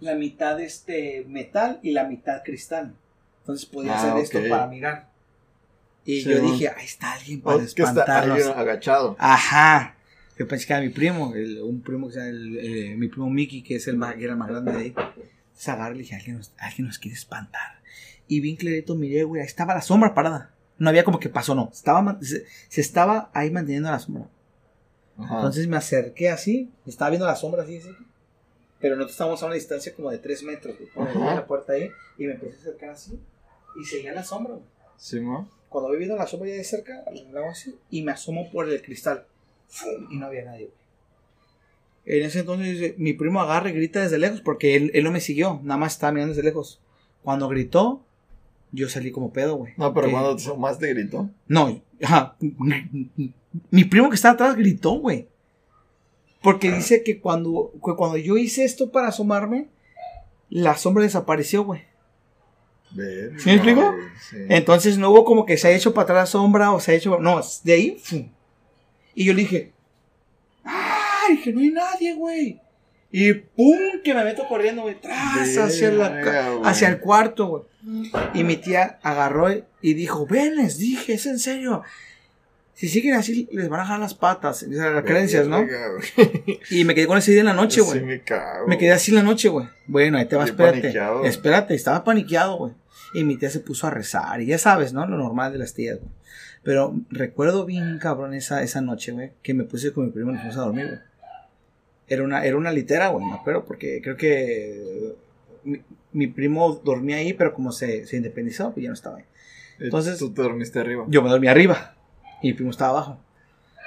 la 0.00 0.16
mitad 0.16 0.60
este 0.60 1.24
metal 1.28 1.78
y 1.82 1.92
la 1.92 2.04
mitad 2.04 2.42
cristal. 2.44 2.96
Entonces 3.44 3.66
podía 3.66 3.92
Ah, 3.94 3.98
hacer 4.12 4.22
esto 4.22 4.38
ok. 4.38 4.48
para 4.48 4.66
mirar. 4.68 5.10
Y 6.06 6.22
Sí, 6.22 6.30
yo 6.30 6.40
dije, 6.40 6.68
ahí 6.68 6.84
está 6.84 7.12
alguien 7.12 7.40
para 7.42 7.56
Oh, 7.56 7.60
que 7.60 7.82
está 7.82 8.18
agachado. 8.58 9.16
Ajá. 9.18 9.96
Yo 10.38 10.48
pensé 10.48 10.66
que 10.66 10.72
era 10.72 10.82
mi 10.82 10.88
primo, 10.88 11.34
el- 11.34 11.60
un 11.62 11.80
primo 11.82 12.08
que 12.08 12.18
el- 12.18 12.58
eh, 12.58 12.96
mi 12.96 13.08
primo 13.08 13.28
Mickey, 13.30 13.62
que 13.62 13.76
es 13.76 13.86
el 13.86 13.96
más, 13.96 14.14
que 14.16 14.24
era 14.24 14.32
el 14.32 14.38
más 14.38 14.48
grande 14.48 14.72
de 14.72 14.78
ahí. 14.78 14.86
Entonces 14.96 15.68
agarré 15.68 15.94
y 15.94 15.98
le 15.98 16.02
dije, 16.04 16.16
alguien 16.16 16.36
nos, 16.38 16.52
alguien 16.58 16.86
nos 16.88 16.98
quiere 16.98 17.14
espantar. 17.16 17.80
Y 18.28 18.40
bien 18.40 18.56
clarito 18.56 18.94
miré, 18.96 19.24
güey, 19.24 19.42
ahí 19.42 19.46
estaba 19.46 19.74
la 19.74 19.82
sombra 19.82 20.14
parada. 20.14 20.50
No 20.78 20.88
había 20.88 21.04
como 21.04 21.20
que 21.20 21.28
pasó, 21.28 21.54
no. 21.54 21.70
Estaba, 21.72 22.18
se, 22.22 22.44
se 22.68 22.80
estaba 22.80 23.30
ahí 23.34 23.50
manteniendo 23.50 23.90
la 23.90 23.98
sombra. 24.00 24.26
Ajá. 25.18 25.36
Entonces 25.36 25.68
me 25.68 25.76
acerqué 25.76 26.30
así, 26.30 26.70
estaba 26.86 27.10
viendo 27.10 27.26
la 27.26 27.36
sombra 27.36 27.62
así, 27.62 27.76
así. 27.78 27.90
Pero 28.80 28.96
nosotros 28.96 29.12
estábamos 29.12 29.42
a 29.42 29.46
una 29.46 29.54
distancia 29.54 29.94
como 29.94 30.10
de 30.10 30.18
3 30.18 30.42
metros, 30.42 30.74
güey. 30.76 31.14
La 31.34 31.46
puerta 31.46 31.74
ahí 31.74 31.88
y 32.18 32.26
me 32.26 32.32
empecé 32.32 32.56
a 32.56 32.60
acercar 32.60 32.90
así. 32.90 33.18
Y 33.80 33.84
seguía 33.84 34.12
la 34.12 34.22
sombra, 34.24 34.54
güey 34.54 34.66
Sí, 34.96 35.20
¿no? 35.20 35.48
cuando 35.68 35.90
viendo 35.96 36.16
la 36.16 36.26
sombra 36.26 36.48
ya 36.50 36.54
de 36.54 36.62
cerca, 36.64 37.04
así 37.50 37.74
y 37.90 38.02
me 38.02 38.12
asomo 38.12 38.48
por 38.52 38.68
el 38.68 38.80
cristal. 38.80 39.26
¡Fum! 39.68 40.06
Y 40.12 40.16
no 40.18 40.26
había 40.26 40.44
nadie, 40.44 40.66
güey. 40.66 42.18
En 42.18 42.26
ese 42.26 42.40
entonces 42.40 42.96
mi 42.98 43.12
primo 43.14 43.40
agarra 43.40 43.70
y 43.70 43.72
grita 43.72 44.00
desde 44.00 44.18
lejos 44.18 44.40
porque 44.40 44.76
él, 44.76 44.90
él 44.94 45.02
no 45.04 45.10
me 45.10 45.20
siguió, 45.20 45.58
nada 45.64 45.78
más 45.78 45.94
estaba 45.94 46.12
mirando 46.12 46.34
desde 46.34 46.46
lejos. 46.46 46.80
Cuando 47.24 47.48
gritó, 47.48 48.04
yo 48.70 48.88
salí 48.88 49.10
como 49.10 49.32
pedo, 49.32 49.56
güey. 49.56 49.72
No, 49.76 49.92
pero 49.94 50.06
Que- 50.06 50.12
cuando 50.12 50.36
te 50.36 50.54
más 50.56 50.78
te 50.78 50.92
gritó. 50.94 51.28
No, 51.48 51.82
ajá. 52.02 52.36
Mi 53.70 53.84
primo 53.84 54.10
que 54.10 54.16
estaba 54.16 54.34
atrás 54.34 54.54
gritó, 54.56 54.92
güey. 55.00 55.28
Porque 56.42 56.70
dice 56.70 57.02
que 57.02 57.20
cuando, 57.20 57.72
que 57.84 57.94
cuando 57.96 58.16
yo 58.18 58.36
hice 58.36 58.64
esto 58.64 58.92
para 58.92 59.08
asomarme, 59.08 59.68
la 60.50 60.76
sombra 60.76 61.02
desapareció, 61.02 61.64
güey. 61.64 61.82
Ver, 62.94 63.32
¿Sí 63.40 63.48
me 63.48 63.54
explico? 63.56 63.92
güey, 63.92 64.04
sí. 64.30 64.36
Entonces 64.48 64.98
no 64.98 65.10
hubo 65.10 65.24
como 65.24 65.44
que 65.44 65.56
se 65.56 65.68
ha 65.68 65.70
hecho 65.72 65.92
para 65.92 66.04
atrás 66.04 66.16
la 66.18 66.26
sombra 66.26 66.72
o 66.72 66.80
se 66.80 66.92
ha 66.92 66.94
hecho. 66.94 67.18
No, 67.18 67.40
de 67.64 67.72
ahí. 67.72 67.98
¡fum! 68.02 68.28
Y 69.14 69.24
yo 69.24 69.34
le 69.34 69.40
dije. 69.42 69.72
¡Ay! 70.64 71.38
Que 71.42 71.52
no 71.52 71.60
hay 71.60 71.70
nadie, 71.70 72.14
güey. 72.14 72.60
Y 73.10 73.32
¡pum! 73.32 73.78
Que 74.02 74.14
me 74.14 74.24
meto 74.24 74.46
corriendo, 74.48 74.82
güey. 74.82 75.00
Tras 75.00 75.56
hacia, 75.56 75.90
la 75.90 76.60
hacia 76.64 76.88
el 76.88 76.98
cuarto, 76.98 77.46
güey. 77.46 77.62
Y 78.34 78.44
mi 78.44 78.56
tía 78.56 78.98
agarró 79.02 79.48
y 79.82 79.94
dijo: 79.94 80.26
Ven, 80.26 80.56
les 80.56 80.78
dije, 80.78 81.14
es 81.14 81.26
en 81.26 81.38
serio. 81.38 81.82
Si 82.76 82.88
siguen 82.88 83.14
así, 83.14 83.48
les 83.52 83.68
van 83.68 83.80
a 83.80 83.84
jalar 83.84 84.00
las 84.00 84.14
patas. 84.14 84.62
Las 84.62 85.04
creencias, 85.04 85.46
¿no? 85.46 85.64
Y 86.70 86.84
me 86.84 86.94
quedé 86.96 87.06
con 87.06 87.18
ese 87.18 87.30
día 87.30 87.40
en 87.40 87.46
la 87.46 87.52
noche, 87.54 87.80
Sí 87.82 87.86
güey. 87.86 88.00
me 88.02 88.20
cago. 88.22 88.66
Me 88.66 88.78
quedé 88.78 88.90
así 88.90 89.12
en 89.12 89.16
la 89.18 89.22
noche, 89.22 89.48
güey. 89.48 89.68
Bueno, 89.86 90.18
ahí 90.18 90.26
te 90.26 90.34
va, 90.34 90.44
espérate. 90.44 90.80
paniqueado. 90.80 91.24
Espérate, 91.24 91.74
estaba 91.74 92.02
paniqueado, 92.02 92.56
güey. 92.56 92.72
Y 93.14 93.24
mi 93.24 93.36
tía 93.36 93.48
se 93.48 93.60
puso 93.60 93.86
a 93.86 93.90
rezar. 93.90 94.40
Y 94.42 94.46
ya 94.46 94.58
sabes, 94.58 94.92
¿no? 94.92 95.06
Lo 95.06 95.16
normal 95.16 95.52
de 95.52 95.58
las 95.58 95.72
tías, 95.74 95.98
güey. 96.00 96.10
Pero 96.62 96.94
recuerdo 97.10 97.64
bien, 97.64 97.98
cabrón, 98.00 98.34
esa, 98.34 98.62
esa 98.62 98.80
noche, 98.80 99.12
güey, 99.12 99.32
que 99.42 99.54
me 99.54 99.64
puse 99.64 99.92
con 99.92 100.06
mi 100.06 100.10
primo 100.10 100.30
y 100.30 100.34
nos 100.34 100.42
fuimos 100.42 100.58
a 100.58 100.62
dormir, 100.62 100.86
güey. 100.86 100.98
Era 102.06 102.22
una, 102.24 102.44
era 102.44 102.56
una 102.56 102.70
litera, 102.72 103.08
güey, 103.08 103.24
me 103.24 103.34
acuerdo, 103.34 103.64
porque 103.64 104.00
creo 104.02 104.16
que 104.16 105.14
mi, 105.64 105.80
mi 106.12 106.26
primo 106.26 106.74
dormía 106.84 107.16
ahí, 107.16 107.32
pero 107.32 107.54
como 107.54 107.72
se, 107.72 108.06
se 108.06 108.16
independizó, 108.16 108.72
pues 108.72 108.82
ya 108.84 108.88
no 108.90 108.94
estaba 108.94 109.18
ahí. 109.18 109.24
Entonces- 109.78 110.18
Tú 110.18 110.32
te 110.32 110.42
dormiste 110.42 110.78
arriba. 110.80 111.04
Yo 111.08 111.22
me 111.22 111.28
dormí 111.30 111.48
arriba 111.48 111.94
y 112.42 112.48
mi 112.48 112.52
primo 112.54 112.70
estaba 112.70 112.90
abajo. 112.90 113.20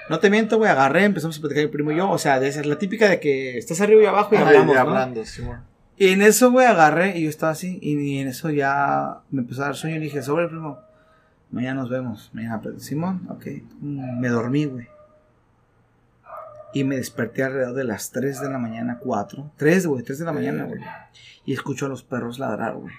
No 0.10 0.20
te 0.20 0.30
miento, 0.30 0.58
güey, 0.58 0.70
agarré, 0.72 1.04
empezamos 1.04 1.38
a 1.38 1.42
platicar 1.42 1.66
mi 1.66 1.70
primo 1.72 1.92
y 1.92 1.98
yo. 1.98 2.10
O 2.10 2.18
sea, 2.18 2.40
de 2.40 2.48
esa 2.48 2.62
es 2.62 2.66
la 2.66 2.78
típica 2.80 3.10
de 3.10 3.20
que 3.20 3.58
estás 3.58 3.82
arriba 3.82 4.02
y 4.04 4.06
abajo 4.06 4.34
y 4.34 4.38
Ajá, 4.38 4.48
hablamos, 4.48 4.76
¿no? 4.76 4.82
hablando, 4.82 5.26
sí, 5.26 5.42
güey. 5.42 5.58
Y 5.98 6.10
en 6.10 6.22
eso, 6.22 6.52
güey, 6.52 6.68
agarré 6.68 7.18
y 7.18 7.24
yo 7.24 7.30
estaba 7.30 7.54
así. 7.54 7.80
Y 7.82 8.20
en 8.20 8.28
eso 8.28 8.52
ya 8.52 9.22
me 9.32 9.42
empezó 9.42 9.64
a 9.64 9.66
dar 9.66 9.76
sueño 9.76 9.96
y 9.96 10.00
dije, 10.00 10.22
sobre, 10.22 10.48
primo, 10.48 10.80
mañana 11.50 11.82
nos 11.82 11.90
vemos. 11.90 12.30
Mañana, 12.34 12.62
pero 12.62 12.80
Simón, 12.80 13.28
ok. 13.30 13.48
Me 13.82 14.30
dormí, 14.30 14.66
güey. 14.66 14.88
Y 16.74 16.84
me 16.84 16.98
desperté 16.98 17.44
alrededor 17.44 17.74
de 17.74 17.84
las 17.84 18.12
3 18.12 18.42
de 18.42 18.50
la 18.50 18.60
mañana, 18.60 19.00
4. 19.00 19.52
3, 19.58 19.88
güey, 19.88 20.04
3 20.04 20.20
de 20.20 20.26
la 20.26 20.34
mañana, 20.34 20.66
güey. 20.66 20.82
Y 21.46 21.54
escucho 21.54 21.88
a 21.88 21.90
los 21.90 22.04
perros 22.04 22.38
ladrar, 22.38 22.76
güey. 22.76 22.94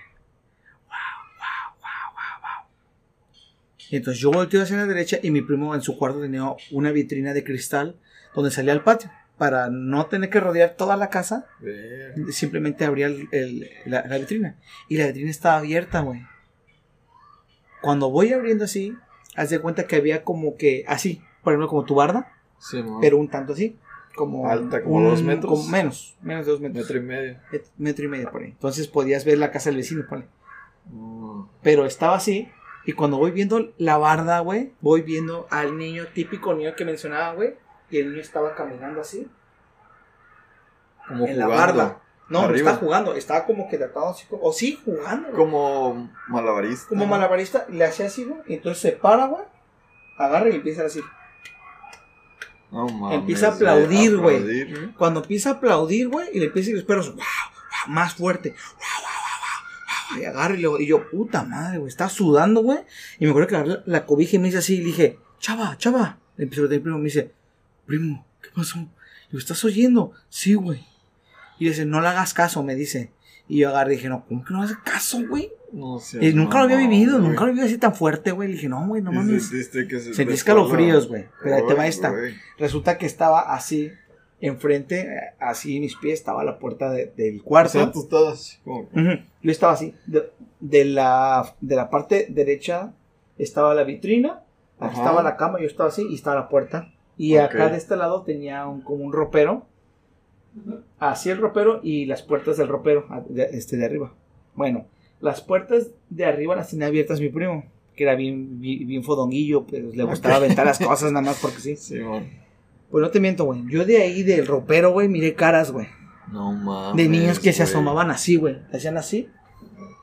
Y 3.91 3.97
entonces 3.97 4.21
yo 4.21 4.31
volteo 4.31 4.63
hacia 4.63 4.77
la 4.77 4.87
derecha 4.87 5.19
y 5.23 5.31
mi 5.31 5.41
primo 5.41 5.75
en 5.75 5.83
su 5.83 5.97
cuarto 5.97 6.21
tenía 6.21 6.45
una 6.73 6.91
vitrina 6.91 7.33
de 7.33 7.45
cristal 7.45 7.97
donde 8.35 8.51
salía 8.51 8.73
al 8.73 8.83
patio. 8.83 9.11
Para 9.39 9.71
no 9.71 10.07
tener 10.07 10.31
que 10.31 10.41
rodear 10.41 10.71
toda 10.71 10.97
la 10.97 11.11
casa, 11.11 11.47
simplemente 12.33 12.85
abría 12.85 13.07
el- 13.07 13.29
el- 13.33 13.71
la, 13.87 14.05
la 14.07 14.19
vitrina. 14.19 14.57
Y 14.89 14.97
la 14.99 15.07
vitrina 15.07 15.31
estaba 15.31 15.59
abierta, 15.59 16.01
güey. 16.01 16.23
Cuando 17.81 18.11
voy 18.11 18.33
abriendo 18.33 18.65
así, 18.65 18.97
haz 19.37 19.51
de 19.51 19.61
cuenta 19.61 19.87
que 19.87 19.97
había 19.97 20.25
como 20.25 20.57
que 20.57 20.85
así, 20.89 21.23
por 21.43 21.53
ejemplo, 21.53 21.69
como 21.69 21.85
tu 21.85 21.95
barda, 21.95 22.33
Sí, 22.59 22.83
pero 23.01 23.19
un 23.19 23.29
tanto 23.29 23.53
así. 23.53 23.77
Como 24.17 24.49
Alta, 24.51 24.83
como 24.83 25.01
dos 25.09 25.23
metros. 25.23 25.49
como 25.53 25.69
menos, 25.71 26.17
menos 26.23 26.45
de 26.45 26.51
dos 26.51 26.61
metros. 26.61 26.83
Metro 26.85 26.99
y 26.99 27.03
medio. 27.03 27.37
Met- 27.53 27.71
Metro 27.77 28.05
y 28.05 28.09
medio 28.09 28.31
por 28.33 28.43
ahí. 28.43 28.49
Entonces 28.49 28.89
podías 28.89 29.25
ver 29.25 29.39
la 29.39 29.53
casa 29.53 29.71
del 29.71 29.77
vecino, 29.77 30.05
ponle. 30.09 30.27
Mm. 30.87 31.43
Pero 31.63 31.87
estaba 31.87 32.17
así. 32.17 32.49
Y 32.85 32.95
cuando 32.95 33.17
voy 33.19 33.31
viendo 33.31 33.73
la 33.79 33.97
barda, 33.97 34.41
güey, 34.41 34.73
voy 34.81 35.03
viendo 35.03 35.47
al 35.51 35.79
niño, 35.79 36.07
típico 36.13 36.53
niño 36.55 36.75
que 36.75 36.85
mencionaba, 36.85 37.35
güey. 37.35 37.55
Y 37.91 37.99
el 37.99 38.11
niño 38.11 38.21
estaba 38.23 38.55
caminando 38.55 39.01
así. 39.01 39.27
Como 41.07 41.27
en 41.27 41.39
la 41.39 41.47
barda. 41.47 42.01
No, 42.29 42.47
no 42.49 42.55
estaba 42.55 42.77
jugando. 42.77 43.15
Estaba 43.15 43.47
como 43.47 43.69
que 43.69 43.79
tratado 43.79 44.11
así. 44.11 44.27
O 44.31 44.53
sí, 44.53 44.79
jugando. 44.85 45.29
güey. 45.29 45.37
Como 45.39 46.11
malabarista. 46.29 46.89
Como 46.89 47.07
malabarista. 47.07 47.67
Le 47.71 47.85
hacía 47.85 48.07
así, 48.07 48.25
güey. 48.25 48.41
Y 48.47 48.55
entonces 48.55 48.83
se 48.83 48.93
para, 48.93 49.27
güey. 49.27 49.45
Agarra 50.19 50.51
y 50.51 50.57
empieza 50.57 50.85
así. 50.85 51.01
No 52.71 52.87
mames. 52.87 53.21
Empieza 53.21 53.49
a 53.49 53.55
aplaudir, 53.55 54.19
güey. 54.19 54.37
aplaudir, 54.37 54.77
¿eh? 54.77 54.95
Cuando 54.99 55.21
empieza 55.21 55.51
a 55.51 55.53
aplaudir, 55.55 56.09
güey. 56.09 56.29
Y 56.35 56.39
le 56.41 56.47
empieza 56.47 56.67
a 56.67 56.73
decir 56.73 56.75
los 56.75 56.85
perros, 56.85 57.09
wow, 57.15 57.17
wow, 57.17 57.95
más 57.95 58.15
fuerte. 58.15 58.51
Wow, 58.51 58.59
wow, 58.59 58.83
wow, 59.01 59.39
wow, 59.41 60.17
wow. 60.17 60.23
Y 60.23 60.25
agarra 60.27 60.55
y, 60.55 60.59
le- 60.59 60.83
y 60.83 60.87
yo, 60.87 61.09
puta 61.09 61.45
madre, 61.45 61.79
güey. 61.79 61.89
Está 61.89 62.11
sudando, 62.11 62.61
güey. 62.63 62.81
Y 63.19 63.25
me 63.25 63.31
acuerdo 63.31 63.49
que 63.49 63.55
la, 63.69 63.83
la 63.87 64.05
cobija 64.05 64.37
y 64.37 64.39
me 64.39 64.49
hice 64.49 64.59
así. 64.59 64.75
Y 64.75 64.79
le 64.81 64.85
dije, 64.85 65.19
chava, 65.39 65.79
chava. 65.79 66.19
Le 66.37 66.45
empezó 66.45 66.67
a 66.67 66.69
primo. 66.69 66.99
Me 66.99 67.05
dice, 67.05 67.33
primo, 67.89 68.25
¿qué 68.43 68.51
pasó? 68.55 68.79
Digo, 68.79 69.39
¿estás 69.39 69.65
oyendo? 69.65 70.13
Sí, 70.29 70.55
güey. 70.55 70.85
Y 71.59 71.67
dice, 71.69 71.85
no 71.85 72.01
le 72.01 72.07
hagas 72.09 72.33
caso, 72.35 72.63
me 72.63 72.75
dice. 72.77 73.11
Y 73.49 73.59
yo 73.61 73.71
agarré 73.71 73.95
y 73.95 73.97
dije, 73.97 74.09
no, 74.09 74.25
¿cómo 74.29 74.45
que 74.45 74.53
no 74.55 74.63
hagas 74.63 74.77
caso, 74.85 75.19
güey? 75.27 75.51
No 75.73 75.99
sé. 75.99 76.25
Y 76.25 76.33
nunca 76.35 76.59
lo 76.59 76.65
había 76.65 76.77
vivido, 76.77 77.19
nunca 77.19 77.41
lo 77.41 77.41
había 77.43 77.53
vivido 77.55 77.67
así 77.67 77.79
tan 77.79 77.95
fuerte, 77.95 78.31
güey. 78.31 78.49
Le 78.49 78.55
dije, 78.55 78.69
no, 78.69 78.87
güey, 78.87 79.03
no 79.03 79.11
mames. 79.11 79.49
Sentí 80.15 80.33
escalofríos, 80.35 81.09
güey. 81.09 81.27
Pero 81.43 81.57
ahí 81.57 81.63
te 81.67 81.75
va 81.75 81.87
esta. 81.87 82.15
Resulta 82.59 82.97
que 82.99 83.07
estaba 83.07 83.55
así. 83.55 83.91
enfrente, 84.41 85.09
así 85.41 85.75
en 85.77 85.83
mis 85.83 85.97
pies, 85.97 86.21
estaba 86.21 86.45
la 86.45 86.61
puerta 86.61 86.91
de- 86.93 87.13
del 87.17 87.41
O 87.41 87.43
cuarto. 87.43 87.73
sea, 87.73 87.91
tú 87.91 88.05
estabas 88.05 88.61
como... 88.65 88.83
Ujú, 88.83 89.23
Yo 89.43 89.51
estaba 89.51 89.73
así. 89.73 89.95
De, 90.07 90.31
de 90.61 90.85
la, 90.85 91.57
de 91.61 91.75
la 91.75 91.91
parte 91.91 92.29
derecha 92.31 92.93
estaba 93.37 93.75
la 93.75 93.83
vitrina, 93.83 94.45
aquí 94.79 94.93
Ajá. 94.93 95.03
estaba 95.03 95.23
la 95.25 95.37
cama, 95.37 95.59
yo 95.61 95.67
estaba 95.67 95.89
así 95.89 96.07
y 96.09 96.15
estaba 96.15 96.37
la 96.37 96.49
puerta. 96.49 96.93
Y 97.19 97.37
acá 97.37 97.69
de 97.69 97.77
este 97.77 97.97
lado 97.97 98.23
tenía 98.23 98.67
un, 98.67 98.81
como 98.81 99.05
un 99.05 99.13
ropero. 99.13 99.67
Así 100.99 101.31
el 101.31 101.39
ropero 101.39 101.81
y 101.83 102.07
las 102.07 102.23
puertas 102.23 102.57
del 102.57 102.69
ropero, 102.69 103.07
a- 103.11 103.21
de, 103.29 103.45
este 103.53 103.77
de 103.77 103.85
arriba. 103.85 104.13
Bueno, 104.55 104.87
las 105.21 105.41
puertas 105.41 105.89
de 106.11 106.25
arriba 106.25 106.57
las 106.57 106.71
tenía 106.71 106.87
abiertas 106.87 107.21
mi 107.21 107.29
primo, 107.29 107.65
que 107.95 108.05
era 108.05 108.15
bien, 108.15 108.61
bien, 108.61 108.87
bien 108.87 109.05
fodonguillo, 109.05 109.65
pues 109.65 109.95
le 109.95 110.05
gustaba 110.05 110.37
Ok. 110.39 110.45
aventar 110.45 110.67
las 110.67 110.79
cosas 110.79 111.13
nada 111.13 111.27
más 111.27 111.39
porque 111.41 111.59
sí. 111.61 111.77
Pues 112.91 113.03
no 113.03 113.11
te 113.11 113.21
miento, 113.21 113.45
güey. 113.45 113.63
Yo 113.69 113.85
de 113.85 113.99
ahí 113.99 114.23
del 114.23 114.47
ropero, 114.47 114.93
güey, 114.93 115.09
miré 115.09 115.35
caras, 115.35 115.71
güey. 115.73 115.87
No 116.33 116.53
mames. 116.53 116.97
De 116.97 117.07
niños 117.11 117.39
que 117.39 117.53
se 117.53 117.63
asomaban 117.63 118.11
así, 118.11 118.37
güey. 118.37 118.57
Le 118.71 118.79
hacían 118.79 118.97
así. 118.97 119.29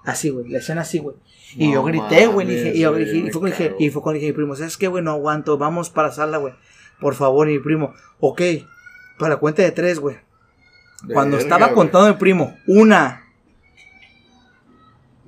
Así, 0.04 0.30
güey. 0.30 0.48
Le 0.48 0.60
hacían 0.60 0.78
así, 0.78 1.00
güey. 1.00 1.16
Y 1.58 1.70
No 1.70 1.74
yo 1.74 1.84
grité, 1.84 2.28
güey. 2.28 2.48
Y, 2.48 2.82
y 2.82 2.84
me 3.24 3.32
fue 3.32 3.42
cuando 3.42 3.58
dije, 3.58 3.76
y 3.80 3.90
fue 3.90 4.02
cuando 4.04 4.20
dije 4.20 4.34
primo, 4.34 4.56
¿sabes 4.56 4.78
qué, 4.78 4.88
güey? 4.88 5.04
No 5.04 5.14
aguanto. 5.14 5.58
Vamos 5.58 5.90
para 5.90 6.10
la 6.10 6.14
sala, 6.14 6.38
güey. 6.38 6.54
Por 7.00 7.16
favor, 7.16 7.48
mi 7.48 7.60
primo. 7.60 7.94
Ok. 8.20 8.42
Para 9.20 9.36
la 9.36 9.38
cuenta 9.40 9.62
de 9.62 9.72
tres, 9.72 10.00
güey. 10.00 10.18
Cuando 11.14 11.38
Verga, 11.38 11.56
estaba 11.56 11.74
contando 11.74 12.08
mi 12.10 12.16
primo, 12.16 12.56
una, 12.68 13.22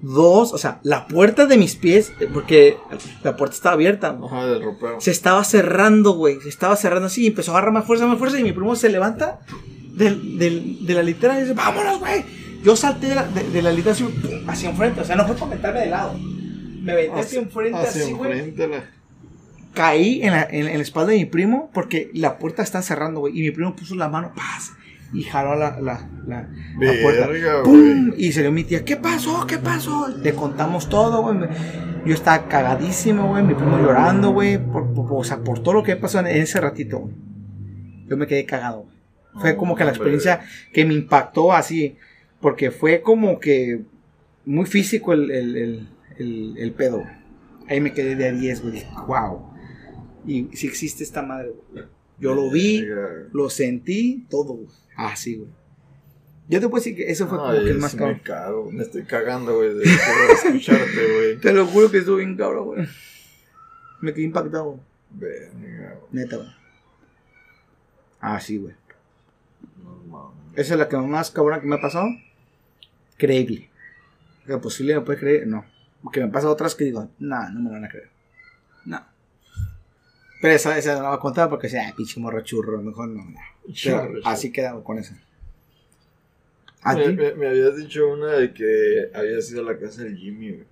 dos, 0.01 0.53
o 0.53 0.57
sea, 0.57 0.79
la 0.83 1.07
puerta 1.07 1.45
de 1.45 1.57
mis 1.57 1.75
pies, 1.75 2.13
eh, 2.19 2.27
porque 2.31 2.77
la 3.23 3.35
puerta 3.35 3.55
estaba 3.55 3.73
abierta. 3.73 4.17
Ajá, 4.23 4.45
del 4.45 4.63
ropero. 4.63 4.99
Se 5.01 5.11
estaba 5.11 5.43
cerrando, 5.43 6.11
güey. 6.13 6.39
Se 6.41 6.49
estaba 6.49 6.75
cerrando 6.75 7.07
así 7.07 7.23
y 7.23 7.27
empezó 7.27 7.51
a 7.51 7.55
agarrar 7.57 7.73
más 7.73 7.85
fuerza, 7.85 8.05
más 8.07 8.17
fuerza. 8.17 8.39
Y 8.39 8.43
mi 8.43 8.53
primo 8.53 8.75
se 8.75 8.89
levanta 8.89 9.39
del, 9.93 10.37
del- 10.37 10.85
de 10.85 10.93
la 10.93 11.03
litera 11.03 11.37
y 11.37 11.41
dice, 11.41 11.53
vámonos, 11.53 11.99
güey. 11.99 12.23
Yo 12.63 12.75
salté 12.75 13.07
de 13.09 13.15
la, 13.15 13.23
de, 13.23 13.43
de 13.49 13.61
la 13.61 13.71
litera 13.71 13.91
así, 13.93 14.03
pum, 14.03 14.49
hacia 14.49 14.69
enfrente. 14.69 15.01
O 15.01 15.05
sea, 15.05 15.15
no 15.15 15.25
fue 15.25 15.35
para 15.35 15.47
meterme 15.55 15.79
de 15.81 15.85
lado. 15.87 16.13
Me 16.81 16.91
aventé 16.93 17.19
hacia 17.19 17.39
enfrente 17.39 17.77
Hacia 17.79 18.03
así, 18.03 18.13
güey. 18.13 18.55
la... 18.55 18.83
Caí 19.77 20.21
en 20.23 20.31
la, 20.31 20.43
en, 20.49 20.67
en 20.67 20.75
la 20.77 20.81
espalda 20.83 21.11
de 21.11 21.19
mi 21.19 21.25
primo 21.25 21.69
porque 21.73 22.09
la 22.13 22.37
puerta 22.39 22.63
está 22.63 22.81
cerrando, 22.81 23.19
güey. 23.21 23.37
Y 23.37 23.41
mi 23.43 23.51
primo 23.51 23.75
puso 23.75 23.95
la 23.95 24.09
mano, 24.09 24.33
paz. 24.35 24.73
Y 25.13 25.23
jaló 25.23 25.55
la, 25.55 25.79
la, 25.79 26.09
la, 26.27 26.49
puerta. 27.01 27.27
Verga, 27.27 27.63
¡Pum! 27.63 28.09
güey. 28.09 28.25
Y 28.25 28.31
salió 28.33 28.51
mi 28.51 28.63
tía, 28.65 28.83
¿qué 28.83 28.97
pasó? 28.97 29.47
¿Qué 29.47 29.57
pasó? 29.57 30.07
Le 30.09 30.33
contamos 30.33 30.89
todo, 30.89 31.21
güey. 31.21 31.47
Yo 32.05 32.13
estaba 32.13 32.47
cagadísimo, 32.49 33.29
güey. 33.29 33.43
Mi 33.43 33.53
primo 33.53 33.77
llorando, 33.77 34.31
güey. 34.31 34.57
Por, 34.57 34.93
por- 34.93 35.07
o 35.11 35.23
sea, 35.23 35.37
por 35.37 35.59
todo 35.63 35.75
lo 35.75 35.83
que 35.83 35.95
pasó 35.95 36.19
en, 36.19 36.27
ese 36.27 36.59
ratito, 36.59 36.99
güey. 36.99 37.15
Yo 38.09 38.17
me 38.17 38.27
quedé 38.27 38.45
cagado, 38.45 38.81
güey. 38.83 38.97
Fue 39.39 39.55
como 39.55 39.75
que 39.75 39.83
la 39.85 39.91
hombre. 39.91 40.11
experiencia 40.11 40.41
que 40.73 40.83
me 40.83 40.93
impactó 40.95 41.53
así. 41.53 41.95
Porque 42.41 42.71
fue 42.71 43.01
como 43.01 43.39
que 43.39 43.83
muy 44.45 44.65
físico 44.65 45.13
el, 45.13 45.31
el, 45.31 45.87
el, 46.17 46.55
el- 46.57 46.71
pedo. 46.73 47.03
Ahí 47.69 47.79
me 47.81 47.93
quedé 47.93 48.15
de 48.15 48.27
a 48.27 48.31
10, 48.31 48.61
güey. 48.61 48.83
Wow. 49.07 49.53
Y 50.27 50.55
si 50.55 50.67
existe 50.67 51.03
esta 51.03 51.21
madre, 51.23 51.53
güey. 51.71 51.85
Yo 52.19 52.35
lo 52.35 52.49
vi, 52.51 52.85
lo 53.31 53.49
sentí, 53.49 54.25
todo, 54.29 54.53
güey. 54.53 54.67
Ah, 54.95 55.13
güey. 55.25 55.47
Yo 56.49 56.59
te 56.61 56.69
puedo 56.69 56.83
decir 56.83 56.95
que 56.95 57.11
eso 57.11 57.27
fue 57.27 57.37
como 57.37 57.49
Ay, 57.51 57.63
que 57.65 57.71
el 57.71 57.77
más 57.79 57.91
sí 57.91 57.97
cabrón. 57.97 58.15
me 58.17 58.21
cago. 58.23 58.71
Me 58.71 58.83
estoy 58.83 59.03
cagando, 59.03 59.55
güey, 59.57 59.73
de 59.73 59.83
escucharte, 60.45 61.13
güey. 61.15 61.39
Te 61.39 61.53
lo 61.53 61.65
juro 61.65 61.91
que 61.91 61.97
estuvo 61.99 62.17
bien 62.17 62.35
cabrón, 62.37 62.65
güey. 62.65 62.87
Me 64.01 64.13
quedé 64.13 64.23
impactado, 64.25 64.79
güey. 65.11 65.31
Neta, 66.11 66.37
güey. 66.37 66.49
Ah, 68.19 68.39
sí, 68.39 68.57
güey. 68.57 68.73
No. 70.09 70.33
Esa 70.55 70.73
es 70.73 70.79
la 70.79 70.87
que 70.87 70.97
más 70.97 71.31
cabrona 71.31 71.61
que 71.61 71.67
me 71.67 71.75
ha 71.75 71.81
pasado. 71.81 72.07
Creíble. 73.17 73.69
Que 74.45 74.57
posible 74.57 74.95
me 74.95 75.01
puede 75.01 75.19
creer, 75.19 75.47
no. 75.47 75.65
Que 76.11 76.21
me 76.21 76.29
pasa 76.29 76.49
otras 76.49 76.73
que 76.75 76.85
digo, 76.85 77.09
nah, 77.19 77.49
no 77.49 77.59
me 77.59 77.71
van 77.71 77.85
a 77.85 77.89
creer. 77.89 78.09
No. 78.85 79.05
Pero 80.41 80.53
esa, 80.53 80.77
esa 80.77 80.95
no 80.95 81.01
la 81.03 81.09
voy 81.09 81.17
a 81.17 81.21
contar 81.21 81.49
porque 81.49 81.67
sea, 81.69 81.93
pinche 81.95 82.19
morro 82.19 82.41
churro, 82.41 82.81
mejor 82.81 83.09
no. 83.09 83.23
Pero 83.63 83.73
Churro, 83.73 84.19
así 84.25 84.51
quedamos 84.51 84.83
con 84.83 84.99
esa. 84.99 85.17
¿A 86.83 86.93
Me, 86.95 87.09
ti? 87.09 87.13
me- 87.15 87.33
me 87.33 87.47
habías 87.47 87.75
dicho 87.75 88.07
una 88.07 88.33
de 88.33 88.53
que 88.53 89.09
habías 89.13 89.49
ido 89.51 89.61
a 89.61 89.73
la 89.73 89.79
casa 89.79 90.03
del 90.03 90.15
Jimmy, 90.15 90.51
güey. 90.51 90.65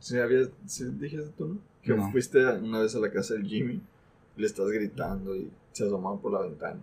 Sí, 0.00 0.18
habías, 0.18 0.48
sí, 0.66 0.84
dijiste 0.98 1.28
tú, 1.36 1.48
¿no? 1.48 1.58
Que 1.82 1.92
No. 1.94 2.10
fuiste 2.12 2.44
una 2.46 2.80
vez 2.80 2.94
a 2.94 2.98
la 3.00 3.10
casa 3.10 3.34
del 3.34 3.44
Jimmy, 3.46 3.80
le 4.36 4.46
estás 4.46 4.68
gritando 4.70 5.34
y 5.34 5.50
se 5.72 5.84
asomaban 5.84 6.20
por 6.20 6.32
la 6.32 6.40
ventana. 6.42 6.80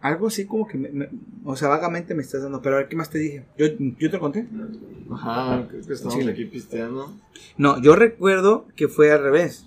Algo 0.00 0.28
así 0.28 0.46
como 0.46 0.66
que, 0.66 0.78
me- 0.78 0.88
me- 0.88 1.08
o 1.44 1.56
sea, 1.56 1.68
vagamente 1.68 2.14
me 2.14 2.22
estás 2.22 2.42
dando. 2.42 2.62
Pero 2.62 2.76
a 2.76 2.78
ver, 2.78 2.88
¿qué 2.88 2.96
más 2.96 3.10
te 3.10 3.18
dije? 3.18 3.44
¿Yo, 3.58 3.66
yo 3.98 4.10
te 4.10 4.16
lo 4.16 4.20
conté? 4.20 4.46
Ajá, 5.12 5.66
creo 5.68 5.86
que 5.86 5.92
estamos 5.92 6.14
Sí. 6.14 6.28
aquí 6.28 6.44
pisteando. 6.46 7.12
No, 7.58 7.80
yo 7.82 7.94
recuerdo 7.96 8.66
que 8.76 8.88
fue 8.88 9.12
al 9.12 9.22
revés. 9.22 9.66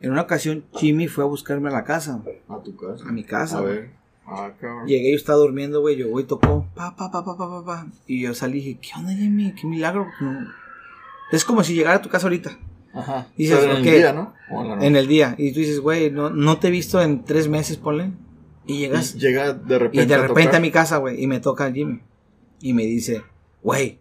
En 0.00 0.10
una 0.12 0.22
ocasión, 0.22 0.64
Jimmy 0.74 1.08
fue 1.08 1.24
a 1.24 1.26
buscarme 1.26 1.70
a 1.70 1.72
la 1.72 1.84
casa, 1.84 2.22
A 2.48 2.58
tu 2.62 2.76
casa. 2.76 3.08
a 3.08 3.12
mi 3.12 3.24
casa. 3.24 3.58
A 3.58 3.62
ver. 3.62 3.90
Ah, 4.26 4.50
cabrón. 4.60 4.86
Llegué, 4.86 5.12
yo 5.12 5.16
estaba 5.16 5.38
durmiendo, 5.38 5.80
güey. 5.80 5.96
Yo, 5.96 6.08
güey, 6.08 6.26
tocó. 6.26 6.66
Pa, 6.74 6.94
pa, 6.96 7.10
pa, 7.10 7.24
pa, 7.24 7.36
pa, 7.38 7.48
pa, 7.48 7.64
pa. 7.64 7.86
Y 8.06 8.20
yo 8.22 8.34
salí 8.34 8.58
y 8.58 8.60
dije, 8.62 8.78
¿qué 8.82 8.88
onda, 8.98 9.12
Jimmy? 9.12 9.52
¿Qué 9.54 9.66
milagro? 9.66 10.06
No. 10.20 10.48
Es 11.32 11.44
como 11.44 11.64
si 11.64 11.74
llegara 11.74 11.96
a 11.96 12.02
tu 12.02 12.08
casa 12.08 12.26
ahorita, 12.26 12.58
Ajá. 12.92 13.26
Dices, 13.36 13.58
Pero 13.58 13.72
en 13.72 13.76
el 13.78 13.84
día, 13.84 14.12
¿no? 14.12 14.34
En 14.82 14.96
el 14.96 15.06
día. 15.06 15.34
Y 15.38 15.52
tú 15.52 15.60
dices, 15.60 15.80
güey, 15.80 16.10
no, 16.10 16.28
no 16.30 16.58
te 16.58 16.68
he 16.68 16.70
visto 16.70 17.00
en 17.00 17.24
tres 17.24 17.48
meses, 17.48 17.76
ponle. 17.76 18.10
Y 18.66 18.78
llegas. 18.78 19.14
Y 19.14 19.18
llega 19.18 19.52
de 19.52 19.78
repente. 19.78 20.04
Y 20.04 20.06
de 20.06 20.16
repente 20.18 20.42
tocar. 20.44 20.56
a 20.56 20.60
mi 20.60 20.70
casa, 20.70 20.96
güey. 20.98 21.22
Y 21.22 21.26
me 21.26 21.40
toca 21.40 21.72
Jimmy. 21.72 22.00
Y 22.60 22.72
me 22.72 22.84
dice, 22.84 23.22
güey. 23.62 23.98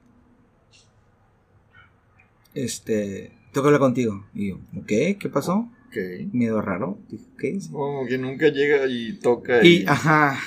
Este. 2.54 3.32
Tengo 3.52 3.64
que 3.64 3.68
hablar 3.68 3.80
contigo. 3.80 4.26
Y 4.34 4.50
yo, 4.50 4.60
¿qué? 4.88 5.18
¿Qué 5.18 5.30
pasó? 5.30 5.70
Ok. 5.88 5.98
Miedo 6.34 6.62
raro. 6.62 6.98
Dije, 7.10 7.26
¿qué? 7.38 7.60
Como 7.72 8.06
que 8.06 8.18
nunca 8.18 8.50
llega 8.50 8.86
y 8.88 9.14
toca. 9.14 9.66
Y, 9.66 9.86
ajá, 9.88 10.38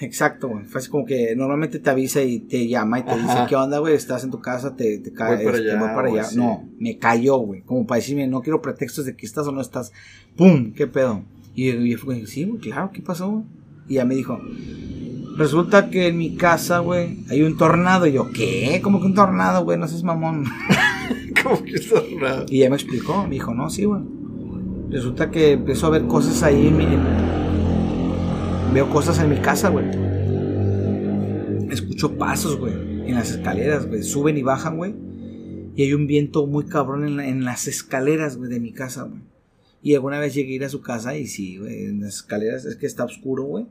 exacto, 0.00 0.48
güey. 0.48 0.64
Fue 0.64 0.80
así 0.80 0.88
como 0.88 1.04
que 1.04 1.34
normalmente 1.36 1.78
te 1.78 1.90
avisa 1.90 2.22
y 2.22 2.40
te 2.40 2.66
llama 2.66 3.00
y 3.00 3.02
te 3.02 3.14
dice, 3.14 3.32
Ajá. 3.32 3.46
¿qué 3.46 3.56
onda, 3.56 3.80
güey? 3.80 3.94
Estás 3.94 4.24
en 4.24 4.30
tu 4.30 4.40
casa, 4.40 4.76
te, 4.76 4.98
te 4.98 5.12
cae, 5.12 5.36
Voy 5.36 5.44
para 5.44 5.58
allá, 5.58 5.78
voy 5.78 5.88
para 5.88 6.08
allá. 6.08 6.22
así. 6.22 6.36
No, 6.38 6.66
me 6.78 6.96
cayó, 6.96 7.36
güey. 7.36 7.62
Como 7.62 7.86
para 7.86 8.00
decirme, 8.00 8.26
no 8.26 8.40
quiero 8.40 8.62
pretextos 8.62 9.04
de 9.04 9.14
que 9.14 9.26
estás 9.26 9.46
o 9.46 9.52
no 9.52 9.60
estás. 9.60 9.92
¡Pum! 10.36 10.72
¿Qué 10.72 10.86
pedo? 10.86 11.22
Y 11.54 11.70
yo, 11.70 11.80
yo 11.80 11.98
fui, 11.98 12.26
sí, 12.26 12.44
güey, 12.44 12.60
claro, 12.60 12.90
¿qué 12.92 13.02
pasó, 13.02 13.30
güey? 13.30 13.44
Y 13.88 13.94
ya 13.94 14.04
me 14.04 14.14
dijo, 14.14 14.40
resulta 15.36 15.90
que 15.90 16.08
en 16.08 16.18
mi 16.18 16.36
casa, 16.36 16.78
güey, 16.78 17.18
hay 17.28 17.42
un 17.42 17.56
tornado. 17.56 18.06
Y 18.06 18.12
yo, 18.12 18.30
¿qué? 18.32 18.80
¿Cómo 18.82 19.00
que 19.00 19.06
un 19.06 19.14
tornado, 19.14 19.64
güey? 19.64 19.78
No 19.78 19.86
seas 19.88 20.02
mamón. 20.02 20.44
Como 21.42 21.62
que 21.62 21.74
está 21.74 22.00
raro. 22.20 22.46
Y 22.48 22.60
ya 22.60 22.70
me 22.70 22.76
explicó, 22.76 23.24
me 23.24 23.30
dijo, 23.34 23.52
no, 23.54 23.68
sí, 23.70 23.84
güey. 23.84 24.00
Resulta 24.90 25.30
que 25.30 25.52
empezó 25.52 25.86
a 25.88 25.90
ver 25.90 26.04
cosas 26.06 26.42
ahí 26.42 26.68
en 26.68 26.76
mi... 26.76 26.86
Veo 28.72 28.88
cosas 28.90 29.18
en 29.20 29.30
mi 29.30 29.36
casa, 29.36 29.68
güey. 29.68 29.86
Escucho 31.70 32.16
pasos, 32.16 32.56
güey, 32.58 32.72
en 33.08 33.14
las 33.14 33.30
escaleras, 33.30 33.86
güey. 33.86 34.02
Suben 34.02 34.36
y 34.38 34.42
bajan, 34.42 34.76
güey. 34.76 34.94
Y 35.76 35.82
hay 35.82 35.92
un 35.94 36.06
viento 36.06 36.46
muy 36.46 36.64
cabrón 36.66 37.04
en, 37.06 37.16
la- 37.16 37.26
en 37.28 37.44
las 37.44 37.66
escaleras, 37.66 38.36
güey, 38.36 38.48
de 38.50 38.60
mi 38.60 38.72
casa, 38.72 39.02
güey. 39.04 39.20
Y 39.84 39.94
alguna 39.94 40.18
vez 40.18 40.34
llegué 40.34 40.54
a 40.54 40.56
ir 40.56 40.64
a 40.64 40.68
su 40.70 40.80
casa 40.80 41.14
y 41.16 41.26
sí, 41.28 41.58
güey, 41.58 41.84
en 41.84 42.00
las 42.00 42.16
escaleras 42.16 42.64
es 42.64 42.74
que 42.76 42.86
está 42.86 43.04
oscuro, 43.04 43.44
güey. 43.44 43.66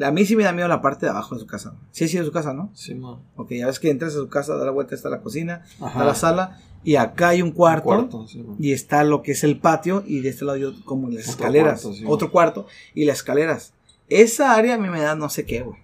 A 0.00 0.12
mí 0.12 0.24
sí 0.24 0.36
me 0.36 0.44
da 0.44 0.52
miedo 0.52 0.68
la 0.68 0.80
parte 0.80 1.06
de 1.06 1.10
abajo 1.10 1.34
de 1.34 1.40
su 1.40 1.46
casa. 1.48 1.74
Sí, 1.90 2.06
sí, 2.06 2.18
de 2.18 2.24
su 2.24 2.30
casa, 2.30 2.52
¿no? 2.52 2.70
Sí, 2.74 2.94
man. 2.94 3.16
Ok, 3.34 3.50
ya 3.52 3.66
ves 3.66 3.80
que 3.80 3.90
entras 3.90 4.12
a 4.14 4.18
su 4.18 4.28
casa, 4.28 4.54
da 4.54 4.64
la 4.64 4.70
vuelta, 4.70 4.94
está 4.94 5.08
la 5.08 5.20
cocina, 5.22 5.64
Ajá. 5.80 5.88
está 5.88 6.04
la 6.04 6.14
sala, 6.14 6.60
y 6.84 6.94
acá 6.96 7.30
hay 7.30 7.42
un 7.42 7.50
cuarto, 7.50 7.86
Cuarto, 7.86 8.28
sí, 8.28 8.42
man. 8.44 8.54
y 8.60 8.70
está 8.72 9.02
lo 9.02 9.22
que 9.22 9.32
es 9.32 9.42
el 9.42 9.58
patio, 9.58 10.04
y 10.06 10.20
de 10.20 10.28
este 10.28 10.44
lado 10.44 10.58
yo 10.58 10.72
como 10.84 11.08
las 11.08 11.22
Otro 11.22 11.30
escaleras, 11.32 11.82
cuarto, 11.82 11.98
sí. 11.98 12.04
otro 12.06 12.30
cuarto, 12.30 12.66
y 12.94 13.06
las 13.06 13.16
escaleras. 13.16 13.72
Esa 14.08 14.54
área 14.54 14.74
a 14.76 14.78
mí 14.78 14.88
me 14.88 15.00
da 15.00 15.16
no 15.16 15.28
sé 15.30 15.44
qué, 15.44 15.62
güey. 15.62 15.78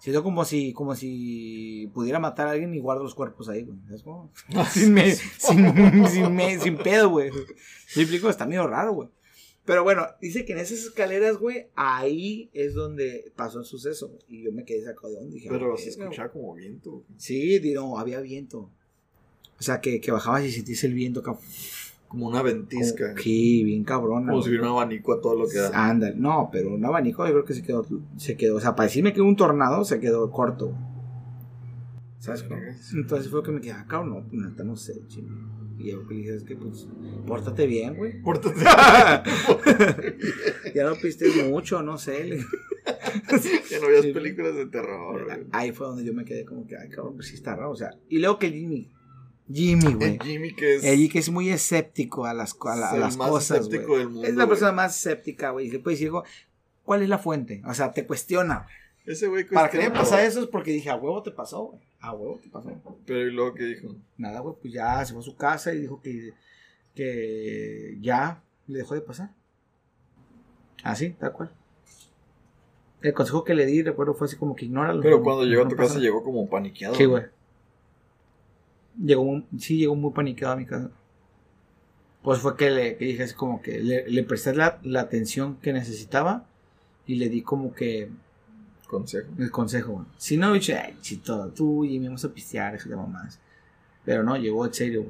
Siento 0.00 0.22
como 0.22 0.44
si, 0.44 0.72
como 0.72 0.94
si 0.94 1.90
pudiera 1.94 2.18
matar 2.18 2.48
a 2.48 2.50
alguien 2.52 2.74
y 2.74 2.80
guardo 2.80 3.02
los 3.02 3.14
cuerpos 3.14 3.48
ahí, 3.48 3.62
güey. 3.62 3.78
¿Sabes 3.86 4.02
cómo? 4.02 4.30
sin, 4.70 4.92
me- 4.94 5.14
sin, 5.14 6.06
sin, 6.08 6.34
me- 6.34 6.58
sin 6.58 6.76
pedo, 6.76 7.08
güey. 7.10 7.30
¿Me 7.96 8.02
explico? 8.02 8.28
Está 8.30 8.46
medio 8.46 8.66
raro, 8.66 8.92
güey. 8.94 9.08
Pero 9.64 9.82
bueno, 9.82 10.06
dice 10.20 10.44
que 10.44 10.52
en 10.52 10.58
esas 10.58 10.78
escaleras, 10.80 11.38
güey, 11.38 11.68
ahí 11.74 12.50
es 12.52 12.74
donde 12.74 13.32
pasó 13.34 13.60
el 13.60 13.64
suceso. 13.64 14.08
güey. 14.08 14.20
Y 14.28 14.42
yo 14.44 14.52
me 14.52 14.64
quedé 14.64 14.84
sacado 14.84 15.08
de 15.10 15.18
onda. 15.18 15.34
Dije, 15.34 15.48
Pero 15.48 15.72
"Ah, 15.74 15.78
se 15.78 15.88
escuchaba 15.88 16.30
como 16.30 16.52
viento. 16.54 16.90
güey. 16.90 17.04
Sí, 17.16 17.60
no, 17.74 17.98
había 17.98 18.20
viento. 18.20 18.70
O 19.58 19.62
sea, 19.62 19.80
que, 19.80 20.00
que 20.00 20.10
bajabas 20.10 20.44
y 20.44 20.52
sentías 20.52 20.84
el 20.84 20.92
viento 20.92 21.20
acá. 21.20 21.38
Como 22.14 22.28
una 22.28 22.42
ventisca. 22.42 23.12
Sí, 23.20 23.64
bien 23.64 23.82
cabrón. 23.82 24.26
Como 24.26 24.40
si 24.40 24.50
hubiera 24.50 24.70
un 24.70 24.78
abanico 24.78 25.14
a 25.14 25.20
todo 25.20 25.34
lo 25.34 25.48
que 25.48 25.58
da. 25.58 25.88
Anda, 25.88 26.12
no, 26.14 26.48
pero 26.52 26.72
un 26.72 26.84
abanico 26.84 27.26
yo 27.26 27.32
creo 27.32 27.44
que 27.44 27.54
se 27.54 27.62
quedó, 27.64 27.84
se 28.16 28.36
quedó, 28.36 28.54
o 28.54 28.60
sea, 28.60 28.76
para 28.76 28.86
decirme 28.86 29.12
que 29.12 29.20
un 29.20 29.34
tornado 29.34 29.84
se 29.84 29.98
quedó 29.98 30.30
corto. 30.30 30.78
¿Sabes 32.20 32.44
cómo? 32.44 32.60
Entonces 32.94 33.28
fue 33.32 33.42
que 33.42 33.50
me 33.50 33.60
quedé, 33.60 33.72
ah, 33.72 33.84
cabrón, 33.88 34.28
no, 34.30 34.48
neta, 34.48 34.62
no 34.62 34.76
sé, 34.76 35.02
ching. 35.08 35.26
Y 35.76 35.90
yo 35.90 36.04
le 36.08 36.14
dije, 36.14 36.36
es 36.36 36.44
que 36.44 36.54
pues, 36.54 36.86
pórtate 37.26 37.66
bien, 37.66 37.96
güey. 37.96 38.12
Pórtate. 38.22 38.60
ya 40.72 40.84
no 40.84 40.94
piste 40.94 41.26
mucho, 41.50 41.82
no 41.82 41.98
sé. 41.98 42.38
que 42.86 43.76
no 43.80 43.88
veas 43.88 44.06
películas 44.06 44.54
de 44.54 44.66
terror, 44.66 45.24
güey. 45.24 45.46
Ahí 45.50 45.72
fue 45.72 45.88
donde 45.88 46.04
yo 46.04 46.14
me 46.14 46.24
quedé 46.24 46.44
como 46.44 46.64
que, 46.64 46.76
ay, 46.76 46.90
cabrón, 46.90 47.16
pues 47.16 47.26
sí 47.26 47.34
está 47.34 47.56
raro. 47.56 47.72
O 47.72 47.76
sea, 47.76 47.90
y 48.08 48.20
luego 48.20 48.38
que 48.38 48.52
Jimmy. 48.52 48.93
Jimmy, 49.52 49.92
güey. 49.94 50.12
El 50.14 50.22
Jimmy 50.22 50.54
que 50.54 50.76
es 50.76 50.84
que 51.10 51.18
es 51.18 51.28
muy 51.30 51.50
escéptico 51.50 52.24
a 52.24 52.32
las, 52.34 52.56
a 52.62 52.76
la- 52.76 52.90
a 52.90 52.96
las 52.96 53.16
cosas, 53.16 53.68
del 53.68 53.86
mundo, 54.08 54.24
Es 54.26 54.34
la 54.34 54.46
persona 54.48 54.72
más 54.72 54.96
escéptica, 54.96 55.50
güey. 55.50 55.66
Y 55.66 55.70
decir, 55.94 56.08
algo, 56.08 56.24
¿cuál 56.84 57.02
es 57.02 57.08
la 57.08 57.18
fuente? 57.18 57.62
O 57.66 57.74
sea, 57.74 57.92
te 57.92 58.06
cuestiona. 58.06 58.66
ese 59.04 59.26
güey 59.28 59.44
Para 59.44 59.68
que 59.68 59.76
me 59.78 59.84
cuestiona 59.84 60.00
pasa 60.00 60.16
todo. 60.16 60.26
eso 60.26 60.40
es 60.42 60.46
porque 60.46 60.70
dije, 60.72 60.88
a 60.90 60.96
huevo 60.96 61.22
te 61.22 61.30
pasó, 61.30 61.64
güey. 61.64 61.80
A 62.00 62.12
huevo 62.14 62.38
te 62.42 62.48
pasó. 62.48 62.70
Pero 63.06 63.28
y 63.28 63.32
luego 63.32 63.54
que 63.54 63.64
dijo, 63.64 63.94
Nada, 64.16 64.40
güey, 64.40 64.54
pues 64.60 64.72
ya 64.72 65.04
se 65.04 65.12
fue 65.12 65.20
a 65.20 65.24
su 65.24 65.36
casa 65.36 65.74
y 65.74 65.80
dijo 65.80 66.00
que, 66.02 66.32
que 66.94 67.98
ya 68.00 68.42
le 68.66 68.78
dejó 68.78 68.94
de 68.94 69.00
pasar. 69.02 69.30
Así, 70.82 71.10
tal 71.10 71.32
cual. 71.32 71.50
El 73.02 73.12
consejo 73.12 73.44
que 73.44 73.54
le 73.54 73.66
di, 73.66 73.82
recuerdo, 73.82 74.14
fue 74.14 74.26
así 74.26 74.36
como 74.36 74.56
que 74.56 74.64
ignóralo. 74.64 75.02
pero 75.02 75.22
cuando 75.22 75.44
llegó 75.44 75.64
a 75.64 75.68
tu 75.68 75.76
casa 75.76 75.98
llegó 75.98 76.22
como 76.22 76.48
paniqueado. 76.48 76.94
Sí, 76.94 77.04
güey. 77.04 77.24
Llegó 79.02 79.42
sí, 79.58 79.78
llegó 79.78 79.94
muy 79.96 80.12
paniqueado 80.12 80.54
a 80.54 80.56
mi 80.56 80.66
casa. 80.66 80.90
Pues 82.22 82.38
fue 82.40 82.56
que 82.56 82.70
le 82.70 82.96
que 82.96 83.04
dije 83.04 83.22
así 83.24 83.34
como 83.34 83.60
que 83.60 83.80
le, 83.80 84.08
le 84.08 84.22
presté 84.24 84.54
la, 84.54 84.78
la 84.82 85.02
atención 85.02 85.56
que 85.56 85.72
necesitaba 85.72 86.46
y 87.06 87.16
le 87.16 87.28
di 87.28 87.42
como 87.42 87.74
que 87.74 88.08
Consejo. 88.86 89.28
el 89.38 89.50
consejo. 89.50 90.06
Si 90.16 90.36
no, 90.36 90.52
dije, 90.52 90.74
ay, 90.78 90.96
chito, 91.00 91.48
tú 91.48 91.84
y 91.84 91.98
me 91.98 92.06
vamos 92.06 92.24
a 92.24 92.32
pistear, 92.32 92.74
eso 92.76 92.88
de 92.88 92.96
mamás. 92.96 93.40
Pero 94.04 94.22
no, 94.22 94.36
llegó 94.36 94.64
en 94.66 94.72
serio. 94.74 95.06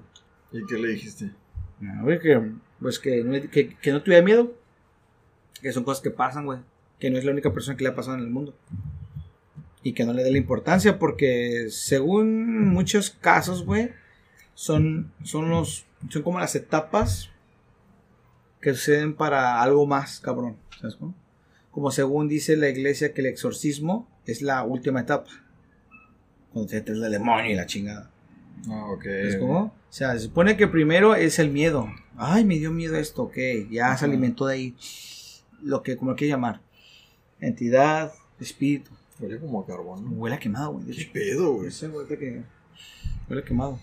¿Y 0.52 0.64
qué 0.66 0.78
le 0.78 0.88
dijiste? 0.88 1.30
Ver, 1.80 2.20
que, 2.20 2.50
pues 2.80 2.98
que, 2.98 3.22
no- 3.22 3.50
que, 3.50 3.76
que 3.76 3.92
no 3.92 4.02
tuviera 4.02 4.24
miedo. 4.24 4.52
Que 5.60 5.72
son 5.72 5.84
cosas 5.84 6.02
que 6.02 6.10
pasan, 6.10 6.46
güey. 6.46 6.60
Que 6.98 7.10
no 7.10 7.18
es 7.18 7.24
la 7.24 7.32
única 7.32 7.52
persona 7.52 7.76
que 7.76 7.84
le 7.84 7.90
ha 7.90 7.94
pasado 7.94 8.16
en 8.16 8.22
el 8.24 8.30
mundo. 8.30 8.54
Y 9.84 9.92
que 9.92 10.04
no 10.04 10.12
le 10.12 10.24
dé 10.24 10.32
la 10.32 10.38
importancia 10.38 10.98
porque 10.98 11.66
según 11.70 12.68
muchos 12.68 13.10
casos, 13.10 13.64
güey, 13.64 13.90
son, 14.54 15.12
son 15.22 15.50
los, 15.50 15.84
son 16.08 16.22
como 16.22 16.40
las 16.40 16.56
etapas 16.56 17.30
que 18.60 18.72
suceden 18.72 19.14
para 19.14 19.62
algo 19.62 19.86
más, 19.86 20.18
cabrón. 20.20 20.56
¿Sabes 20.80 20.96
cómo? 20.96 21.14
Como 21.70 21.90
según 21.90 22.28
dice 22.28 22.56
la 22.56 22.68
iglesia 22.68 23.12
que 23.12 23.20
el 23.20 23.26
exorcismo 23.26 24.08
es 24.26 24.42
la 24.42 24.62
última 24.64 25.00
etapa. 25.00 25.30
Cuando 26.52 26.70
te 26.70 26.78
el 26.78 27.10
demonio 27.10 27.50
y 27.50 27.54
la 27.54 27.66
chingada. 27.66 28.10
Ah, 28.68 28.86
ok. 28.90 29.04
¿Es 29.04 29.36
como? 29.36 29.58
O 29.64 29.72
sea, 29.90 30.12
se 30.12 30.20
supone 30.20 30.56
que 30.56 30.66
primero 30.66 31.14
es 31.14 31.38
el 31.38 31.50
miedo. 31.50 31.88
Ay, 32.16 32.44
me 32.44 32.58
dio 32.58 32.70
miedo 32.70 32.96
esto, 32.96 33.24
ok. 33.24 33.36
Ya 33.70 33.96
se 33.96 34.04
alimentó 34.04 34.46
de 34.46 34.54
ahí. 34.54 34.76
Lo 35.62 35.82
que, 35.82 35.96
como 35.96 36.12
lo 36.12 36.16
quiere 36.16 36.32
llamar. 36.32 36.60
Entidad, 37.40 38.12
espíritu. 38.40 38.90
Huele 39.20 39.38
como 39.38 39.60
a 39.60 39.66
carbón. 39.66 40.04
¿no? 40.04 40.10
Huele 40.12 40.36
a 40.36 40.38
quemado, 40.38 40.72
güey. 40.72 40.86
¿Qué 40.86 41.10
pedo, 41.12 41.54
güey? 41.54 41.68
Ese 41.68 41.88
huele 41.88 42.18
que. 42.18 42.42
Huele 43.28 43.42
a 43.42 43.44
quemado. 43.44 43.78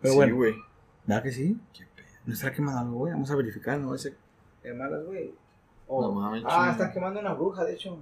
Pero 0.00 0.12
sí, 0.12 0.16
bueno, 0.16 0.36
güey. 0.36 0.54
¿verdad 1.06 1.22
que 1.22 1.32
sí? 1.32 1.56
¿Qué 1.72 1.86
pedo? 1.94 2.06
No 2.26 2.34
estará 2.34 2.54
quemado 2.54 2.78
algo, 2.78 2.98
güey. 2.98 3.12
Vamos 3.12 3.30
a 3.30 3.36
verificar, 3.36 3.78
¿no? 3.78 3.94
Ese. 3.94 4.14
Quemadas, 4.62 5.04
güey. 5.04 5.34
Oh. 5.86 6.02
No 6.02 6.12
mames, 6.12 6.42
ah, 6.46 6.50
chinga. 6.50 6.72
está 6.72 6.92
quemando 6.92 7.20
una 7.20 7.34
bruja, 7.34 7.64
de 7.64 7.74
hecho. 7.74 7.98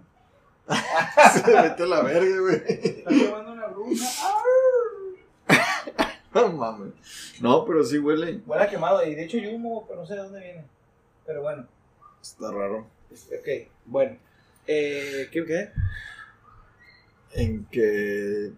Se 1.33 1.63
mete 1.63 1.83
a 1.83 1.87
la 1.87 2.03
verga, 2.03 2.41
güey. 2.41 2.63
Está 2.67 3.11
quemando 3.11 3.53
una 3.53 3.67
bruja. 3.69 4.07
No 6.35 6.51
mames. 6.51 6.95
No, 7.43 7.63
pero 7.67 7.85
sí 7.85 7.99
huele. 7.99 8.41
Huele 8.47 8.65
a 8.65 8.71
quemado. 8.71 9.05
Y 9.07 9.15
de 9.15 9.25
hecho, 9.25 9.37
hay 9.37 9.55
humo, 9.55 9.85
pero 9.87 10.01
no 10.01 10.07
sé 10.07 10.15
de 10.15 10.21
dónde 10.21 10.41
viene. 10.41 10.65
Pero 11.27 11.43
bueno. 11.43 11.67
Está 12.23 12.51
raro. 12.51 12.87
Ok, 13.11 13.69
bueno. 13.85 14.17
Eh, 14.67 15.29
¿Qué? 15.31 15.45
qué? 15.45 15.73
En 17.35 17.65
que 17.67 18.53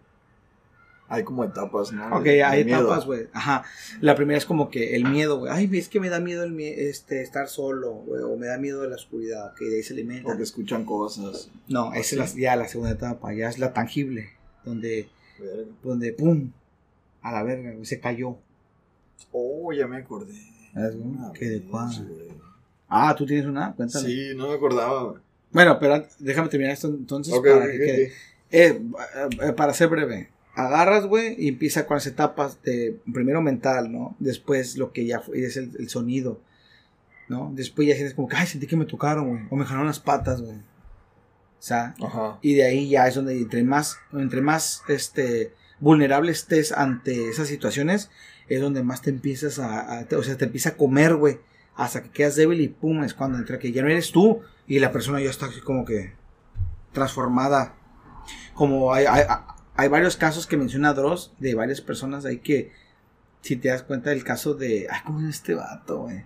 hay 1.09 1.22
como 1.22 1.44
etapas, 1.44 1.92
¿no? 1.92 2.06
Ok, 2.16 2.24
De- 2.24 2.30
de 2.32 2.44
hay 2.44 2.60
etapas, 2.62 3.05
güey. 3.06 3.28
Ajá. 3.32 3.64
La 4.01 4.14
primera 4.16 4.38
es 4.38 4.46
como 4.46 4.70
que 4.70 4.96
el 4.96 5.05
miedo, 5.05 5.38
güey. 5.38 5.52
Ay, 5.52 5.70
es 5.78 5.88
que 5.88 6.01
me 6.01 6.09
da 6.09 6.18
miedo 6.18 6.44
el 6.44 6.59
este, 6.60 7.22
estar 7.22 7.48
solo, 7.48 7.92
güey. 7.92 8.22
O 8.22 8.36
me 8.36 8.46
da 8.46 8.59
miedo 8.59 8.88
la 8.88 8.96
oscuridad. 8.96 9.52
Ok, 9.52 9.60
de 9.60 9.76
ahí 9.76 9.82
se 9.82 9.92
alimenta. 9.92 10.32
O 10.32 10.36
que 10.36 10.42
escuchan 10.42 10.84
cosas. 10.84 11.51
No, 11.68 11.92
esa 11.94 12.24
es 12.24 12.34
la- 12.36 12.40
ya 12.40 12.56
la 12.56 12.66
segunda 12.68 12.92
etapa. 12.92 13.32
Ya 13.34 13.48
es 13.48 13.59
la 13.59 13.72
tangible. 13.72 14.30
Donde, 14.64 15.09
Verga. 15.38 15.70
donde, 15.82 16.12
pum. 16.14 16.51
A 17.22 17.32
la 17.32 17.42
verga, 17.42 17.72
güey. 17.72 17.84
Se 17.84 18.01
cayó. 18.01 18.36
Oh, 19.30 19.72
ya 19.72 19.86
me 19.86 19.98
acordé. 19.98 20.34
¿Sabes, 20.72 20.96
güey? 20.96 21.09
Una 21.09 21.32
¿Qué 21.32 21.48
de. 21.48 21.64
Ah, 22.88 23.14
tú 23.16 23.24
tienes 23.26 23.46
una. 23.46 23.72
Cuéntame. 23.74 24.06
Sí, 24.09 24.32
no 24.34 24.48
me 24.48 24.55
acordaba, 24.55 25.02
güey. 25.05 25.22
Bueno, 25.52 25.78
pero 25.78 26.05
déjame 26.18 26.48
terminar 26.48 26.72
esto 26.74 26.88
entonces 26.88 27.32
Ok, 27.32 27.46
para 27.46 27.66
que 27.70 28.06
ok. 28.06 28.12
Eh, 28.56 28.81
eh, 29.43 29.52
para 29.52 29.74
ser 29.74 29.89
breve, 29.89 30.31
agarras, 30.55 31.06
güey, 31.06 31.35
y 31.39 31.48
empieza 31.48 31.86
con 31.86 31.97
las 31.97 32.06
etapas 32.06 32.62
de 32.62 32.97
primero 33.12 33.43
mental, 33.43 33.90
¿no? 33.93 34.14
Después 34.20 34.76
lo 34.76 34.93
que 34.93 35.05
ya 35.06 35.18
fue, 35.20 35.44
es 35.44 35.56
el, 35.56 35.72
el 35.78 35.89
sonido, 35.89 36.40
¿no? 37.28 37.51
Después 37.55 37.89
ya 37.89 37.94
sientes 37.94 38.14
como 38.14 38.28
que, 38.28 38.36
ay, 38.36 38.47
sentí 38.47 38.66
que 38.68 38.76
me 38.76 38.85
tocaron, 38.85 39.28
güey, 39.28 39.43
o 39.51 39.56
me 39.56 39.64
jalaron 39.64 39.86
las 39.89 39.98
patas, 39.98 40.40
güey. 40.40 40.56
O 40.56 41.66
sea, 41.66 41.94
Ajá. 42.01 42.39
y 42.43 42.55
de 42.55 42.62
ahí 42.64 42.89
ya 42.90 43.09
es 43.09 43.14
donde 43.16 43.36
entre 43.39 43.64
más, 43.64 43.97
entre 44.12 44.40
más, 44.43 44.82
este, 44.86 45.52
vulnerable 45.81 46.31
estés 46.31 46.70
ante 46.72 47.28
esas 47.31 47.48
situaciones, 47.48 48.10
es 48.48 48.60
donde 48.60 48.82
más 48.85 49.01
te 49.02 49.10
empiezas 49.10 49.59
a, 49.59 49.98
a- 50.01 50.06
o 50.16 50.22
sea, 50.22 50.36
te 50.36 50.44
empieza 50.44 50.68
a 50.70 50.76
comer, 50.76 51.16
güey, 51.16 51.39
hasta 51.74 52.02
que 52.05 52.10
quedas 52.10 52.36
débil 52.36 52.60
y 52.60 52.68
pum, 52.68 53.02
es 53.02 53.14
cuando 53.14 53.39
entra 53.39 53.59
que 53.59 53.72
ya 53.72 53.82
no 53.82 53.89
eres 53.89 54.12
tú 54.12 54.43
y 54.68 54.78
la 54.78 54.93
persona 54.93 55.20
ya 55.20 55.31
está 55.31 55.47
así 55.47 55.60
como 55.60 55.85
que 55.85 56.12
transformada. 56.93 57.74
Como 58.55 58.92
hay, 58.94 59.06
hay, 59.06 59.22
hay 59.76 59.88
varios 59.88 60.16
casos 60.16 60.46
que 60.46 60.56
menciona 60.56 60.92
Dross 60.94 61.32
de 61.38 61.55
varias 61.55 61.80
personas 61.80 62.24
ahí 62.24 62.38
que, 62.38 62.72
si 63.42 63.56
te 63.56 63.68
das 63.68 63.82
cuenta 63.82 64.10
del 64.10 64.24
caso 64.24 64.55
de, 64.55 64.86
ay, 64.90 65.01
¿cómo 65.05 65.20
es 65.20 65.36
este 65.36 65.55
vato, 65.55 66.02
güey? 66.02 66.24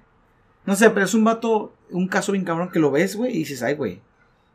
No 0.67 0.77
sé, 0.77 0.91
pero 0.91 1.07
es 1.07 1.15
un 1.15 1.25
vato, 1.25 1.75
un 1.91 2.09
caso 2.09 2.33
bien 2.33 2.45
cabrón 2.45 2.71
que 2.71 2.79
lo 2.79 2.91
ves, 2.91 3.17
güey, 3.17 3.35
y 3.35 3.39
dices, 3.39 3.63
ay, 3.63 3.75
güey. 3.75 4.03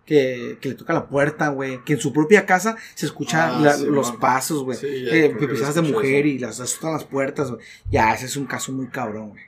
Que, 0.06 0.58
que 0.60 0.68
le 0.70 0.76
toca 0.76 0.92
la 0.92 1.08
puerta, 1.08 1.48
güey. 1.48 1.82
Que 1.86 1.94
en 1.94 2.00
su 2.00 2.12
propia 2.12 2.46
casa 2.46 2.76
se 2.94 3.06
escuchan 3.06 3.52
Ah, 3.56 3.60
la- 3.62 3.74
sí, 3.78 3.86
los 3.86 4.10
man. 4.12 4.20
pasos, 4.20 4.62
güey. 4.64 4.78
Sí, 4.78 4.86
Eh, 4.88 5.34
de 5.34 5.82
mujer 5.82 6.26
eso. 6.26 6.36
y 6.36 6.40
las 6.40 6.60
asustan 6.60 6.92
las 6.92 7.06
puertas, 7.06 7.50
güey. 7.52 7.64
Ya, 7.90 8.14
ese 8.14 8.26
es 8.26 8.36
un 8.36 8.46
caso 8.46 8.74
muy 8.74 8.88
cabrón, 8.88 9.30
güey. 9.30 9.44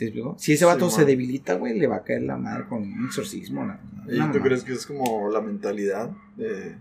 ¿Sí 0.00 0.06
explicó? 0.06 0.34
Si 0.38 0.54
ese 0.54 0.64
vato 0.64 0.88
Sí, 0.88 0.96
se 0.96 1.04
debilita, 1.04 1.56
güey, 1.56 1.78
le 1.78 1.86
va 1.86 1.96
a 1.96 2.02
caer 2.04 2.22
la 2.22 2.38
madre 2.38 2.64
con 2.70 2.78
un 2.82 3.04
exorcismo. 3.04 3.70
¿Y 4.08 4.18
tú 4.32 4.40
crees 4.40 4.64
que 4.64 4.72
es 4.72 4.86
como 4.86 5.28
la 5.28 5.42
mentalidad 5.42 6.10
de... 6.38 6.74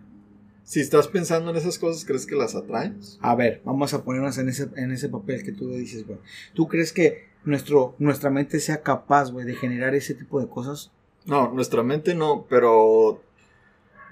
Si 0.64 0.80
estás 0.80 1.10
pensando 1.10 1.52
en 1.52 1.58
esas 1.58 1.78
cosas, 1.78 2.06
¿crees 2.06 2.26
que 2.26 2.36
las 2.36 2.56
atraes? 2.56 3.20
A 3.22 3.36
ver, 3.36 3.62
vamos 3.66 3.94
a 3.94 4.06
ponernos 4.06 4.38
en 4.38 4.48
ese, 4.48 4.70
en 4.78 4.94
ese 4.94 5.10
papel 5.10 5.44
que 5.44 5.52
tú 5.52 5.70
dices, 5.72 6.08
güey. 6.08 6.18
¿Tú 6.54 6.70
crees 6.70 6.94
que 6.94 7.26
nuestro, 7.44 7.94
nuestra 8.00 8.30
mente 8.30 8.62
sea 8.62 8.84
capaz, 8.84 9.32
güey, 9.32 9.46
de 9.46 9.56
generar 9.56 9.94
ese 9.96 10.14
tipo 10.14 10.40
de 10.40 10.48
cosas? 10.48 10.90
No, 11.26 11.52
nuestra 11.52 11.84
mente 11.84 12.16
no, 12.16 12.46
pero... 12.50 13.22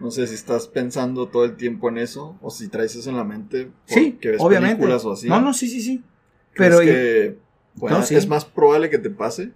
No 0.02 0.12
sé 0.12 0.28
si 0.28 0.36
estás 0.36 0.68
pensando 0.68 1.30
todo 1.30 1.46
el 1.46 1.56
tiempo 1.56 1.88
en 1.88 1.98
eso 2.00 2.38
o 2.42 2.50
si 2.52 2.68
traes 2.68 2.94
eso 2.94 3.10
en 3.10 3.16
la 3.16 3.24
mente 3.24 3.72
Sí, 3.86 4.20
ves 4.22 4.36
obviamente. 4.42 4.76
películas 4.76 5.06
o 5.06 5.14
así. 5.14 5.30
No, 5.30 5.40
no, 5.40 5.54
sí, 5.54 5.70
sí, 5.70 5.80
sí. 5.80 6.04
¿Crees 6.54 6.76
Pero 6.76 6.80
que 6.82 7.47
pueda- 7.80 8.00
No, 8.00 8.06
sí. 8.06 8.16
es 8.16 8.28
más 8.28 8.46
probable 8.46 8.90
que 8.90 8.98
te 9.00 9.10
pase? 9.10 9.52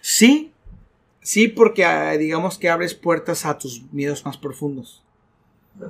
sí, 0.00 0.52
sí, 1.20 1.48
porque 1.48 1.84
ah, 1.84 2.12
digamos 2.16 2.58
que 2.58 2.68
abres 2.70 2.94
puertas 2.94 3.44
a 3.46 3.58
tus 3.58 3.82
miedos 3.92 4.24
más 4.24 4.36
profundos, 4.36 5.02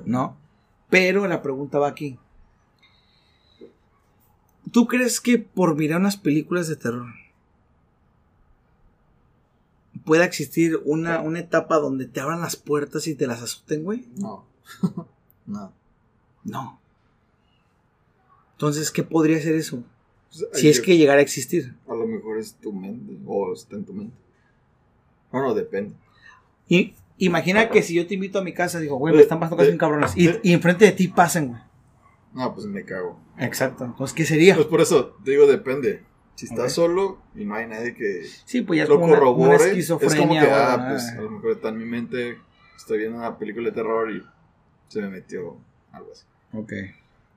¿no? 0.05 0.37
Pero 0.89 1.27
la 1.27 1.43
pregunta 1.43 1.79
va 1.79 1.89
aquí. 1.89 2.19
¿Tú 4.73 4.87
crees 4.87 5.21
que 5.21 5.39
por 5.39 5.77
mirar 5.77 6.01
unas 6.01 6.17
películas 6.17 6.67
de 6.69 6.77
terror 6.77 7.07
pueda 10.05 10.25
existir 10.25 10.81
una, 10.85 11.21
una 11.21 11.41
etapa 11.41 11.77
donde 11.79 12.07
te 12.07 12.21
abran 12.21 12.41
las 12.41 12.57
puertas 12.57 13.07
y 13.07 13.15
te 13.15 13.27
las 13.27 13.43
asusten, 13.43 13.83
güey? 13.85 14.07
No. 14.17 14.45
no. 15.47 15.73
No. 16.45 16.81
Entonces, 18.53 18.91
¿qué 18.91 19.03
podría 19.03 19.41
ser 19.41 19.55
eso? 19.57 19.83
Pues, 20.39 20.61
Si 20.61 20.69
es 20.69 20.81
que 20.81 20.97
llegara 20.97 21.21
a 21.21 21.23
existir. 21.23 21.75
A 21.89 21.95
lo 21.95 22.07
mejor 22.07 22.39
es 22.39 22.55
tu 22.55 22.73
mente 22.73 23.17
o 23.27 23.53
está 23.53 23.77
en 23.77 23.85
tu 23.85 23.93
mente. 23.93 24.17
Bueno, 25.31 25.55
depende. 25.55 25.95
Y 26.69 26.95
imagina 27.19 27.69
que 27.71 27.83
si 27.83 27.95
yo 27.95 28.07
te 28.07 28.15
invito 28.15 28.39
a 28.39 28.43
mi 28.43 28.53
casa, 28.53 28.81
digo, 28.81 28.97
güey, 28.97 29.15
me 29.15 29.23
están 29.23 29.39
pasando 29.39 29.57
cosas 29.57 29.69
bien 29.69 29.79
cabronas. 29.79 30.17
Y, 30.17 30.31
y 30.43 30.53
enfrente 30.53 30.85
de 30.85 30.93
ti 30.93 31.09
pasen, 31.09 31.49
güey. 31.49 31.61
No, 32.35 32.55
pues 32.55 32.67
me 32.67 32.85
cago. 32.85 33.19
Exacto. 33.39 33.85
Entonces, 33.85 34.15
¿qué 34.15 34.25
sería? 34.25 34.55
Pues 34.55 34.67
por 34.67 34.81
eso, 34.81 35.17
te 35.25 35.31
digo, 35.31 35.47
depende. 35.47 36.03
Si 36.35 36.45
estás 36.45 36.75
solo 36.75 37.19
y 37.35 37.47
no 37.47 37.55
hay 37.55 37.67
nadie 37.67 37.95
que 37.95 38.27
Sí, 38.45 38.61
pues 38.61 38.77
ya 38.77 38.83
es 38.83 38.91
lo 38.91 38.97
como 38.97 39.07
una, 39.07 39.19
corrobore, 39.19 39.49
una 39.49 39.57
es 39.57 39.63
esquizofrenia. 39.67 40.19
como 40.19 40.35
que, 40.35 40.47
ah, 40.51 40.87
pues 40.91 41.09
a 41.13 41.23
lo 41.23 41.31
mejor 41.31 41.53
está 41.53 41.71
en 41.71 41.79
mi 41.79 41.87
mente, 41.87 42.37
estoy 42.77 42.99
viendo 42.99 43.17
una 43.17 43.39
película 43.39 43.71
de 43.71 43.75
terror 43.75 44.11
y 44.11 44.23
se 44.89 45.01
me 45.01 45.09
metió 45.09 45.57
algo 45.93 46.13
así. 46.13 46.27
Ok. 46.53 46.73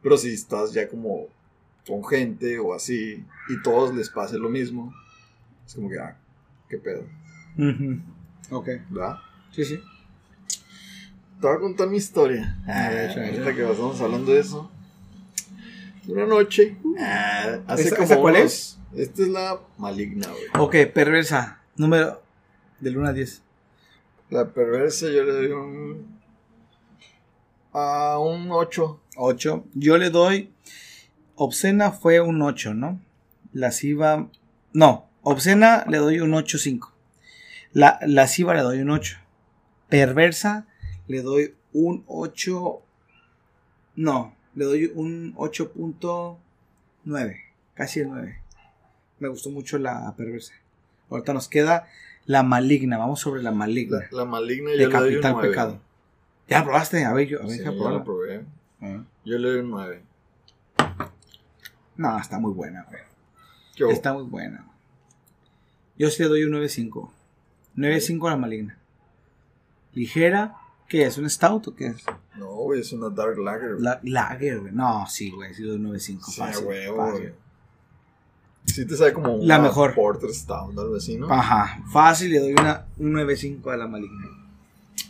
Pero 0.03 0.17
si 0.17 0.33
estás 0.33 0.73
ya 0.73 0.89
como 0.89 1.27
con 1.89 2.05
gente 2.05 2.57
o 2.59 2.73
así 2.73 3.25
y 3.49 3.61
todos 3.63 3.93
les 3.95 4.09
pase 4.09 4.37
lo 4.37 4.47
mismo, 4.49 4.93
es 5.65 5.73
como 5.73 5.89
que, 5.89 5.99
ah, 5.99 6.15
qué 6.69 6.77
pedo, 6.77 7.03
Ujú. 7.57 7.99
Ok. 8.51 8.67
¿verdad? 8.89 9.17
Sí, 9.51 9.65
sí. 9.65 9.79
Te 11.41 11.47
voy 11.47 11.55
a 11.55 11.59
contar 11.59 11.87
mi 11.89 11.97
historia. 11.97 12.57
A 12.67 12.89
ver, 12.89 13.09
échale. 13.11 13.25
ahorita 13.31 13.55
que 13.55 13.71
estamos 13.71 14.01
hablando 14.01 14.31
de 14.33 14.39
eso. 14.39 14.71
Una 16.07 16.25
noche, 16.25 16.77
ah, 16.99 17.59
hace 17.67 17.83
¿Esa- 17.83 17.95
como 17.95 18.05
esa 18.05 18.17
cuál 18.17 18.35
unos- 18.35 18.45
es? 18.45 18.79
Esta 18.95 19.21
es 19.21 19.27
la 19.29 19.59
maligna, 19.77 20.27
güey. 20.27 20.43
Ok, 20.85 20.91
perversa. 20.93 21.61
Número 21.77 22.21
del 22.79 22.97
1 22.97 23.07
a 23.09 23.13
10. 23.13 23.41
La 24.29 24.47
perversa 24.51 25.07
yo 25.09 25.23
le 25.23 25.31
doy 25.31 25.47
un... 25.51 26.19
A 27.73 28.17
un 28.19 28.47
8. 28.51 28.99
8. 29.15 29.63
Yo 29.75 29.97
le 29.97 30.09
doy. 30.09 30.51
Obscena 31.41 31.91
fue 31.91 32.19
un 32.19 32.41
8, 32.41 32.73
¿no? 32.73 32.99
Lasciva. 33.53 34.27
No, 34.73 35.07
obscena 35.21 35.85
le 35.87 35.97
doy 35.97 36.19
un 36.19 36.33
8.5. 36.33 36.89
La 37.71 37.97
lasciva 38.05 38.53
le 38.53 38.59
doy 38.59 38.81
un 38.81 38.89
8. 38.89 39.15
Perversa 39.87 40.67
le 41.07 41.21
doy 41.21 41.55
un 41.71 42.03
8. 42.07 42.81
No, 43.95 44.35
le 44.53 44.65
doy 44.65 44.91
un 44.93 45.33
8.9. 45.35 47.37
Casi 47.73 48.01
el 48.01 48.09
9. 48.09 48.41
Me 49.19 49.29
gustó 49.29 49.49
mucho 49.49 49.77
la 49.77 50.13
perversa. 50.17 50.55
Ahorita 51.09 51.33
nos 51.33 51.47
queda 51.47 51.87
la 52.25 52.43
maligna. 52.43 52.97
Vamos 52.97 53.21
sobre 53.21 53.41
la 53.41 53.51
maligna. 53.51 53.99
La, 54.11 54.17
la 54.17 54.25
maligna 54.25 54.71
yo 54.71 54.77
de 54.77 54.87
le 54.87 54.89
doy 54.89 55.15
un 55.15 55.21
capital 55.21 55.33
9. 55.35 55.47
pecado. 55.47 55.79
¿Ya 56.49 56.65
probaste? 56.65 57.05
A 57.05 57.13
ver, 57.13 57.29
yo, 57.29 57.39
a 57.41 57.45
ver, 57.45 57.51
Sí, 57.51 57.63
ya 57.63 57.71
probé. 57.71 58.43
Ah. 58.81 59.05
Yo 59.23 59.37
le 59.37 59.49
doy 59.51 59.59
un 59.61 59.69
9. 59.69 60.08
No, 61.99 62.17
está 62.17 62.39
muy 62.39 62.53
buena, 62.53 62.85
güey. 62.89 63.91
Está 63.91 64.13
muy 64.13 64.23
buena. 64.23 64.65
Yo 65.97 66.09
sí 66.09 66.23
le 66.23 66.29
doy 66.29 66.43
un 66.45 66.53
9.5. 66.53 67.09
9.5 67.75 68.27
a 68.27 68.31
la 68.31 68.37
maligna. 68.37 68.77
Ligera, 69.93 70.55
¿qué 70.87 71.05
es? 71.05 71.17
¿Un 71.17 71.29
stout 71.29 71.67
o 71.67 71.75
qué 71.75 71.87
es? 71.87 72.05
No, 72.37 72.47
güey, 72.53 72.79
es 72.79 72.93
una 72.93 73.09
Dark 73.09 73.37
Lager. 73.37 73.71
güey. 73.73 73.83
La, 73.83 73.99
lager, 74.03 74.61
güey. 74.61 74.71
No, 74.71 75.05
sí, 75.07 75.29
güey. 75.29 75.53
Sí 75.53 75.63
le 75.63 75.71
doy 75.71 75.77
un 75.77 75.91
9.5. 75.93 75.99
Sí, 76.23 76.39
fácil, 76.39 76.65
huevo, 76.65 76.97
fácil. 76.97 77.19
güey. 77.19 77.33
Sí 78.63 78.85
te 78.87 78.95
sabe 78.95 79.11
como 79.11 79.27
La 79.41 79.57
una 79.57 79.59
mejor. 79.59 79.93
Porter 79.93 80.33
Stout, 80.33 80.77
algo 80.79 80.95
así, 80.95 81.17
¿no? 81.17 81.29
Ajá. 81.29 81.83
Fácil, 81.91 82.31
le 82.31 82.39
doy 82.39 82.53
una, 82.53 82.85
un 82.97 83.11
9.5 83.11 83.73
a 83.73 83.75
la 83.75 83.87
maligna. 83.87 84.25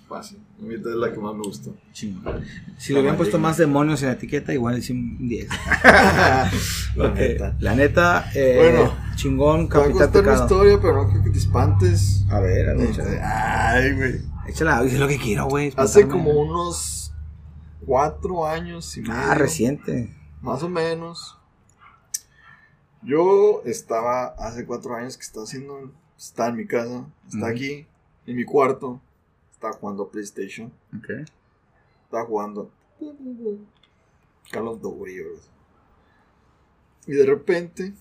Fácil. 0.10 0.40
A 0.60 0.64
mí 0.64 0.74
esta 0.74 0.90
es 0.90 0.96
la 0.96 1.14
que 1.14 1.20
más 1.20 1.36
me 1.36 1.44
gustó. 1.44 1.76
Chingón. 1.94 2.44
Si 2.80 2.92
La 2.94 2.98
le 2.98 3.02
hubieran 3.02 3.18
puesto 3.18 3.38
más 3.38 3.58
demonios 3.58 4.02
en 4.02 4.08
la 4.08 4.14
etiqueta, 4.16 4.52
igual 4.52 4.80
hice 4.80 4.92
un 4.94 5.28
10. 5.30 5.48
la 6.96 7.12
neta. 7.14 7.56
La 7.60 7.76
neta, 7.76 8.32
eh, 8.34 8.56
Bueno, 8.58 8.94
chingón, 9.16 9.70
Te 9.70 9.78
va 9.78 9.84
a 9.84 9.86
capital 9.86 10.06
contar 10.08 10.24
pecado. 10.24 10.44
historia, 10.44 10.80
pero 10.82 10.94
no 11.04 11.10
creo 11.12 11.24
que 11.24 11.30
te 11.30 11.38
espantes. 11.38 12.26
A 12.32 12.40
ver, 12.40 12.70
a 12.70 12.74
ver, 12.74 12.90
Este, 12.90 13.02
échala. 13.04 13.70
Ay, 13.72 13.96
güey. 13.96 14.22
Échala, 14.48 14.82
dice 14.82 14.98
lo 14.98 15.08
que 15.08 15.20
quiero, 15.20 15.46
güey. 15.46 15.72
Hace 15.78 16.08
como 16.08 16.32
unos 16.32 17.14
cuatro 17.86 18.48
años 18.48 18.98
y 18.98 19.02
medio. 19.02 19.14
Ah, 19.16 19.36
reciente. 19.36 20.12
Más 20.42 20.64
o 20.64 20.70
menos. 20.70 21.38
Yo 23.04 23.62
estaba 23.66 24.26
hace 24.40 24.66
cuatro 24.66 24.96
años 24.96 25.18
que 25.18 25.24
estaba 25.24 25.46
haciendo. 25.46 25.92
Está 26.18 26.48
en 26.48 26.56
mi 26.58 26.66
casa. 26.68 27.06
Está 27.32 27.48
aquí. 27.48 27.86
En 28.26 28.36
mi 28.36 28.44
cuarto. 28.44 29.00
Estaba 29.60 29.74
jugando 29.74 30.08
PlayStation. 30.08 30.72
Ok. 30.98 31.10
Estaba 32.06 32.24
jugando. 32.26 32.72
Call 34.50 34.70
of 34.70 34.80
Duty. 34.80 35.18
Y 37.08 37.12
de 37.12 37.26
repente. 37.26 37.94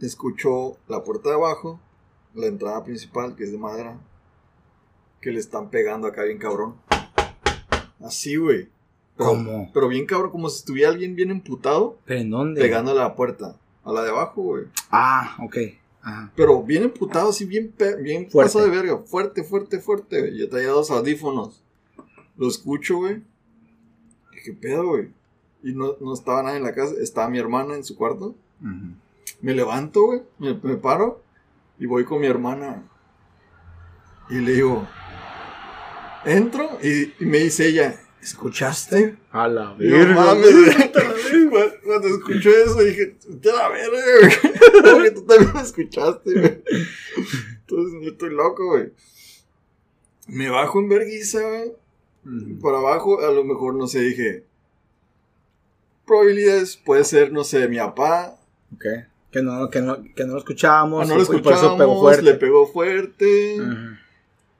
Escucho 0.00 0.78
la 0.88 1.04
puerta 1.04 1.28
de 1.28 1.34
abajo. 1.34 1.78
La 2.32 2.46
entrada 2.46 2.82
principal, 2.82 3.36
que 3.36 3.44
es 3.44 3.52
de 3.52 3.58
madera. 3.58 3.98
Que 5.20 5.30
le 5.30 5.40
están 5.40 5.68
pegando 5.68 6.08
acá 6.08 6.22
bien 6.22 6.38
cabrón. 6.38 6.76
Así, 8.02 8.36
güey. 8.36 8.70
¿Cómo? 9.18 9.70
Pero 9.74 9.88
bien 9.88 10.06
cabrón, 10.06 10.30
como 10.30 10.48
si 10.48 10.60
estuviera 10.60 10.88
alguien 10.88 11.14
bien 11.14 11.30
emputado 11.30 11.98
¿Pero 12.06 12.20
en 12.20 12.30
dónde? 12.30 12.62
pegándole 12.62 12.98
a 13.00 13.08
la 13.08 13.14
puerta. 13.14 13.56
A 13.84 13.92
la 13.92 14.04
de 14.04 14.08
abajo, 14.08 14.40
güey. 14.40 14.64
Ah, 14.90 15.36
ok. 15.42 15.56
Ajá. 16.02 16.32
Pero 16.34 16.62
bien 16.62 16.84
emputado, 16.84 17.30
así 17.30 17.44
bien, 17.44 17.74
bien 18.02 18.30
Fuerte. 18.30 18.60
de 18.60 18.68
verga. 18.70 18.98
Fuerte, 18.98 19.44
fuerte, 19.44 19.80
fuerte, 19.80 20.20
güey. 20.20 20.38
Yo 20.38 20.48
traía 20.48 20.68
dos 20.68 20.90
audífonos. 20.90 21.62
Lo 22.36 22.48
escucho, 22.48 22.96
güey. 22.98 23.22
¿Qué 24.44 24.52
pedo, 24.54 24.86
güey? 24.88 25.10
Y 25.62 25.74
no, 25.74 25.96
no 26.00 26.14
estaba 26.14 26.42
nadie 26.42 26.56
en 26.56 26.62
la 26.64 26.74
casa. 26.74 26.94
Estaba 27.00 27.28
mi 27.28 27.38
hermana 27.38 27.74
en 27.74 27.84
su 27.84 27.96
cuarto. 27.96 28.34
Me 29.42 29.54
levanto, 29.54 30.04
güey. 30.06 30.22
Me, 30.38 30.54
me 30.54 30.76
paro. 30.76 31.22
Y 31.78 31.86
voy 31.86 32.04
con 32.04 32.20
mi 32.20 32.26
hermana. 32.26 32.82
Y 34.30 34.36
le 34.36 34.52
digo, 34.52 34.86
entro. 36.24 36.78
Y, 36.82 37.12
y 37.22 37.26
me 37.26 37.38
dice 37.38 37.68
ella, 37.68 38.00
¿escuchaste? 38.22 39.16
A 39.30 39.48
la 39.48 39.76
Y 39.78 39.88
yo, 39.90 39.96
mames, 40.08 40.52
güey. 41.50 41.70
Cuando- 41.84 42.08
escuché 42.08 42.62
eso 42.62 42.82
dije, 42.82 43.16
te 43.40 43.52
la 43.52 43.68
verga, 43.68 43.98
güey. 44.20 44.82
Como 44.92 45.02
que 45.02 45.10
tú 45.10 45.22
también 45.26 45.52
me 45.54 45.60
escuchaste, 45.62 46.32
güey. 46.32 46.62
Entonces 47.60 48.00
yo 48.02 48.10
estoy 48.12 48.30
loco, 48.30 48.66
güey. 48.70 48.92
Me 50.26 50.48
bajo 50.50 50.78
en 50.80 50.88
vergüenza, 50.88 51.40
güey. 51.40 51.72
Por 52.60 52.74
abajo, 52.74 53.20
a 53.26 53.30
lo 53.32 53.42
mejor, 53.44 53.74
no 53.74 53.86
sé, 53.86 54.00
dije. 54.00 54.44
Probabilidades, 56.06 56.76
puede 56.76 57.04
ser, 57.04 57.32
no 57.32 57.44
sé, 57.44 57.68
mi 57.68 57.78
papá. 57.78 58.36
Ok. 58.74 58.84
Que 59.30 59.42
no, 59.42 59.70
que 59.70 59.80
no, 59.80 60.02
que 60.14 60.24
no 60.24 60.32
lo 60.34 60.38
escuchábamos. 60.38 61.06
O 61.06 61.08
no 61.08 61.16
lo 61.16 61.22
y 61.22 61.26
por- 61.26 61.36
y 61.36 61.40
por 61.42 61.52
eso 61.52 61.76
pegó 61.76 62.00
fuerte. 62.00 62.22
le 62.22 62.34
pegó 62.34 62.66
fuerte. 62.66 63.56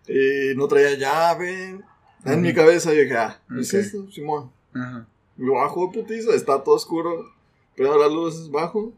Eh, 0.06 0.54
no 0.56 0.68
traía 0.68 0.96
llave. 0.96 1.80
En 2.24 2.42
mi 2.42 2.52
cabeza 2.54 2.92
yo 2.92 3.00
dije, 3.00 3.16
ah, 3.16 3.40
¿qué 3.48 3.60
es 3.60 3.72
esto, 3.74 4.10
Simón? 4.10 4.50
Ajá. 4.74 5.06
Bajo 5.36 5.86
de 5.86 5.92
putiza, 6.02 6.34
está 6.34 6.62
todo 6.62 6.74
oscuro. 6.74 7.24
Prendo 7.76 7.98
las 7.98 8.12
luces, 8.12 8.50
bajo. 8.50 8.92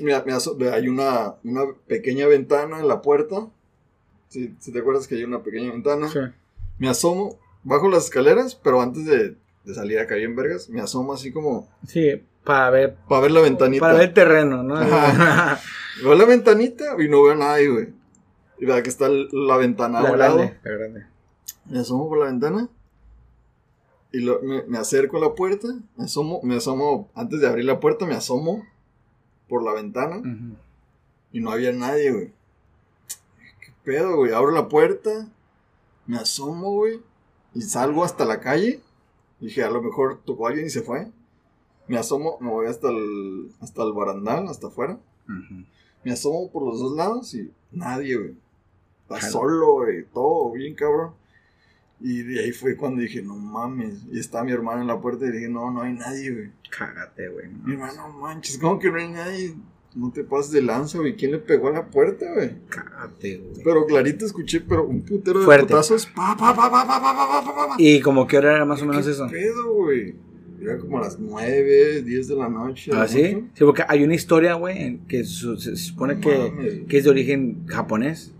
Mira, 0.00 0.24
hay 0.72 0.88
una, 0.88 1.34
una 1.44 1.62
pequeña 1.86 2.26
ventana 2.26 2.80
en 2.80 2.88
la 2.88 3.00
puerta. 3.02 3.46
Si, 4.28 4.54
si 4.58 4.72
te 4.72 4.80
acuerdas 4.80 5.06
que 5.06 5.14
hay 5.14 5.24
una 5.24 5.42
pequeña 5.42 5.70
ventana. 5.70 6.08
Sí. 6.08 6.18
Me 6.78 6.88
asomo, 6.88 7.38
bajo 7.62 7.88
las 7.88 8.04
escaleras, 8.04 8.54
pero 8.56 8.82
antes 8.82 9.06
de, 9.06 9.36
de 9.64 9.74
salir 9.74 9.98
acá 9.98 10.16
bien 10.16 10.34
vergas, 10.36 10.68
me 10.68 10.80
asomo 10.80 11.12
así 11.14 11.32
como 11.32 11.68
Sí, 11.86 12.22
para 12.44 12.68
ver, 12.70 12.96
para 13.08 13.22
ver 13.22 13.30
la 13.30 13.40
ventanita. 13.40 13.80
para 13.80 13.98
ver 13.98 14.12
terreno, 14.12 14.62
¿no? 14.62 14.76
Ajá. 14.76 15.60
Veo 16.02 16.14
la 16.14 16.24
ventanita 16.26 16.84
y 16.98 17.08
no 17.08 17.22
veo 17.22 17.32
a 17.32 17.36
nadie, 17.36 17.68
güey. 17.68 17.88
Y 18.58 18.66
vea 18.66 18.82
que 18.82 18.90
está 18.90 19.08
la 19.08 19.56
ventana 19.56 20.02
la 20.02 20.10
grande, 20.10 20.58
la 20.62 20.70
grande. 20.72 21.06
Me 21.68 21.78
asomo 21.80 22.08
por 22.08 22.18
la 22.18 22.26
ventana. 22.26 22.68
Y 24.12 24.20
lo- 24.20 24.40
me, 24.42 24.62
me 24.64 24.78
acerco 24.78 25.16
a 25.16 25.20
la 25.20 25.34
puerta. 25.34 25.68
Me 25.96 26.04
asomo, 26.04 26.40
me 26.42 26.56
asomo, 26.56 27.08
antes 27.14 27.40
de 27.40 27.48
abrir 27.48 27.64
la 27.64 27.80
puerta, 27.80 28.06
me 28.06 28.14
asomo 28.14 28.64
por 29.48 29.62
la 29.62 29.72
ventana. 29.72 30.22
Y 31.32 31.40
no 31.40 31.50
había 31.50 31.72
nadie, 31.72 32.12
güey. 32.12 32.32
¿Qué 33.60 33.72
pedo, 33.84 34.16
güey? 34.16 34.32
Abro 34.32 34.52
la 34.52 34.68
puerta. 34.68 35.28
Me 36.06 36.16
asomo, 36.16 36.72
güey. 36.74 37.00
Y 37.54 37.62
salgo 37.62 38.04
hasta 38.04 38.24
la 38.24 38.40
calle. 38.40 38.80
Dije, 39.40 39.62
a 39.64 39.70
lo 39.70 39.82
mejor 39.82 40.20
tocó 40.24 40.46
alguien 40.46 40.66
y 40.66 40.70
se 40.70 40.82
fue. 40.82 41.10
Me 41.88 41.98
asomo, 41.98 42.38
me 42.40 42.50
voy 42.50 42.66
hasta 42.66 42.88
el, 42.88 43.52
hasta 43.60 43.82
el 43.82 43.92
barandal, 43.92 44.48
hasta 44.48 44.68
afuera. 44.68 44.98
Me 46.04 46.12
asomo 46.12 46.50
por 46.50 46.62
los 46.64 46.78
dos 46.80 46.96
lados 46.96 47.34
y 47.34 47.50
nadie, 47.72 48.16
güey. 48.16 48.34
Está 49.02 49.20
Jalo. 49.20 49.32
solo, 49.32 49.72
güey. 49.74 50.04
Todo 50.12 50.52
bien, 50.52 50.74
cabrón. 50.74 51.12
Y 52.00 52.22
de 52.22 52.40
ahí 52.40 52.52
fue 52.52 52.76
cuando 52.76 53.00
dije, 53.00 53.22
no 53.22 53.36
mames. 53.36 54.04
Y 54.12 54.18
está 54.18 54.44
mi 54.44 54.52
hermana 54.52 54.82
en 54.82 54.86
la 54.86 55.00
puerta 55.00 55.26
y 55.26 55.30
dije, 55.32 55.48
no, 55.48 55.70
no 55.70 55.82
hay 55.82 55.94
nadie, 55.94 56.30
güey. 56.30 56.50
Cágate, 56.70 57.28
güey. 57.28 57.46
Mi 57.64 57.72
hermano, 57.72 58.08
no 58.08 58.18
manches, 58.20 58.58
¿cómo 58.58 58.78
que 58.78 58.90
no 58.90 58.98
hay 58.98 59.08
nadie? 59.08 59.54
No 59.94 60.12
te 60.12 60.22
pases 60.24 60.52
de 60.52 60.60
lanza, 60.60 60.98
güey. 60.98 61.16
¿Quién 61.16 61.32
le 61.32 61.38
pegó 61.38 61.68
a 61.68 61.72
la 61.72 61.86
puerta, 61.86 62.26
güey? 62.34 62.50
Cágate, 62.68 63.38
güey. 63.38 63.62
Pero 63.64 63.86
clarito 63.86 64.26
escuché, 64.26 64.60
pero 64.60 64.84
un 64.86 65.00
putero 65.02 65.38
de 65.38 65.46
Fuerte. 65.46 65.68
putazos. 65.68 66.04
Pa, 66.06 66.36
pa, 66.38 66.54
pa, 66.54 66.70
pa, 66.70 66.86
pa, 66.86 67.00
pa, 67.00 67.16
pa, 67.16 67.42
pa, 67.44 67.54
pa, 67.54 67.68
pa. 67.68 67.74
Y 67.78 68.00
como 68.02 68.26
que 68.26 68.36
hora 68.36 68.56
era 68.56 68.64
más 68.66 68.82
o 68.82 68.86
menos 68.86 69.06
¿Qué 69.06 69.12
eso. 69.12 69.26
pedo, 69.30 69.72
güey? 69.72 70.14
Era 70.60 70.78
como 70.78 71.00
las 71.00 71.18
9, 71.18 72.02
10 72.02 72.28
de 72.28 72.36
la 72.36 72.48
noche. 72.50 72.90
¿Ah, 72.94 73.08
sí? 73.08 73.44
Sí, 73.54 73.64
porque 73.64 73.84
hay 73.88 74.02
una 74.04 74.14
historia, 74.14 74.54
güey, 74.54 74.98
que 75.08 75.24
su- 75.24 75.56
se 75.56 75.76
supone 75.76 76.18
que, 76.20 76.50
Mames. 76.50 76.80
que 76.88 76.98
es 76.98 77.04
de 77.04 77.10
origen 77.10 77.66
japonés, 77.66 78.34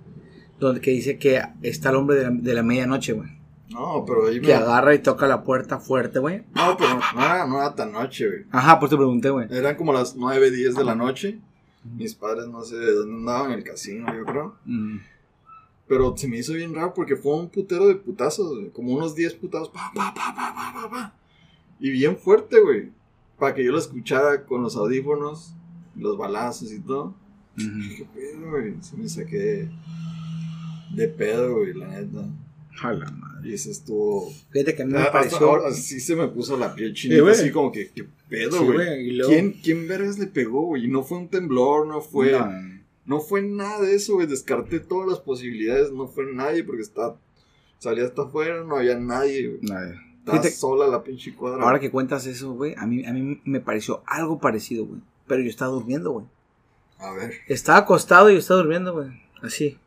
donde 0.60 0.80
que 0.82 0.90
dice 0.90 1.16
que 1.18 1.40
está 1.62 1.88
el 1.90 1.96
hombre 1.96 2.16
de 2.16 2.22
la, 2.24 2.30
de 2.30 2.54
la 2.54 2.62
medianoche, 2.62 3.12
güey. 3.14 3.30
No, 3.68 4.04
pero 4.06 4.26
ahí 4.28 4.40
me... 4.40 4.46
Que 4.46 4.54
agarra 4.54 4.94
y 4.94 5.00
toca 5.00 5.26
la 5.26 5.42
puerta 5.42 5.78
fuerte, 5.78 6.18
güey. 6.18 6.44
No, 6.54 6.76
pero 6.76 6.98
no 7.14 7.24
era, 7.24 7.46
no 7.46 7.56
era 7.58 7.74
tan 7.74 7.92
noche, 7.92 8.28
güey. 8.28 8.44
Ajá, 8.50 8.78
pues 8.78 8.90
te 8.90 8.96
pregunté, 8.96 9.30
güey. 9.30 9.48
Eran 9.50 9.76
como 9.76 9.92
las 9.92 10.14
9, 10.16 10.50
10 10.50 10.76
de 10.76 10.84
la 10.84 10.94
noche. 10.94 11.40
Mis 11.84 12.14
padres 12.14 12.46
no 12.48 12.62
sé 12.62 12.76
de 12.76 12.92
dónde 12.92 13.14
andaban, 13.14 13.52
en 13.52 13.58
el 13.58 13.64
casino, 13.64 14.06
yo 14.16 14.24
creo. 14.24 14.56
Mm. 14.64 14.98
Pero 15.88 16.16
se 16.16 16.26
me 16.28 16.38
hizo 16.38 16.52
bien 16.52 16.74
raro 16.74 16.94
porque 16.94 17.16
fue 17.16 17.36
un 17.36 17.48
putero 17.48 17.86
de 17.86 17.94
putazos, 17.96 18.56
güey. 18.56 18.70
Como 18.70 18.92
unos 18.92 19.14
10 19.14 19.34
putazos. 19.34 19.68
Pa, 19.68 19.92
pa, 19.94 20.12
pa, 20.14 20.34
pa, 20.34 20.54
pa, 20.54 20.82
pa, 20.82 20.90
pa. 20.90 21.14
Y 21.78 21.90
bien 21.90 22.16
fuerte, 22.16 22.60
güey. 22.60 22.90
para 23.38 23.54
que 23.54 23.64
yo 23.64 23.72
lo 23.72 23.78
escuchara 23.78 24.44
con 24.44 24.62
los 24.62 24.76
audífonos, 24.76 25.54
los 25.94 26.16
balazos 26.16 26.72
y 26.72 26.80
todo. 26.80 27.14
¿Qué 27.56 28.06
pedo, 28.14 28.50
güey? 28.50 28.74
Se 28.80 28.96
me 28.96 29.08
saqué 29.08 29.68
de 30.94 31.08
pedo, 31.08 31.56
güey, 31.58 31.74
la 31.74 31.88
neta. 31.88 32.28
A 32.82 32.92
la 32.92 33.10
madre. 33.10 33.48
Y 33.50 33.54
ese 33.54 33.70
estuvo. 33.70 34.30
Fíjate 34.50 34.74
que 34.74 34.82
a 34.82 34.86
mí 34.86 34.92
me 34.92 34.98
Hasta 34.98 35.12
pareció. 35.12 35.38
ahora 35.48 35.72
sí 35.72 36.00
se 36.00 36.14
me 36.16 36.28
puso 36.28 36.56
la 36.56 36.74
piel 36.74 36.92
chinita, 36.94 37.22
güey. 37.22 37.34
así 37.34 37.50
como 37.50 37.72
que, 37.72 37.90
¿qué 37.90 38.04
pedo, 38.28 38.64
güey? 38.64 39.12
luego- 39.12 39.30
¿Quién, 39.32 39.52
¿Quién 39.62 39.88
vergas 39.88 40.18
le 40.18 40.26
pegó, 40.26 40.62
güey? 40.66 40.84
Y 40.84 40.88
no 40.88 41.02
fue 41.02 41.18
un 41.18 41.28
temblor, 41.28 41.86
no 41.86 42.00
fue. 42.00 42.32
No, 42.32 42.76
No 43.06 43.20
fue 43.20 43.40
nada 43.42 43.80
de 43.82 43.94
eso, 43.94 44.14
güey. 44.14 44.26
Descarté 44.26 44.80
todas 44.80 45.08
las 45.08 45.20
posibilidades. 45.20 45.92
No 45.92 46.08
fue 46.08 46.24
nadie 46.32 46.64
porque 46.64 46.82
está. 46.82 47.14
Salí 47.78 48.00
hasta 48.00 48.22
afuera, 48.22 48.64
no 48.64 48.76
había 48.76 48.98
nadie, 48.98 49.46
güey. 49.46 49.60
Estaba 49.60 49.92
Fíjate- 50.42 50.50
sola 50.50 50.88
la 50.88 51.04
pinche 51.04 51.32
cuadra. 51.34 51.62
Ahora 51.62 51.78
que 51.78 51.90
cuentas 51.92 52.26
eso, 52.26 52.52
güey, 52.54 52.74
a 52.76 52.84
mí, 52.84 53.06
a 53.06 53.12
mí 53.12 53.40
me 53.44 53.60
pareció 53.60 54.02
algo 54.06 54.40
parecido, 54.40 54.86
güey. 54.86 55.00
Pero 55.28 55.40
yo 55.42 55.48
estaba 55.50 55.70
durmiendo, 55.70 56.10
güey. 56.10 56.26
A 56.98 57.12
ver. 57.12 57.34
Estaba 57.46 57.78
acostado 57.78 58.28
y 58.30 58.32
yo 58.34 58.38
estaba 58.40 58.58
durmiendo, 58.60 58.92
güey. 58.92 59.08
Así. 59.40 59.78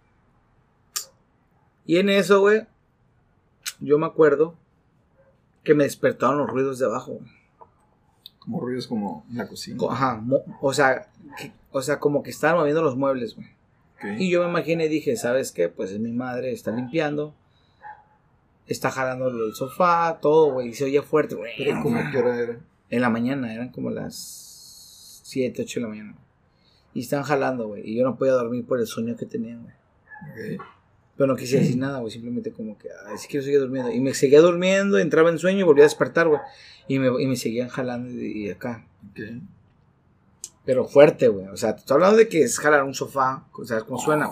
Y 1.85 1.97
en 1.97 2.09
eso, 2.09 2.39
güey, 2.41 2.61
yo 3.79 3.97
me 3.99 4.05
acuerdo 4.05 4.55
que 5.63 5.73
me 5.75 5.83
despertaron 5.83 6.37
los 6.37 6.49
ruidos 6.49 6.79
de 6.79 6.85
abajo. 6.85 7.19
Como 8.39 8.59
ruidos 8.61 8.87
como 8.87 9.25
en 9.29 9.37
la 9.37 9.47
cocina. 9.47 9.77
Co- 9.77 9.91
Ajá, 9.91 10.23
o 10.61 10.73
sea, 10.73 11.09
que- 11.37 11.51
o 11.71 11.81
sea, 11.81 11.99
como 11.99 12.23
que 12.23 12.29
estaban 12.31 12.57
moviendo 12.57 12.81
los 12.81 12.95
muebles, 12.95 13.35
güey. 13.35 13.47
Y 14.17 14.29
yo 14.31 14.41
me 14.43 14.49
imaginé 14.49 14.85
y 14.85 14.89
dije, 14.89 15.15
¿sabes 15.17 15.51
qué? 15.51 15.67
Pues 15.69 15.91
es 15.91 15.99
mi 15.99 16.13
madre, 16.13 16.51
está 16.53 16.71
limpiando, 16.71 17.35
está 18.65 18.89
jalando 18.91 19.27
el 19.27 19.53
sofá, 19.53 20.19
todo, 20.21 20.53
güey, 20.53 20.69
y 20.69 20.73
se 20.73 20.85
oye 20.85 21.01
fuerte, 21.01 21.35
güey. 21.35 21.51
Pero 21.57 21.81
como 21.83 21.99
que 22.11 22.17
hora 22.17 22.39
era. 22.39 22.59
En 22.89 23.01
la 23.01 23.09
mañana, 23.09 23.53
eran 23.53 23.69
como 23.69 23.89
las 23.89 25.21
7, 25.23 25.61
8 25.63 25.79
de 25.79 25.83
la 25.83 25.89
mañana. 25.89 26.15
Y 26.93 27.01
están 27.01 27.23
jalando, 27.23 27.67
güey. 27.67 27.87
Y 27.87 27.97
yo 27.97 28.03
no 28.05 28.15
podía 28.17 28.33
dormir 28.33 28.65
por 28.65 28.79
el 28.79 28.87
sueño 28.87 29.15
que 29.15 29.25
tenía, 29.25 29.57
güey. 29.57 30.57
Pero 31.19 31.27
no 31.33 31.35
quise 31.35 31.59
decir 31.59 31.75
nada, 31.75 31.99
güey. 31.99 32.13
Simplemente 32.13 32.53
como 32.53 32.77
que, 32.77 32.87
ay, 33.05 33.17
sí 33.17 33.27
quiero 33.27 33.43
seguir 33.43 33.59
durmiendo. 33.59 33.91
Y 33.91 33.99
me 33.99 34.13
seguía 34.13 34.39
durmiendo, 34.39 34.97
entraba 34.97 35.29
en 35.29 35.37
sueño 35.37 35.59
y 35.59 35.63
volvía 35.63 35.83
a 35.83 35.87
despertar, 35.87 36.29
güey. 36.29 36.39
Y 36.87 36.97
me, 36.97 37.21
y 37.21 37.27
me 37.27 37.35
seguían 37.35 37.67
jalando 37.67 38.09
y, 38.09 38.45
y 38.45 38.49
acá. 38.49 38.87
Pero 40.63 40.85
fuerte, 40.85 41.27
güey. 41.27 41.47
O 41.47 41.57
sea 41.57 41.73
te 41.73 41.79
estoy 41.81 41.95
hablando 41.95 42.15
de 42.15 42.29
que 42.29 42.41
es 42.43 42.57
jalar 42.57 42.85
un 42.85 42.93
sofá. 42.93 43.43
O 43.51 43.65
sea, 43.65 43.81
cómo 43.81 43.99
suena. 43.99 44.29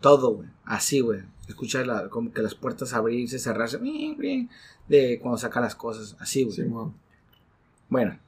Todo, 0.00 0.36
güey. 0.36 0.48
Así, 0.64 1.00
güey. 1.00 1.20
Escuchar 1.46 1.86
la- 1.86 2.08
como 2.08 2.32
que 2.32 2.40
las 2.40 2.54
puertas 2.54 2.94
abrirse, 2.94 3.38
cerrarse. 3.38 3.78
De 4.88 5.18
cuando 5.20 5.36
saca 5.36 5.60
las 5.60 5.74
cosas. 5.74 6.16
Así, 6.20 6.44
güey. 6.44 6.56
Simón. 6.56 6.94
Bueno. 7.90 8.18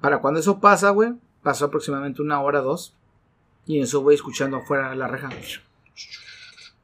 Para 0.00 0.22
cuando 0.22 0.40
eso 0.40 0.60
pasa, 0.60 0.88
güey, 0.90 1.12
pasó 1.42 1.66
aproximadamente 1.66 2.22
una 2.22 2.40
hora, 2.40 2.60
dos. 2.62 2.94
Y 3.66 3.78
en 3.78 3.84
eso 3.84 4.02
voy 4.02 4.14
escuchando 4.14 4.56
afuera 4.56 4.90
de 4.90 4.96
la 4.96 5.06
reja. 5.08 5.30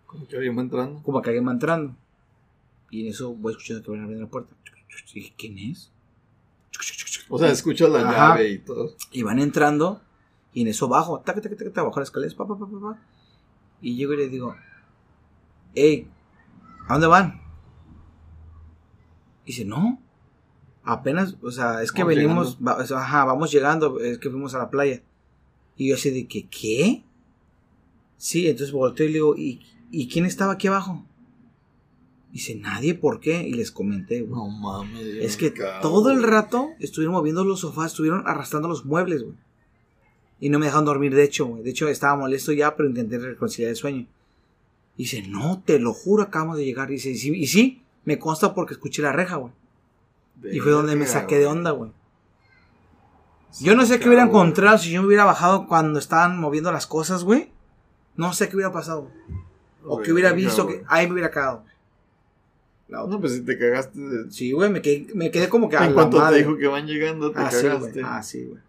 Como 0.07 0.27
que 0.27 0.37
alguien 0.37 0.57
va 0.57 0.63
entrando. 0.63 1.03
Como 1.03 1.21
que 1.23 1.31
alguien 1.31 1.47
va 1.47 1.53
entrando. 1.53 1.95
Y 2.91 3.03
en 3.03 3.09
eso 3.09 3.35
voy 3.35 3.53
escuchando 3.53 3.83
que 3.83 3.91
van 3.91 4.01
abriendo 4.01 4.25
la 4.25 4.31
puerta. 4.31 4.55
Y 5.11 5.15
dije, 5.21 5.35
¿quién 5.37 5.59
es? 5.59 5.91
O 7.29 7.39
sea, 7.39 7.51
escuchas 7.51 7.91
la 7.91 8.01
Ajá. 8.01 8.29
llave 8.37 8.49
y 8.51 8.59
todo. 8.59 8.95
Y 9.11 9.23
van 9.23 9.39
entrando. 9.39 10.01
Y 10.53 10.63
en 10.63 10.69
eso 10.69 10.89
bajo. 10.89 11.21
Taca, 11.21 11.41
taca, 11.41 11.57
taca, 11.57 11.71
taca, 11.71 11.83
bajo 11.83 12.01
las 12.01 12.09
escaleras. 12.09 12.35
Pa, 12.35 12.47
pa, 12.47 12.59
pa, 12.59 12.67
pa, 12.67 12.81
pa. 12.81 12.99
Y 13.83 13.97
llego 13.97 14.15
y 14.15 14.17
le 14.17 14.29
digo, 14.29 14.57
hey, 15.75 16.09
¿a 16.89 16.93
dónde 16.95 17.07
van? 17.07 17.41
Y 19.45 19.49
dice, 19.53 19.65
no. 19.65 20.01
Apenas, 20.85 21.37
o 21.43 21.51
sea, 21.51 21.83
es 21.83 21.93
que 21.93 22.03
Vamos 22.03 22.17
venimos, 22.17 22.59
va- 22.67 22.77
o 22.77 22.87
sea, 22.87 22.99
ajá, 22.99 23.25
vamos 23.27 23.51
llegando, 23.53 24.01
es 24.01 24.19
que 24.19 24.31
fuimos 24.31 24.55
a 24.55 24.59
la 24.59 24.71
playa. 24.71 25.03
Y 25.79 25.89
yo 25.89 25.95
así 25.95 26.11
de 26.11 26.27
que, 26.27 26.49
¿qué? 26.49 27.05
Sí, 28.19 28.49
entonces 28.49 28.73
volteo 28.73 29.07
y 29.07 29.09
le 29.09 29.15
digo, 29.15 29.37
¿y, 29.37 29.61
¿y 29.93 30.09
quién 30.09 30.27
estaba 30.27 30.53
aquí 30.53 30.67
abajo? 30.67 31.07
Dice, 32.33 32.57
nadie, 32.57 32.95
¿por 32.95 33.21
qué? 33.21 33.47
Y 33.47 33.55
les 33.55 33.71
comenté, 33.71 34.21
güey. 34.21 34.33
No 34.33 34.49
mames. 34.49 35.01
Es 35.21 35.37
que 35.37 35.55
todo 35.81 36.11
el 36.11 36.23
rato 36.25 36.71
estuvieron 36.81 37.15
moviendo 37.15 37.45
los 37.45 37.61
sofás, 37.61 37.93
estuvieron 37.93 38.25
arrastrando 38.27 38.69
los 38.69 38.85
muebles, 38.85 39.23
güey. 39.23 39.37
Y 40.41 40.51
no 40.51 40.59
me 40.59 40.67
dejaron 40.67 40.85
dormir, 40.85 41.15
de 41.15 41.25
hecho, 41.25 41.47
güey. 41.47 41.63
De 41.63 41.71
hecho, 41.71 41.89
estaba 41.89 42.17
molesto 42.17 42.53
ya, 42.53 42.77
pero 42.77 42.89
intenté 42.89 43.19
reconciliar 43.19 43.71
el 43.71 43.77
sueño. 43.77 44.07
Dice, 44.97 45.23
no, 45.29 45.63
te 45.65 45.79
lo 45.79 45.95
juro, 45.95 46.25
acabamos 46.25 46.59
de 46.59 46.65
llegar. 46.65 46.89
Dice, 46.89 47.11
y 47.11 47.17
sí, 47.17 47.33
y 47.35 47.47
sí, 47.47 47.83
me 48.05 48.19
consta 48.19 48.53
porque 48.53 48.75
escuché 48.75 49.01
la 49.01 49.13
reja, 49.13 49.37
güey. 49.37 49.53
Y 50.53 50.59
fue 50.59 50.73
donde 50.73 50.97
me 50.97 51.07
saqué 51.07 51.39
de 51.39 51.47
onda, 51.47 51.71
güey. 51.71 51.93
Yo 53.61 53.75
no 53.75 53.85
sé 53.87 53.99
qué 53.99 54.09
hubiera 54.09 54.25
güey. 54.27 54.37
encontrado 54.37 54.79
si 54.79 54.91
yo 54.91 55.01
me 55.03 55.09
hubiera 55.09 55.25
bajado 55.25 55.67
cuando 55.67 55.99
estaban 55.99 56.39
moviendo 56.39 56.71
las 56.73 56.87
cosas, 56.87 57.25
güey. 57.25 57.51
No 58.17 58.33
sé 58.33 58.49
qué 58.49 58.57
hubiera 58.57 58.73
pasado. 58.73 59.11
O 59.85 60.01
que 60.03 60.13
hubiera 60.13 60.33
visto 60.33 60.67
que 60.67 60.85
ahí 60.89 61.07
me 61.07 61.15
hubiera 61.15 61.31
cagado. 61.31 61.65
No, 62.89 63.21
pues 63.21 63.35
si 63.35 63.41
te 63.43 63.59
cagaste. 63.59 63.99
de- 64.01 64.31
Sí, 64.31 64.53
güey, 64.53 64.71
me 64.71 64.81
quedé, 64.83 65.07
me 65.15 65.31
quedé 65.31 65.49
como 65.49 65.69
que 65.69 65.77
En 65.77 65.93
cuanto 65.95 66.27
te 66.29 66.37
dijo 66.39 66.57
que 66.57 66.67
van 66.67 66.87
llegando, 66.87 67.31
te 67.31 67.39
Ah, 67.39 67.51
sí, 67.51 67.67
cagaste. 67.67 67.91
güey. 67.93 68.05
Ah, 68.07 68.23
sí, 68.23 68.45
güey. 68.45 68.61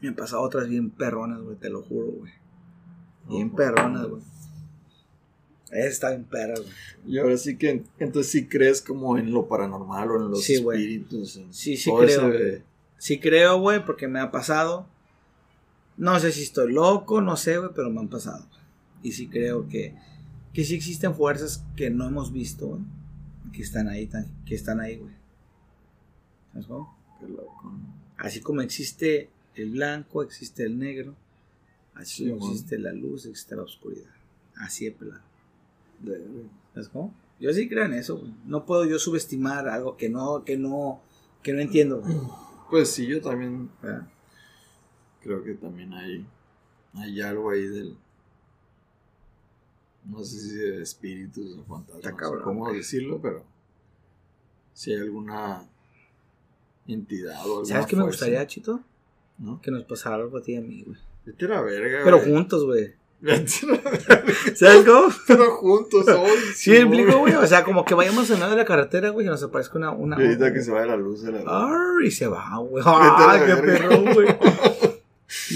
Me 0.00 0.08
han 0.08 0.14
pasado 0.14 0.42
otras 0.42 0.68
bien 0.68 0.90
perronas, 0.90 1.40
güey, 1.40 1.56
te 1.56 1.68
lo 1.70 1.82
juro, 1.82 2.06
güey. 2.06 2.32
Bien 3.28 3.48
No, 3.48 3.56
perronas, 3.56 4.06
güey. 4.06 4.22
Está 5.72 6.10
bien 6.10 6.24
perra, 6.24 6.54
güey. 6.56 6.68
Y 7.06 7.18
ahora 7.18 7.36
sí 7.36 7.56
que, 7.56 7.84
entonces 7.98 8.32
sí 8.32 8.46
crees 8.46 8.82
como 8.82 9.16
en 9.18 9.32
lo 9.32 9.46
paranormal 9.46 10.10
o 10.10 10.16
en 10.16 10.30
los 10.30 10.42
Sí, 10.42 10.54
espíritus. 10.54 11.36
en 11.36 11.52
Sí, 11.52 11.76
sí 11.76 11.90
creo, 11.96 12.32
ese-. 12.32 12.62
Sí 13.00 13.18
creo, 13.18 13.58
güey, 13.58 13.82
porque 13.82 14.08
me 14.08 14.20
ha 14.20 14.30
pasado. 14.30 14.86
No 15.96 16.20
sé 16.20 16.32
si 16.32 16.42
estoy 16.42 16.70
loco, 16.70 17.22
no 17.22 17.34
sé, 17.38 17.56
güey, 17.56 17.70
pero 17.74 17.88
me 17.88 17.98
han 17.98 18.08
pasado. 18.08 18.44
Y 19.02 19.12
sí 19.12 19.26
creo 19.26 19.66
que, 19.68 19.94
que 20.52 20.64
sí 20.64 20.74
existen 20.74 21.14
fuerzas 21.14 21.64
que 21.76 21.88
no 21.88 22.06
hemos 22.06 22.30
visto, 22.30 22.66
güey. 22.66 22.82
Que 23.54 23.62
están 23.62 23.88
ahí, 23.88 24.06
que 24.44 24.54
están 24.54 24.80
ahí, 24.80 24.96
güey. 24.96 25.14
¿Sabes 26.52 26.66
cómo? 26.66 26.94
Qué 27.18 27.26
loco. 27.26 27.72
Así 28.18 28.42
como 28.42 28.60
existe 28.60 29.30
el 29.54 29.70
blanco, 29.70 30.22
existe 30.22 30.64
el 30.64 30.78
negro. 30.78 31.14
Así 31.94 32.24
Sí, 32.24 32.30
como 32.30 32.48
existe 32.48 32.78
la 32.78 32.92
luz, 32.92 33.24
existe 33.24 33.56
la 33.56 33.62
oscuridad. 33.62 34.10
Así 34.56 34.84
de 34.84 34.92
pelado. 34.92 35.22
¿Sabes 36.74 36.90
cómo? 36.90 37.14
Yo 37.40 37.50
sí 37.54 37.66
creo 37.66 37.86
en 37.86 37.94
eso, 37.94 38.18
güey. 38.18 38.34
No 38.44 38.66
puedo 38.66 38.84
yo 38.84 38.98
subestimar 38.98 39.70
algo 39.70 39.96
que 39.96 40.10
no, 40.10 40.44
que 40.44 40.58
no, 40.58 41.00
que 41.42 41.54
no 41.54 41.60
entiendo, 41.60 42.02
güey. 42.02 42.14
Pues 42.70 42.90
sí, 42.90 43.06
yo 43.06 43.20
también 43.20 43.68
¿Verdad? 43.82 44.06
creo 45.22 45.42
que 45.42 45.54
también 45.54 45.92
hay, 45.92 46.24
hay 46.94 47.20
algo 47.20 47.50
ahí 47.50 47.66
del. 47.66 47.96
No 50.04 50.24
sé 50.24 50.38
si 50.40 50.54
de 50.54 50.82
espíritus 50.82 51.58
o 51.58 51.64
fantasmas. 51.64 52.14
Cabrón, 52.14 52.42
cómo 52.42 52.72
decirlo, 52.72 53.20
pero. 53.20 53.44
Si 54.72 54.92
hay 54.92 55.00
alguna 55.00 55.68
entidad 56.86 57.38
o 57.40 57.58
alguna 57.58 57.66
¿Sabes 57.66 57.86
qué 57.86 57.96
me 57.96 58.04
gustaría, 58.04 58.46
Chito? 58.46 58.80
¿No? 59.38 59.60
Que 59.60 59.70
nos 59.70 59.84
pasara 59.84 60.16
algo 60.16 60.38
a 60.38 60.42
ti 60.42 60.52
y 60.52 60.56
a 60.56 60.60
mí, 60.60 60.82
güey. 60.82 60.98
Vete 61.26 61.44
a 61.46 61.48
la 61.48 61.60
verga, 61.62 62.00
Pero 62.04 62.18
güey. 62.18 62.32
juntos, 62.32 62.64
güey. 62.64 62.94
¿Sabes 64.54 64.84
cómo? 64.86 65.08
Pero 65.26 65.50
juntos 65.56 66.06
hoy. 66.08 66.30
Sí, 66.54 66.74
explico, 66.76 67.18
güey. 67.18 67.34
O 67.34 67.46
sea, 67.46 67.64
como 67.64 67.84
que 67.84 67.94
vayamos 67.94 68.28
en 68.30 68.36
medio 68.38 68.50
de 68.50 68.56
la 68.56 68.64
carretera, 68.64 69.10
güey, 69.10 69.26
y 69.26 69.28
nos 69.28 69.42
aparezca 69.42 69.76
una. 69.78 69.90
una 69.90 70.20
Y 70.20 70.26
ahorita 70.26 70.52
que 70.52 70.62
se 70.62 70.70
vaya 70.70 70.86
la 70.86 70.96
luz 70.96 71.22
de 71.22 71.32
la 71.32 71.40
Arr, 71.46 72.02
y 72.04 72.10
se 72.10 72.26
va, 72.26 72.56
güey. 72.58 72.82
Vete 72.84 72.88
a 72.88 73.30
¡Ay, 73.30 73.40
la 73.40 73.46
qué 73.46 73.54
verga. 73.60 73.88
perro, 73.88 74.14
güey! 74.14 74.28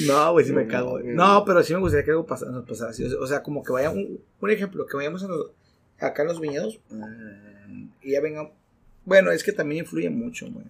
No, 0.06 0.32
güey, 0.32 0.44
sí 0.44 0.52
me 0.52 0.66
cago, 0.66 0.90
güey. 0.92 1.04
No, 1.06 1.44
pero 1.44 1.62
sí 1.62 1.72
me 1.72 1.80
gustaría 1.80 2.04
que 2.04 2.10
algo 2.10 2.26
pasara, 2.26 2.50
nos 2.52 2.64
pasara 2.66 2.90
así. 2.90 3.04
O 3.04 3.26
sea, 3.26 3.42
como 3.42 3.62
que 3.62 3.72
vaya 3.72 3.90
un, 3.90 4.20
un 4.40 4.50
ejemplo, 4.50 4.86
que 4.86 4.96
vayamos 4.96 5.22
a 5.24 5.28
los- 5.28 5.50
acá 6.00 6.22
en 6.22 6.28
los 6.28 6.40
viñedos 6.40 6.78
mm, 6.90 7.84
y 8.02 8.12
ya 8.12 8.20
vengan. 8.20 8.50
Bueno, 9.04 9.30
es 9.32 9.42
que 9.42 9.52
también 9.52 9.84
influye 9.84 10.10
mucho, 10.10 10.46
güey. 10.50 10.66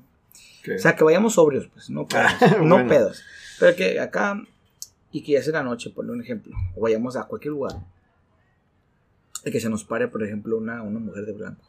¿Qué? 0.62 0.76
O 0.76 0.78
sea, 0.78 0.94
que 0.96 1.04
vayamos 1.04 1.34
sobrios, 1.34 1.68
pues, 1.72 1.90
no 1.90 2.06
pedos. 2.08 2.62
no 2.62 2.86
pedos. 2.86 3.22
Pero 3.58 3.76
que 3.76 4.00
acá, 4.00 4.40
y 5.14 5.22
que 5.22 5.30
ya 5.30 5.42
sea 5.44 5.52
la 5.52 5.62
noche, 5.62 5.90
por 5.90 6.04
un 6.10 6.20
ejemplo, 6.20 6.52
o 6.74 6.80
vayamos 6.80 7.16
a 7.16 7.22
cualquier 7.22 7.52
lugar, 7.52 7.74
y 9.44 9.50
que 9.52 9.60
se 9.60 9.70
nos 9.70 9.84
pare, 9.84 10.08
por 10.08 10.24
ejemplo, 10.24 10.58
una, 10.58 10.82
una 10.82 10.98
mujer 10.98 11.24
de 11.24 11.32
blanco. 11.32 11.62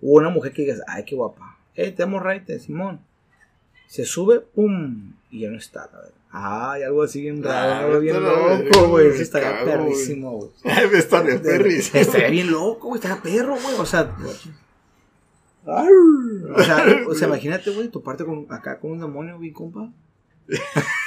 O 0.00 0.12
una 0.12 0.28
mujer 0.28 0.52
que 0.52 0.62
digas, 0.62 0.80
ay, 0.86 1.04
qué 1.04 1.16
guapa. 1.16 1.58
Eh, 1.74 1.90
te 1.90 2.04
amo 2.04 2.20
raite, 2.20 2.60
Simón. 2.60 3.00
Se 3.88 4.04
sube, 4.04 4.38
pum, 4.38 5.14
y 5.32 5.40
ya 5.40 5.50
no 5.50 5.58
está, 5.58 5.90
la 5.92 5.98
verdad. 5.98 6.14
Ay, 6.30 6.82
algo 6.84 7.02
así 7.02 7.22
bien 7.22 7.42
raro, 7.42 7.72
Ah, 7.74 7.78
algo 7.80 7.98
bien 7.98 8.22
loco, 8.22 8.88
güey. 8.88 9.08
Eso 9.08 9.22
estaría 9.22 9.62
güey. 9.62 9.64
perrísimo, 9.64 10.30
güey. 10.36 10.50
Estaría 11.92 12.30
bien 12.30 12.52
loco, 12.52 12.86
güey. 12.88 13.00
Estaría 13.00 13.20
perro, 13.20 13.56
güey. 13.60 13.74
O 13.80 13.86
sea. 13.86 14.14
O 15.64 16.62
sea, 16.62 16.84
o 17.08 17.14
sea, 17.14 17.26
imagínate, 17.28 17.70
güey, 17.70 17.88
tu 17.88 18.00
parte 18.02 18.24
con, 18.24 18.46
acá 18.50 18.78
con 18.78 18.92
un 18.92 19.00
demonio, 19.00 19.38
bien 19.40 19.54
compa. 19.54 19.90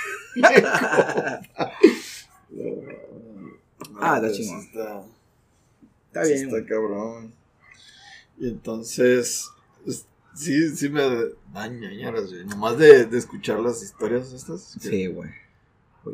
Ah, 4.02 4.18
está 4.18 4.32
chingón. 4.32 4.60
Está, 4.62 6.24
bien, 6.24 6.48
Está 6.50 6.66
cabrón. 6.68 7.34
Y 8.38 8.48
entonces, 8.50 9.50
es- 9.86 10.06
Sí, 10.36 10.74
sí 10.76 10.88
me 10.90 11.02
dan 11.54 11.80
ñañaras, 11.82 12.30
güey. 12.32 12.46
Nomás 12.46 12.78
de, 12.78 13.06
de 13.06 13.18
escuchar 13.18 13.60
las 13.60 13.84
historias 13.84 14.32
estas. 14.32 14.78
que- 14.82 14.88
Sí, 14.90 15.08
güey. 15.08 15.30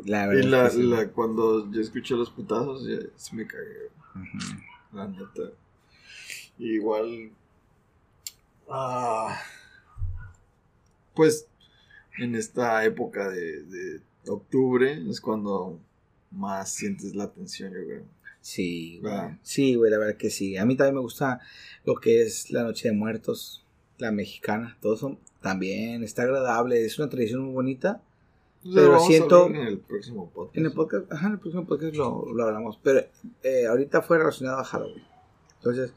La 0.04 0.24
Y 0.24 0.28
verdad. 0.28 0.50
la, 0.50 0.66
es 0.66 0.72
que 0.74 0.80
sí. 0.80 0.86
la, 0.88 1.08
cuando 1.08 1.70
yo 1.70 1.80
escuché 1.80 2.14
los 2.16 2.30
putazos, 2.30 2.84
ya, 2.88 2.96
sí 3.16 3.36
me 3.36 3.46
cagué, 3.46 3.90
la 4.92 5.06
neta. 5.06 5.52
Igual. 6.58 7.30
Ah, 8.68 9.38
pues 11.14 11.46
en 12.18 12.34
esta 12.34 12.84
época 12.84 13.28
de, 13.30 13.62
de 13.62 14.00
octubre 14.32 15.02
es 15.08 15.20
cuando 15.20 15.78
más 16.30 16.70
sientes 16.72 17.14
la 17.14 17.30
tensión, 17.30 17.72
yo 17.72 17.84
creo. 17.84 18.02
Sí, 18.40 18.98
güey. 19.00 19.12
Ah. 19.14 19.38
Sí, 19.42 19.74
güey, 19.74 19.90
la 19.90 19.98
verdad 19.98 20.16
que 20.16 20.30
sí. 20.30 20.56
A 20.56 20.64
mí 20.64 20.76
también 20.76 20.94
me 20.94 21.00
gusta 21.00 21.40
lo 21.84 21.96
que 21.96 22.22
es 22.22 22.50
la 22.52 22.62
Noche 22.62 22.88
de 22.88 22.94
Muertos, 22.94 23.64
la 23.98 24.12
mexicana. 24.12 24.76
Todo 24.80 24.94
eso 24.94 25.18
también 25.40 26.04
está 26.04 26.22
agradable. 26.22 26.84
Es 26.84 26.98
una 26.98 27.08
tradición 27.08 27.42
muy 27.42 27.54
bonita. 27.54 28.02
Entonces, 28.58 28.74
Pero 28.82 28.90
vamos 28.92 29.04
a 29.04 29.08
siento- 29.08 29.46
en 29.48 29.56
el 29.56 29.78
próximo 29.78 30.30
podcast. 30.30 30.56
En 30.58 30.66
el 30.66 30.72
podcast, 30.72 31.12
ajá, 31.12 31.26
en 31.26 31.32
el 31.34 31.38
próximo 31.40 31.66
podcast 31.66 31.94
lo, 31.96 32.32
lo 32.32 32.44
hablamos. 32.44 32.78
Pero 32.82 33.00
eh, 33.42 33.66
ahorita 33.66 34.02
fue 34.02 34.18
relacionado 34.18 34.58
a 34.58 34.64
Halloween. 34.64 35.04
Entonces, 35.58 35.92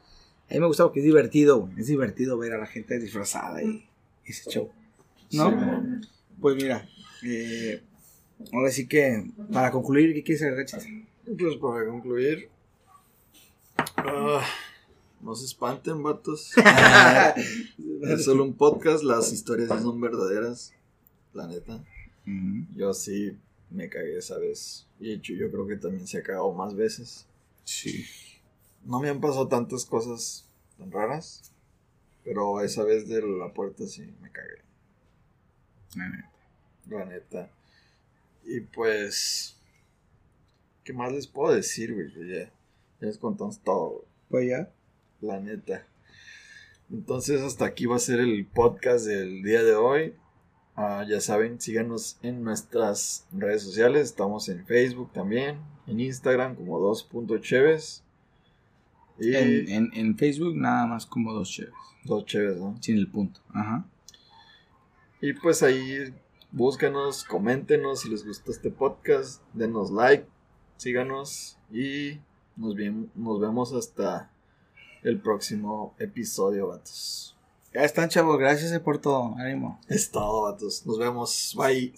a 0.48 0.54
mí 0.54 0.60
me 0.60 0.66
gusta 0.66 0.84
porque 0.84 1.00
es 1.00 1.04
divertido, 1.04 1.60
güey. 1.60 1.72
Es 1.78 1.86
divertido 1.86 2.36
ver 2.38 2.52
a 2.54 2.58
la 2.58 2.66
gente 2.66 2.98
disfrazada 2.98 3.62
y 3.62 3.86
ese 4.24 4.50
show. 4.50 4.70
¿No? 5.32 5.50
Sí. 5.50 6.08
Pues 6.40 6.56
mira, 6.56 6.88
eh, 7.24 7.80
ahora 8.52 8.70
sí 8.70 8.86
que, 8.86 9.30
para 9.52 9.70
concluir, 9.70 10.14
¿qué 10.14 10.22
quieres 10.22 10.42
agregar? 10.42 10.82
Pues 11.38 11.56
para 11.56 11.86
concluir. 11.86 12.48
ah, 13.76 14.44
no 15.20 15.34
se 15.34 15.44
espanten, 15.44 16.02
vatos. 16.02 16.52
es 18.02 18.24
solo 18.24 18.44
un 18.44 18.54
podcast, 18.54 19.04
las 19.04 19.32
historias 19.32 19.68
son 19.68 20.00
verdaderas. 20.00 20.72
La 21.32 21.46
neta. 21.46 21.84
Yo 22.74 22.92
sí 22.94 23.36
me 23.70 23.88
cagué 23.88 24.18
esa 24.18 24.38
vez. 24.38 24.86
Y 24.98 25.12
hecho, 25.12 25.32
yo 25.34 25.50
creo 25.50 25.66
que 25.66 25.76
también 25.76 26.06
se 26.06 26.18
ha 26.18 26.22
cagado 26.22 26.52
más 26.52 26.74
veces. 26.74 27.26
Sí. 27.64 28.04
No 28.84 29.00
me 29.00 29.08
han 29.08 29.20
pasado 29.20 29.48
tantas 29.48 29.84
cosas 29.84 30.46
tan 30.78 30.90
raras. 30.90 31.52
Pero 32.24 32.60
esa 32.60 32.84
vez 32.84 33.08
de 33.08 33.22
la 33.22 33.52
puerta 33.52 33.86
sí 33.86 34.02
me 34.20 34.30
cagué. 34.30 34.62
La 36.88 37.04
neta. 37.04 37.50
Y 38.44 38.60
pues. 38.60 39.56
¿Qué 40.84 40.92
más 40.92 41.12
les 41.12 41.26
puedo 41.26 41.54
decir, 41.54 41.94
güey? 41.94 42.08
Pues 42.12 42.28
Ya, 42.28 42.44
ya 43.00 43.06
les 43.06 43.18
contamos 43.18 43.60
todo. 43.60 44.04
Pues 44.28 44.48
ya. 44.48 44.70
La 45.20 45.38
neta. 45.40 45.86
Entonces, 46.90 47.40
hasta 47.42 47.66
aquí 47.66 47.86
va 47.86 47.96
a 47.96 48.00
ser 48.00 48.20
el 48.20 48.46
podcast 48.46 49.06
del 49.06 49.42
día 49.42 49.62
de 49.62 49.74
hoy. 49.74 50.14
Ah, 50.74 51.04
ya 51.08 51.20
saben, 51.20 51.60
síganos 51.60 52.18
en 52.22 52.42
nuestras 52.42 53.26
redes 53.32 53.62
sociales. 53.62 54.02
Estamos 54.06 54.48
en 54.48 54.64
Facebook 54.66 55.12
también, 55.12 55.58
en 55.86 56.00
Instagram 56.00 56.56
como 56.56 56.80
2.cheves. 56.80 58.02
Y 59.20 59.34
En, 59.36 59.68
en, 59.68 59.90
en 59.92 60.16
Facebook 60.16 60.56
nada 60.56 60.86
más 60.86 61.04
como 61.04 61.34
dos 61.34 61.50
chéves. 61.50 61.74
dos 62.04 62.24
cheves, 62.24 62.56
¿no? 62.56 62.76
Sin 62.80 62.96
el 62.96 63.06
punto. 63.08 63.40
Ajá. 63.52 63.84
Y 65.20 65.34
pues 65.34 65.62
ahí 65.62 66.14
búscanos, 66.52 67.24
coméntenos 67.24 68.00
si 68.00 68.08
les 68.08 68.26
gustó 68.26 68.50
este 68.50 68.70
podcast, 68.70 69.42
denos 69.54 69.90
like, 69.90 70.26
síganos 70.76 71.58
y 71.72 72.20
nos, 72.56 72.74
vem- 72.74 73.08
nos 73.14 73.40
vemos 73.40 73.72
hasta 73.72 74.30
el 75.02 75.20
próximo 75.20 75.94
episodio, 75.98 76.68
vatos. 76.68 77.36
Ya 77.72 77.84
están, 77.84 78.08
chavos. 78.08 78.38
Gracias 78.38 78.72
eh, 78.72 78.80
por 78.80 78.98
todo. 78.98 79.34
Ánimo. 79.38 79.78
Es 79.88 80.10
todo, 80.10 80.42
vatos. 80.42 80.84
Nos 80.86 80.98
vemos. 80.98 81.54
Bye. 81.56 81.92